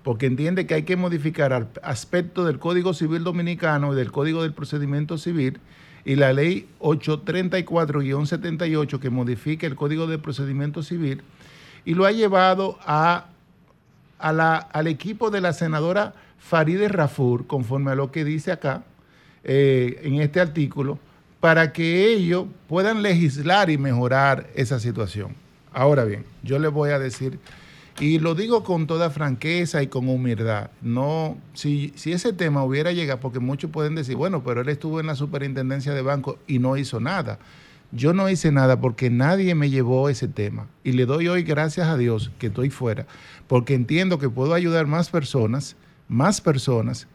porque 0.02 0.24
entiende 0.24 0.66
que 0.66 0.72
hay 0.72 0.84
que 0.84 0.96
modificar 0.96 1.68
aspectos 1.82 2.46
del 2.46 2.58
Código 2.58 2.94
Civil 2.94 3.22
Dominicano 3.22 3.92
y 3.92 3.96
del 3.96 4.12
Código 4.12 4.42
del 4.42 4.54
Procedimiento 4.54 5.18
Civil 5.18 5.60
y 6.06 6.14
la 6.14 6.32
ley 6.32 6.66
834-78 6.80 8.98
que 8.98 9.10
modifica 9.10 9.66
el 9.66 9.76
Código 9.76 10.06
de 10.06 10.16
Procedimiento 10.16 10.82
Civil 10.82 11.20
y 11.84 11.92
lo 11.92 12.06
ha 12.06 12.12
llevado 12.12 12.78
a, 12.80 13.26
la, 14.22 14.56
al 14.56 14.86
equipo 14.86 15.30
de 15.30 15.42
la 15.42 15.52
senadora 15.52 16.14
Farideh 16.38 16.88
Rafur, 16.88 17.46
conforme 17.46 17.90
a 17.90 17.94
lo 17.94 18.10
que 18.10 18.24
dice 18.24 18.52
acá, 18.52 18.84
eh, 19.44 20.00
en 20.02 20.22
este 20.22 20.40
artículo 20.40 20.98
para 21.46 21.72
que 21.72 22.12
ellos 22.12 22.46
puedan 22.66 23.02
legislar 23.02 23.70
y 23.70 23.78
mejorar 23.78 24.50
esa 24.56 24.80
situación. 24.80 25.36
Ahora 25.72 26.02
bien, 26.02 26.24
yo 26.42 26.58
les 26.58 26.72
voy 26.72 26.90
a 26.90 26.98
decir, 26.98 27.38
y 28.00 28.18
lo 28.18 28.34
digo 28.34 28.64
con 28.64 28.88
toda 28.88 29.10
franqueza 29.10 29.80
y 29.80 29.86
con 29.86 30.08
humildad, 30.08 30.70
no, 30.82 31.38
si, 31.54 31.94
ese 32.04 32.32
tema 32.32 32.64
hubiera 32.64 32.90
llegado, 32.90 33.20
porque 33.20 33.38
muchos 33.38 33.70
pueden 33.70 33.94
decir, 33.94 34.16
bueno, 34.16 34.42
pero 34.42 34.62
él 34.62 34.68
estuvo 34.68 34.98
en 34.98 35.06
la 35.06 35.14
superintendencia 35.14 35.94
de 35.94 36.02
banco 36.02 36.36
y 36.48 36.58
no 36.58 36.76
hizo 36.76 36.98
nada. 36.98 37.38
Yo 37.92 38.12
no 38.12 38.28
hice 38.28 38.50
nada 38.50 38.80
porque 38.80 39.08
nadie 39.08 39.54
me 39.54 39.70
llevó 39.70 40.08
ese 40.08 40.26
tema. 40.26 40.66
Y 40.82 40.94
le 40.94 41.06
doy 41.06 41.28
hoy 41.28 41.44
gracias 41.44 41.86
a 41.86 41.96
Dios 41.96 42.32
que 42.40 42.48
estoy 42.48 42.70
fuera, 42.70 43.06
porque 43.46 43.74
entiendo 43.74 44.18
que 44.18 44.28
puedo 44.28 44.52
ayudar 44.52 44.88
más 44.88 45.10
personas, 45.10 45.76
más 46.08 46.40
personas 46.40 47.06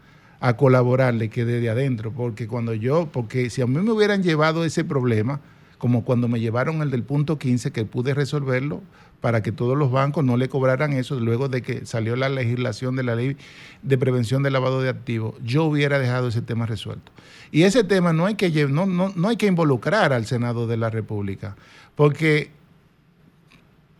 a 0.41 0.57
colaborarle 0.57 1.29
que 1.29 1.45
desde 1.45 1.69
adentro, 1.69 2.11
porque 2.11 2.47
cuando 2.47 2.73
yo, 2.73 3.07
porque 3.11 3.49
si 3.49 3.61
a 3.61 3.67
mí 3.67 3.79
me 3.79 3.91
hubieran 3.91 4.23
llevado 4.23 4.65
ese 4.65 4.83
problema, 4.83 5.39
como 5.77 6.03
cuando 6.03 6.27
me 6.27 6.39
llevaron 6.39 6.81
el 6.81 6.91
del 6.91 7.03
punto 7.03 7.37
15, 7.37 7.71
que 7.71 7.85
pude 7.85 8.13
resolverlo 8.13 8.81
para 9.21 9.43
que 9.43 9.51
todos 9.51 9.77
los 9.77 9.91
bancos 9.91 10.25
no 10.25 10.35
le 10.35 10.49
cobraran 10.49 10.93
eso 10.93 11.19
luego 11.19 11.47
de 11.47 11.61
que 11.61 11.85
salió 11.85 12.15
la 12.15 12.27
legislación 12.27 12.95
de 12.95 13.03
la 13.03 13.15
ley 13.15 13.37
de 13.83 13.97
prevención 13.99 14.41
del 14.41 14.53
lavado 14.53 14.81
de 14.81 14.89
activos, 14.89 15.35
yo 15.43 15.63
hubiera 15.63 15.99
dejado 15.99 16.29
ese 16.29 16.41
tema 16.41 16.65
resuelto. 16.65 17.11
Y 17.51 17.63
ese 17.63 17.83
tema 17.83 18.11
no 18.11 18.25
hay 18.25 18.33
que, 18.33 18.49
no, 18.67 18.87
no, 18.87 19.13
no 19.15 19.29
hay 19.29 19.37
que 19.37 19.45
involucrar 19.45 20.11
al 20.11 20.25
Senado 20.25 20.65
de 20.65 20.77
la 20.77 20.89
República, 20.89 21.55
porque, 21.95 22.49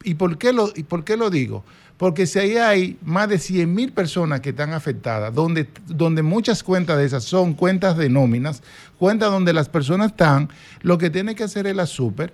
¿y 0.04 0.16
por 0.16 0.38
qué 0.38 0.54
lo, 0.54 0.72
y 0.76 0.84
por 0.84 1.04
qué 1.04 1.18
lo 1.18 1.30
digo? 1.30 1.64
Porque 1.98 2.26
si 2.26 2.40
ahí 2.40 2.58
hay 2.58 2.98
más 3.04 3.30
de 3.30 3.38
100 3.38 3.74
mil 3.74 3.92
personas 3.92 4.42
que 4.42 4.50
están 4.50 4.74
afectadas, 4.74 5.34
donde, 5.36 5.68
donde 5.86 6.24
muchas 6.24 6.64
cuentas 6.64 6.98
de 6.98 7.06
esas 7.06 7.24
son 7.24 7.54
cuentas 7.54 7.96
de 7.96 8.10
nóminas, 8.10 8.64
cuentas 8.98 9.30
donde 9.30 9.54
las 9.54 9.70
personas 9.70 10.12
están, 10.12 10.50
lo 10.82 10.98
que 10.98 11.12
tiene 11.12 11.36
que 11.36 11.44
hacer 11.44 11.68
es 11.68 11.76
la 11.76 11.86
super, 11.86 12.34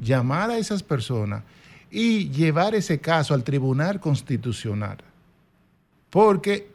llamar 0.00 0.50
a 0.50 0.58
esas 0.58 0.84
personas 0.84 1.42
y 1.90 2.30
llevar 2.30 2.74
ese 2.74 3.00
caso 3.00 3.34
al 3.34 3.42
Tribunal 3.42 3.98
Constitucional. 3.98 4.98
Porque 6.10 6.68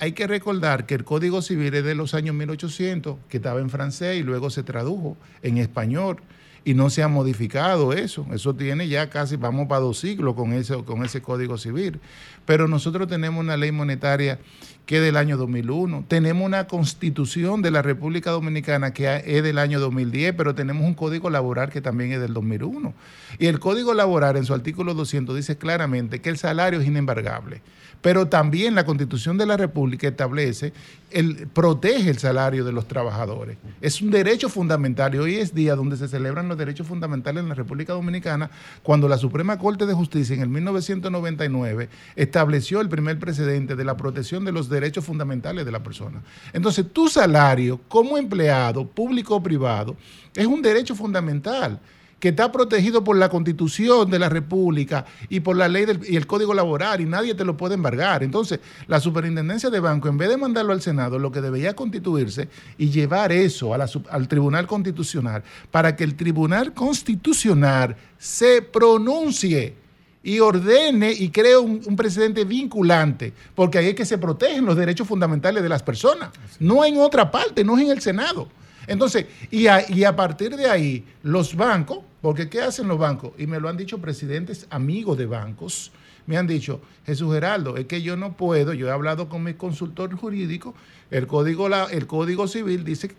hay 0.00 0.12
que 0.12 0.26
recordar 0.26 0.86
que 0.86 0.94
el 0.94 1.04
Código 1.04 1.42
Civil 1.42 1.74
es 1.74 1.84
de 1.84 1.94
los 1.94 2.14
años 2.14 2.34
1800, 2.34 3.16
que 3.28 3.38
estaba 3.38 3.60
en 3.60 3.70
francés 3.70 4.18
y 4.18 4.22
luego 4.22 4.50
se 4.50 4.62
tradujo 4.62 5.16
en 5.42 5.58
español 5.58 6.18
y 6.66 6.74
no 6.74 6.90
se 6.90 7.04
ha 7.04 7.08
modificado 7.08 7.92
eso. 7.92 8.26
Eso 8.32 8.52
tiene 8.56 8.88
ya 8.88 9.08
casi, 9.08 9.36
vamos 9.36 9.68
para 9.68 9.82
dos 9.82 10.00
siglos 10.00 10.34
con 10.34 10.52
ese, 10.52 10.74
con 10.82 11.04
ese 11.04 11.22
código 11.22 11.58
civil. 11.58 12.00
Pero 12.44 12.66
nosotros 12.66 13.06
tenemos 13.06 13.38
una 13.40 13.56
ley 13.56 13.70
monetaria 13.70 14.40
que 14.84 14.96
es 14.96 15.02
del 15.02 15.16
año 15.16 15.36
2001. 15.36 16.06
Tenemos 16.08 16.44
una 16.44 16.66
constitución 16.66 17.62
de 17.62 17.70
la 17.70 17.82
República 17.82 18.32
Dominicana 18.32 18.92
que 18.92 19.22
es 19.24 19.44
del 19.44 19.58
año 19.58 19.78
2010, 19.78 20.34
pero 20.36 20.56
tenemos 20.56 20.84
un 20.84 20.94
código 20.94 21.30
laboral 21.30 21.70
que 21.70 21.80
también 21.80 22.10
es 22.10 22.20
del 22.20 22.34
2001. 22.34 22.92
Y 23.38 23.46
el 23.46 23.60
código 23.60 23.94
laboral 23.94 24.36
en 24.36 24.44
su 24.44 24.52
artículo 24.52 24.94
200 24.94 25.36
dice 25.36 25.56
claramente 25.58 26.20
que 26.20 26.30
el 26.30 26.36
salario 26.36 26.80
es 26.80 26.86
inembargable. 26.88 27.62
Pero 28.02 28.28
también 28.28 28.74
la 28.74 28.84
constitución 28.84 29.38
de 29.38 29.46
la 29.46 29.56
República 29.56 30.08
establece, 30.08 30.72
el, 31.10 31.48
protege 31.48 32.10
el 32.10 32.18
salario 32.18 32.64
de 32.64 32.72
los 32.72 32.86
trabajadores. 32.88 33.56
Es 33.80 34.00
un 34.02 34.10
derecho 34.10 34.48
fundamental 34.48 35.14
y 35.14 35.18
hoy 35.18 35.34
es 35.36 35.54
día 35.54 35.74
donde 35.74 35.96
se 35.96 36.08
celebran 36.08 36.48
los 36.48 36.58
derechos 36.58 36.86
fundamentales 36.86 37.42
en 37.42 37.48
la 37.48 37.54
República 37.54 37.92
Dominicana, 37.92 38.50
cuando 38.82 39.08
la 39.08 39.18
Suprema 39.18 39.58
Corte 39.58 39.86
de 39.86 39.94
Justicia 39.94 40.34
en 40.34 40.42
el 40.42 40.48
1999 40.48 41.88
estableció 42.16 42.80
el 42.80 42.88
primer 42.88 43.18
precedente 43.18 43.76
de 43.76 43.84
la 43.84 43.96
protección 43.96 44.44
de 44.44 44.52
los 44.52 44.68
derechos 44.68 45.04
fundamentales 45.04 45.64
de 45.64 45.72
la 45.72 45.82
persona. 45.82 46.22
Entonces, 46.52 46.86
tu 46.92 47.08
salario 47.08 47.80
como 47.88 48.16
empleado, 48.18 48.86
público 48.86 49.36
o 49.36 49.42
privado, 49.42 49.96
es 50.34 50.46
un 50.46 50.62
derecho 50.62 50.94
fundamental 50.94 51.80
que 52.20 52.30
está 52.30 52.50
protegido 52.50 53.04
por 53.04 53.16
la 53.16 53.28
Constitución 53.28 54.10
de 54.10 54.18
la 54.18 54.28
República 54.28 55.04
y 55.28 55.40
por 55.40 55.56
la 55.56 55.68
ley 55.68 55.84
del, 55.84 56.00
y 56.08 56.16
el 56.16 56.26
Código 56.26 56.54
Laboral 56.54 57.00
y 57.00 57.04
nadie 57.04 57.34
te 57.34 57.44
lo 57.44 57.56
puede 57.56 57.74
embargar. 57.74 58.22
Entonces, 58.22 58.60
la 58.86 59.00
Superintendencia 59.00 59.68
de 59.68 59.80
Banco, 59.80 60.08
en 60.08 60.16
vez 60.16 60.30
de 60.30 60.36
mandarlo 60.36 60.72
al 60.72 60.80
Senado, 60.80 61.18
lo 61.18 61.30
que 61.30 61.40
debería 61.40 61.76
constituirse 61.76 62.48
y 62.78 62.90
llevar 62.90 63.32
eso 63.32 63.72
al 63.74 64.28
Tribunal 64.28 64.66
Constitucional 64.66 65.42
para 65.70 65.94
que 65.94 66.04
el 66.04 66.16
Tribunal 66.16 66.72
Constitucional 66.72 67.96
se 68.18 68.62
pronuncie 68.62 69.74
y 70.22 70.40
ordene 70.40 71.12
y 71.12 71.28
cree 71.28 71.56
un, 71.56 71.82
un, 71.86 71.94
precedente 71.94 72.44
vinculante, 72.44 73.32
porque 73.54 73.78
ahí 73.78 73.88
es 73.88 73.94
que 73.94 74.04
se 74.04 74.18
protegen 74.18 74.64
los 74.66 74.76
derechos 74.76 75.06
fundamentales 75.06 75.62
de 75.62 75.68
las 75.68 75.84
personas, 75.84 76.30
no 76.58 76.84
en 76.84 76.98
otra 76.98 77.30
parte, 77.30 77.62
no 77.62 77.76
es 77.78 77.84
en 77.84 77.90
el 77.92 78.00
Senado. 78.00 78.48
Entonces, 78.86 79.26
y 79.50 79.66
a, 79.66 79.90
y 79.90 80.04
a 80.04 80.14
partir 80.14 80.56
de 80.56 80.68
ahí, 80.70 81.04
los 81.22 81.54
bancos, 81.56 82.00
porque 82.20 82.48
¿qué 82.48 82.60
hacen 82.60 82.88
los 82.88 82.98
bancos? 82.98 83.32
Y 83.38 83.46
me 83.46 83.60
lo 83.60 83.68
han 83.68 83.76
dicho 83.76 83.98
presidentes 83.98 84.66
amigos 84.70 85.18
de 85.18 85.26
bancos, 85.26 85.92
me 86.26 86.36
han 86.36 86.46
dicho, 86.46 86.80
Jesús 87.04 87.32
Geraldo, 87.32 87.76
es 87.76 87.86
que 87.86 88.02
yo 88.02 88.16
no 88.16 88.36
puedo, 88.36 88.72
yo 88.72 88.88
he 88.88 88.90
hablado 88.90 89.28
con 89.28 89.44
mi 89.44 89.54
consultor 89.54 90.14
jurídico, 90.16 90.74
el 91.10 91.26
código, 91.26 91.68
el 91.68 92.06
código 92.06 92.48
civil 92.48 92.84
dice 92.84 93.14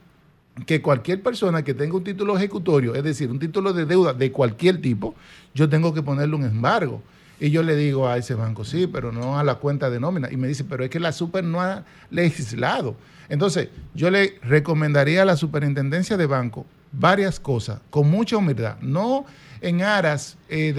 que 0.66 0.82
cualquier 0.82 1.22
persona 1.22 1.64
que 1.64 1.74
tenga 1.74 1.96
un 1.96 2.04
título 2.04 2.36
ejecutorio, 2.36 2.96
es 2.96 3.04
decir, 3.04 3.30
un 3.30 3.40
título 3.40 3.74
de 3.74 3.86
deuda 3.86 4.14
de 4.14 4.32
cualquier 4.32 4.82
tipo, 4.82 5.16
yo 5.54 5.70
tengo 5.70 5.94
que 5.94 6.02
ponerle 6.02 6.36
un 6.36 6.46
embargo. 6.46 7.02
Y 7.40 7.52
yo 7.52 7.62
le 7.62 7.76
digo 7.76 8.08
a 8.08 8.18
ese 8.18 8.34
banco, 8.34 8.66
sí, 8.66 8.88
pero 8.88 9.12
no 9.12 9.38
a 9.38 9.44
la 9.44 9.56
cuenta 9.56 9.92
de 9.92 10.00
nómina. 10.00 10.32
Y 10.32 10.38
me 10.38 10.48
dice, 10.48 10.64
pero 10.64 10.84
es 10.84 10.90
que 10.90 11.00
la 11.00 11.12
super 11.12 11.44
no 11.44 11.62
ha 11.62 11.84
legislado. 12.10 12.96
Entonces, 13.30 13.70
yo 13.94 14.10
le 14.10 14.40
recomendaría 14.44 15.22
a 15.22 15.26
la 15.26 15.36
superintendencia 15.38 16.18
de 16.18 16.26
banco 16.26 16.66
varias 16.92 17.40
cosas, 17.40 17.80
con 17.90 18.10
mucha 18.10 18.38
humildad, 18.38 18.78
no 18.82 19.26
en 19.62 19.82
aras 19.82 20.38
eh, 20.50 20.72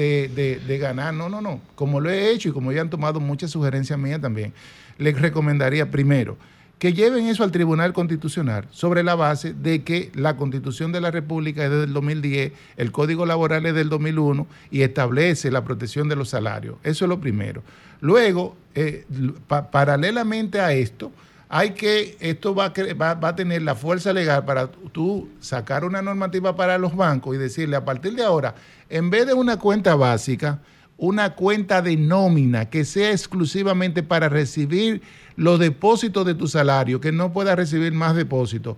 de, 0.66 0.78
ganar, 0.78 1.12
no, 1.14 1.28
no, 1.28 1.40
no, 1.40 1.60
como 1.74 2.00
lo 2.00 2.10
he 2.10 2.30
hecho 2.30 2.48
y 2.48 2.52
como 2.52 2.72
ya 2.72 2.80
han 2.80 2.90
tomado 2.90 3.20
muchas 3.20 3.50
sugerencias 3.50 3.98
mías 3.98 4.20
también, 4.20 4.52
le 4.98 5.12
recomendaría 5.12 5.90
primero 5.90 6.36
que 6.78 6.92
lleven 6.92 7.26
eso 7.26 7.42
al 7.42 7.50
Tribunal 7.50 7.92
Constitucional 7.92 8.66
sobre 8.70 9.02
la 9.02 9.16
base 9.16 9.52
de 9.52 9.82
que 9.82 10.12
la 10.14 10.36
Constitución 10.36 10.92
de 10.92 11.00
la 11.00 11.10
República 11.10 11.64
es 11.64 11.70
del 11.72 11.92
2010, 11.92 12.52
el 12.76 12.92
Código 12.92 13.26
Laboral 13.26 13.66
es 13.66 13.74
del 13.74 13.88
2001 13.88 14.46
y 14.70 14.82
establece 14.82 15.50
la 15.50 15.64
protección 15.64 16.08
de 16.08 16.14
los 16.14 16.28
salarios. 16.28 16.76
Eso 16.84 17.04
es 17.04 17.08
lo 17.08 17.18
primero. 17.20 17.64
Luego, 18.00 18.56
eh, 18.76 19.04
pa- 19.48 19.72
paralelamente 19.72 20.60
a 20.60 20.72
esto, 20.72 21.10
hay 21.48 21.70
que, 21.70 22.16
esto 22.20 22.54
va 22.54 22.66
a, 22.66 23.14
va, 23.14 23.28
a 23.28 23.36
tener 23.36 23.62
la 23.62 23.74
fuerza 23.74 24.12
legal 24.12 24.44
para 24.44 24.70
tú 24.70 25.28
sacar 25.40 25.84
una 25.84 26.02
normativa 26.02 26.54
para 26.54 26.76
los 26.76 26.94
bancos 26.94 27.34
y 27.34 27.38
decirle 27.38 27.76
a 27.76 27.84
partir 27.84 28.14
de 28.14 28.24
ahora, 28.24 28.54
en 28.90 29.08
vez 29.10 29.26
de 29.26 29.34
una 29.34 29.58
cuenta 29.58 29.94
básica, 29.94 30.60
una 30.98 31.36
cuenta 31.36 31.80
de 31.80 31.96
nómina 31.96 32.68
que 32.68 32.84
sea 32.84 33.12
exclusivamente 33.12 34.02
para 34.02 34.28
recibir 34.28 35.00
los 35.36 35.60
depósitos 35.60 36.26
de 36.26 36.34
tu 36.34 36.48
salario, 36.48 37.00
que 37.00 37.12
no 37.12 37.32
pueda 37.32 37.54
recibir 37.54 37.92
más 37.92 38.16
depósitos, 38.16 38.76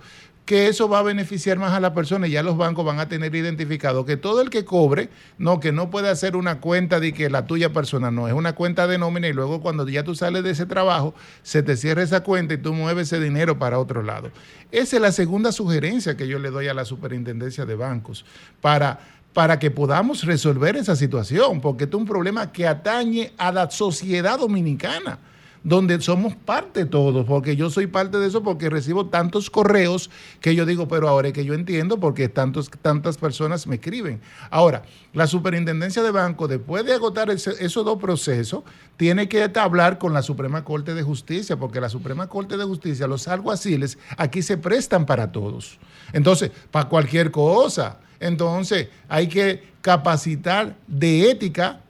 que 0.51 0.67
eso 0.67 0.89
va 0.89 0.99
a 0.99 1.03
beneficiar 1.03 1.61
más 1.61 1.75
a 1.75 1.79
la 1.79 1.95
persona 1.95 2.27
y 2.27 2.33
ya 2.33 2.43
los 2.43 2.57
bancos 2.57 2.85
van 2.85 2.99
a 2.99 3.09
tener 3.09 3.33
identificado 3.37 4.05
que 4.05 4.17
todo 4.17 4.41
el 4.41 4.51
que 4.51 4.65
cobre, 4.65 5.09
no, 5.39 5.61
que 5.61 5.71
no 5.71 5.91
puede 5.91 6.09
hacer 6.09 6.35
una 6.35 6.59
cuenta 6.59 6.99
de 6.99 7.13
que 7.13 7.31
la 7.31 7.47
tuya 7.47 7.73
personal 7.73 8.13
no, 8.13 8.27
es 8.27 8.35
una 8.35 8.57
cuenta 8.57 8.89
de 8.89 8.99
nómina 8.99 9.29
y 9.29 9.33
luego 9.33 9.61
cuando 9.61 9.89
ya 9.89 10.03
tú 10.03 10.17
sales 10.17 10.43
de 10.43 10.51
ese 10.51 10.67
trabajo, 10.67 11.15
se 11.45 11.63
te 11.63 11.77
cierra 11.77 12.03
esa 12.03 12.25
cuenta 12.25 12.55
y 12.55 12.59
tú 12.59 12.73
mueves 12.73 13.13
ese 13.13 13.23
dinero 13.23 13.61
para 13.61 13.79
otro 13.79 14.03
lado. 14.03 14.33
Esa 14.73 14.97
es 14.97 15.03
la 15.03 15.13
segunda 15.13 15.53
sugerencia 15.53 16.17
que 16.17 16.27
yo 16.27 16.41
le 16.41 16.51
doy 16.51 16.67
a 16.67 16.75
la 16.75 16.85
superintendencia 16.85 17.65
de 17.65 17.77
bancos 17.77 18.25
para 18.61 18.99
para 19.33 19.61
que 19.61 19.71
podamos 19.71 20.25
resolver 20.25 20.75
esa 20.75 20.97
situación, 20.97 21.61
porque 21.61 21.85
es 21.85 21.95
un 21.95 22.05
problema 22.05 22.51
que 22.51 22.67
atañe 22.67 23.33
a 23.39 23.53
la 23.53 23.71
sociedad 23.71 24.41
dominicana, 24.41 25.21
donde 25.63 26.01
somos 26.01 26.35
parte 26.35 26.87
todos, 26.87 27.27
porque 27.27 27.55
yo 27.55 27.71
soy 27.71 27.87
parte 27.87 28.19
de 28.19 28.29
eso, 28.29 28.43
porque 28.43 28.71
recibo 28.71 29.07
tantos 29.07 29.51
correos 29.51 30.11
que 30.41 30.55
yo 30.55 30.65
digo, 30.65 30.89
pero 30.89 31.09
ahora 31.09 31.29
es 31.29 31.35
que 31.35 31.45
yo 31.45 31.55
entiendo 31.55 32.01
porque 32.01 32.29
tantos, 32.29 32.71
tantas 32.83 33.19
personas 33.19 33.67
me 33.67 33.75
escriben. 33.75 34.21
Ahora, 34.51 34.83
la 35.13 35.27
superintendencia 35.27 36.03
de 36.03 36.11
banco, 36.11 36.49
después 36.49 36.85
de 36.85 36.95
agotar 36.95 37.31
esos 37.31 37.85
dos 37.85 37.99
procesos, 37.99 38.63
tiene 38.97 39.29
que 39.29 39.51
hablar 39.57 39.99
con 39.99 40.13
la 40.13 40.23
Suprema 40.23 40.65
Corte 40.65 40.95
de 40.95 41.03
Justicia, 41.03 41.59
porque 41.59 41.81
la 41.81 41.89
Suprema 41.89 42.27
Corte 42.29 42.57
de 42.57 42.65
Justicia, 42.65 43.07
los 43.07 43.29
alguaciles, 43.29 43.99
aquí 44.17 44.43
se 44.43 44.57
prestan 44.57 45.05
para 45.05 45.33
todos. 45.33 45.79
Entonces, 46.13 46.51
para 46.71 46.89
cualquier 46.89 47.31
cosa. 47.31 47.99
Entonces, 48.19 48.89
hay 49.09 49.29
que 49.29 49.71
capacitar 49.81 50.77
de 50.87 51.31
ética, 51.31 51.81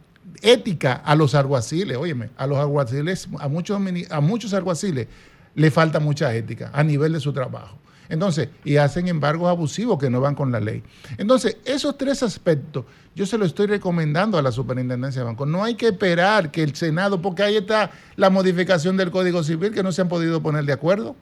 ética 0.43 0.95
a 0.95 1.15
los 1.15 1.35
alguaciles. 1.35 1.97
Óyeme, 1.97 2.31
a 2.37 2.47
los 2.47 2.59
alguaciles, 2.59 3.29
a 3.39 3.49
muchos, 3.49 3.81
a 4.11 4.21
muchos 4.21 4.55
alguaciles 4.55 5.09
le 5.55 5.71
falta 5.71 6.01
mucha 6.01 6.35
ética 6.35 6.71
a 6.73 6.83
nivel 6.83 7.13
de 7.13 7.21
su 7.21 7.33
trabajo. 7.33 7.79
Entonces, 8.09 8.49
y 8.65 8.77
hacen 8.77 9.07
embargos 9.07 9.49
abusivos 9.49 9.99
que 9.99 10.11
no 10.11 10.21
van 10.21 10.35
con 10.35 10.51
la 10.51 10.59
ley. 10.59 10.83
Entonces, 11.17 11.59
esos 11.65 11.97
tres 11.97 12.25
aspectos 12.25 12.85
yo 13.15 13.25
se 13.25 13.39
lo 13.39 13.45
estoy 13.45 13.67
recomendando 13.67 14.37
a 14.37 14.43
la 14.43 14.51
Superintendencia 14.51 15.21
de 15.21 15.27
Banco. 15.27 15.47
No 15.47 15.63
hay 15.63 15.77
que 15.77 15.89
esperar 15.89 16.51
que 16.51 16.63
el 16.63 16.75
Senado, 16.75 17.23
porque 17.23 17.43
ahí 17.43 17.57
está 17.57 17.91
la 18.17 18.31
modificación 18.31 18.97
del 18.97 19.11
Código 19.11 19.43
Civil 19.45 19.73
que 19.73 19.83
no 19.83 19.93
se 19.93 20.03
han 20.03 20.09
podido 20.09 20.43
poner 20.43 20.65
de 20.65 20.73
acuerdo. 20.73 21.15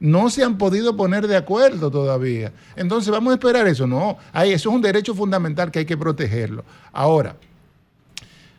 No 0.00 0.28
se 0.30 0.44
han 0.44 0.58
podido 0.58 0.96
poner 0.96 1.26
de 1.28 1.36
acuerdo 1.36 1.90
todavía. 1.90 2.52
Entonces, 2.76 3.10
vamos 3.10 3.32
a 3.32 3.34
esperar 3.34 3.66
eso. 3.66 3.86
No, 3.86 4.16
ahí, 4.32 4.52
eso 4.52 4.70
es 4.70 4.74
un 4.74 4.82
derecho 4.82 5.14
fundamental 5.14 5.70
que 5.70 5.80
hay 5.80 5.86
que 5.86 5.96
protegerlo. 5.96 6.64
Ahora, 6.92 7.36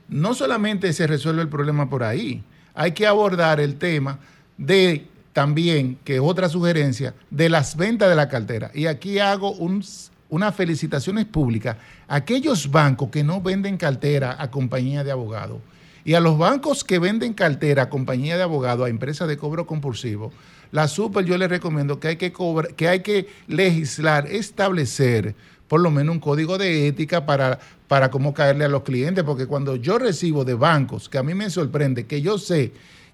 no 0.07 0.33
solamente 0.33 0.93
se 0.93 1.07
resuelve 1.07 1.41
el 1.41 1.49
problema 1.49 1.89
por 1.89 2.03
ahí, 2.03 2.43
hay 2.73 2.91
que 2.91 3.07
abordar 3.07 3.59
el 3.59 3.75
tema 3.75 4.19
de 4.57 5.07
también, 5.33 5.97
que 6.03 6.19
otra 6.19 6.47
sugerencia, 6.47 7.13
de 7.29 7.49
las 7.49 7.75
ventas 7.75 8.07
de 8.09 8.15
la 8.15 8.29
cartera. 8.29 8.71
Y 8.73 8.85
aquí 8.85 9.19
hago 9.19 9.51
un- 9.51 9.83
unas 10.29 10.55
felicitaciones 10.55 11.25
públicas 11.25 11.75
a 12.07 12.15
aquellos 12.15 12.71
bancos 12.71 13.09
que 13.09 13.23
no 13.23 13.41
venden 13.41 13.77
cartera 13.77 14.35
a 14.39 14.49
compañía 14.49 15.03
de 15.03 15.11
abogados. 15.11 15.57
Y 16.05 16.13
a 16.13 16.19
los 16.19 16.37
bancos 16.37 16.83
que 16.83 16.99
venden 16.99 17.33
cartera 17.33 17.83
a 17.83 17.89
compañía 17.89 18.37
de 18.37 18.43
abogados, 18.43 18.85
a 18.85 18.89
empresas 18.89 19.27
de 19.27 19.37
cobro 19.37 19.65
compulsivo, 19.65 20.31
la 20.71 20.87
super 20.87 21.25
yo 21.25 21.37
les 21.37 21.49
recomiendo 21.49 21.99
que 21.99 22.09
hay 22.09 22.15
que, 22.17 22.33
que, 22.75 22.87
hay 22.87 22.99
que 23.01 23.27
legislar, 23.47 24.27
establecer 24.27 25.35
por 25.67 25.81
lo 25.81 25.91
menos 25.91 26.13
un 26.13 26.19
código 26.19 26.57
de 26.57 26.87
ética 26.87 27.25
para, 27.25 27.59
para 27.87 28.09
cómo 28.11 28.33
caerle 28.33 28.65
a 28.65 28.69
los 28.69 28.83
clientes, 28.83 29.23
porque 29.23 29.47
cuando 29.47 29.75
yo 29.75 29.97
recibo 29.97 30.45
de 30.45 30.53
bancos, 30.53 31.09
que 31.09 31.17
a 31.17 31.23
mí 31.23 31.33
me 31.33 31.49
sorprende, 31.49 32.05
que 32.05 32.21
yo 32.21 32.37
sé 32.37 32.71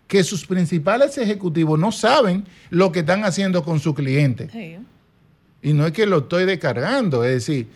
que 0.08 0.24
sus 0.24 0.46
principales 0.46 1.18
ejecutivos 1.18 1.80
no 1.80 1.92
saben 1.92 2.46
lo 2.70 2.92
que 2.92 3.00
están 3.00 3.24
haciendo 3.24 3.64
con 3.64 3.80
su 3.80 3.94
cliente. 3.94 4.50
Sí. 4.52 4.76
Y 5.62 5.74
no 5.74 5.86
es 5.86 5.94
que 5.94 6.06
lo 6.06 6.20
estoy 6.20 6.46
descargando, 6.46 7.24
es 7.24 7.32
decir, 7.46 7.68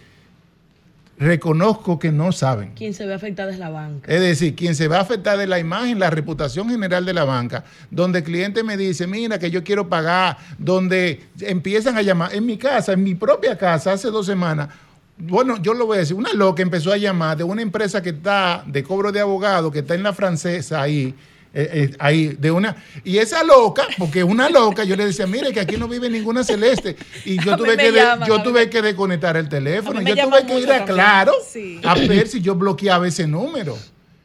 reconozco 1.17 1.97
que 1.97 2.11
no 2.11 2.31
saben. 2.31 2.73
Quien 2.73 2.93
se 2.93 3.05
ve 3.05 3.13
afectada 3.13 3.51
es 3.51 3.59
la 3.59 3.69
banca. 3.69 4.11
Es 4.11 4.19
decir, 4.19 4.55
quien 4.55 4.75
se 4.75 4.87
va 4.87 4.97
a 4.97 5.01
afectar 5.01 5.37
de 5.37 5.47
la 5.47 5.59
imagen, 5.59 5.99
la 5.99 6.09
reputación 6.09 6.69
general 6.69 7.05
de 7.05 7.13
la 7.13 7.23
banca, 7.23 7.63
donde 7.89 8.19
el 8.19 8.25
cliente 8.25 8.63
me 8.63 8.75
dice, 8.75 9.07
mira 9.07 9.39
que 9.39 9.49
yo 9.49 9.63
quiero 9.63 9.87
pagar, 9.87 10.37
donde 10.57 11.21
empiezan 11.39 11.97
a 11.97 12.01
llamar, 12.01 12.33
en 12.33 12.45
mi 12.45 12.57
casa, 12.57 12.93
en 12.93 13.03
mi 13.03 13.15
propia 13.15 13.57
casa, 13.57 13.93
hace 13.93 14.09
dos 14.09 14.25
semanas, 14.25 14.69
bueno, 15.17 15.61
yo 15.61 15.73
lo 15.73 15.85
voy 15.85 15.97
a 15.97 15.99
decir, 16.01 16.15
una 16.15 16.33
loca 16.33 16.61
empezó 16.61 16.91
a 16.91 16.97
llamar 16.97 17.37
de 17.37 17.45
una 17.45 17.61
empresa 17.61 18.01
que 18.01 18.09
está 18.09 18.63
de 18.67 18.83
cobro 18.83 19.13
de 19.13 19.21
abogado, 19.21 19.71
que 19.71 19.79
está 19.79 19.95
en 19.95 20.03
la 20.03 20.11
francesa 20.11 20.81
ahí, 20.81 21.15
eh, 21.55 21.69
eh, 21.91 21.95
ahí, 21.99 22.35
de 22.37 22.51
una, 22.51 22.75
y 23.03 23.17
esa 23.17 23.43
loca, 23.43 23.87
porque 23.97 24.23
una 24.23 24.49
loca, 24.49 24.83
yo 24.83 24.95
le 24.95 25.05
decía, 25.05 25.25
mire 25.25 25.53
que 25.53 25.61
aquí 25.61 25.77
no 25.77 25.87
vive 25.87 26.09
ninguna 26.09 26.43
celeste, 26.43 26.95
y 27.23 27.43
yo 27.43 27.55
tuve 27.57 27.77
que, 27.77 27.91
de- 27.93 28.03
yo 28.27 28.43
tuve 28.43 28.69
que 28.69 28.81
desconectar 28.81 29.37
el 29.37 29.47
teléfono, 29.49 30.01
yo 30.01 30.15
tuve 30.15 30.45
que 30.45 30.59
ir 30.59 30.65
a 30.71 30.77
también. 30.79 30.95
Claro 30.95 31.31
Sí. 31.49 31.79
a 31.83 31.95
ver 31.95 32.27
si 32.27 32.41
yo 32.41 32.55
bloqueaba 32.55 33.07
ese 33.07 33.25
número. 33.25 33.77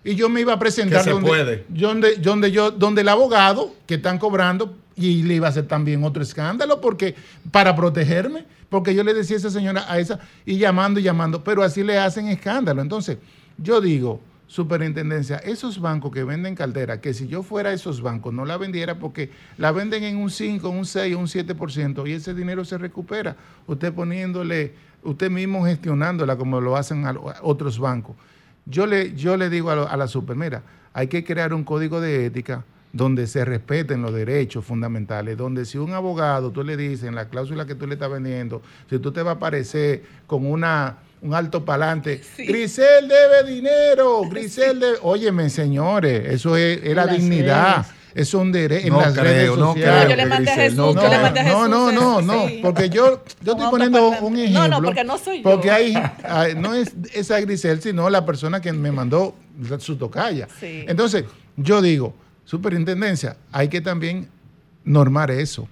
Y 0.02 0.15
yo 0.15 0.28
me 0.31 0.40
iba 0.40 0.55
a 0.55 0.59
presentar 0.59 0.98
Que 1.01 1.05
se 1.05 1.11
donde, 1.11 1.28
puede. 1.28 1.65
donde, 1.69 2.16
donde 2.16 2.51
yo, 2.51 2.70
donde 2.70 3.02
el 3.02 3.09
abogado 3.11 3.74
que 3.86 3.94
están 3.97 4.19
cobrando 4.19 4.74
y 4.97 5.23
le 5.23 5.35
iba 5.35 5.47
a 5.47 5.51
hacer 5.51 5.66
también 5.69 6.02
otro 6.05 6.23
escándalo 6.23 6.81
porque 6.81 7.15
para 7.51 7.77
protegerme, 7.77 8.44
porque 8.70 8.94
yo 8.94 9.05
le 9.05 9.12
decía 9.15 9.36
a 9.36 9.39
esa 9.40 9.51
señora 9.51 9.85
a 9.89 9.98
esa 9.98 10.19
y 10.47 10.57
llamando 10.57 11.01
y 11.01 11.02
llamando, 11.02 11.44
pero 11.44 11.62
así 11.62 11.82
le 11.85 11.98
hacen 11.98 12.28
escándalo. 12.28 12.81
Entonces, 12.81 13.19
yo 13.59 13.81
digo, 13.82 14.20
superintendencia, 14.51 15.36
esos 15.36 15.81
bancos 15.81 16.10
que 16.10 16.24
venden 16.24 16.56
cartera, 16.56 17.01
que 17.01 17.14
si 17.14 17.28
yo 17.28 17.44
fuera 17.44 17.70
a 17.70 17.72
esos 17.72 18.02
bancos 18.02 18.35
no 18.35 18.44
la 18.44 18.56
vendiera 18.56 18.98
porque 18.98 19.31
la 19.59 19.70
venden 19.70 20.02
en 20.02 20.16
un 20.16 20.28
5, 20.28 20.68
un 20.68 20.85
6 20.85 21.14
o 21.14 21.18
un 21.20 21.27
7% 21.28 22.09
y 22.09 22.14
ese 22.14 22.35
dinero 22.35 22.64
se 22.64 22.77
recupera. 22.77 23.36
Usted 23.68 23.93
poniéndole, 23.93 24.74
usted 25.05 25.31
mismo 25.31 25.64
gestionándola 25.64 26.35
como 26.35 26.60
lo 26.60 26.77
hacen 26.77 27.06
a 27.06 27.14
otros 27.43 27.78
bancos. 27.78 28.16
Yo 28.66 28.86
le, 28.86 29.14
yo 29.14 29.36
le 29.36 29.51
digo 29.51 29.70
a, 29.70 29.85
a 29.85 29.97
la 29.97 30.09
super, 30.09 30.35
mira, 30.35 30.64
hay 30.93 31.06
que 31.06 31.22
crear 31.22 31.55
un 31.55 31.62
código 31.62 32.01
de 32.01 32.27
ética 32.27 32.64
donde 32.93 33.28
se 33.28 33.44
respeten 33.44 34.02
los 34.02 34.12
derechos 34.12 34.64
fundamentales, 34.64 35.36
donde 35.36 35.64
si 35.64 35.78
un 35.78 35.93
abogado 35.93 36.51
tú 36.51 36.64
le 36.64 36.77
dices 36.77 37.05
en 37.05 37.14
la 37.14 37.28
cláusula 37.28 37.66
que 37.66 37.77
tú 37.77 37.86
le 37.86 37.94
estás 37.94 38.10
vendiendo, 38.10 38.62
si 38.89 38.98
tú 38.98 39.12
te 39.12 39.22
vas 39.22 39.35
a 39.35 39.36
aparecer 39.36 40.02
con 40.27 40.44
una 40.44 40.98
un 41.22 41.34
alto 41.34 41.64
palante, 41.64 42.22
Sí. 42.36 42.47
Grisel 42.47 43.06
debe 43.09 43.44
dinero, 43.51 44.22
Grisel 44.30 44.80
debe, 44.80 44.98
óyeme 45.02 45.51
señores, 45.51 46.32
eso 46.32 46.56
es, 46.56 46.80
es 46.82 46.94
la 46.97 47.05
Las 47.06 47.16
dignidad, 47.16 47.76
redes. 47.76 47.86
eso 48.14 48.38
es 48.38 48.42
un 48.42 48.52
derecho 48.52 48.86
en 48.86 48.92
No 48.94 49.01
las 49.02 49.16
redes 49.16 49.42
creo, 49.42 49.56
no 49.56 49.72
sociales. 49.74 50.09
Yo 50.10 50.16
le 50.16 50.26
mandé 50.26 50.51
a 50.51 50.55
Jesús, 50.55 50.76
no, 50.76 50.94
yo 50.94 51.09
le 51.09 51.16
No, 51.16 51.22
mandé 51.22 51.40
a 51.40 51.44
Jesús. 51.44 51.59
no, 51.59 51.68
no, 51.68 51.92
no, 51.92 52.22
no, 52.22 52.48
sí. 52.48 52.59
porque 52.62 52.88
yo, 52.88 53.22
yo 53.42 53.52
estoy 53.52 53.68
poniendo 53.70 54.09
un 54.20 54.36
ejemplo. 54.38 54.60
No, 54.60 54.68
no, 54.68 54.82
porque 54.82 55.05
no 55.05 55.18
soy 55.18 55.38
yo. 55.38 55.42
Porque 55.42 55.70
hay, 55.70 55.94
hay- 56.24 56.55
no 56.55 56.74
es 56.74 56.92
esa 57.12 57.38
Grisel, 57.40 57.82
sino 57.82 58.09
la 58.09 58.24
persona 58.24 58.60
que 58.60 58.72
me 58.72 58.90
mandó 58.90 59.34
su 59.78 59.97
tocaya. 59.97 60.48
Sí. 60.59 60.84
Entonces, 60.88 61.24
yo 61.56 61.82
digo, 61.82 62.14
superintendencia, 62.47 63.36
hay 63.52 63.68
que 63.68 63.80
también 63.80 64.28
normar 64.84 65.30
eso. 65.30 65.68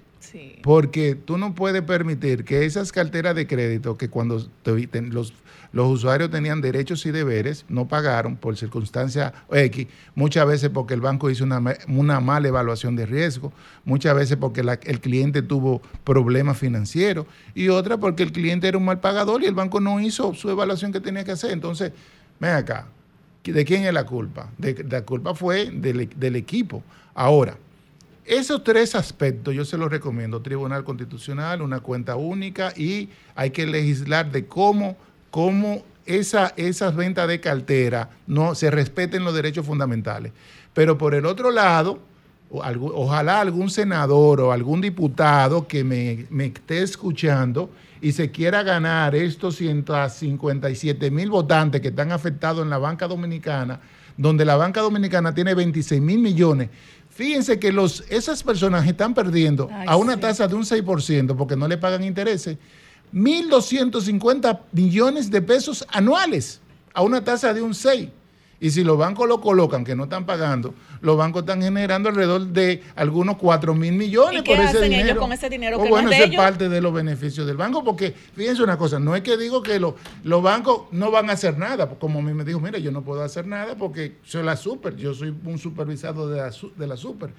Porque 0.63 1.15
tú 1.15 1.39
no 1.39 1.55
puedes 1.55 1.83
permitir 1.83 2.45
que 2.45 2.65
esas 2.65 2.93
carteras 2.93 3.35
de 3.35 3.47
crédito 3.47 3.97
que 3.97 4.09
cuando 4.09 4.47
los, 4.65 5.33
usuarios 5.73 6.31
tenían 6.31 6.61
derechos 6.61 7.05
y 7.07 7.11
deberes, 7.11 7.65
no 7.69 7.89
pagaron 7.89 8.37
por 8.37 8.57
circunstancia 8.57 9.33
X, 9.51 9.87
muchas 10.15 10.47
veces 10.47 10.71
porque 10.71 10.95
el 10.95 11.01
banco 11.01 11.31
hizo 11.31 11.45
una, 11.45 11.63
una 11.89 12.21
mala 12.21 12.49
evaluación 12.49 12.97
de 12.97 13.07
riesgo, 13.07 13.53
muchas 13.85 14.15
veces 14.15 14.37
porque 14.37 14.61
el 14.61 15.01
cliente 15.01 15.43
tuvo 15.43 15.81
problemas 16.05 16.59
financieros 16.59 17.27
y 17.55 17.69
otra 17.69 17.99
porque 17.99 18.23
el 18.23 18.33
cliente 18.33 18.69
era 18.69 18.79
un 18.79 18.85
mal 18.85 19.01
pagador 19.01 19.43
y 19.43 19.47
el 19.47 19.55
banco 19.55 19.81
no 19.81 20.01
hizo 20.01 20.35
su 20.35 20.51
evaluación 20.51 20.93
que 20.93 21.01
tenía 21.01 21.25
que 21.25 21.33
hacer. 21.33 21.53
Entonces, 21.53 21.93
ven 22.41 22.51
acá, 22.51 22.87
¿de 23.45 23.65
quién 23.65 23.85
es 23.85 23.93
la 23.93 24.05
culpa? 24.05 24.51
La 24.89 25.03
culpa 25.03 25.35
fue 25.35 25.71
del 25.71 26.37
equipo. 26.37 26.83
Ahora, 27.15 27.57
esos 28.29 28.63
tres 28.63 28.95
aspectos 28.95 29.55
yo 29.55 29.65
se 29.65 29.79
los 29.79 29.91
recomiendo. 29.91 30.43
Tribunal 30.43 30.85
Constitucional, 30.85 31.63
una 31.63 31.81
cuenta 31.81 32.17
única 32.17 32.73
y 32.77 33.09
hay 33.35 33.51
que 33.51 33.67
legislar 33.67 34.31
de 34.31 34.47
cómo, 34.47 34.97
cómo 35.31 35.83
esa, 36.07 36.53
esas 36.57 36.95
ventas 36.95 37.27
de 37.29 37.41
cartera 37.41 38.11
no 38.27 38.55
se 38.55 38.71
respeten 38.71 39.25
los 39.25 39.35
derechos 39.35 39.67
fundamentales. 39.67 40.33
Pero 40.75 40.99
por 40.99 41.15
el 41.15 41.27
otro 41.27 41.51
lado, 41.51 42.01
ojalá 42.51 43.41
algún 43.41 43.71
senador 43.71 44.41
o 44.41 44.53
algún 44.53 44.81
diputado 44.81 45.67
que 45.67 45.85
me, 45.85 46.27
me 46.31 46.47
esté 46.47 46.83
escuchando 46.83 47.71
y 48.01 48.13
se 48.13 48.31
quiera 48.31 48.63
ganar 48.63 49.15
estos 49.15 49.57
157 49.57 51.11
mil 51.11 51.31
votantes 51.31 51.81
que 51.81 51.89
están 51.89 52.13
afectados 52.13 52.63
en 52.63 52.71
la 52.71 52.79
banca 52.79 53.09
dominicana, 53.09 53.81
donde 54.17 54.45
la 54.45 54.57
banca 54.57 54.81
dominicana 54.81 55.35
tiene 55.35 55.55
26 55.55 56.01
mil 56.01 56.19
millones. 56.19 56.71
Fíjense 57.19 57.59
que 57.59 57.73
los, 57.73 58.05
esas 58.11 58.45
personas 58.45 58.87
están 58.87 59.13
perdiendo 59.13 59.69
Ay, 59.73 59.87
a 59.89 59.97
una 59.97 60.15
sí. 60.15 60.21
tasa 60.21 60.47
de 60.47 60.55
un 60.55 60.63
6% 60.63 61.37
porque 61.37 61.57
no 61.57 61.67
le 61.67 61.77
pagan 61.77 62.05
intereses, 62.05 62.59
1.250 63.13 64.61
millones 64.71 65.29
de 65.29 65.43
pesos 65.43 65.85
anuales 65.89 66.61
a 66.95 67.03
una 67.03 67.25
tasa 67.25 67.53
de 67.53 67.61
un 67.61 67.75
6. 67.75 68.09
Y 68.61 68.71
si 68.71 68.83
los 68.83 68.99
bancos 68.99 69.29
lo 69.29 69.41
colocan, 69.41 69.85
que 69.85 69.95
no 69.95 70.05
están 70.05 70.27
pagando, 70.27 70.75
los 71.01 71.17
bancos 71.17 71.43
están 71.43 71.63
generando 71.63 72.09
alrededor 72.09 72.45
de 72.49 72.83
algunos 72.97 73.37
4 73.37 73.73
mil 73.75 73.93
millones 73.93 74.41
¿Y 74.41 74.43
qué 74.43 74.57
por 74.57 74.65
ese 74.65 74.79
hacen 74.79 74.85
ellos 74.93 74.99
dinero. 75.05 75.21
con 75.21 75.33
ese 75.33 75.49
dinero 75.49 75.77
Oh, 75.77 75.83
que 75.83 75.89
no 75.89 75.91
bueno, 75.95 76.09
es 76.11 76.11
de 76.11 76.17
eso 76.17 76.25
es 76.25 76.31
ellos? 76.33 76.45
parte 76.45 76.69
de 76.69 76.81
los 76.81 76.93
beneficios 76.93 77.47
del 77.47 77.57
banco, 77.57 77.85
porque 77.85 78.13
fíjense 78.35 78.63
una 78.65 78.77
cosa, 78.77 78.99
no 78.99 79.15
es 79.15 79.23
que 79.23 79.37
digo 79.37 79.63
que 79.63 79.79
lo- 79.79 79.95
los 80.25 80.43
bancos 80.43 80.83
no 80.91 81.13
van 81.13 81.31
a 81.31 81.35
hacer 81.35 81.57
nada, 81.57 81.89
como 82.01 82.19
a 82.19 82.23
mí 82.23 82.35
me 82.35 82.45
dijo, 82.45 82.59
mira, 82.59 82.79
yo 82.79 82.91
no 82.91 83.03
puedo 83.03 83.23
hacer 83.23 83.47
nada 83.47 83.77
porque 83.77 84.17
soy 84.25 84.43
la 84.43 84.57
super, 84.57 84.97
yo 84.97 85.15
soy 85.15 85.33
un 85.45 85.59
supervisado 85.59 86.29
de 86.29 86.39
la, 86.39 86.51
de 86.77 86.87
la 86.89 86.97
super. 86.97 87.31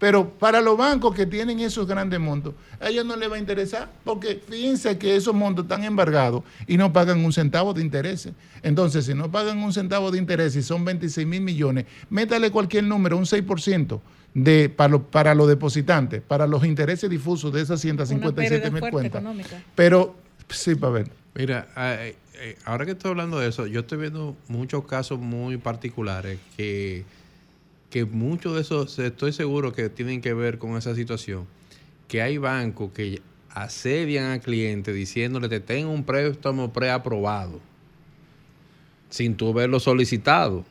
Pero 0.00 0.30
para 0.30 0.62
los 0.62 0.78
bancos 0.78 1.14
que 1.14 1.26
tienen 1.26 1.60
esos 1.60 1.86
grandes 1.86 2.18
montos, 2.18 2.54
a 2.80 2.88
ellos 2.88 3.04
no 3.04 3.16
les 3.16 3.30
va 3.30 3.36
a 3.36 3.38
interesar, 3.38 3.92
porque 4.02 4.42
fíjense 4.48 4.96
que 4.96 5.14
esos 5.14 5.34
montos 5.34 5.66
están 5.66 5.84
embargados 5.84 6.42
y 6.66 6.78
no 6.78 6.90
pagan 6.90 7.22
un 7.22 7.34
centavo 7.34 7.74
de 7.74 7.82
intereses. 7.82 8.32
Entonces, 8.62 9.04
si 9.04 9.12
no 9.12 9.30
pagan 9.30 9.58
un 9.58 9.74
centavo 9.74 10.10
de 10.10 10.16
interés 10.16 10.56
y 10.56 10.62
son 10.62 10.86
26 10.86 11.26
mil 11.26 11.42
millones, 11.42 11.84
métale 12.08 12.50
cualquier 12.50 12.84
número, 12.84 13.18
un 13.18 13.26
6% 13.26 14.00
de, 14.32 14.70
para, 14.70 14.92
los, 14.92 15.02
para 15.02 15.34
los 15.34 15.46
depositantes, 15.46 16.22
para 16.26 16.46
los 16.46 16.64
intereses 16.64 17.10
difusos 17.10 17.52
de 17.52 17.60
esas 17.60 17.84
Una 17.84 18.06
157 18.06 18.60
pérdida 18.62 18.70
mil 18.80 18.90
cuentas. 18.90 19.20
económica. 19.20 19.62
Pero, 19.74 20.16
sí, 20.48 20.76
para 20.76 20.94
ver. 20.94 21.10
Mira, 21.34 21.68
eh, 21.76 22.16
eh, 22.40 22.56
ahora 22.64 22.86
que 22.86 22.92
estoy 22.92 23.10
hablando 23.10 23.38
de 23.38 23.50
eso, 23.50 23.66
yo 23.66 23.80
estoy 23.80 23.98
viendo 23.98 24.34
muchos 24.48 24.86
casos 24.86 25.20
muy 25.20 25.58
particulares 25.58 26.38
que, 26.56 27.04
que 27.90 28.04
muchos 28.04 28.54
de 28.54 28.60
esos, 28.62 28.98
estoy 28.98 29.32
seguro 29.32 29.72
que 29.72 29.88
tienen 29.88 30.20
que 30.20 30.32
ver 30.32 30.58
con 30.58 30.76
esa 30.76 30.94
situación, 30.94 31.46
que 32.08 32.22
hay 32.22 32.38
bancos 32.38 32.92
que 32.92 33.20
asedian 33.50 34.26
al 34.26 34.40
cliente 34.40 34.92
diciéndole 34.92 35.48
te 35.48 35.60
tengo 35.60 35.90
un 35.90 36.04
préstamo 36.04 36.72
preaprobado 36.72 37.60
sin 39.10 39.34
tú 39.34 39.50
haberlo 39.50 39.80
solicitado. 39.80 40.64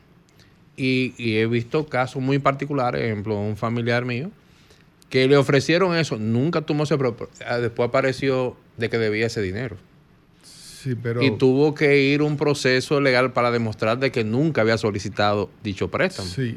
Y, 0.76 1.12
y 1.18 1.36
he 1.36 1.46
visto 1.46 1.86
casos 1.86 2.22
muy 2.22 2.38
particulares, 2.38 3.02
ejemplo, 3.02 3.38
un 3.38 3.56
familiar 3.56 4.06
mío, 4.06 4.30
que 5.10 5.28
le 5.28 5.36
ofrecieron 5.36 5.94
eso, 5.94 6.16
nunca 6.16 6.62
tomó 6.62 6.84
ese 6.84 6.96
ah, 7.46 7.58
después 7.58 7.88
apareció 7.88 8.56
de 8.78 8.88
que 8.88 8.96
debía 8.96 9.26
ese 9.26 9.42
dinero. 9.42 9.76
Sí, 10.42 10.94
pero... 10.94 11.22
Y 11.22 11.36
tuvo 11.36 11.74
que 11.74 12.00
ir 12.00 12.22
un 12.22 12.38
proceso 12.38 13.00
legal 13.02 13.34
para 13.34 13.50
demostrar 13.50 13.98
de 13.98 14.10
que 14.10 14.24
nunca 14.24 14.62
había 14.62 14.78
solicitado 14.78 15.50
dicho 15.62 15.90
préstamo. 15.90 16.28
Sí. 16.28 16.56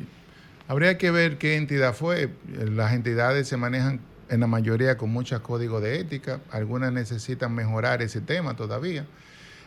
Habría 0.68 0.98
que 0.98 1.12
ver 1.12 1.38
qué 1.38 1.56
entidad 1.56 1.94
fue. 1.94 2.30
Las 2.72 2.94
entidades 2.94 3.48
se 3.48 3.58
manejan 3.58 4.00
en 4.30 4.40
la 4.40 4.48
mayoría 4.48 4.98
con 4.98 5.10
muchos 5.12 5.42
códigos 5.42 5.82
de 5.84 6.00
ética. 6.00 6.40
Algunas 6.52 6.92
necesitan 6.94 7.54
mejorar 7.54 8.02
ese 8.02 8.22
tema 8.22 8.56
todavía. 8.56 9.06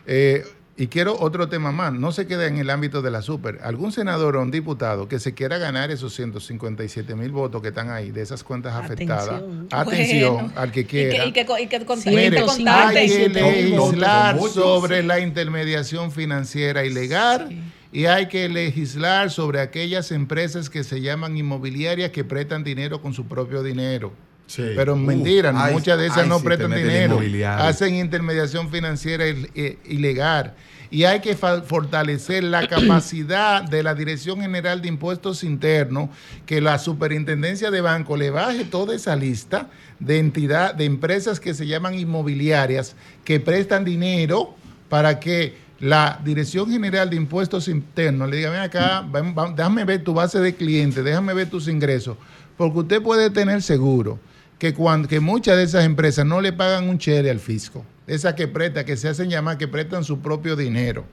Eh, 0.07 0.43
y 0.79 0.87
quiero 0.87 1.19
otro 1.19 1.49
tema 1.49 1.71
más. 1.71 1.91
No 1.93 2.11
se 2.11 2.27
queda 2.27 2.45
en 2.45 2.57
el 2.57 2.69
ámbito 2.69 3.01
de 3.01 3.09
la 3.09 3.23
super. 3.23 3.59
Algún 3.63 3.91
senador 3.91 4.35
o 4.35 4.41
un 4.43 4.51
diputado 4.51 5.07
que 5.07 5.19
se 5.19 5.33
quiera 5.33 5.57
ganar 5.57 5.89
esos 5.89 6.13
157 6.13 7.15
mil 7.15 7.31
votos 7.31 7.61
que 7.63 7.69
están 7.69 7.89
ahí, 7.89 8.11
de 8.11 8.21
esas 8.21 8.43
cuentas 8.43 8.75
afectadas. 8.75 9.27
Atención. 9.29 9.67
Atención 9.71 10.33
Bueno. 10.33 10.51
al 10.55 10.71
que 10.71 10.81
Y 10.81 10.85
quiera. 10.85 11.23
que, 11.23 11.29
y 11.29 11.33
que, 11.33 11.61
y 11.63 11.67
que 11.67 11.85
con- 11.85 11.99
Sí, 11.99 12.09
y 12.09 12.15
que 12.15 12.29
Mire, 12.29 12.41
contacte. 12.45 12.99
hay 12.99 13.07
que 13.07 13.13
57 13.15 13.43
mil 13.63 13.71
legislar 13.75 14.39
sobre 14.49 15.01
la 15.01 15.19
intermediación 15.19 16.11
financiera 16.11 16.85
ilegal 16.85 17.49
y 17.91 18.05
hay 18.05 18.27
que 18.27 18.49
legislar 18.49 19.31
sobre 19.31 19.61
aquellas 19.61 20.11
empresas 20.11 20.69
que 20.69 20.83
se 20.83 21.01
llaman 21.01 21.37
inmobiliarias 21.37 22.11
que 22.11 22.23
prestan 22.23 22.63
dinero 22.63 23.01
con 23.01 23.13
su 23.13 23.25
propio 23.25 23.63
dinero. 23.63 24.11
Sí. 24.47 24.63
Pero 24.75 24.93
Uh, 24.93 24.97
mentira, 24.97 25.51
muchas 25.51 25.97
de 25.97 26.07
esas 26.07 26.25
no 26.27 26.39
prestan 26.39 26.73
dinero, 26.73 27.19
hacen 27.57 27.95
intermediación 27.95 28.69
financiera 28.69 29.25
eh, 29.25 29.77
ilegal. 29.85 30.53
Y 30.89 31.03
hay 31.03 31.19
que 31.19 31.35
fortalecer 31.35 32.45
la 32.45 32.65
capacidad 32.65 33.61
de 33.61 33.83
la 33.83 33.93
Dirección 33.93 34.39
General 34.39 34.81
de 34.81 34.87
Impuestos 34.87 35.43
Internos, 35.43 36.09
que 36.45 36.61
la 36.61 36.79
Superintendencia 36.79 37.71
de 37.71 37.81
Banco 37.81 38.15
le 38.15 38.29
baje 38.29 38.63
toda 38.63 38.95
esa 38.95 39.17
lista 39.17 39.69
de 39.99 40.19
entidad, 40.19 40.75
de 40.75 40.85
empresas 40.85 41.41
que 41.41 41.53
se 41.53 41.67
llaman 41.67 41.95
inmobiliarias, 41.95 42.95
que 43.25 43.41
prestan 43.41 43.83
dinero 43.83 44.55
para 44.87 45.19
que 45.19 45.66
la 45.79 46.19
Dirección 46.23 46.69
General 46.71 47.09
de 47.09 47.15
Impuestos 47.15 47.67
Internos 47.67 48.29
le 48.29 48.37
diga, 48.37 48.63
acá, 48.63 49.05
déjame 49.55 49.85
ver 49.85 50.03
tu 50.03 50.13
base 50.13 50.39
de 50.39 50.55
clientes, 50.55 51.03
déjame 51.03 51.33
ver 51.33 51.49
tus 51.49 51.67
ingresos, 51.67 52.17
porque 52.57 52.79
usted 52.79 53.01
puede 53.01 53.29
tener 53.29 53.61
seguro 53.61 54.19
que, 54.57 54.73
cuando, 54.73 55.07
que 55.07 55.19
muchas 55.19 55.55
de 55.57 55.63
esas 55.63 55.85
empresas 55.85 56.25
no 56.25 56.41
le 56.41 56.51
pagan 56.53 56.89
un 56.89 56.97
chere 56.97 57.29
al 57.29 57.39
fisco, 57.39 57.85
esas 58.07 58.33
que 58.33 58.47
prestan, 58.47 58.85
que 58.85 58.97
se 58.97 59.07
hacen 59.07 59.29
llamar, 59.29 59.57
que 59.57 59.67
prestan 59.67 60.03
su 60.03 60.19
propio 60.19 60.55
dinero. 60.55 61.05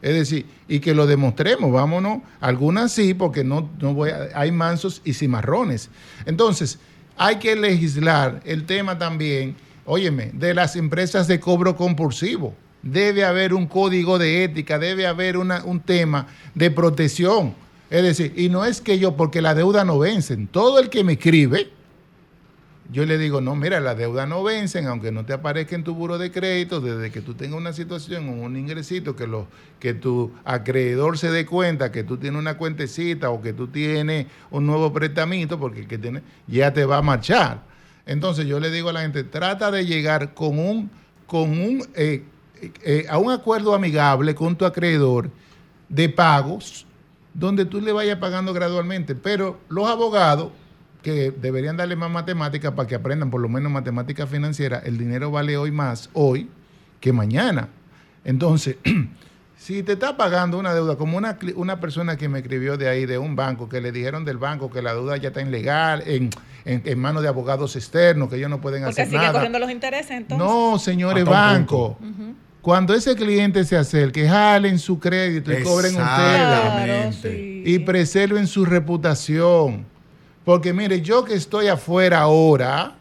Es 0.00 0.14
decir, 0.14 0.44
y 0.68 0.80
que 0.80 0.94
lo 0.94 1.06
demostremos, 1.06 1.72
vámonos, 1.72 2.18
algunas 2.40 2.92
sí, 2.92 3.14
porque 3.14 3.42
no, 3.42 3.70
no 3.80 3.94
voy 3.94 4.10
a- 4.10 4.28
hay 4.34 4.52
mansos 4.52 5.00
y 5.04 5.14
cimarrones. 5.14 5.88
Entonces, 6.26 6.78
hay 7.16 7.36
que 7.36 7.56
legislar 7.56 8.40
el 8.44 8.66
tema 8.66 8.98
también, 8.98 9.56
óyeme, 9.86 10.30
de 10.34 10.52
las 10.52 10.76
empresas 10.76 11.26
de 11.26 11.40
cobro 11.40 11.74
compulsivo. 11.74 12.54
Debe 12.84 13.24
haber 13.24 13.54
un 13.54 13.66
código 13.66 14.18
de 14.18 14.44
ética, 14.44 14.78
debe 14.78 15.06
haber 15.06 15.38
una- 15.38 15.64
un 15.64 15.80
tema 15.80 16.26
de 16.54 16.70
protección. 16.70 17.54
Es 17.90 18.02
decir, 18.02 18.34
y 18.36 18.48
no 18.50 18.64
es 18.64 18.80
que 18.80 18.98
yo, 18.98 19.16
porque 19.16 19.40
la 19.40 19.54
deuda 19.54 19.84
no 19.84 19.98
vencen. 19.98 20.46
Todo 20.46 20.78
el 20.78 20.90
que 20.90 21.02
me 21.02 21.14
escribe, 21.14 21.70
yo 22.92 23.06
le 23.06 23.16
digo, 23.16 23.40
no, 23.40 23.56
mira, 23.56 23.80
las 23.80 23.96
deudas 23.96 24.28
no 24.28 24.42
vencen, 24.42 24.86
aunque 24.86 25.10
no 25.10 25.24
te 25.24 25.32
aparezca 25.32 25.74
en 25.74 25.84
tu 25.84 25.94
buro 25.94 26.18
de 26.18 26.30
crédito, 26.30 26.82
desde 26.82 27.10
que 27.10 27.22
tú 27.22 27.32
tengas 27.32 27.56
una 27.58 27.72
situación, 27.72 28.28
un 28.28 28.56
ingresito, 28.56 29.16
que, 29.16 29.26
lo, 29.26 29.48
que 29.80 29.94
tu 29.94 30.32
acreedor 30.44 31.16
se 31.16 31.30
dé 31.30 31.46
cuenta 31.46 31.90
que 31.90 32.04
tú 32.04 32.18
tienes 32.18 32.38
una 32.38 32.58
cuentecita 32.58 33.30
o 33.30 33.40
que 33.40 33.54
tú 33.54 33.68
tienes 33.68 34.26
un 34.50 34.66
nuevo 34.66 34.92
prestamito, 34.92 35.58
porque 35.58 35.80
el 35.80 35.86
que 35.88 35.96
tiene, 35.96 36.20
ya 36.46 36.74
te 36.74 36.84
va 36.84 36.98
a 36.98 37.02
marchar. 37.02 37.62
Entonces 38.04 38.46
yo 38.46 38.60
le 38.60 38.70
digo 38.70 38.90
a 38.90 38.92
la 38.92 39.00
gente, 39.00 39.24
trata 39.24 39.70
de 39.70 39.86
llegar 39.86 40.34
con 40.34 40.58
un, 40.58 40.90
con 41.26 41.50
un, 41.58 41.82
eh, 41.94 42.22
eh, 42.82 43.06
a 43.08 43.18
un 43.18 43.30
acuerdo 43.32 43.74
amigable 43.74 44.34
con 44.34 44.56
tu 44.56 44.64
acreedor 44.64 45.30
de 45.88 46.08
pagos, 46.08 46.86
donde 47.34 47.64
tú 47.64 47.80
le 47.80 47.92
vayas 47.92 48.18
pagando 48.18 48.52
gradualmente. 48.52 49.14
Pero 49.14 49.58
los 49.68 49.88
abogados 49.88 50.50
que 51.02 51.30
deberían 51.30 51.76
darle 51.76 51.96
más 51.96 52.10
matemática 52.10 52.74
para 52.74 52.88
que 52.88 52.94
aprendan 52.94 53.30
por 53.30 53.40
lo 53.40 53.48
menos 53.48 53.70
matemática 53.70 54.26
financiera, 54.26 54.78
el 54.84 54.96
dinero 54.96 55.30
vale 55.30 55.56
hoy 55.56 55.70
más 55.70 56.08
hoy 56.14 56.48
que 57.00 57.12
mañana. 57.12 57.68
Entonces, 58.24 58.76
si 59.58 59.82
te 59.82 59.92
está 59.92 60.16
pagando 60.16 60.58
una 60.58 60.72
deuda, 60.72 60.96
como 60.96 61.18
una, 61.18 61.38
una 61.56 61.78
persona 61.78 62.16
que 62.16 62.28
me 62.30 62.38
escribió 62.38 62.78
de 62.78 62.88
ahí, 62.88 63.04
de 63.04 63.18
un 63.18 63.36
banco, 63.36 63.68
que 63.68 63.82
le 63.82 63.92
dijeron 63.92 64.24
del 64.24 64.38
banco 64.38 64.70
que 64.70 64.80
la 64.80 64.94
deuda 64.94 65.16
ya 65.18 65.28
está 65.28 65.42
ilegal, 65.42 66.02
en, 66.06 66.30
en, 66.64 66.82
en 66.86 66.98
manos 66.98 67.22
de 67.22 67.28
abogados 67.28 67.76
externos, 67.76 68.30
que 68.30 68.36
ellos 68.36 68.48
no 68.48 68.62
pueden 68.62 68.82
Porque 68.84 69.02
hacer 69.02 69.06
sigue 69.10 69.18
nada. 69.18 69.32
corriendo 69.34 69.58
los 69.58 69.70
intereses, 69.70 70.12
entonces. 70.12 70.38
No, 70.46 70.78
señores, 70.78 71.26
banco. 71.26 71.98
Cuando 72.64 72.94
ese 72.94 73.14
cliente 73.14 73.62
se 73.64 73.76
acerque, 73.76 74.26
jalen 74.26 74.78
su 74.78 74.98
crédito 74.98 75.52
y 75.52 75.62
cobren 75.62 75.94
ustedes 76.00 77.18
y 77.66 77.78
preserven 77.80 78.46
su 78.46 78.64
reputación. 78.64 79.84
Porque 80.46 80.72
mire, 80.72 81.02
yo 81.02 81.26
que 81.26 81.34
estoy 81.34 81.68
afuera 81.68 82.20
ahora, 82.22 82.94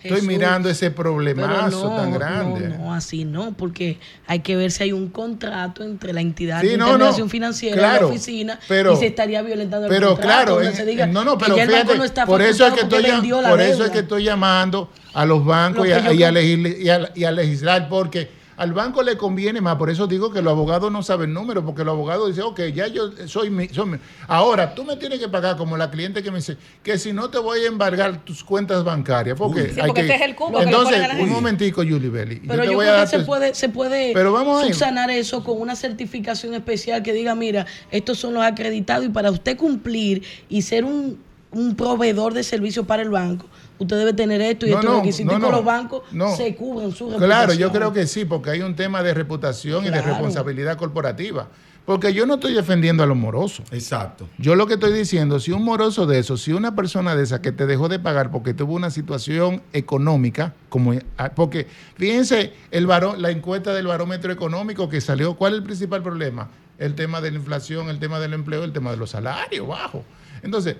estoy 0.00 0.22
mirando 0.22 0.70
ese 0.70 0.92
problemazo 0.92 1.90
no, 1.90 1.96
tan 1.96 2.12
grande. 2.12 2.68
No, 2.68 2.78
no, 2.78 2.94
así 2.94 3.24
no, 3.24 3.54
porque 3.56 3.98
hay 4.28 4.38
que 4.38 4.54
ver 4.54 4.70
si 4.70 4.84
hay 4.84 4.92
un 4.92 5.08
contrato 5.08 5.82
entre 5.82 6.12
la 6.12 6.20
entidad 6.20 6.60
Sí, 6.60 6.68
de 6.68 6.74
intermediación 6.74 7.26
no, 7.26 7.30
financiera 7.30 7.76
y 7.96 8.00
la 8.00 8.06
oficina 8.06 8.60
pero- 8.68 8.92
y 8.92 8.96
se 8.98 9.06
estaría 9.08 9.42
violentando 9.42 9.86
el 9.86 9.92
Pero 9.92 10.10
contrato. 10.12 10.28
claro, 10.28 10.54
donde 10.54 10.70
en- 10.70 10.76
se 10.76 10.86
diga 10.86 11.06
no, 11.08 11.24
no, 11.24 11.36
que 11.36 11.44
pero 11.44 11.56
fíjate, 11.56 11.98
no 11.98 12.04
está 12.04 12.24
por 12.24 12.40
eso 12.40 12.64
es 12.68 12.74
que 12.74 12.80
estoy, 12.82 13.02
por 13.48 13.60
eso 13.60 13.84
es 13.84 13.90
que 13.90 13.98
estoy 13.98 14.22
llamando 14.22 14.90
a 15.12 15.24
los 15.26 15.44
bancos 15.44 15.86
Lo 15.86 15.86
y 15.88 15.92
a, 15.92 16.12
y 16.12 16.22
a 16.22 16.28
con- 16.28 16.34
legisl- 16.36 16.78
y 16.78 16.88
a- 16.88 17.10
y 17.16 17.24
a 17.24 17.32
legislar, 17.32 17.88
porque 17.88 18.38
al 18.60 18.74
banco 18.74 19.02
le 19.02 19.16
conviene 19.16 19.62
más, 19.62 19.76
por 19.76 19.88
eso 19.88 20.06
digo 20.06 20.30
que 20.30 20.42
los 20.42 20.50
abogados 20.50 20.92
no 20.92 21.02
saben 21.02 21.32
números, 21.32 21.64
porque 21.64 21.82
los 21.82 21.92
abogados 21.94 22.28
dicen, 22.28 22.42
ok, 22.44 22.60
ya 22.74 22.88
yo 22.88 23.10
soy 23.26 23.48
mi, 23.48 23.68
soy 23.70 23.86
mi- 23.86 23.98
Ahora, 24.28 24.74
tú 24.74 24.84
me 24.84 24.96
tienes 24.98 25.18
que 25.18 25.30
pagar 25.30 25.56
como 25.56 25.78
la 25.78 25.90
cliente 25.90 26.22
que 26.22 26.30
me 26.30 26.36
dice 26.40 26.58
que 26.82 26.98
si 26.98 27.14
no 27.14 27.30
te 27.30 27.38
voy 27.38 27.60
a 27.60 27.68
embargar 27.68 28.22
tus 28.22 28.44
cuentas 28.44 28.84
bancarias, 28.84 29.38
porque 29.38 29.70
Sí, 29.72 29.80
hay 29.80 29.86
porque 29.86 30.02
que... 30.02 30.06
ese 30.08 30.16
es 30.16 30.20
el 30.28 30.34
cubo 30.34 30.58
que 30.58 30.64
Entonces, 30.64 31.02
a 31.02 31.08
la 31.08 31.14
un 31.14 31.30
momentico, 31.30 31.80
Julie 31.80 32.10
Belli. 32.10 32.40
Pero 32.46 32.60
te 32.64 32.66
yo 32.68 32.74
voy 32.74 32.84
a 32.84 32.88
creo 32.88 32.94
que 32.96 32.98
dar 32.98 33.08
se 33.08 33.18
tu- 33.20 33.24
puede, 33.24 33.54
se 33.54 33.68
puede 33.70 34.12
Pero 34.12 34.30
vamos 34.30 34.62
a 34.62 34.66
subsanar 34.66 35.10
eso 35.10 35.42
con 35.42 35.58
una 35.58 35.74
certificación 35.74 36.52
especial 36.52 37.02
que 37.02 37.14
diga, 37.14 37.34
mira, 37.34 37.64
estos 37.90 38.18
son 38.18 38.34
los 38.34 38.42
acreditados 38.44 39.06
y 39.06 39.08
para 39.08 39.30
usted 39.30 39.56
cumplir 39.56 40.22
y 40.50 40.60
ser 40.60 40.84
un 40.84 41.18
un 41.52 41.74
proveedor 41.74 42.32
de 42.32 42.44
servicios 42.44 42.86
para 42.86 43.02
el 43.02 43.10
banco, 43.10 43.44
usted 43.80 43.96
debe 43.96 44.12
tener 44.12 44.40
esto 44.40 44.66
y 44.66 44.70
No, 44.70 44.78
estos 44.78 44.92
no, 44.92 45.00
requisitos. 45.00 45.32
no, 45.32 45.38
y 45.38 45.42
con 45.42 45.52
los 45.52 45.64
bancos 45.64 46.02
no. 46.12 46.36
se 46.36 46.54
cubren 46.54 46.92
su 46.92 47.06
reputación. 47.06 47.28
Claro, 47.28 47.54
yo 47.54 47.72
creo 47.72 47.92
que 47.92 48.06
sí, 48.06 48.24
porque 48.24 48.50
hay 48.50 48.60
un 48.62 48.76
tema 48.76 49.02
de 49.02 49.14
reputación 49.14 49.84
y 49.84 49.90
de 49.90 50.00
responsabilidad 50.02 50.76
corporativa. 50.76 51.48
Porque 51.86 52.12
yo 52.12 52.26
no 52.26 52.34
estoy 52.34 52.52
defendiendo 52.52 53.02
a 53.02 53.06
los 53.06 53.16
morosos. 53.16 53.66
Exacto. 53.72 54.28
Yo 54.38 54.54
lo 54.54 54.66
que 54.66 54.74
estoy 54.74 54.92
diciendo, 54.92 55.40
si 55.40 55.50
un 55.50 55.64
moroso 55.64 56.06
de 56.06 56.18
eso, 56.18 56.36
si 56.36 56.52
una 56.52 56.76
persona 56.76 57.16
de 57.16 57.24
esa 57.24 57.40
que 57.42 57.52
te 57.52 57.66
dejó 57.66 57.88
de 57.88 57.98
pagar 57.98 58.30
porque 58.30 58.54
tuvo 58.54 58.74
una 58.74 58.90
situación 58.90 59.62
económica, 59.72 60.54
como 60.68 60.94
ah, 61.16 61.32
porque 61.34 61.66
fíjense 61.96 62.52
el 62.70 62.86
la 62.86 63.30
encuesta 63.30 63.72
del 63.72 63.86
barómetro 63.86 64.30
económico 64.30 64.88
que 64.88 65.00
salió, 65.00 65.34
¿cuál 65.34 65.54
es 65.54 65.58
el 65.58 65.64
principal 65.64 66.02
problema? 66.02 66.50
El 66.78 66.94
tema 66.94 67.20
de 67.20 67.30
la 67.30 67.38
inflación, 67.38 67.88
el 67.88 67.98
tema 67.98 68.20
del 68.20 68.34
empleo, 68.34 68.62
el 68.62 68.72
tema 68.72 68.90
de 68.90 68.96
los 68.96 69.10
salarios 69.10 69.66
bajos. 69.66 70.02
Entonces, 70.42 70.76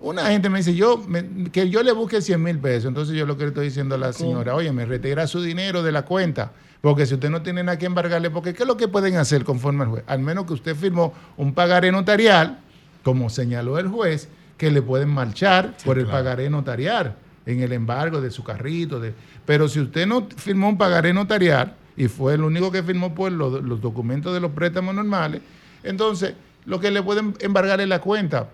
una 0.00 0.26
gente 0.26 0.48
me 0.48 0.58
dice, 0.58 0.74
yo 0.74 0.98
me- 1.06 1.50
que 1.50 1.68
yo 1.68 1.82
le 1.82 1.92
busque 1.92 2.20
100 2.22 2.42
mil 2.42 2.58
pesos. 2.58 2.86
Entonces 2.86 3.14
yo 3.14 3.26
lo 3.26 3.36
que 3.36 3.44
le 3.44 3.48
estoy 3.48 3.66
diciendo 3.66 3.94
a 3.94 3.98
la 3.98 4.12
señora, 4.12 4.54
oye, 4.54 4.72
me 4.72 4.86
retira 4.86 5.26
su 5.26 5.42
dinero 5.42 5.82
de 5.82 5.92
la 5.92 6.02
cuenta. 6.04 6.52
Porque 6.80 7.04
si 7.04 7.14
usted 7.14 7.28
no 7.28 7.42
tiene 7.42 7.62
nada 7.62 7.78
que 7.78 7.84
embargarle, 7.84 8.30
porque 8.30 8.54
¿qué 8.54 8.62
es 8.62 8.66
lo 8.66 8.78
que 8.78 8.88
pueden 8.88 9.16
hacer 9.16 9.44
conforme 9.44 9.84
al 9.84 9.90
juez? 9.90 10.04
Al 10.06 10.20
menos 10.20 10.46
que 10.46 10.54
usted 10.54 10.74
firmó 10.74 11.12
un 11.36 11.52
pagaré 11.52 11.92
notarial, 11.92 12.58
como 13.04 13.28
señaló 13.28 13.78
el 13.78 13.88
juez, 13.88 14.28
que 14.56 14.70
le 14.70 14.80
pueden 14.80 15.10
marchar 15.10 15.76
por 15.84 15.98
el 15.98 16.04
claro. 16.04 16.18
pagaré 16.18 16.48
notarial 16.48 17.16
en 17.44 17.60
el 17.62 17.72
embargo 17.74 18.22
de 18.22 18.30
su 18.30 18.42
carrito. 18.42 18.98
De, 19.00 19.12
pero 19.44 19.68
si 19.68 19.80
usted 19.80 20.06
no 20.06 20.26
firmó 20.36 20.70
un 20.70 20.78
pagaré 20.78 21.12
notarial 21.12 21.74
y 21.96 22.08
fue 22.08 22.32
el 22.34 22.42
único 22.42 22.72
que 22.72 22.82
firmó 22.82 23.14
pues, 23.14 23.32
los, 23.34 23.62
los 23.62 23.80
documentos 23.82 24.32
de 24.32 24.40
los 24.40 24.52
préstamos 24.52 24.94
normales, 24.94 25.42
entonces 25.82 26.32
lo 26.64 26.80
que 26.80 26.90
le 26.90 27.02
pueden 27.02 27.34
embargar 27.40 27.80
es 27.82 27.88
la 27.88 28.00
cuenta. 28.00 28.48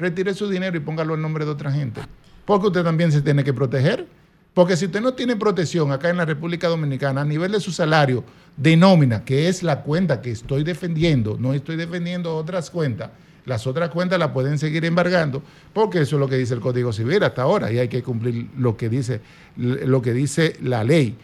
Retire 0.00 0.32
su 0.32 0.48
dinero 0.48 0.76
y 0.78 0.80
póngalo 0.80 1.14
en 1.14 1.20
nombre 1.20 1.44
de 1.44 1.50
otra 1.50 1.70
gente. 1.70 2.00
Porque 2.46 2.68
usted 2.68 2.82
también 2.82 3.12
se 3.12 3.20
tiene 3.20 3.44
que 3.44 3.52
proteger. 3.52 4.06
Porque 4.54 4.74
si 4.76 4.86
usted 4.86 5.02
no 5.02 5.12
tiene 5.12 5.36
protección 5.36 5.92
acá 5.92 6.08
en 6.08 6.16
la 6.16 6.24
República 6.24 6.68
Dominicana 6.68 7.20
a 7.20 7.24
nivel 7.24 7.52
de 7.52 7.60
su 7.60 7.70
salario 7.70 8.24
de 8.56 8.76
nómina, 8.76 9.24
que 9.24 9.48
es 9.48 9.62
la 9.62 9.82
cuenta 9.82 10.22
que 10.22 10.30
estoy 10.30 10.64
defendiendo, 10.64 11.36
no 11.38 11.52
estoy 11.52 11.76
defendiendo 11.76 12.34
otras 12.34 12.70
cuentas, 12.70 13.10
las 13.44 13.66
otras 13.66 13.90
cuentas 13.90 14.18
las 14.18 14.30
pueden 14.30 14.58
seguir 14.58 14.84
embargando, 14.86 15.42
porque 15.72 16.00
eso 16.00 16.16
es 16.16 16.20
lo 16.20 16.28
que 16.28 16.36
dice 16.36 16.54
el 16.54 16.60
Código 16.60 16.92
Civil 16.92 17.22
hasta 17.22 17.42
ahora 17.42 17.70
y 17.70 17.78
hay 17.78 17.88
que 17.88 18.02
cumplir 18.02 18.48
lo 18.56 18.76
que 18.76 18.88
dice, 18.88 19.20
lo 19.56 20.02
que 20.02 20.12
dice 20.14 20.56
la 20.62 20.82
ley. 20.82 21.16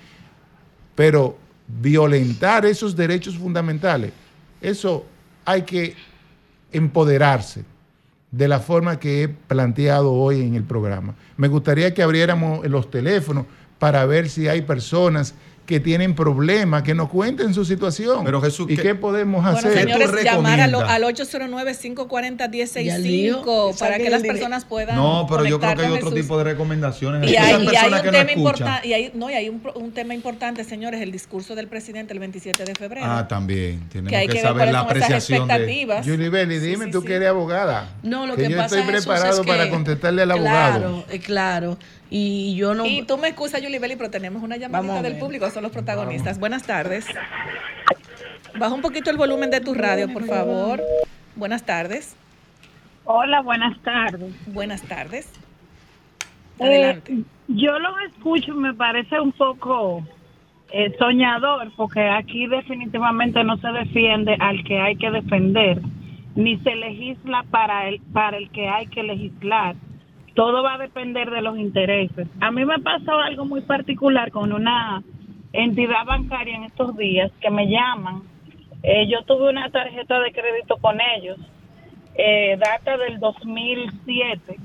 Pero 0.95 1.39
violentar 1.67 2.67
esos 2.67 2.95
derechos 2.95 3.37
fundamentales, 3.37 4.13
eso 4.61 5.05
hay 5.45 5.63
que 5.63 5.97
empoderarse 6.71 7.65
de 8.31 8.49
la 8.49 8.61
forma 8.61 8.99
que 8.99 9.23
he 9.23 9.29
planteado 9.29 10.13
hoy 10.13 10.43
en 10.43 10.55
el 10.55 10.65
programa. 10.65 11.15
Me 11.37 11.49
gustaría 11.49 11.95
que 11.95 12.03
abriéramos 12.03 12.67
los 12.67 12.91
teléfonos 12.91 13.47
para 13.79 14.05
ver 14.07 14.29
si 14.29 14.49
hay 14.49 14.63
personas 14.63 15.35
que 15.67 15.81
tienen 15.81 16.15
problemas, 16.15 16.83
que 16.85 16.95
nos 16.95 17.09
cuenten 17.09 17.53
su 17.53 17.65
situación. 17.65 18.25
Pero, 18.25 18.41
Jesús, 18.41 18.67
¿y 18.71 18.77
¿qué- 18.77 18.83
qué, 18.83 18.95
podemos 18.95 19.43
Bueno, 19.43 19.59
hacer? 19.59 19.73
señores, 19.79 20.11
llamar 20.25 20.61
al, 20.61 20.75
al 20.77 21.03
Y 21.03 21.05
al 21.05 21.05
809-540-165 22.07 22.99
lío, 23.03 23.43
para 23.45 23.73
saquen 23.75 24.03
que 24.05 24.11
las 24.11 24.23
personas 24.23 24.65
puedan. 24.65 24.97
No, 24.97 25.27
pero 25.29 25.45
yo 25.45 25.59
creo 25.59 25.75
que 25.75 25.83
hay 25.83 25.89
otro 25.93 26.11
Jesús. 26.11 26.15
tipo 26.23 26.39
de 26.39 26.45
recomendaciones. 26.45 27.31
Y 27.31 27.37
hay, 27.37 27.51
y 27.65 27.77
hay 27.77 27.93
un 27.93 28.01
que 28.03 28.11
tema 28.11 28.33
importante, 28.33 28.89
y 28.89 28.93
hay, 28.93 29.11
no, 29.15 29.31
y 29.31 29.35
hay 29.35 29.49
un, 29.49 29.61
pro- 29.61 29.75
un 29.75 29.93
tema 29.93 30.15
importante, 30.15 30.65
señores, 30.65 31.01
el 31.01 31.13
discurso 31.13 31.55
del 31.55 31.69
presidente 31.69 32.13
el 32.13 32.21
27 32.21 32.65
de 32.65 32.75
febrero. 32.75 33.07
Ah, 33.09 33.27
también. 33.29 33.89
Tenemos 33.89 34.11
que 34.11 34.17
hay 34.17 34.27
que, 34.29 34.35
que 34.35 34.43
saber 34.43 34.73
la 34.73 34.81
apreciación 34.81 35.49
de... 35.49 35.55
expectativas. 35.55 36.07
Julie 36.07 36.29
Belli, 36.29 36.61
Sí, 36.61 36.67
dime 36.67 36.85
sí, 36.87 36.91
tú 36.93 37.01
sí. 37.01 37.07
que 37.09 37.15
eres 37.15 37.29
abogada. 37.29 37.91
No, 38.03 38.27
lo 38.27 38.37
que, 38.37 38.49
yo 38.49 38.57
pasa 38.57 38.79
estoy 38.79 38.93
preparado 38.95 39.41
es 39.41 39.47
para 39.47 39.65
que- 39.65 39.71
contestarle 39.71 40.23
al 40.23 40.31
abogado. 40.31 40.79
Claro, 40.81 41.05
eh, 41.11 41.19
claro. 41.19 41.79
Y 42.11 42.55
yo 42.57 42.75
no... 42.75 42.87
Y 42.87 43.03
tú 43.03 43.19
me 43.19 43.29
excusas, 43.29 43.61
Julie 43.61 43.79
Belli, 43.79 43.97
pero 43.97 44.11
tenemos 44.11 44.43
una 44.43 44.57
llamadita 44.57 45.03
del 45.03 45.19
público, 45.19 45.51
son 45.51 45.65
los 45.65 45.73
protagonistas. 45.73 46.39
Buenas 46.39 46.63
tardes. 46.65 47.07
Baja 48.59 48.75
un 48.75 48.83
poquito 48.83 49.11
el 49.11 49.17
volumen 49.17 49.51
de 49.51 49.61
tu 49.61 49.75
radio, 49.75 50.13
por 50.13 50.25
favor. 50.25 50.83
Buenas 51.35 51.65
tardes. 51.65 52.17
Hola, 53.05 53.41
buenas 53.43 53.81
tardes. 53.83 54.35
Buenas 54.47 54.83
tardes. 54.83 55.33
Eh, 56.59 56.65
Adelante. 56.65 57.19
yo 57.49 57.79
los 57.79 57.93
escucho 58.09 58.53
y 58.53 58.57
me 58.57 58.75
parece 58.75 59.21
un 59.21 59.33
poco 59.33 60.03
eh, 60.73 60.93
soñador 60.99 61.71
porque 61.77 62.09
aquí 62.09 62.47
definitivamente 62.47 63.45
no 63.45 63.57
se 63.59 63.69
defiende 63.69 64.37
al 64.41 64.65
que 64.65 64.81
hay 64.81 64.97
que 64.97 65.11
defender, 65.11 65.81
ni 66.35 66.59
se 66.59 66.75
legisla 66.75 67.45
para 67.51 67.89
el, 67.89 68.01
para 68.13 68.39
el 68.39 68.51
que 68.51 68.69
hay 68.69 68.87
que 68.87 69.03
legislar. 69.03 69.77
Todo 70.37 70.63
va 70.63 70.75
a 70.75 70.79
depender 70.79 71.31
de 71.31 71.43
los 71.43 71.59
intereses. 71.59 72.29
A 72.41 72.53
mí 72.53 72.65
me 72.65 72.79
pasó 72.79 73.19
algo 73.19 73.45
muy 73.45 73.63
particular 73.63 74.31
con 74.31 74.53
una 74.53 75.03
entidad 75.53 76.05
bancaria 76.05 76.55
en 76.55 76.65
estos 76.65 76.97
días 76.97 77.33
que 77.41 77.51
me 77.51 77.67
llaman. 77.67 78.23
Eh, 78.83 79.09
yo 79.09 79.25
tuve 79.25 79.51
una 79.51 79.69
tarjeta 79.71 80.21
de 80.21 80.31
crédito 80.31 80.77
con 80.77 80.99
ellos, 81.01 81.39
eh, 82.15 82.57
data 82.59 82.97
del 82.99 83.19
2007 83.19 84.57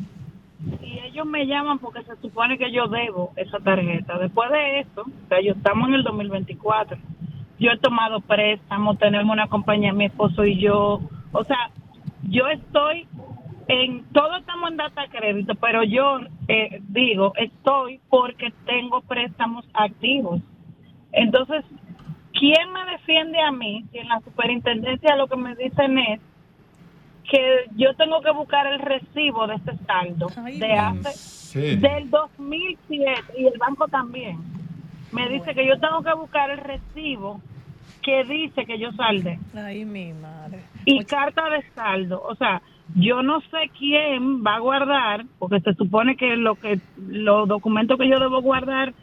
y 0.81 0.99
ellos 0.99 1.25
me 1.25 1.47
llaman 1.47 1.79
porque 1.79 2.03
se 2.03 2.15
supone 2.17 2.57
que 2.57 2.71
yo 2.71 2.87
debo 2.87 3.31
esa 3.35 3.59
tarjeta. 3.59 4.19
Después 4.19 4.51
de 4.51 4.81
eso, 4.81 5.01
o 5.01 5.27
sea, 5.27 5.41
yo 5.41 5.53
estamos 5.53 5.87
en 5.87 5.95
el 5.95 6.03
2024. 6.03 6.97
Yo 7.59 7.71
he 7.71 7.77
tomado 7.77 8.19
préstamos, 8.21 8.97
tenemos 8.99 9.31
una 9.31 9.47
compañía, 9.47 9.93
mi 9.93 10.05
esposo 10.05 10.45
y 10.45 10.59
yo. 10.59 10.99
O 11.31 11.43
sea, 11.45 11.71
yo 12.23 12.47
estoy 12.47 13.07
en, 13.71 14.03
todos 14.11 14.39
estamos 14.41 14.71
en 14.71 14.77
data 14.77 15.07
crédito, 15.07 15.55
pero 15.55 15.83
yo 15.83 16.19
eh, 16.47 16.81
digo, 16.89 17.33
estoy 17.37 17.99
porque 18.09 18.51
tengo 18.65 19.01
préstamos 19.01 19.65
activos. 19.73 20.41
Entonces, 21.13 21.63
¿quién 22.33 22.71
me 22.73 22.85
defiende 22.91 23.39
a 23.41 23.51
mí? 23.51 23.85
Si 23.91 23.97
en 23.99 24.09
la 24.09 24.19
superintendencia 24.21 25.15
lo 25.15 25.27
que 25.27 25.37
me 25.37 25.55
dicen 25.55 25.97
es 25.99 26.19
que 27.29 27.65
yo 27.75 27.95
tengo 27.95 28.21
que 28.21 28.31
buscar 28.31 28.67
el 28.67 28.79
recibo 28.79 29.47
de 29.47 29.55
ese 29.55 29.77
saldo 29.85 30.27
Ay, 30.37 30.59
de 30.59 30.73
hace 30.73 31.13
Sí. 31.51 31.75
del 31.77 32.09
2007 32.09 33.21
y 33.37 33.45
el 33.45 33.57
banco 33.57 33.87
también 33.89 34.37
me 35.11 35.27
dice 35.29 35.53
que 35.53 35.65
yo 35.67 35.77
tengo 35.79 36.01
que 36.01 36.13
buscar 36.13 36.49
el 36.49 36.57
recibo 36.59 37.41
que 38.01 38.23
dice 38.23 38.65
que 38.65 38.79
yo 38.79 38.91
salde 38.93 39.37
Ay, 39.55 39.83
mi 39.85 40.13
madre. 40.13 40.59
y 40.85 41.03
carta 41.05 41.49
de 41.49 41.61
saldo 41.75 42.21
o 42.25 42.35
sea 42.35 42.61
yo 42.95 43.23
no 43.23 43.41
sé 43.41 43.71
quién 43.77 44.43
va 44.43 44.55
a 44.55 44.59
guardar 44.59 45.25
porque 45.39 45.59
se 45.61 45.73
supone 45.75 46.15
que 46.15 46.35
lo 46.35 46.55
que 46.55 46.79
los 47.07 47.47
documentos 47.47 47.97
que 47.97 48.09
yo 48.09 48.19
debo 48.19 48.41
guardar 48.41 48.93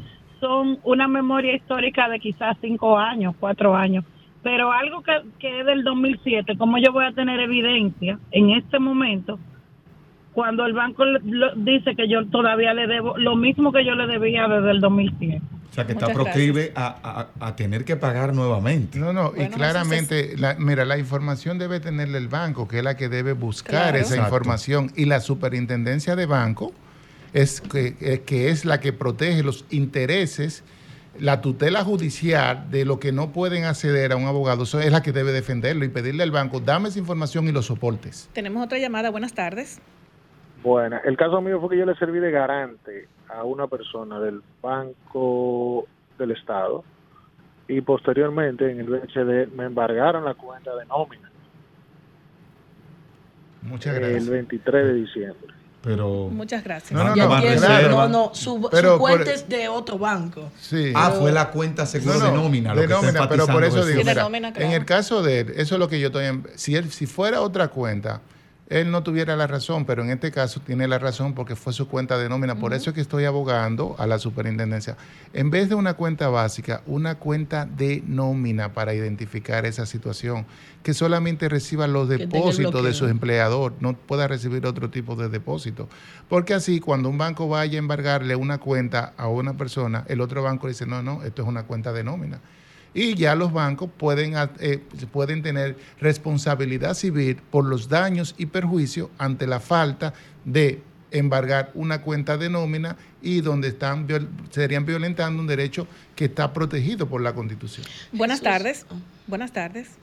son 0.41 0.79
una 0.85 1.09
memoria 1.09 1.55
histórica 1.55 2.09
de 2.09 2.21
quizás 2.21 2.57
cinco 2.61 2.99
años 2.99 3.35
cuatro 3.41 3.75
años. 3.75 4.05
Pero 4.43 4.71
algo 4.73 5.03
que, 5.03 5.59
es 5.61 5.67
del 5.67 5.85
2007 5.85 6.57
cómo 6.57 6.79
yo 6.79 6.93
voy 6.93 7.07
a 7.07 7.13
tener 7.13 7.41
evidencia 7.41 8.19
en 8.31 8.51
este 8.51 8.79
momento 8.79 9.39
cuando 10.33 10.65
el 10.67 10.73
banco 10.73 11.05
dice 11.57 11.97
que 11.97 12.09
yo 12.09 12.27
todavía 12.27 12.73
le 12.75 12.87
debo 12.87 13.19
lo 13.19 13.35
mismo 13.35 13.73
que 13.73 13.85
yo 13.85 13.95
le 13.95 14.07
debía 14.07 14.47
desde 14.47 14.71
el 14.71 14.81
2007 14.81 15.41
O 15.71 15.75
sea, 15.75 15.87
que 15.87 15.93
está 15.93 16.09
proclive 16.09 16.73
a, 16.75 17.29
a- 17.41 17.47
a 17.49 17.55
tener 17.57 17.85
que 17.85 17.95
pagar 17.97 18.35
nuevamente. 18.35 18.99
No, 18.99 19.13
no, 19.13 19.33
y 19.37 19.47
claramente, 19.49 20.35
la- 20.37 20.55
mira, 20.55 20.85
la 20.85 20.99
información 20.99 21.59
debe 21.59 21.79
tenerla 21.79 22.19
el 22.19 22.29
banco, 22.29 22.67
que 22.67 22.79
es 22.79 22.85
la 22.85 22.97
que 22.97 23.09
debe 23.09 23.33
buscar 23.35 23.71
Claro. 23.93 23.99
esa 23.99 24.15
Exacto. 24.15 24.25
información. 24.35 24.93
Y 24.97 25.05
la 25.05 25.21
superintendencia 25.21 26.17
de 26.17 26.27
banco 26.27 26.73
es 27.33 27.61
que, 27.61 27.95
eh, 28.01 28.23
que 28.27 28.49
es 28.51 28.65
la 28.65 28.81
que 28.81 28.93
protege 28.93 29.43
los 29.43 29.67
intereses, 29.71 30.65
la 31.21 31.41
tutela 31.43 31.85
judicial 31.85 32.71
de 32.71 32.85
lo 32.85 32.99
que 32.99 33.13
no 33.13 33.31
pueden 33.33 33.65
acceder 33.65 34.13
a 34.13 34.17
un 34.17 34.25
abogado. 34.27 34.63
Eso 34.65 34.81
es 34.81 34.91
la 34.91 35.03
que 35.03 35.13
debe 35.13 35.33
defenderlo 35.33 35.85
y 35.85 35.89
pedirle 35.89 36.23
al 36.23 36.31
banco, 36.31 36.61
dame 36.61 36.89
esa 36.89 36.99
información 36.99 37.47
y 37.47 37.53
los 37.53 37.67
soportes. 37.67 38.31
Tenemos 38.33 38.65
otra 38.65 38.79
llamada. 38.79 39.11
Buenas 39.11 39.35
tardes. 39.35 39.81
Bueno, 40.63 40.97
el 41.05 41.17
caso 41.17 41.41
mío 41.41 41.61
fue 41.61 41.71
que 41.71 41.79
yo 41.79 41.87
le 41.87 41.95
serví 41.97 42.19
de 42.21 42.31
garante 42.31 43.07
a 43.35 43.45
una 43.45 43.67
persona 43.67 44.19
del 44.21 44.43
Banco 44.63 45.87
del 46.19 46.31
Estado 46.33 46.85
y 47.69 47.81
posteriormente 47.81 48.71
en 48.71 48.81
el 48.81 48.87
BHD 48.87 49.53
me 49.55 49.65
embargaron 49.67 50.25
la 50.25 50.35
cuenta 50.35 50.75
de 50.75 50.87
nómina 50.87 51.31
Muchas 53.63 53.95
el 53.97 54.01
gracias. 54.01 54.29
23 54.29 54.87
de 54.87 54.95
diciembre. 54.95 55.55
Pero... 55.83 56.29
Muchas 56.31 56.65
gracias. 56.65 56.93
No, 56.93 57.05
no, 57.05 57.15
no, 57.15 57.41
claro. 57.59 57.89
No, 57.91 58.09
no, 58.09 58.31
su, 58.35 58.61
su 58.63 58.69
Pero 58.71 58.99
cuenta 58.99 59.25
por- 59.25 59.33
es 59.35 59.49
de 59.49 59.69
otro 59.69 59.99
banco. 59.99 60.51
Sí. 60.59 60.93
Ah, 60.95 61.11
fue 61.19 61.31
la 61.33 61.51
cuenta 61.51 61.87
seguro 61.87 62.15
No, 62.19 62.25
de 62.25 62.33
no, 62.33 62.43
nómina. 62.43 62.75
lo 62.75 62.81
de 62.81 62.87
que 62.89 62.93
está 62.95 63.07
nómina, 63.07 63.29
pero 63.29 63.47
por 63.47 63.65
eso 63.65 63.85
digo, 63.87 64.03
mira, 64.05 64.23
nómina, 64.23 64.53
claro. 64.53 64.67
en 64.69 64.73
el 64.75 64.85
caso 64.85 65.23
de 65.23 65.41
él, 65.41 65.51
eso 65.57 65.75
es 65.75 65.79
lo 65.79 65.89
que 65.89 66.01
yo 66.01 66.09
estoy, 66.09 66.27
en- 66.27 66.47
si 66.57 66.75
él, 66.75 66.91
si 66.91 67.07
fuera 67.07 67.41
otra 67.41 67.69
cuenta, 67.69 68.21
él 68.69 68.91
no 68.91 69.03
tuviera 69.03 69.35
la 69.35 69.47
razón, 69.47 69.87
pero 69.87 70.03
en 70.03 70.11
este 70.11 70.31
caso 70.31 70.61
tiene 70.61 70.87
la 70.89 70.99
razón 70.99 71.33
porque 71.35 71.57
fue 71.57 71.73
su 71.73 71.89
cuenta 71.89 72.19
de 72.19 72.29
nómina. 72.29 72.57
Por 72.57 72.75
eso 72.75 72.91
es 72.91 72.95
que 72.95 73.01
estoy 73.01 73.25
abogando 73.25 73.97
a 73.99 74.07
la 74.07 74.19
superintendencia. 74.19 74.97
En 75.33 75.51
vez 75.51 75.71
de 75.71 75.75
una 75.75 75.95
cuenta 75.95 76.29
básica, 76.29 76.83
una 76.87 77.15
cuenta 77.15 77.65
de 77.65 78.03
nómina 78.07 78.75
para 78.75 78.93
identificar 78.93 79.65
esa 79.65 79.87
situación, 79.87 80.45
que 80.83 80.93
solamente 80.93 81.49
reciba 81.49 81.87
los 81.87 82.09
depósitos 82.09 82.85
de 82.85 82.93
su 82.93 83.07
empleador, 83.07 83.75
no 83.81 83.95
pueda 83.95 84.29
recibir 84.29 84.67
otro 84.67 84.91
tipo 84.91 85.17
de 85.17 85.31
depósito. 85.31 85.89
Porque 86.29 86.53
así, 86.53 86.79
cuando 86.79 87.09
un 87.09 87.17
banco 87.17 87.49
vaya 87.49 87.79
a 87.79 87.79
embargarle 87.79 88.37
una 88.37 88.59
cuenta 88.59 89.15
a 89.17 89.29
una 89.29 89.57
persona, 89.57 90.05
el 90.09 90.21
otro 90.21 90.43
banco 90.43 90.69
dice, 90.69 90.85
no, 90.85 91.03
no, 91.03 91.23
esto 91.23 91.43
es 91.43 91.49
una 91.49 91.63
cuenta 91.63 91.93
de 91.93 92.05
nómina. 92.05 92.41
Y 93.01 93.15
ya 93.15 93.37
los 93.37 93.53
bancos 93.53 93.89
pueden, 93.97 94.35
eh, 94.59 94.81
pueden 95.13 95.41
tener 95.43 95.77
responsabilidad 96.01 96.95
civil 96.95 97.37
por 97.51 97.65
los 97.65 97.89
daños 97.89 98.35
y 98.39 98.47
perjuicios 98.47 99.09
ante 99.19 99.47
la 99.47 99.61
falta 99.61 100.15
de 100.45 100.83
embargar 101.13 101.71
una 101.75 102.03
cuenta 102.03 102.37
de 102.37 102.51
nómina 102.51 102.97
y 103.23 103.41
donde 103.41 103.69
están 103.69 104.09
viol- 104.09 104.29
serían 104.51 104.85
violentando 104.85 105.41
un 105.41 105.47
derecho 105.47 105.87
que 106.17 106.25
está 106.25 106.53
protegido 106.53 107.07
por 107.07 107.21
la 107.21 107.35
Constitución. 107.35 107.87
Buenas 108.11 108.41
Jesús. 108.41 108.53
tardes. 108.53 108.87
Buenas 109.29 109.53
tardes. 109.53 109.97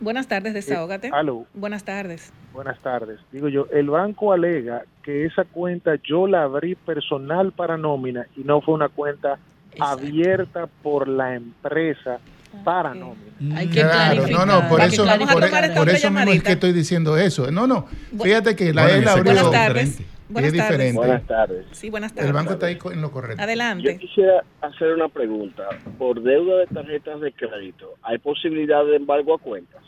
Buenas 0.00 0.26
tardes, 0.28 0.54
desahógate. 0.54 1.10
aló. 1.12 1.46
Buenas 1.52 1.84
tardes. 1.84 2.32
Buenas 2.54 2.78
tardes. 2.80 3.20
Digo 3.32 3.48
yo, 3.48 3.66
el 3.70 3.90
banco 3.90 4.32
alega 4.32 4.84
que 5.02 5.26
esa 5.26 5.44
cuenta 5.44 5.96
yo 6.02 6.26
la 6.26 6.44
abrí 6.44 6.74
personal 6.74 7.52
para 7.52 7.76
nómina 7.76 8.26
y 8.36 8.44
no 8.44 8.60
fue 8.60 8.74
una 8.74 8.88
cuenta 8.88 9.38
Exacto. 9.74 9.84
abierta 10.06 10.66
por 10.82 11.08
la 11.08 11.34
empresa 11.34 12.18
para 12.64 12.94
nómina. 12.94 13.58
Hay 13.58 13.66
que 13.68 13.80
Claro, 13.80 14.14
clarificar. 14.24 14.46
no, 14.46 14.60
no, 14.62 14.68
por 14.68 14.80
hay 14.80 14.88
que 14.88 14.94
eso, 14.94 15.04
por, 15.04 15.74
por 15.74 15.88
eso 15.90 16.10
mismo 16.10 16.32
es 16.32 16.42
que 16.42 16.52
estoy 16.52 16.72
diciendo 16.72 17.16
eso. 17.18 17.50
No, 17.50 17.66
no, 17.66 17.86
fíjate 18.22 18.54
que 18.54 18.72
la 18.72 18.88
él 18.90 19.00
ese 19.02 19.08
abrió, 19.10 19.24
Buenas 19.32 19.50
tardes. 19.50 19.98
diferente. 19.98 20.14
Buenas 20.28 20.52
es 20.52 20.56
tardes. 20.56 20.70
diferente. 20.70 20.96
Buenas 20.98 21.26
tardes. 21.26 21.66
Sí, 21.72 21.90
buenas 21.90 22.12
tardes. 22.14 22.26
El 22.28 22.32
banco 22.32 22.52
está 22.54 22.66
ahí 22.66 22.78
en 22.92 23.00
lo 23.02 23.10
correcto. 23.10 23.36
Yo 23.38 23.42
Adelante. 23.44 23.98
quisiera 23.98 24.44
hacer 24.62 24.92
una 24.94 25.08
pregunta. 25.08 25.64
Por 25.98 26.22
deuda 26.22 26.58
de 26.58 26.66
tarjetas 26.66 27.20
de 27.20 27.32
crédito, 27.32 27.94
¿hay 28.02 28.18
posibilidad 28.18 28.84
de 28.86 28.96
embargo 28.96 29.34
a 29.34 29.38
cuentas? 29.38 29.82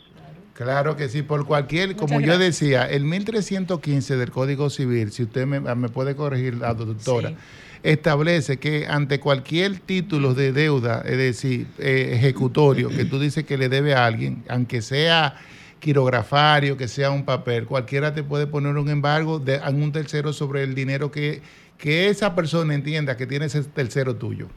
Claro 0.53 0.95
que 0.95 1.07
sí, 1.07 1.21
por 1.21 1.45
cualquier, 1.45 1.89
Muchas 1.89 2.01
como 2.01 2.19
yo 2.19 2.37
decía, 2.37 2.85
el 2.89 3.03
1315 3.05 4.17
del 4.17 4.31
Código 4.31 4.69
Civil, 4.69 5.11
si 5.11 5.23
usted 5.23 5.45
me, 5.45 5.59
me 5.59 5.89
puede 5.89 6.15
corregir, 6.15 6.55
la 6.55 6.73
doctora, 6.73 7.29
Sí. 7.29 7.35
Establece 7.83 8.57
que 8.57 8.85
ante 8.87 9.19
cualquier 9.19 9.79
título 9.79 10.33
de 10.33 10.51
deuda, 10.51 11.03
es 11.05 11.17
decir, 11.17 11.67
eh, 11.79 12.11
ejecutorio, 12.13 12.89
que 12.89 13.05
tú 13.05 13.19
dices 13.19 13.45
que 13.45 13.57
le 13.57 13.69
debe 13.69 13.93
a 13.95 14.05
alguien, 14.05 14.43
aunque 14.49 14.81
sea 14.81 15.35
quirografario, 15.79 16.75
que 16.75 16.87
sea 16.87 17.11
un 17.11 17.23
papel, 17.23 17.65
cualquiera 17.65 18.13
te 18.13 18.23
puede 18.23 18.47
poner 18.47 18.75
un 18.77 18.89
embargo 18.89 19.39
de, 19.39 19.57
a 19.57 19.69
un 19.69 19.91
tercero 19.91 20.33
sobre 20.33 20.63
el 20.63 20.73
dinero 20.75 21.11
que, 21.11 21.41
que 21.77 22.09
esa 22.09 22.33
persona 22.35 22.73
entienda 22.73 23.15
que 23.15 23.27
tiene 23.27 23.45
ese 23.45 23.63
tercero 23.63 24.15
tuyo. 24.15 24.47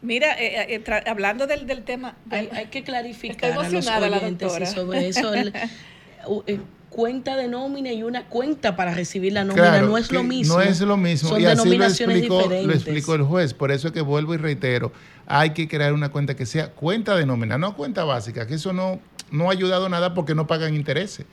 Mira, 0.00 0.32
eh, 0.40 0.74
eh, 0.74 0.82
tra- 0.82 1.04
hablando 1.06 1.46
del, 1.46 1.66
del 1.66 1.84
tema, 1.84 2.16
Hay, 2.30 2.48
hay 2.52 2.66
que 2.66 2.82
clarificar 2.82 3.52
a 3.52 3.54
los 3.56 3.66
emocionada 3.68 4.08
la 4.08 4.16
oyentes 4.16 4.48
doctora. 4.48 4.68
y 4.68 4.74
sobre 4.74 5.08
eso. 5.08 5.34
el- 5.34 5.52
eh, 6.46 6.58
cuenta 6.92 7.36
de 7.36 7.48
nómina 7.48 7.90
y 7.92 8.02
una 8.02 8.28
cuenta 8.28 8.76
para 8.76 8.94
recibir 8.94 9.32
la 9.32 9.44
nómina 9.44 9.70
Claro, 9.70 9.88
no 9.88 9.98
es 9.98 10.12
lo 10.12 10.22
mismo. 10.22 10.54
No 10.54 10.60
es 10.60 10.80
lo 10.80 10.96
mismo. 10.96 11.30
Son 11.30 11.40
y 11.40 11.46
así 11.46 11.76
lo 11.76 11.84
explicó 11.86 13.14
el 13.14 13.22
juez. 13.22 13.54
Por 13.54 13.72
eso 13.72 13.88
es 13.88 13.94
que 13.94 14.02
vuelvo 14.02 14.34
y 14.34 14.36
reitero, 14.36 14.92
hay 15.26 15.50
que 15.50 15.66
crear 15.66 15.94
una 15.94 16.10
cuenta 16.10 16.36
que 16.36 16.46
sea 16.46 16.70
cuenta 16.72 17.16
de 17.16 17.24
nómina, 17.24 17.56
no 17.56 17.74
cuenta 17.74 18.04
básica, 18.04 18.46
que 18.46 18.54
eso 18.54 18.72
no, 18.72 19.00
no 19.30 19.48
ha 19.48 19.52
ayudado 19.52 19.88
nada 19.88 20.14
porque 20.14 20.34
no 20.34 20.46
pagan 20.46 20.74
intereses. 20.74 21.26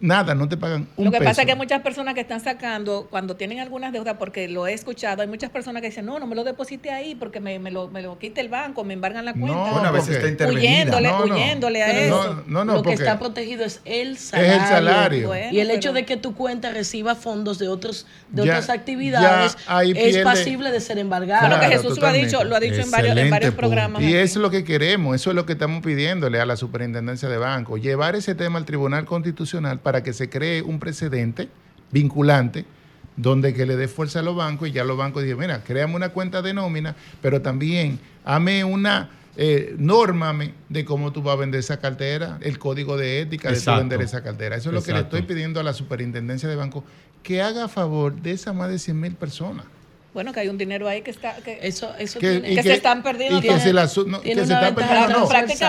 Nada, 0.00 0.34
no 0.34 0.48
te 0.48 0.56
pagan 0.56 0.86
un 0.96 1.04
Lo 1.06 1.10
que 1.12 1.18
peso. 1.18 1.30
pasa 1.30 1.42
es 1.42 1.46
que 1.46 1.52
hay 1.52 1.58
muchas 1.58 1.80
personas 1.82 2.14
que 2.14 2.20
están 2.20 2.40
sacando, 2.40 3.06
cuando 3.10 3.36
tienen 3.36 3.60
algunas 3.60 3.92
deudas, 3.92 4.16
porque 4.18 4.48
lo 4.48 4.66
he 4.66 4.72
escuchado, 4.72 5.22
hay 5.22 5.28
muchas 5.28 5.50
personas 5.50 5.80
que 5.82 5.88
dicen, 5.88 6.04
no, 6.04 6.18
no 6.18 6.26
me 6.26 6.34
lo 6.34 6.44
deposite 6.44 6.90
ahí 6.90 7.14
porque 7.14 7.40
me, 7.40 7.58
me 7.58 7.70
lo, 7.70 7.88
me 7.88 8.02
lo 8.02 8.18
quita 8.18 8.40
el 8.40 8.48
banco, 8.48 8.84
me 8.84 8.94
embargan 8.94 9.24
la 9.24 9.32
cuenta. 9.32 9.52
No, 9.54 9.70
Bueno, 9.72 9.88
a 9.88 9.92
veces 9.92 10.16
porque- 10.16 10.16
está 10.18 10.28
intervenida. 10.44 10.70
huyéndole, 10.70 11.08
No, 11.08 11.26
no. 11.26 11.34
huyéndole 11.34 11.82
a 11.82 11.86
Pero 11.86 12.00
eso. 12.00 12.34
No, 12.34 12.42
no, 12.46 12.64
no, 12.64 12.72
lo 12.74 12.82
que 12.82 12.92
está 12.92 13.18
protegido 13.18 13.64
es 13.64 13.80
el 13.84 14.18
salario. 14.18 14.52
es 14.52 14.60
el 14.62 14.68
salario. 14.68 15.26
Bueno, 15.28 15.52
y 15.52 15.60
el 15.60 15.70
hecho 15.70 15.92
de 15.92 16.04
que 16.04 16.16
tu 16.16 16.34
cuenta 16.34 16.70
reciba 16.70 17.14
fondos 17.14 17.58
de 17.58 17.68
otros 17.68 18.06
de 18.30 18.44
Ya- 18.44 18.52
otras 18.52 18.70
actividades 18.70 19.56
es 19.94 20.18
pasible 20.18 20.70
de 20.70 20.80
ser 20.80 20.98
embargado. 20.98 21.40
Bueno, 21.42 21.60
que 21.60 21.66
Claro, 21.66 21.82
Jesús 21.82 21.98
lo 21.98 22.06
ha 22.06 22.12
dicho, 22.12 22.44
lo 22.44 22.56
ha 22.56 22.60
dicho 22.60 22.80
en 22.80 22.90
varios, 22.90 23.16
en 23.16 23.54
programas. 23.54 24.02
Y 24.02 24.06
aquí. 24.06 24.16
eso 24.16 24.38
es 24.38 24.42
lo 24.42 24.50
que 24.50 24.64
queremos, 24.64 25.14
eso 25.14 25.30
es 25.30 25.36
lo 25.36 25.46
que 25.46 25.52
estamos 25.52 25.82
pidiéndole 25.82 26.40
a 26.40 26.46
la 26.46 26.56
superintendencia 26.56 27.28
de 27.28 27.38
banco, 27.38 27.78
llevar 27.78 28.16
ese 28.16 28.34
tema 28.34 28.58
al 28.58 28.64
Tribunal 28.64 29.04
Constitucional 29.04 29.78
para 29.84 30.02
que 30.02 30.12
se 30.12 30.28
cree 30.28 30.62
un 30.62 30.80
precedente 30.80 31.48
vinculante 31.92 32.64
donde 33.16 33.54
que 33.54 33.64
le 33.66 33.76
dé 33.76 33.86
fuerza 33.86 34.18
a 34.18 34.22
los 34.22 34.34
bancos 34.34 34.68
y 34.68 34.72
ya 34.72 34.82
los 34.82 34.96
bancos 34.96 35.22
digan, 35.22 35.38
mira, 35.38 35.62
créame 35.62 35.94
una 35.94 36.08
cuenta 36.08 36.42
de 36.42 36.52
nómina, 36.52 36.96
pero 37.22 37.40
también 37.40 38.00
hame 38.24 38.64
una, 38.64 39.10
eh, 39.36 39.76
nórmame 39.78 40.52
de 40.68 40.84
cómo 40.84 41.12
tú 41.12 41.22
vas 41.22 41.34
a 41.34 41.36
vender 41.36 41.60
esa 41.60 41.78
cartera, 41.78 42.38
el 42.40 42.58
código 42.58 42.96
de 42.96 43.20
ética 43.20 43.52
de 43.52 43.60
tú 43.60 43.70
vender 43.70 44.02
esa 44.02 44.24
cartera. 44.24 44.56
Eso 44.56 44.70
es 44.70 44.74
lo 44.74 44.82
que 44.82 44.92
le 44.92 45.00
estoy 45.00 45.22
pidiendo 45.22 45.60
a 45.60 45.62
la 45.62 45.74
superintendencia 45.74 46.48
de 46.48 46.56
banco, 46.56 46.82
que 47.22 47.40
haga 47.40 47.64
a 47.64 47.68
favor 47.68 48.14
de 48.20 48.32
esas 48.32 48.52
más 48.54 48.68
de 48.70 48.80
100 48.80 49.00
mil 49.00 49.14
personas. 49.14 49.66
Bueno, 50.12 50.32
que 50.32 50.40
hay 50.40 50.48
un 50.48 50.58
dinero 50.58 50.88
ahí 50.88 51.02
que 51.02 51.10
está... 51.10 51.36
Que, 51.36 51.58
Eso, 51.62 51.92
eso 51.98 52.18
Que, 52.20 52.40
tiene- 52.40 52.54
Que 52.56 52.62
se 52.62 52.74
están 52.74 53.02
perdiendo 53.02 53.38
y 53.38 53.42
que 53.42 53.58
se 53.60 53.72
la 53.72 53.84
no, 54.06 54.20
Tiene 54.20 54.40
que 54.42 54.46
se 54.46 54.52
una 54.52 54.68
están 54.68 54.74
perdiendo, 54.74 55.18
no. 55.20 55.24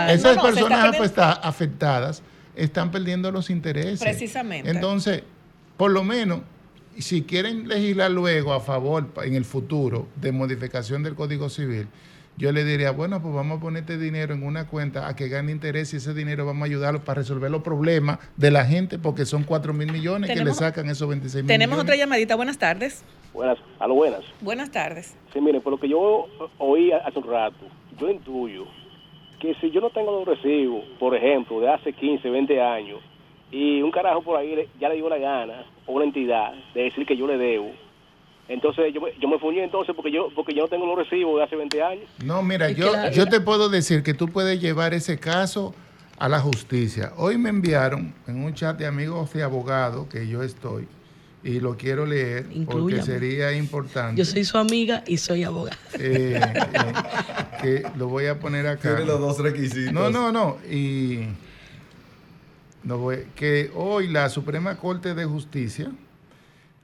Esas 0.09 0.35
no, 0.35 0.41
personas 0.43 0.79
perdiendo- 0.85 0.97
afecta- 1.03 1.31
afectadas 1.31 2.21
están 2.55 2.91
perdiendo 2.91 3.31
los 3.31 3.49
intereses. 3.49 3.99
Precisamente. 4.01 4.69
Entonces, 4.69 5.23
por 5.77 5.91
lo 5.91 6.03
menos, 6.03 6.41
si 6.97 7.23
quieren 7.23 7.67
legislar 7.67 8.11
luego 8.11 8.53
a 8.53 8.59
favor 8.59 9.09
en 9.23 9.35
el 9.35 9.45
futuro 9.45 10.07
de 10.15 10.31
modificación 10.31 11.03
del 11.03 11.15
Código 11.15 11.49
Civil, 11.49 11.87
yo 12.37 12.51
le 12.51 12.65
diría, 12.65 12.91
bueno, 12.91 13.21
pues 13.21 13.33
vamos 13.33 13.59
a 13.59 13.61
poner 13.61 13.81
este 13.83 13.97
dinero 13.97 14.33
en 14.33 14.43
una 14.43 14.67
cuenta 14.67 15.07
a 15.07 15.15
que 15.15 15.29
gane 15.29 15.53
interés 15.53 15.93
y 15.93 15.97
ese 15.97 16.13
dinero 16.13 16.45
vamos 16.45 16.63
a 16.63 16.65
ayudarlo 16.65 17.01
para 17.01 17.21
resolver 17.21 17.49
los 17.49 17.61
problemas 17.61 18.19
de 18.35 18.51
la 18.51 18.65
gente, 18.65 18.99
porque 18.99 19.25
son 19.25 19.43
4 19.43 19.73
mil 19.73 19.89
millones 19.91 20.29
que 20.29 20.43
le 20.43 20.53
sacan 20.53 20.89
esos 20.89 21.07
26 21.07 21.43
mil 21.43 21.47
Tenemos 21.47 21.75
millones. 21.77 21.83
otra 21.93 21.95
llamadita. 21.95 22.35
Buenas 22.35 22.57
tardes. 22.57 23.03
Buenas, 23.33 23.57
a 23.79 23.87
lo 23.87 23.93
buenas. 23.95 24.21
Buenas 24.41 24.69
tardes. 24.69 25.15
Sí, 25.33 25.39
miren, 25.39 25.61
por 25.61 25.71
lo 25.71 25.79
que 25.79 25.87
yo 25.87 26.27
oí 26.57 26.91
hace 26.91 27.19
un 27.19 27.27
rato, 27.27 27.67
yo 27.97 28.09
intuyo 28.09 28.65
que 29.45 29.59
si 29.61 29.71
yo 29.71 29.81
no 29.81 29.89
tengo 29.89 30.11
los 30.11 30.25
recibos, 30.25 30.83
por 30.99 31.15
ejemplo, 31.15 31.59
de 31.59 31.69
hace 31.69 31.93
15, 31.93 32.29
20 32.29 32.61
años, 32.61 32.99
y 33.51 33.81
un 33.81 33.91
carajo 33.91 34.21
por 34.21 34.37
ahí 34.37 34.67
ya 34.79 34.89
le 34.89 34.95
dio 34.95 35.09
la 35.09 35.17
gana, 35.17 35.65
o 35.85 35.93
una 35.93 36.05
entidad, 36.05 36.53
de 36.73 36.83
decir 36.83 37.05
que 37.05 37.15
yo 37.15 37.27
le 37.27 37.37
debo, 37.37 37.71
entonces 38.47 38.93
yo 38.93 39.01
me, 39.01 39.09
yo 39.19 39.27
me 39.27 39.39
fuñé 39.39 39.63
entonces 39.63 39.95
porque 39.95 40.11
yo 40.11 40.29
porque 40.35 40.53
yo 40.53 40.63
no 40.63 40.67
tengo 40.67 40.85
los 40.85 40.97
recibos 40.97 41.37
de 41.37 41.43
hace 41.43 41.55
20 41.55 41.81
años. 41.81 42.03
No, 42.23 42.43
mira, 42.43 42.69
yo, 42.69 42.91
yo 43.11 43.27
te 43.27 43.41
puedo 43.41 43.69
decir 43.69 44.03
que 44.03 44.13
tú 44.13 44.27
puedes 44.27 44.61
llevar 44.61 44.93
ese 44.93 45.19
caso 45.19 45.73
a 46.19 46.29
la 46.29 46.39
justicia. 46.39 47.11
Hoy 47.17 47.37
me 47.37 47.49
enviaron 47.49 48.13
en 48.27 48.43
un 48.43 48.53
chat 48.53 48.77
de 48.77 48.85
amigos 48.85 49.33
de 49.33 49.41
abogados 49.41 50.07
que 50.07 50.27
yo 50.27 50.43
estoy 50.43 50.87
y 51.45 51.59
lo 51.59 51.77
quiero 51.77 52.05
leer 52.07 52.47
porque 52.65 53.03
sería 53.03 53.53
importante. 53.53 54.17
Yo 54.17 54.25
soy 54.25 54.43
su 54.43 54.57
amiga 54.57 55.03
y 55.05 55.17
soy 55.17 55.43
abogada. 55.43 55.77
eh, 55.99 56.41
eh, 56.41 56.93
que 57.61 57.83
lo 57.97 58.07
voy 58.09 58.25
a 58.25 58.39
poner 58.39 58.65
acá. 58.65 58.95
Tiene 58.95 59.05
los 59.05 59.19
dos 59.19 59.37
requisitos. 59.39 59.93
No, 59.93 60.09
no, 60.09 60.31
no. 60.31 60.57
Y 60.69 61.27
no 62.83 62.97
voy- 62.97 63.25
que 63.35 63.71
hoy 63.75 64.07
la 64.07 64.29
Suprema 64.29 64.75
Corte 64.77 65.13
de 65.13 65.25
Justicia, 65.25 65.91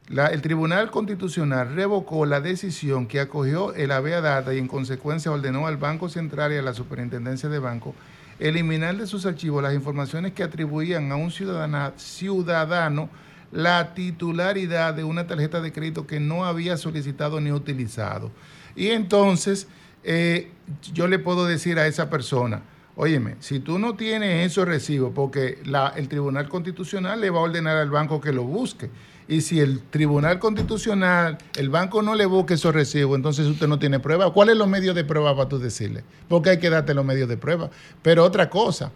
la- 0.10 0.28
el 0.28 0.42
Tribunal 0.42 0.92
Constitucional 0.92 1.74
revocó 1.76 2.26
la 2.26 2.40
decisión 2.42 3.08
que 3.08 3.20
acogió 3.20 3.74
el 3.74 3.92
habeas 3.92 4.22
data 4.24 4.54
y 4.54 4.58
en 4.60 4.68
consecuencia 4.68 5.32
ordenó 5.32 5.68
al 5.68 5.78
Banco 5.78 6.10
Central 6.10 6.54
y 6.54 6.58
a 6.58 6.62
la 6.62 6.74
Superintendencia 6.74 7.50
de 7.50 7.60
Banco 7.60 7.96
eliminar 8.40 8.98
de 8.98 9.06
sus 9.08 9.26
archivos 9.26 9.62
las 9.62 9.74
informaciones 9.74 10.34
que 10.34 10.44
atribuían 10.44 11.12
a 11.12 11.16
un 11.16 11.30
ciudadana- 11.32 11.94
ciudadano 11.98 13.10
la 13.52 13.94
titularidad 13.94 14.94
de 14.94 15.04
una 15.04 15.28
tarjeta 15.28 15.62
de 15.62 15.72
crédito 15.72 16.08
que 16.08 16.20
no 16.20 16.46
había 16.46 16.78
solicitado 16.78 17.42
ni 17.42 17.52
utilizado. 17.52 18.32
Y 18.76 18.88
entonces 18.90 19.68
eh, 20.04 20.52
yo 20.94 21.08
le 21.08 21.20
puedo 21.20 21.46
decir 21.46 21.78
a 21.80 21.88
esa 21.88 22.10
persona, 22.10 22.64
óyeme, 22.96 23.36
si 23.40 23.60
tú 23.60 23.80
no 23.80 23.96
tienes 23.96 24.52
esos 24.52 24.68
recibos, 24.68 25.12
porque 25.14 25.60
el 25.96 26.08
Tribunal 26.08 26.50
Constitucional 26.50 27.22
le 27.22 27.30
va 27.30 27.40
a 27.40 27.44
ordenar 27.44 27.78
al 27.78 27.90
banco 27.90 28.22
que 28.22 28.32
lo 28.32 28.44
busque. 28.44 28.90
Y 29.28 29.42
si 29.42 29.60
el 29.60 29.82
Tribunal 29.82 30.40
Constitucional, 30.40 31.38
el 31.56 31.70
banco 31.70 32.02
no 32.02 32.16
le 32.16 32.26
busque 32.26 32.56
esos 32.56 32.74
recibos, 32.74 33.16
entonces 33.16 33.48
usted 33.48 33.68
no 33.68 33.80
tiene 33.80 34.00
prueba. 34.00 34.34
¿Cuáles 34.34 34.54
son 34.54 34.60
los 34.60 34.68
medios 34.68 34.94
de 34.94 35.06
prueba 35.06 35.36
para 35.36 35.48
tú 35.48 35.58
decirle? 35.58 36.04
Porque 36.28 36.50
hay 36.50 36.60
que 36.60 36.70
darte 36.70 36.94
los 36.94 37.06
medios 37.06 37.30
de 37.30 37.38
prueba. 37.38 37.70
Pero 38.02 38.26
otra 38.26 38.50
cosa, 38.50 38.92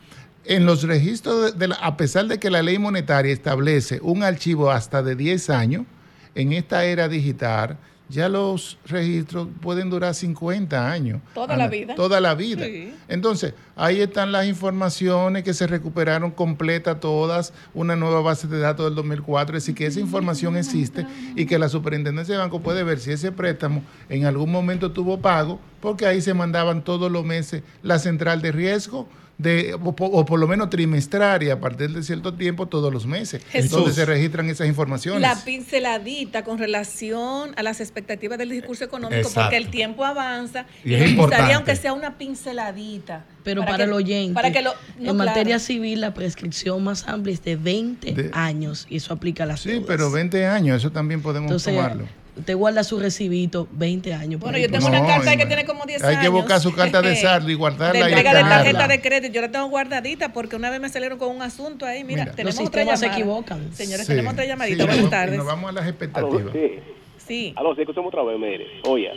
en 0.47 0.65
los 0.65 0.83
registros, 0.83 1.57
de, 1.57 1.67
la- 1.69 1.75
a 1.75 1.97
pesar 1.97 2.27
de 2.27 2.39
que 2.39 2.49
la 2.49 2.61
ley 2.61 2.77
monetaria 2.79 3.33
establece 3.33 3.99
un 4.01 4.23
archivo 4.23 4.71
hasta 4.71 5.01
de 5.03 5.15
10 5.15 5.49
años, 5.49 5.83
en 6.35 6.53
esta 6.53 6.83
era 6.85 7.07
digital, 7.07 7.77
ya 8.07 8.29
los 8.29 8.77
registros 8.85 9.47
pueden 9.61 9.89
durar 9.89 10.13
50 10.13 10.91
años. 10.91 11.21
Toda 11.33 11.57
la 11.57 11.67
vida. 11.67 11.95
Toda 11.95 12.21
la 12.21 12.35
vida. 12.35 12.63
Sí. 12.65 12.93
Entonces, 13.07 13.55
ahí 13.75 13.99
están 14.01 14.31
las 14.31 14.45
informaciones 14.45 15.43
que 15.43 15.55
se 15.55 15.65
recuperaron 15.65 16.29
completas 16.29 16.99
todas, 16.99 17.51
una 17.73 17.95
nueva 17.95 18.21
base 18.21 18.47
de 18.47 18.59
datos 18.59 18.85
del 18.85 18.93
2004, 18.93 19.57
es 19.57 19.63
decir, 19.63 19.73
que 19.75 19.87
esa 19.87 19.99
información 20.01 20.55
existe 20.55 21.07
y 21.35 21.47
que 21.47 21.57
la 21.57 21.67
superintendencia 21.67 22.35
de 22.35 22.41
banco 22.41 22.61
puede 22.61 22.83
ver 22.83 22.99
si 22.99 23.11
ese 23.11 23.31
préstamo 23.31 23.81
en 24.07 24.25
algún 24.25 24.51
momento 24.51 24.91
tuvo 24.91 25.19
pago, 25.19 25.59
porque 25.79 26.05
ahí 26.05 26.21
se 26.21 26.35
mandaban 26.35 26.83
todos 26.83 27.11
los 27.11 27.25
meses 27.25 27.63
la 27.81 27.97
central 27.97 28.39
de 28.43 28.51
riesgo. 28.51 29.09
De, 29.37 29.73
o, 29.73 29.93
po- 29.93 30.05
o 30.05 30.23
por 30.25 30.39
lo 30.39 30.47
menos 30.47 30.69
trimestraria 30.69 31.55
a 31.55 31.59
partir 31.59 31.89
de 31.91 32.01
cierto 32.03 32.35
tiempo 32.35 32.67
todos 32.67 32.93
los 32.93 33.05
meses 33.05 33.43
Jesús. 33.49 33.71
donde 33.71 33.91
se 33.91 34.05
registran 34.05 34.49
esas 34.49 34.65
informaciones 34.65 35.19
La 35.21 35.35
pinceladita 35.43 36.45
con 36.45 36.57
relación 36.57 37.51
a 37.57 37.61
las 37.63 37.81
expectativas 37.81 38.37
del 38.37 38.47
discurso 38.49 38.85
económico, 38.85 39.19
Exacto. 39.27 39.41
porque 39.41 39.57
el 39.57 39.67
tiempo 39.69 40.05
avanza 40.05 40.65
Y 40.85 40.91
y, 40.91 40.93
es 40.93 40.99
me 41.01 41.05
gustaría, 41.07 41.13
importante. 41.15 41.53
aunque 41.53 41.75
sea 41.75 41.91
una 41.91 42.17
pinceladita. 42.17 43.25
Pero 43.43 43.65
para, 43.65 43.77
que- 43.77 43.83
el 43.83 43.91
oyente, 43.93 44.33
Para 44.33 44.51
que 44.53 44.61
lo, 44.61 44.71
no, 44.71 44.77
en 44.97 45.01
claro. 45.03 45.13
materia 45.15 45.59
civil 45.59 45.99
la 45.99 46.13
prescripción 46.13 46.81
más 46.83 47.05
amplia 47.07 47.33
es 47.33 47.43
de 47.43 47.57
20 47.57 48.13
De- 48.13 48.29
años 48.33 48.87
y 48.89 48.95
eso 48.97 49.13
aplica 49.13 49.43
a 49.43 49.47
las 49.47 49.59
sí 49.59 49.69
deudas. 49.69 49.85
pero 49.87 50.11
20 50.11 50.45
años 50.47 50.77
eso 50.77 50.91
también 50.93 51.21
podemos 51.21 51.51
Entonces, 51.51 51.75
tomarlo 51.75 52.07
usted 52.37 52.55
guarda 52.55 52.83
su 52.83 52.99
recibito 52.99 53.67
20 53.71 54.13
años. 54.13 54.39
Bueno, 54.41 54.57
yo 54.57 54.69
tengo 54.69 54.89
No, 54.89 54.99
una 54.99 55.07
carta 55.07 55.35
que 55.37 55.45
tiene 55.45 55.65
como 55.65 55.85
10 55.85 56.03
hay 56.03 56.09
años. 56.15 56.21
que 56.23 56.29
buscar 56.29 56.59
su 56.59 56.73
carta 56.73 57.01
de 57.01 57.15
saldo 57.21 57.49
y 57.49 57.53
guardarla 57.55 58.05
De 58.05 58.11
entrega 58.11 58.31
tarjeta 58.33 58.87
de 58.87 59.01
crédito. 59.01 59.33
Yo 59.33 59.41
la 59.41 59.51
tengo 59.51 59.67
guardadita 59.67 60.33
porque 60.33 60.55
una 60.55 60.69
vez 60.69 60.79
me 60.79 60.89
salieron 60.89 61.17
con 61.17 61.35
un 61.35 61.41
asunto 61.41 61.85
ahí. 61.85 62.03
Mira, 62.03 62.23
Mira. 62.25 62.35
tenemos 62.35 62.55
Los 62.59 62.67
otra 62.67 62.81
sistemas 62.81 62.99
se 62.99 63.05
llamada. 63.07 63.19
equivocan. 63.21 63.73
Señores, 63.73 64.05
Sí, 64.05 64.11
tenemos 64.13 64.33
otra 64.33 64.45
llamadita. 64.45 64.85
Buenas 64.85 65.09
tardes. 65.09 65.37
nos 65.37 65.45
vamos 65.47 65.69
a 65.69 65.73
las 65.73 65.83
Aló, 65.83 65.89
expectativas 65.91 66.53
sí. 66.53 66.71
Sí. 67.17 67.53
Aló, 67.55 67.73
sí, 67.75 67.81
escuchamos 67.81 68.09
otra 68.09 68.23
vez, 68.23 68.37
mire. 68.37 68.67
Oye, 68.83 69.11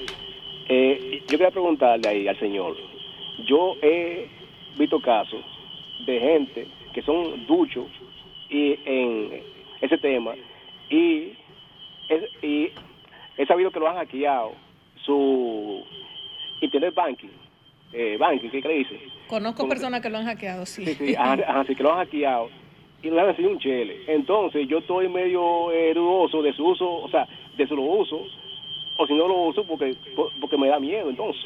eh, 0.69 1.21
yo 1.23 1.27
quería 1.39 1.51
preguntarle 1.51 2.09
ahí 2.09 2.29
al 2.29 2.39
señor. 2.39 2.75
Yo 3.49 3.75
he 3.83 4.29
visto 4.79 5.01
casos 5.01 5.41
de 6.07 6.19
gente 6.21 6.67
que 6.95 7.03
son 7.03 7.47
duchos 7.47 7.87
y 8.49 8.79
en 8.87 9.43
ese 9.81 9.99
tema 9.99 10.33
y, 10.91 11.33
y 12.43 12.71
he 13.39 13.47
sabido 13.47 13.71
que 13.71 13.81
lo 13.81 13.89
han 13.89 13.97
hackeado 13.97 14.53
su 15.05 15.83
internet 16.61 16.95
banking, 16.95 17.31
eh, 17.93 18.17
banking, 18.19 18.51
¿qué 18.51 18.61
le 18.61 18.75
dice? 18.75 19.01
Conozco 19.29 19.63
¿Cómo 19.63 19.71
se- 19.73 19.77
personas 19.77 20.01
que 20.03 20.11
lo 20.11 20.19
han 20.19 20.27
hackeado, 20.27 20.67
sí. 20.67 20.85
Sí, 20.85 20.95
sí, 20.95 21.15
ajá, 21.17 21.39
ajá, 21.47 21.65
sí, 21.67 21.75
que 21.75 21.83
lo 21.83 21.93
han 21.93 21.99
hackeado 21.99 22.51
y 23.03 23.11
le 23.11 23.21
han 23.21 23.27
recibido 23.27 23.53
un 23.53 23.59
chele. 23.61 24.03
Entonces 24.09 24.67
yo 24.69 24.79
estoy 24.79 25.09
medio 25.09 25.71
eh, 25.73 25.95
dudoso 25.95 26.43
de 26.43 26.53
su 26.53 26.67
uso, 26.67 26.91
o 26.91 27.09
sea, 27.09 27.27
de 27.57 27.67
su 27.67 27.77
lo 27.77 27.83
uso, 27.83 28.21
o 28.97 29.07
si 29.07 29.15
no 29.15 29.29
lo 29.29 29.35
uso 29.43 29.65
porque 29.65 29.95
por- 30.17 30.33
porque 30.41 30.59
me 30.59 30.69
da 30.69 30.79
miedo, 30.81 31.09
entonces. 31.09 31.45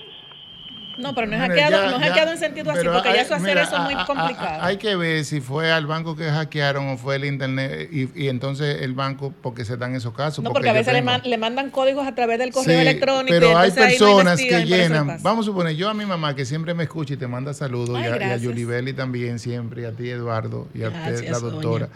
No, 0.98 1.14
pero 1.14 1.26
no 1.26 1.34
es 1.36 1.40
hackeado, 1.40 1.70
ya- 1.72 1.90
no 1.90 1.96
es 1.96 2.00
ya- 2.00 2.06
hackeado 2.08 2.32
en 2.32 2.38
sentido 2.38 2.70
así, 2.70 2.86
porque 2.86 3.08
hay- 3.08 3.14
ya 3.16 3.20
eso 3.22 3.34
hacer 3.34 3.48
mira, 3.48 3.62
eso 3.62 3.76
es 3.76 3.82
muy 3.82 4.04
complicado. 4.04 4.62
hay 4.62 4.76
que 4.76 4.94
ver 4.96 5.24
si 5.24 5.40
fue 5.40 5.72
al 5.72 5.86
banco 5.86 6.16
que 6.16 6.24
hackearon 6.30 6.88
o 6.90 6.96
fue 6.98 7.16
el 7.16 7.24
internet 7.24 7.88
y, 7.90 8.08
y 8.14 8.28
entonces 8.28 8.82
el 8.82 8.92
banco, 8.94 9.32
porque 9.42 9.64
se 9.64 9.76
dan 9.76 9.94
esos 9.94 10.12
casos. 10.14 10.44
no, 10.44 10.50
porque 10.52 10.68
a 10.68 10.72
veces 10.74 10.92
le, 10.92 11.02
man- 11.02 11.22
le 11.24 11.38
mandan 11.38 11.70
códigos 11.70 12.06
a 12.06 12.14
través 12.14 12.38
del 12.38 12.52
correo 12.52 12.74
Sí, 12.76 12.80
electrónico. 12.80 13.34
y 13.34 13.40
Pero 13.40 13.56
hay 13.58 13.70
no 13.70 13.74
personas 13.76 14.40
que 14.40 14.64
llenan. 14.66 15.18
Vamos 15.22 15.46
a 15.46 15.50
suponer, 15.50 15.74
yo 15.76 15.88
a 15.88 15.94
mi 15.94 16.04
mamá 16.04 16.34
que 16.36 16.44
siempre 16.44 16.74
me 16.74 16.82
escucha 16.84 17.14
y 17.14 17.16
te 17.16 17.26
manda 17.26 17.54
saludos, 17.54 17.96
Ay, 17.96 18.02
y, 18.02 18.06
a, 18.06 18.10
y 18.10 18.12
a 18.12 18.16
gracias. 18.16 18.42
Yulibeli 18.42 18.92
también 18.92 19.38
siempre, 19.38 19.82
y 19.82 19.84
a 19.86 19.92
ti 19.92 20.10
Eduardo, 20.10 20.68
y 20.74 20.82
a 20.82 20.88
usted, 20.88 21.28
la 21.30 21.38
doctora. 21.38 21.88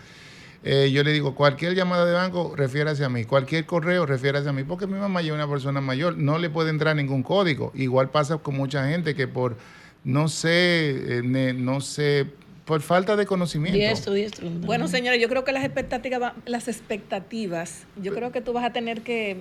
Eh, 0.65 0.91
yo 0.93 1.05
le 1.05 1.13
digo, 1.13 1.35
cualquier 1.35 1.75
llamada 1.75 2.05
de 2.07 2.13
banco, 2.13 2.55
refiérase 2.57 3.05
a 3.05 3.09
mí. 3.09 3.25
Cualquier 3.25 3.67
correo, 3.67 4.05
refiérase 4.07 4.49
a 4.49 4.53
mí. 4.53 4.65
Porque 4.65 4.87
mi 4.87 4.99
mamá 4.99 5.23
ya 5.23 5.29
es 5.29 5.35
una 5.35 5.49
persona 5.49 5.81
mayor, 5.81 6.17
no 6.17 6.39
le 6.39 6.51
puede 6.51 6.71
entrar 6.71 6.97
ningún 6.97 7.23
código. 7.23 7.71
Igual 7.75 8.11
pasa 8.11 8.39
con 8.39 8.57
mucha 8.57 8.89
gente 8.89 9.15
que 9.15 9.29
por, 9.29 9.57
no 10.05 10.29
sé, 10.29 11.19
eh, 11.19 11.23
ne- 11.25 11.53
no 11.53 11.81
sé, 11.81 12.27
por 12.65 12.81
falta 12.83 13.15
de 13.15 13.27
conocimiento. 13.27 13.79
Diestro, 13.79 14.13
diestro. 14.13 14.49
Bueno, 14.51 14.89
señores, 14.89 15.21
yo 15.23 15.29
creo 15.29 15.45
que 15.45 15.53
las 15.53 15.65
expectativas, 15.65 16.21
va- 16.21 16.35
las 16.47 16.67
expectativas, 16.67 17.85
yo 18.03 18.13
creo 18.13 18.33
que 18.33 18.41
tú 18.41 18.53
vas 18.53 18.65
a 18.65 18.73
tener 18.73 19.03
que 19.03 19.37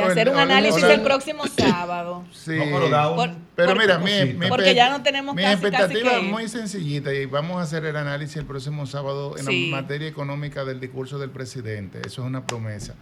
hacer 0.00 0.28
un 0.28 0.36
análisis 0.38 0.82
el 0.82 1.02
próximo 1.02 1.44
sábado. 1.46 2.24
Sí. 2.32 2.56
No, 2.56 2.64
pero 2.64 2.88
da 2.88 3.10
un- 3.10 3.16
Por- 3.16 3.30
Pero 3.56 3.68
por- 3.74 3.78
mira, 3.78 3.98
mi, 3.98 4.34
mi 4.34 4.48
porque 4.48 4.74
ya 4.74 4.90
no 4.90 5.02
tenemos 5.02 5.34
mi 5.34 5.42
casi, 5.42 5.56
casi 5.56 5.66
expectativa 5.66 6.10
que- 6.10 6.16
es 6.26 6.32
muy 6.32 6.48
sencillita 6.48 7.12
y 7.12 7.26
vamos 7.26 7.58
a 7.58 7.62
hacer 7.62 7.84
el 7.84 7.96
análisis 7.96 8.36
el 8.36 8.46
próximo 8.46 8.86
sábado 8.86 9.36
en 9.38 9.44
Sí. 9.44 9.70
la 9.70 9.82
materia 9.82 10.08
económica 10.08 10.64
del 10.64 10.80
discurso 10.80 11.18
del 11.18 11.30
presidente. 11.30 12.00
Eso 12.06 12.22
es 12.22 12.26
una 12.28 12.46
promesa. 12.46 12.94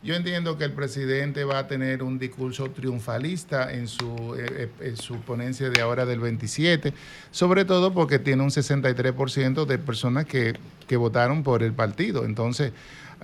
Yo 0.00 0.14
entiendo 0.14 0.56
que 0.56 0.62
el 0.64 0.72
presidente 0.74 1.42
va 1.42 1.58
a 1.58 1.66
tener 1.66 2.04
un 2.04 2.20
discurso 2.20 2.70
triunfalista 2.70 3.72
en 3.72 3.88
su, 3.88 4.36
eh, 4.38 4.46
eh, 4.80 4.86
en 4.90 4.96
su 4.96 5.16
ponencia 5.22 5.70
de 5.70 5.80
ahora 5.80 6.06
del 6.06 6.20
27, 6.20 6.92
sobre 7.32 7.64
todo 7.64 7.92
porque 7.92 8.20
tiene 8.20 8.44
un 8.44 8.52
63% 8.52 9.64
de 9.66 9.78
personas 9.78 10.24
que, 10.24 10.54
que 10.86 10.96
votaron 10.96 11.42
por 11.42 11.64
el 11.64 11.72
partido. 11.72 12.24
Entonces, 12.24 12.70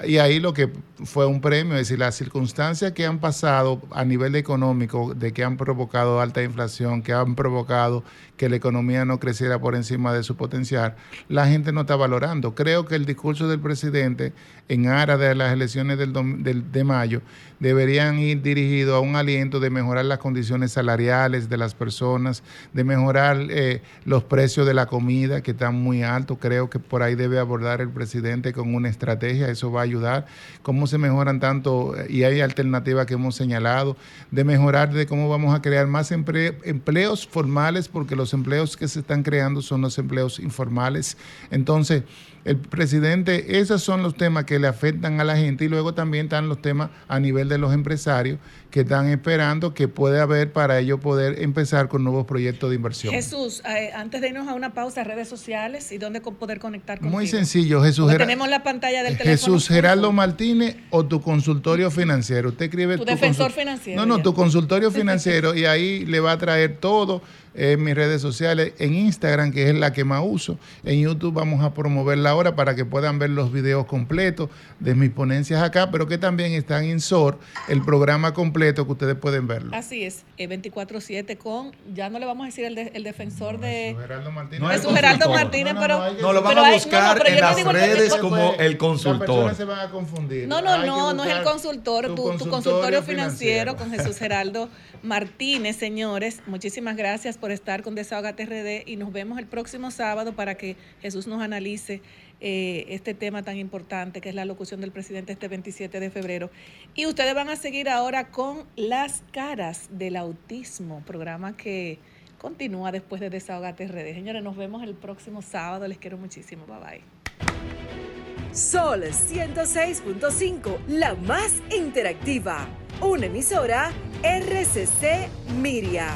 y 0.02 0.18
ahí 0.18 0.40
lo 0.40 0.52
que 0.52 0.70
fue 1.04 1.26
un 1.26 1.40
premio, 1.40 1.74
es 1.74 1.80
decir, 1.80 1.98
las 1.98 2.16
circunstancias 2.16 2.92
que 2.92 3.06
han 3.06 3.20
pasado 3.20 3.80
a 3.92 4.04
nivel 4.04 4.34
económico, 4.34 5.14
de 5.14 5.32
que 5.32 5.44
han 5.44 5.56
provocado 5.56 6.20
alta 6.20 6.42
inflación, 6.42 7.02
que 7.02 7.12
han 7.12 7.36
provocado 7.36 8.02
que 8.36 8.48
la 8.48 8.56
economía 8.56 9.04
no 9.04 9.20
creciera 9.20 9.58
por 9.60 9.74
encima 9.76 10.12
de 10.12 10.22
su 10.24 10.36
potencial, 10.36 10.96
la 11.28 11.46
gente 11.46 11.72
no 11.72 11.82
está 11.82 11.94
valorando. 11.96 12.54
Creo 12.54 12.84
que 12.86 12.96
el 12.96 13.06
discurso 13.06 13.46
del 13.48 13.60
presidente 13.60 14.32
en 14.68 14.88
aras 14.88 15.20
de 15.20 15.34
las 15.34 15.52
elecciones 15.52 15.98
del, 15.98 16.12
del- 16.42 16.72
de 16.72 16.84
mayo 16.84 17.20
deberían 17.60 18.18
ir 18.18 18.42
dirigidos 18.42 18.96
a 18.96 19.00
un 19.00 19.14
aliento 19.14 19.60
de 19.60 19.70
mejorar 19.70 20.04
las 20.06 20.18
condiciones 20.18 20.72
salariales 20.72 21.48
de 21.48 21.56
las 21.56 21.74
personas, 21.74 22.42
de 22.72 22.82
mejorar 22.84 23.38
eh, 23.50 23.82
los 24.04 24.24
precios 24.24 24.66
de 24.66 24.74
la 24.74 24.86
comida 24.86 25.40
que 25.42 25.52
están 25.52 25.74
muy 25.76 26.02
altos. 26.02 26.38
Creo 26.40 26.68
que 26.68 26.78
por 26.78 27.02
ahí 27.02 27.14
debe 27.14 27.38
abordar 27.38 27.80
el 27.80 27.90
presidente 27.90 28.52
con 28.52 28.74
una 28.74 28.88
estrategia, 28.88 29.48
eso 29.48 29.70
va 29.70 29.80
a 29.80 29.84
ayudar. 29.84 30.26
Cómo 30.62 30.86
se 30.86 30.98
mejoran 30.98 31.40
tanto, 31.40 31.94
y 32.08 32.24
hay 32.24 32.40
alternativas 32.40 33.06
que 33.06 33.14
hemos 33.14 33.36
señalado, 33.36 33.96
de 34.30 34.44
mejorar 34.44 34.92
de 34.92 35.06
cómo 35.06 35.28
vamos 35.28 35.54
a 35.54 35.62
crear 35.62 35.86
más 35.86 36.10
empleos 36.10 37.26
formales, 37.26 37.88
porque 37.88 38.16
los 38.16 38.23
empleos 38.32 38.76
que 38.76 38.88
se 38.88 39.00
están 39.00 39.22
creando 39.22 39.60
son 39.60 39.82
los 39.82 39.98
empleos 39.98 40.38
informales. 40.38 41.18
Entonces, 41.50 42.04
el 42.44 42.58
presidente, 42.58 43.58
esos 43.58 43.82
son 43.82 44.02
los 44.02 44.16
temas 44.16 44.44
que 44.44 44.58
le 44.58 44.66
afectan 44.66 45.20
a 45.20 45.24
la 45.24 45.36
gente 45.36 45.64
y 45.64 45.68
luego 45.68 45.94
también 45.94 46.26
están 46.26 46.48
los 46.48 46.62
temas 46.62 46.90
a 47.08 47.18
nivel 47.18 47.48
de 47.48 47.58
los 47.58 47.72
empresarios 47.72 48.38
que 48.74 48.80
están 48.80 49.06
esperando 49.08 49.72
que 49.72 49.86
puede 49.86 50.20
haber 50.20 50.52
para 50.52 50.80
ellos 50.80 50.98
poder 50.98 51.40
empezar 51.40 51.86
con 51.86 52.02
nuevos 52.02 52.26
proyectos 52.26 52.70
de 52.70 52.74
inversión. 52.74 53.14
Jesús, 53.14 53.62
eh, 53.64 53.92
antes 53.94 54.20
de 54.20 54.30
irnos 54.30 54.48
a 54.48 54.54
una 54.54 54.74
pausa, 54.74 55.04
redes 55.04 55.28
sociales 55.28 55.92
y 55.92 55.98
dónde 55.98 56.20
poder 56.20 56.58
conectar 56.58 56.98
contigo. 56.98 57.16
Muy 57.16 57.28
sencillo, 57.28 57.84
Jesús. 57.84 58.06
Porque 58.06 58.14
Gera- 58.14 58.26
tenemos 58.26 58.48
la 58.48 58.64
pantalla 58.64 59.04
del 59.04 59.16
teléfono. 59.16 59.30
Jesús 59.54 59.68
Geraldo 59.68 60.10
Martínez 60.10 60.74
o 60.90 61.04
tu 61.06 61.20
consultorio 61.22 61.88
financiero. 61.92 62.48
Usted 62.48 62.64
escribe 62.64 62.98
Tu 62.98 63.04
defensor 63.04 63.52
consul- 63.52 63.54
financiero, 63.60 64.00
No, 64.00 64.06
no, 64.06 64.16
ya. 64.16 64.24
tu 64.24 64.34
consultorio 64.34 64.90
financiero 64.90 65.54
y 65.54 65.66
ahí 65.66 66.04
le 66.04 66.18
va 66.18 66.32
a 66.32 66.38
traer 66.38 66.78
todo 66.78 67.22
en 67.56 67.84
mis 67.84 67.94
redes 67.94 68.20
sociales, 68.20 68.72
en 68.80 68.94
Instagram, 68.94 69.52
que 69.52 69.68
es 69.68 69.74
la 69.76 69.92
que 69.92 70.02
más 70.02 70.20
uso. 70.26 70.58
En 70.82 70.98
YouTube 71.00 71.34
vamos 71.34 71.62
a 71.62 71.72
promoverla 71.72 72.30
ahora 72.30 72.56
para 72.56 72.74
que 72.74 72.84
puedan 72.84 73.20
ver 73.20 73.30
los 73.30 73.52
videos 73.52 73.86
completos 73.86 74.50
de 74.80 74.96
mis 74.96 75.10
ponencias 75.10 75.62
acá, 75.62 75.92
pero 75.92 76.08
que 76.08 76.18
también 76.18 76.50
están 76.54 76.82
en 76.82 76.98
SOR, 76.98 77.38
el 77.68 77.80
programa 77.84 78.34
completo 78.34 78.63
que 78.72 78.92
ustedes 78.92 79.14
pueden 79.16 79.46
verlo. 79.46 79.70
Así 79.76 80.04
es, 80.04 80.24
eh, 80.38 80.48
24-7 80.48 81.36
con, 81.36 81.72
ya 81.94 82.08
no 82.08 82.18
le 82.18 82.24
vamos 82.26 82.44
a 82.44 82.46
decir 82.46 82.64
el, 82.64 82.74
de- 82.74 82.92
el 82.94 83.02
defensor 83.04 83.58
de... 83.60 83.94
Geraldo 84.00 84.30
Martínez. 84.30 84.60
No, 84.62 84.68
Jesús 84.68 84.94
Geraldo 84.94 85.26
consultor. 85.26 85.44
Martínez, 85.44 85.74
No, 85.74 85.80
no, 85.80 85.86
pero... 85.86 85.98
no, 85.98 86.04
hay 86.04 86.16
No, 86.22 86.32
lo 86.32 86.42
van 86.42 86.58
a 86.58 86.66
hay- 86.66 86.74
buscar 86.74 87.18
pero 87.22 87.28
en 87.34 87.40
las 87.40 87.64
redes 87.64 88.12
el- 88.14 88.20
como 88.20 88.54
el 88.54 88.70
Las 88.72 88.78
consultor. 88.78 89.26
personas 89.26 89.56
se 89.56 89.64
van 89.64 89.80
a 89.80 89.90
confundir. 89.90 90.48
No, 90.48 90.56
Hay 90.56 90.62
no, 90.64 90.86
no, 90.86 91.12
no 91.12 91.24
es 91.24 91.36
el 91.36 91.42
consultor, 91.42 92.14
tu, 92.14 92.36
tu 92.38 92.48
consultorio 92.48 93.02
financiero 93.02 93.76
con 93.76 93.90
Jesús 93.90 94.16
Geraldo 94.18 94.68
Martínez, 95.02 95.76
señores. 95.76 96.40
Muchísimas 96.46 96.96
gracias 96.96 97.36
por 97.36 97.50
estar 97.50 97.82
con 97.82 97.94
Desahogate 97.94 98.46
RD 98.46 98.88
y 98.88 98.96
nos 98.96 99.12
vemos 99.12 99.38
el 99.38 99.46
próximo 99.46 99.90
sábado 99.90 100.32
para 100.34 100.54
que 100.54 100.76
Jesús 101.02 101.26
nos 101.26 101.42
analice 101.42 102.00
eh, 102.46 102.84
este 102.90 103.14
tema 103.14 103.42
tan 103.42 103.56
importante 103.56 104.20
que 104.20 104.28
es 104.28 104.34
la 104.34 104.44
locución 104.44 104.82
del 104.82 104.92
presidente 104.92 105.32
este 105.32 105.48
27 105.48 105.98
de 105.98 106.10
febrero. 106.10 106.50
Y 106.94 107.06
ustedes 107.06 107.34
van 107.34 107.48
a 107.48 107.56
seguir 107.56 107.88
ahora 107.88 108.28
con 108.28 108.64
Las 108.76 109.22
caras 109.32 109.88
del 109.90 110.14
autismo, 110.14 111.02
programa 111.06 111.56
que 111.56 111.98
continúa 112.36 112.92
después 112.92 113.22
de 113.22 113.30
Desahogate 113.30 113.88
RD. 113.88 114.12
Señores, 114.12 114.42
nos 114.42 114.58
vemos 114.58 114.82
el 114.82 114.92
próximo 114.92 115.40
sábado. 115.40 115.88
Les 115.88 115.96
quiero 115.96 116.18
muchísimo. 116.18 116.66
Bye 116.66 116.76
bye. 116.80 118.54
Sol 118.54 119.04
106.5, 119.04 120.80
la 120.86 121.14
más 121.14 121.62
interactiva. 121.74 122.68
Una 123.00 123.24
emisora 123.24 123.90
RCC 124.22 125.30
Miria. 125.62 126.10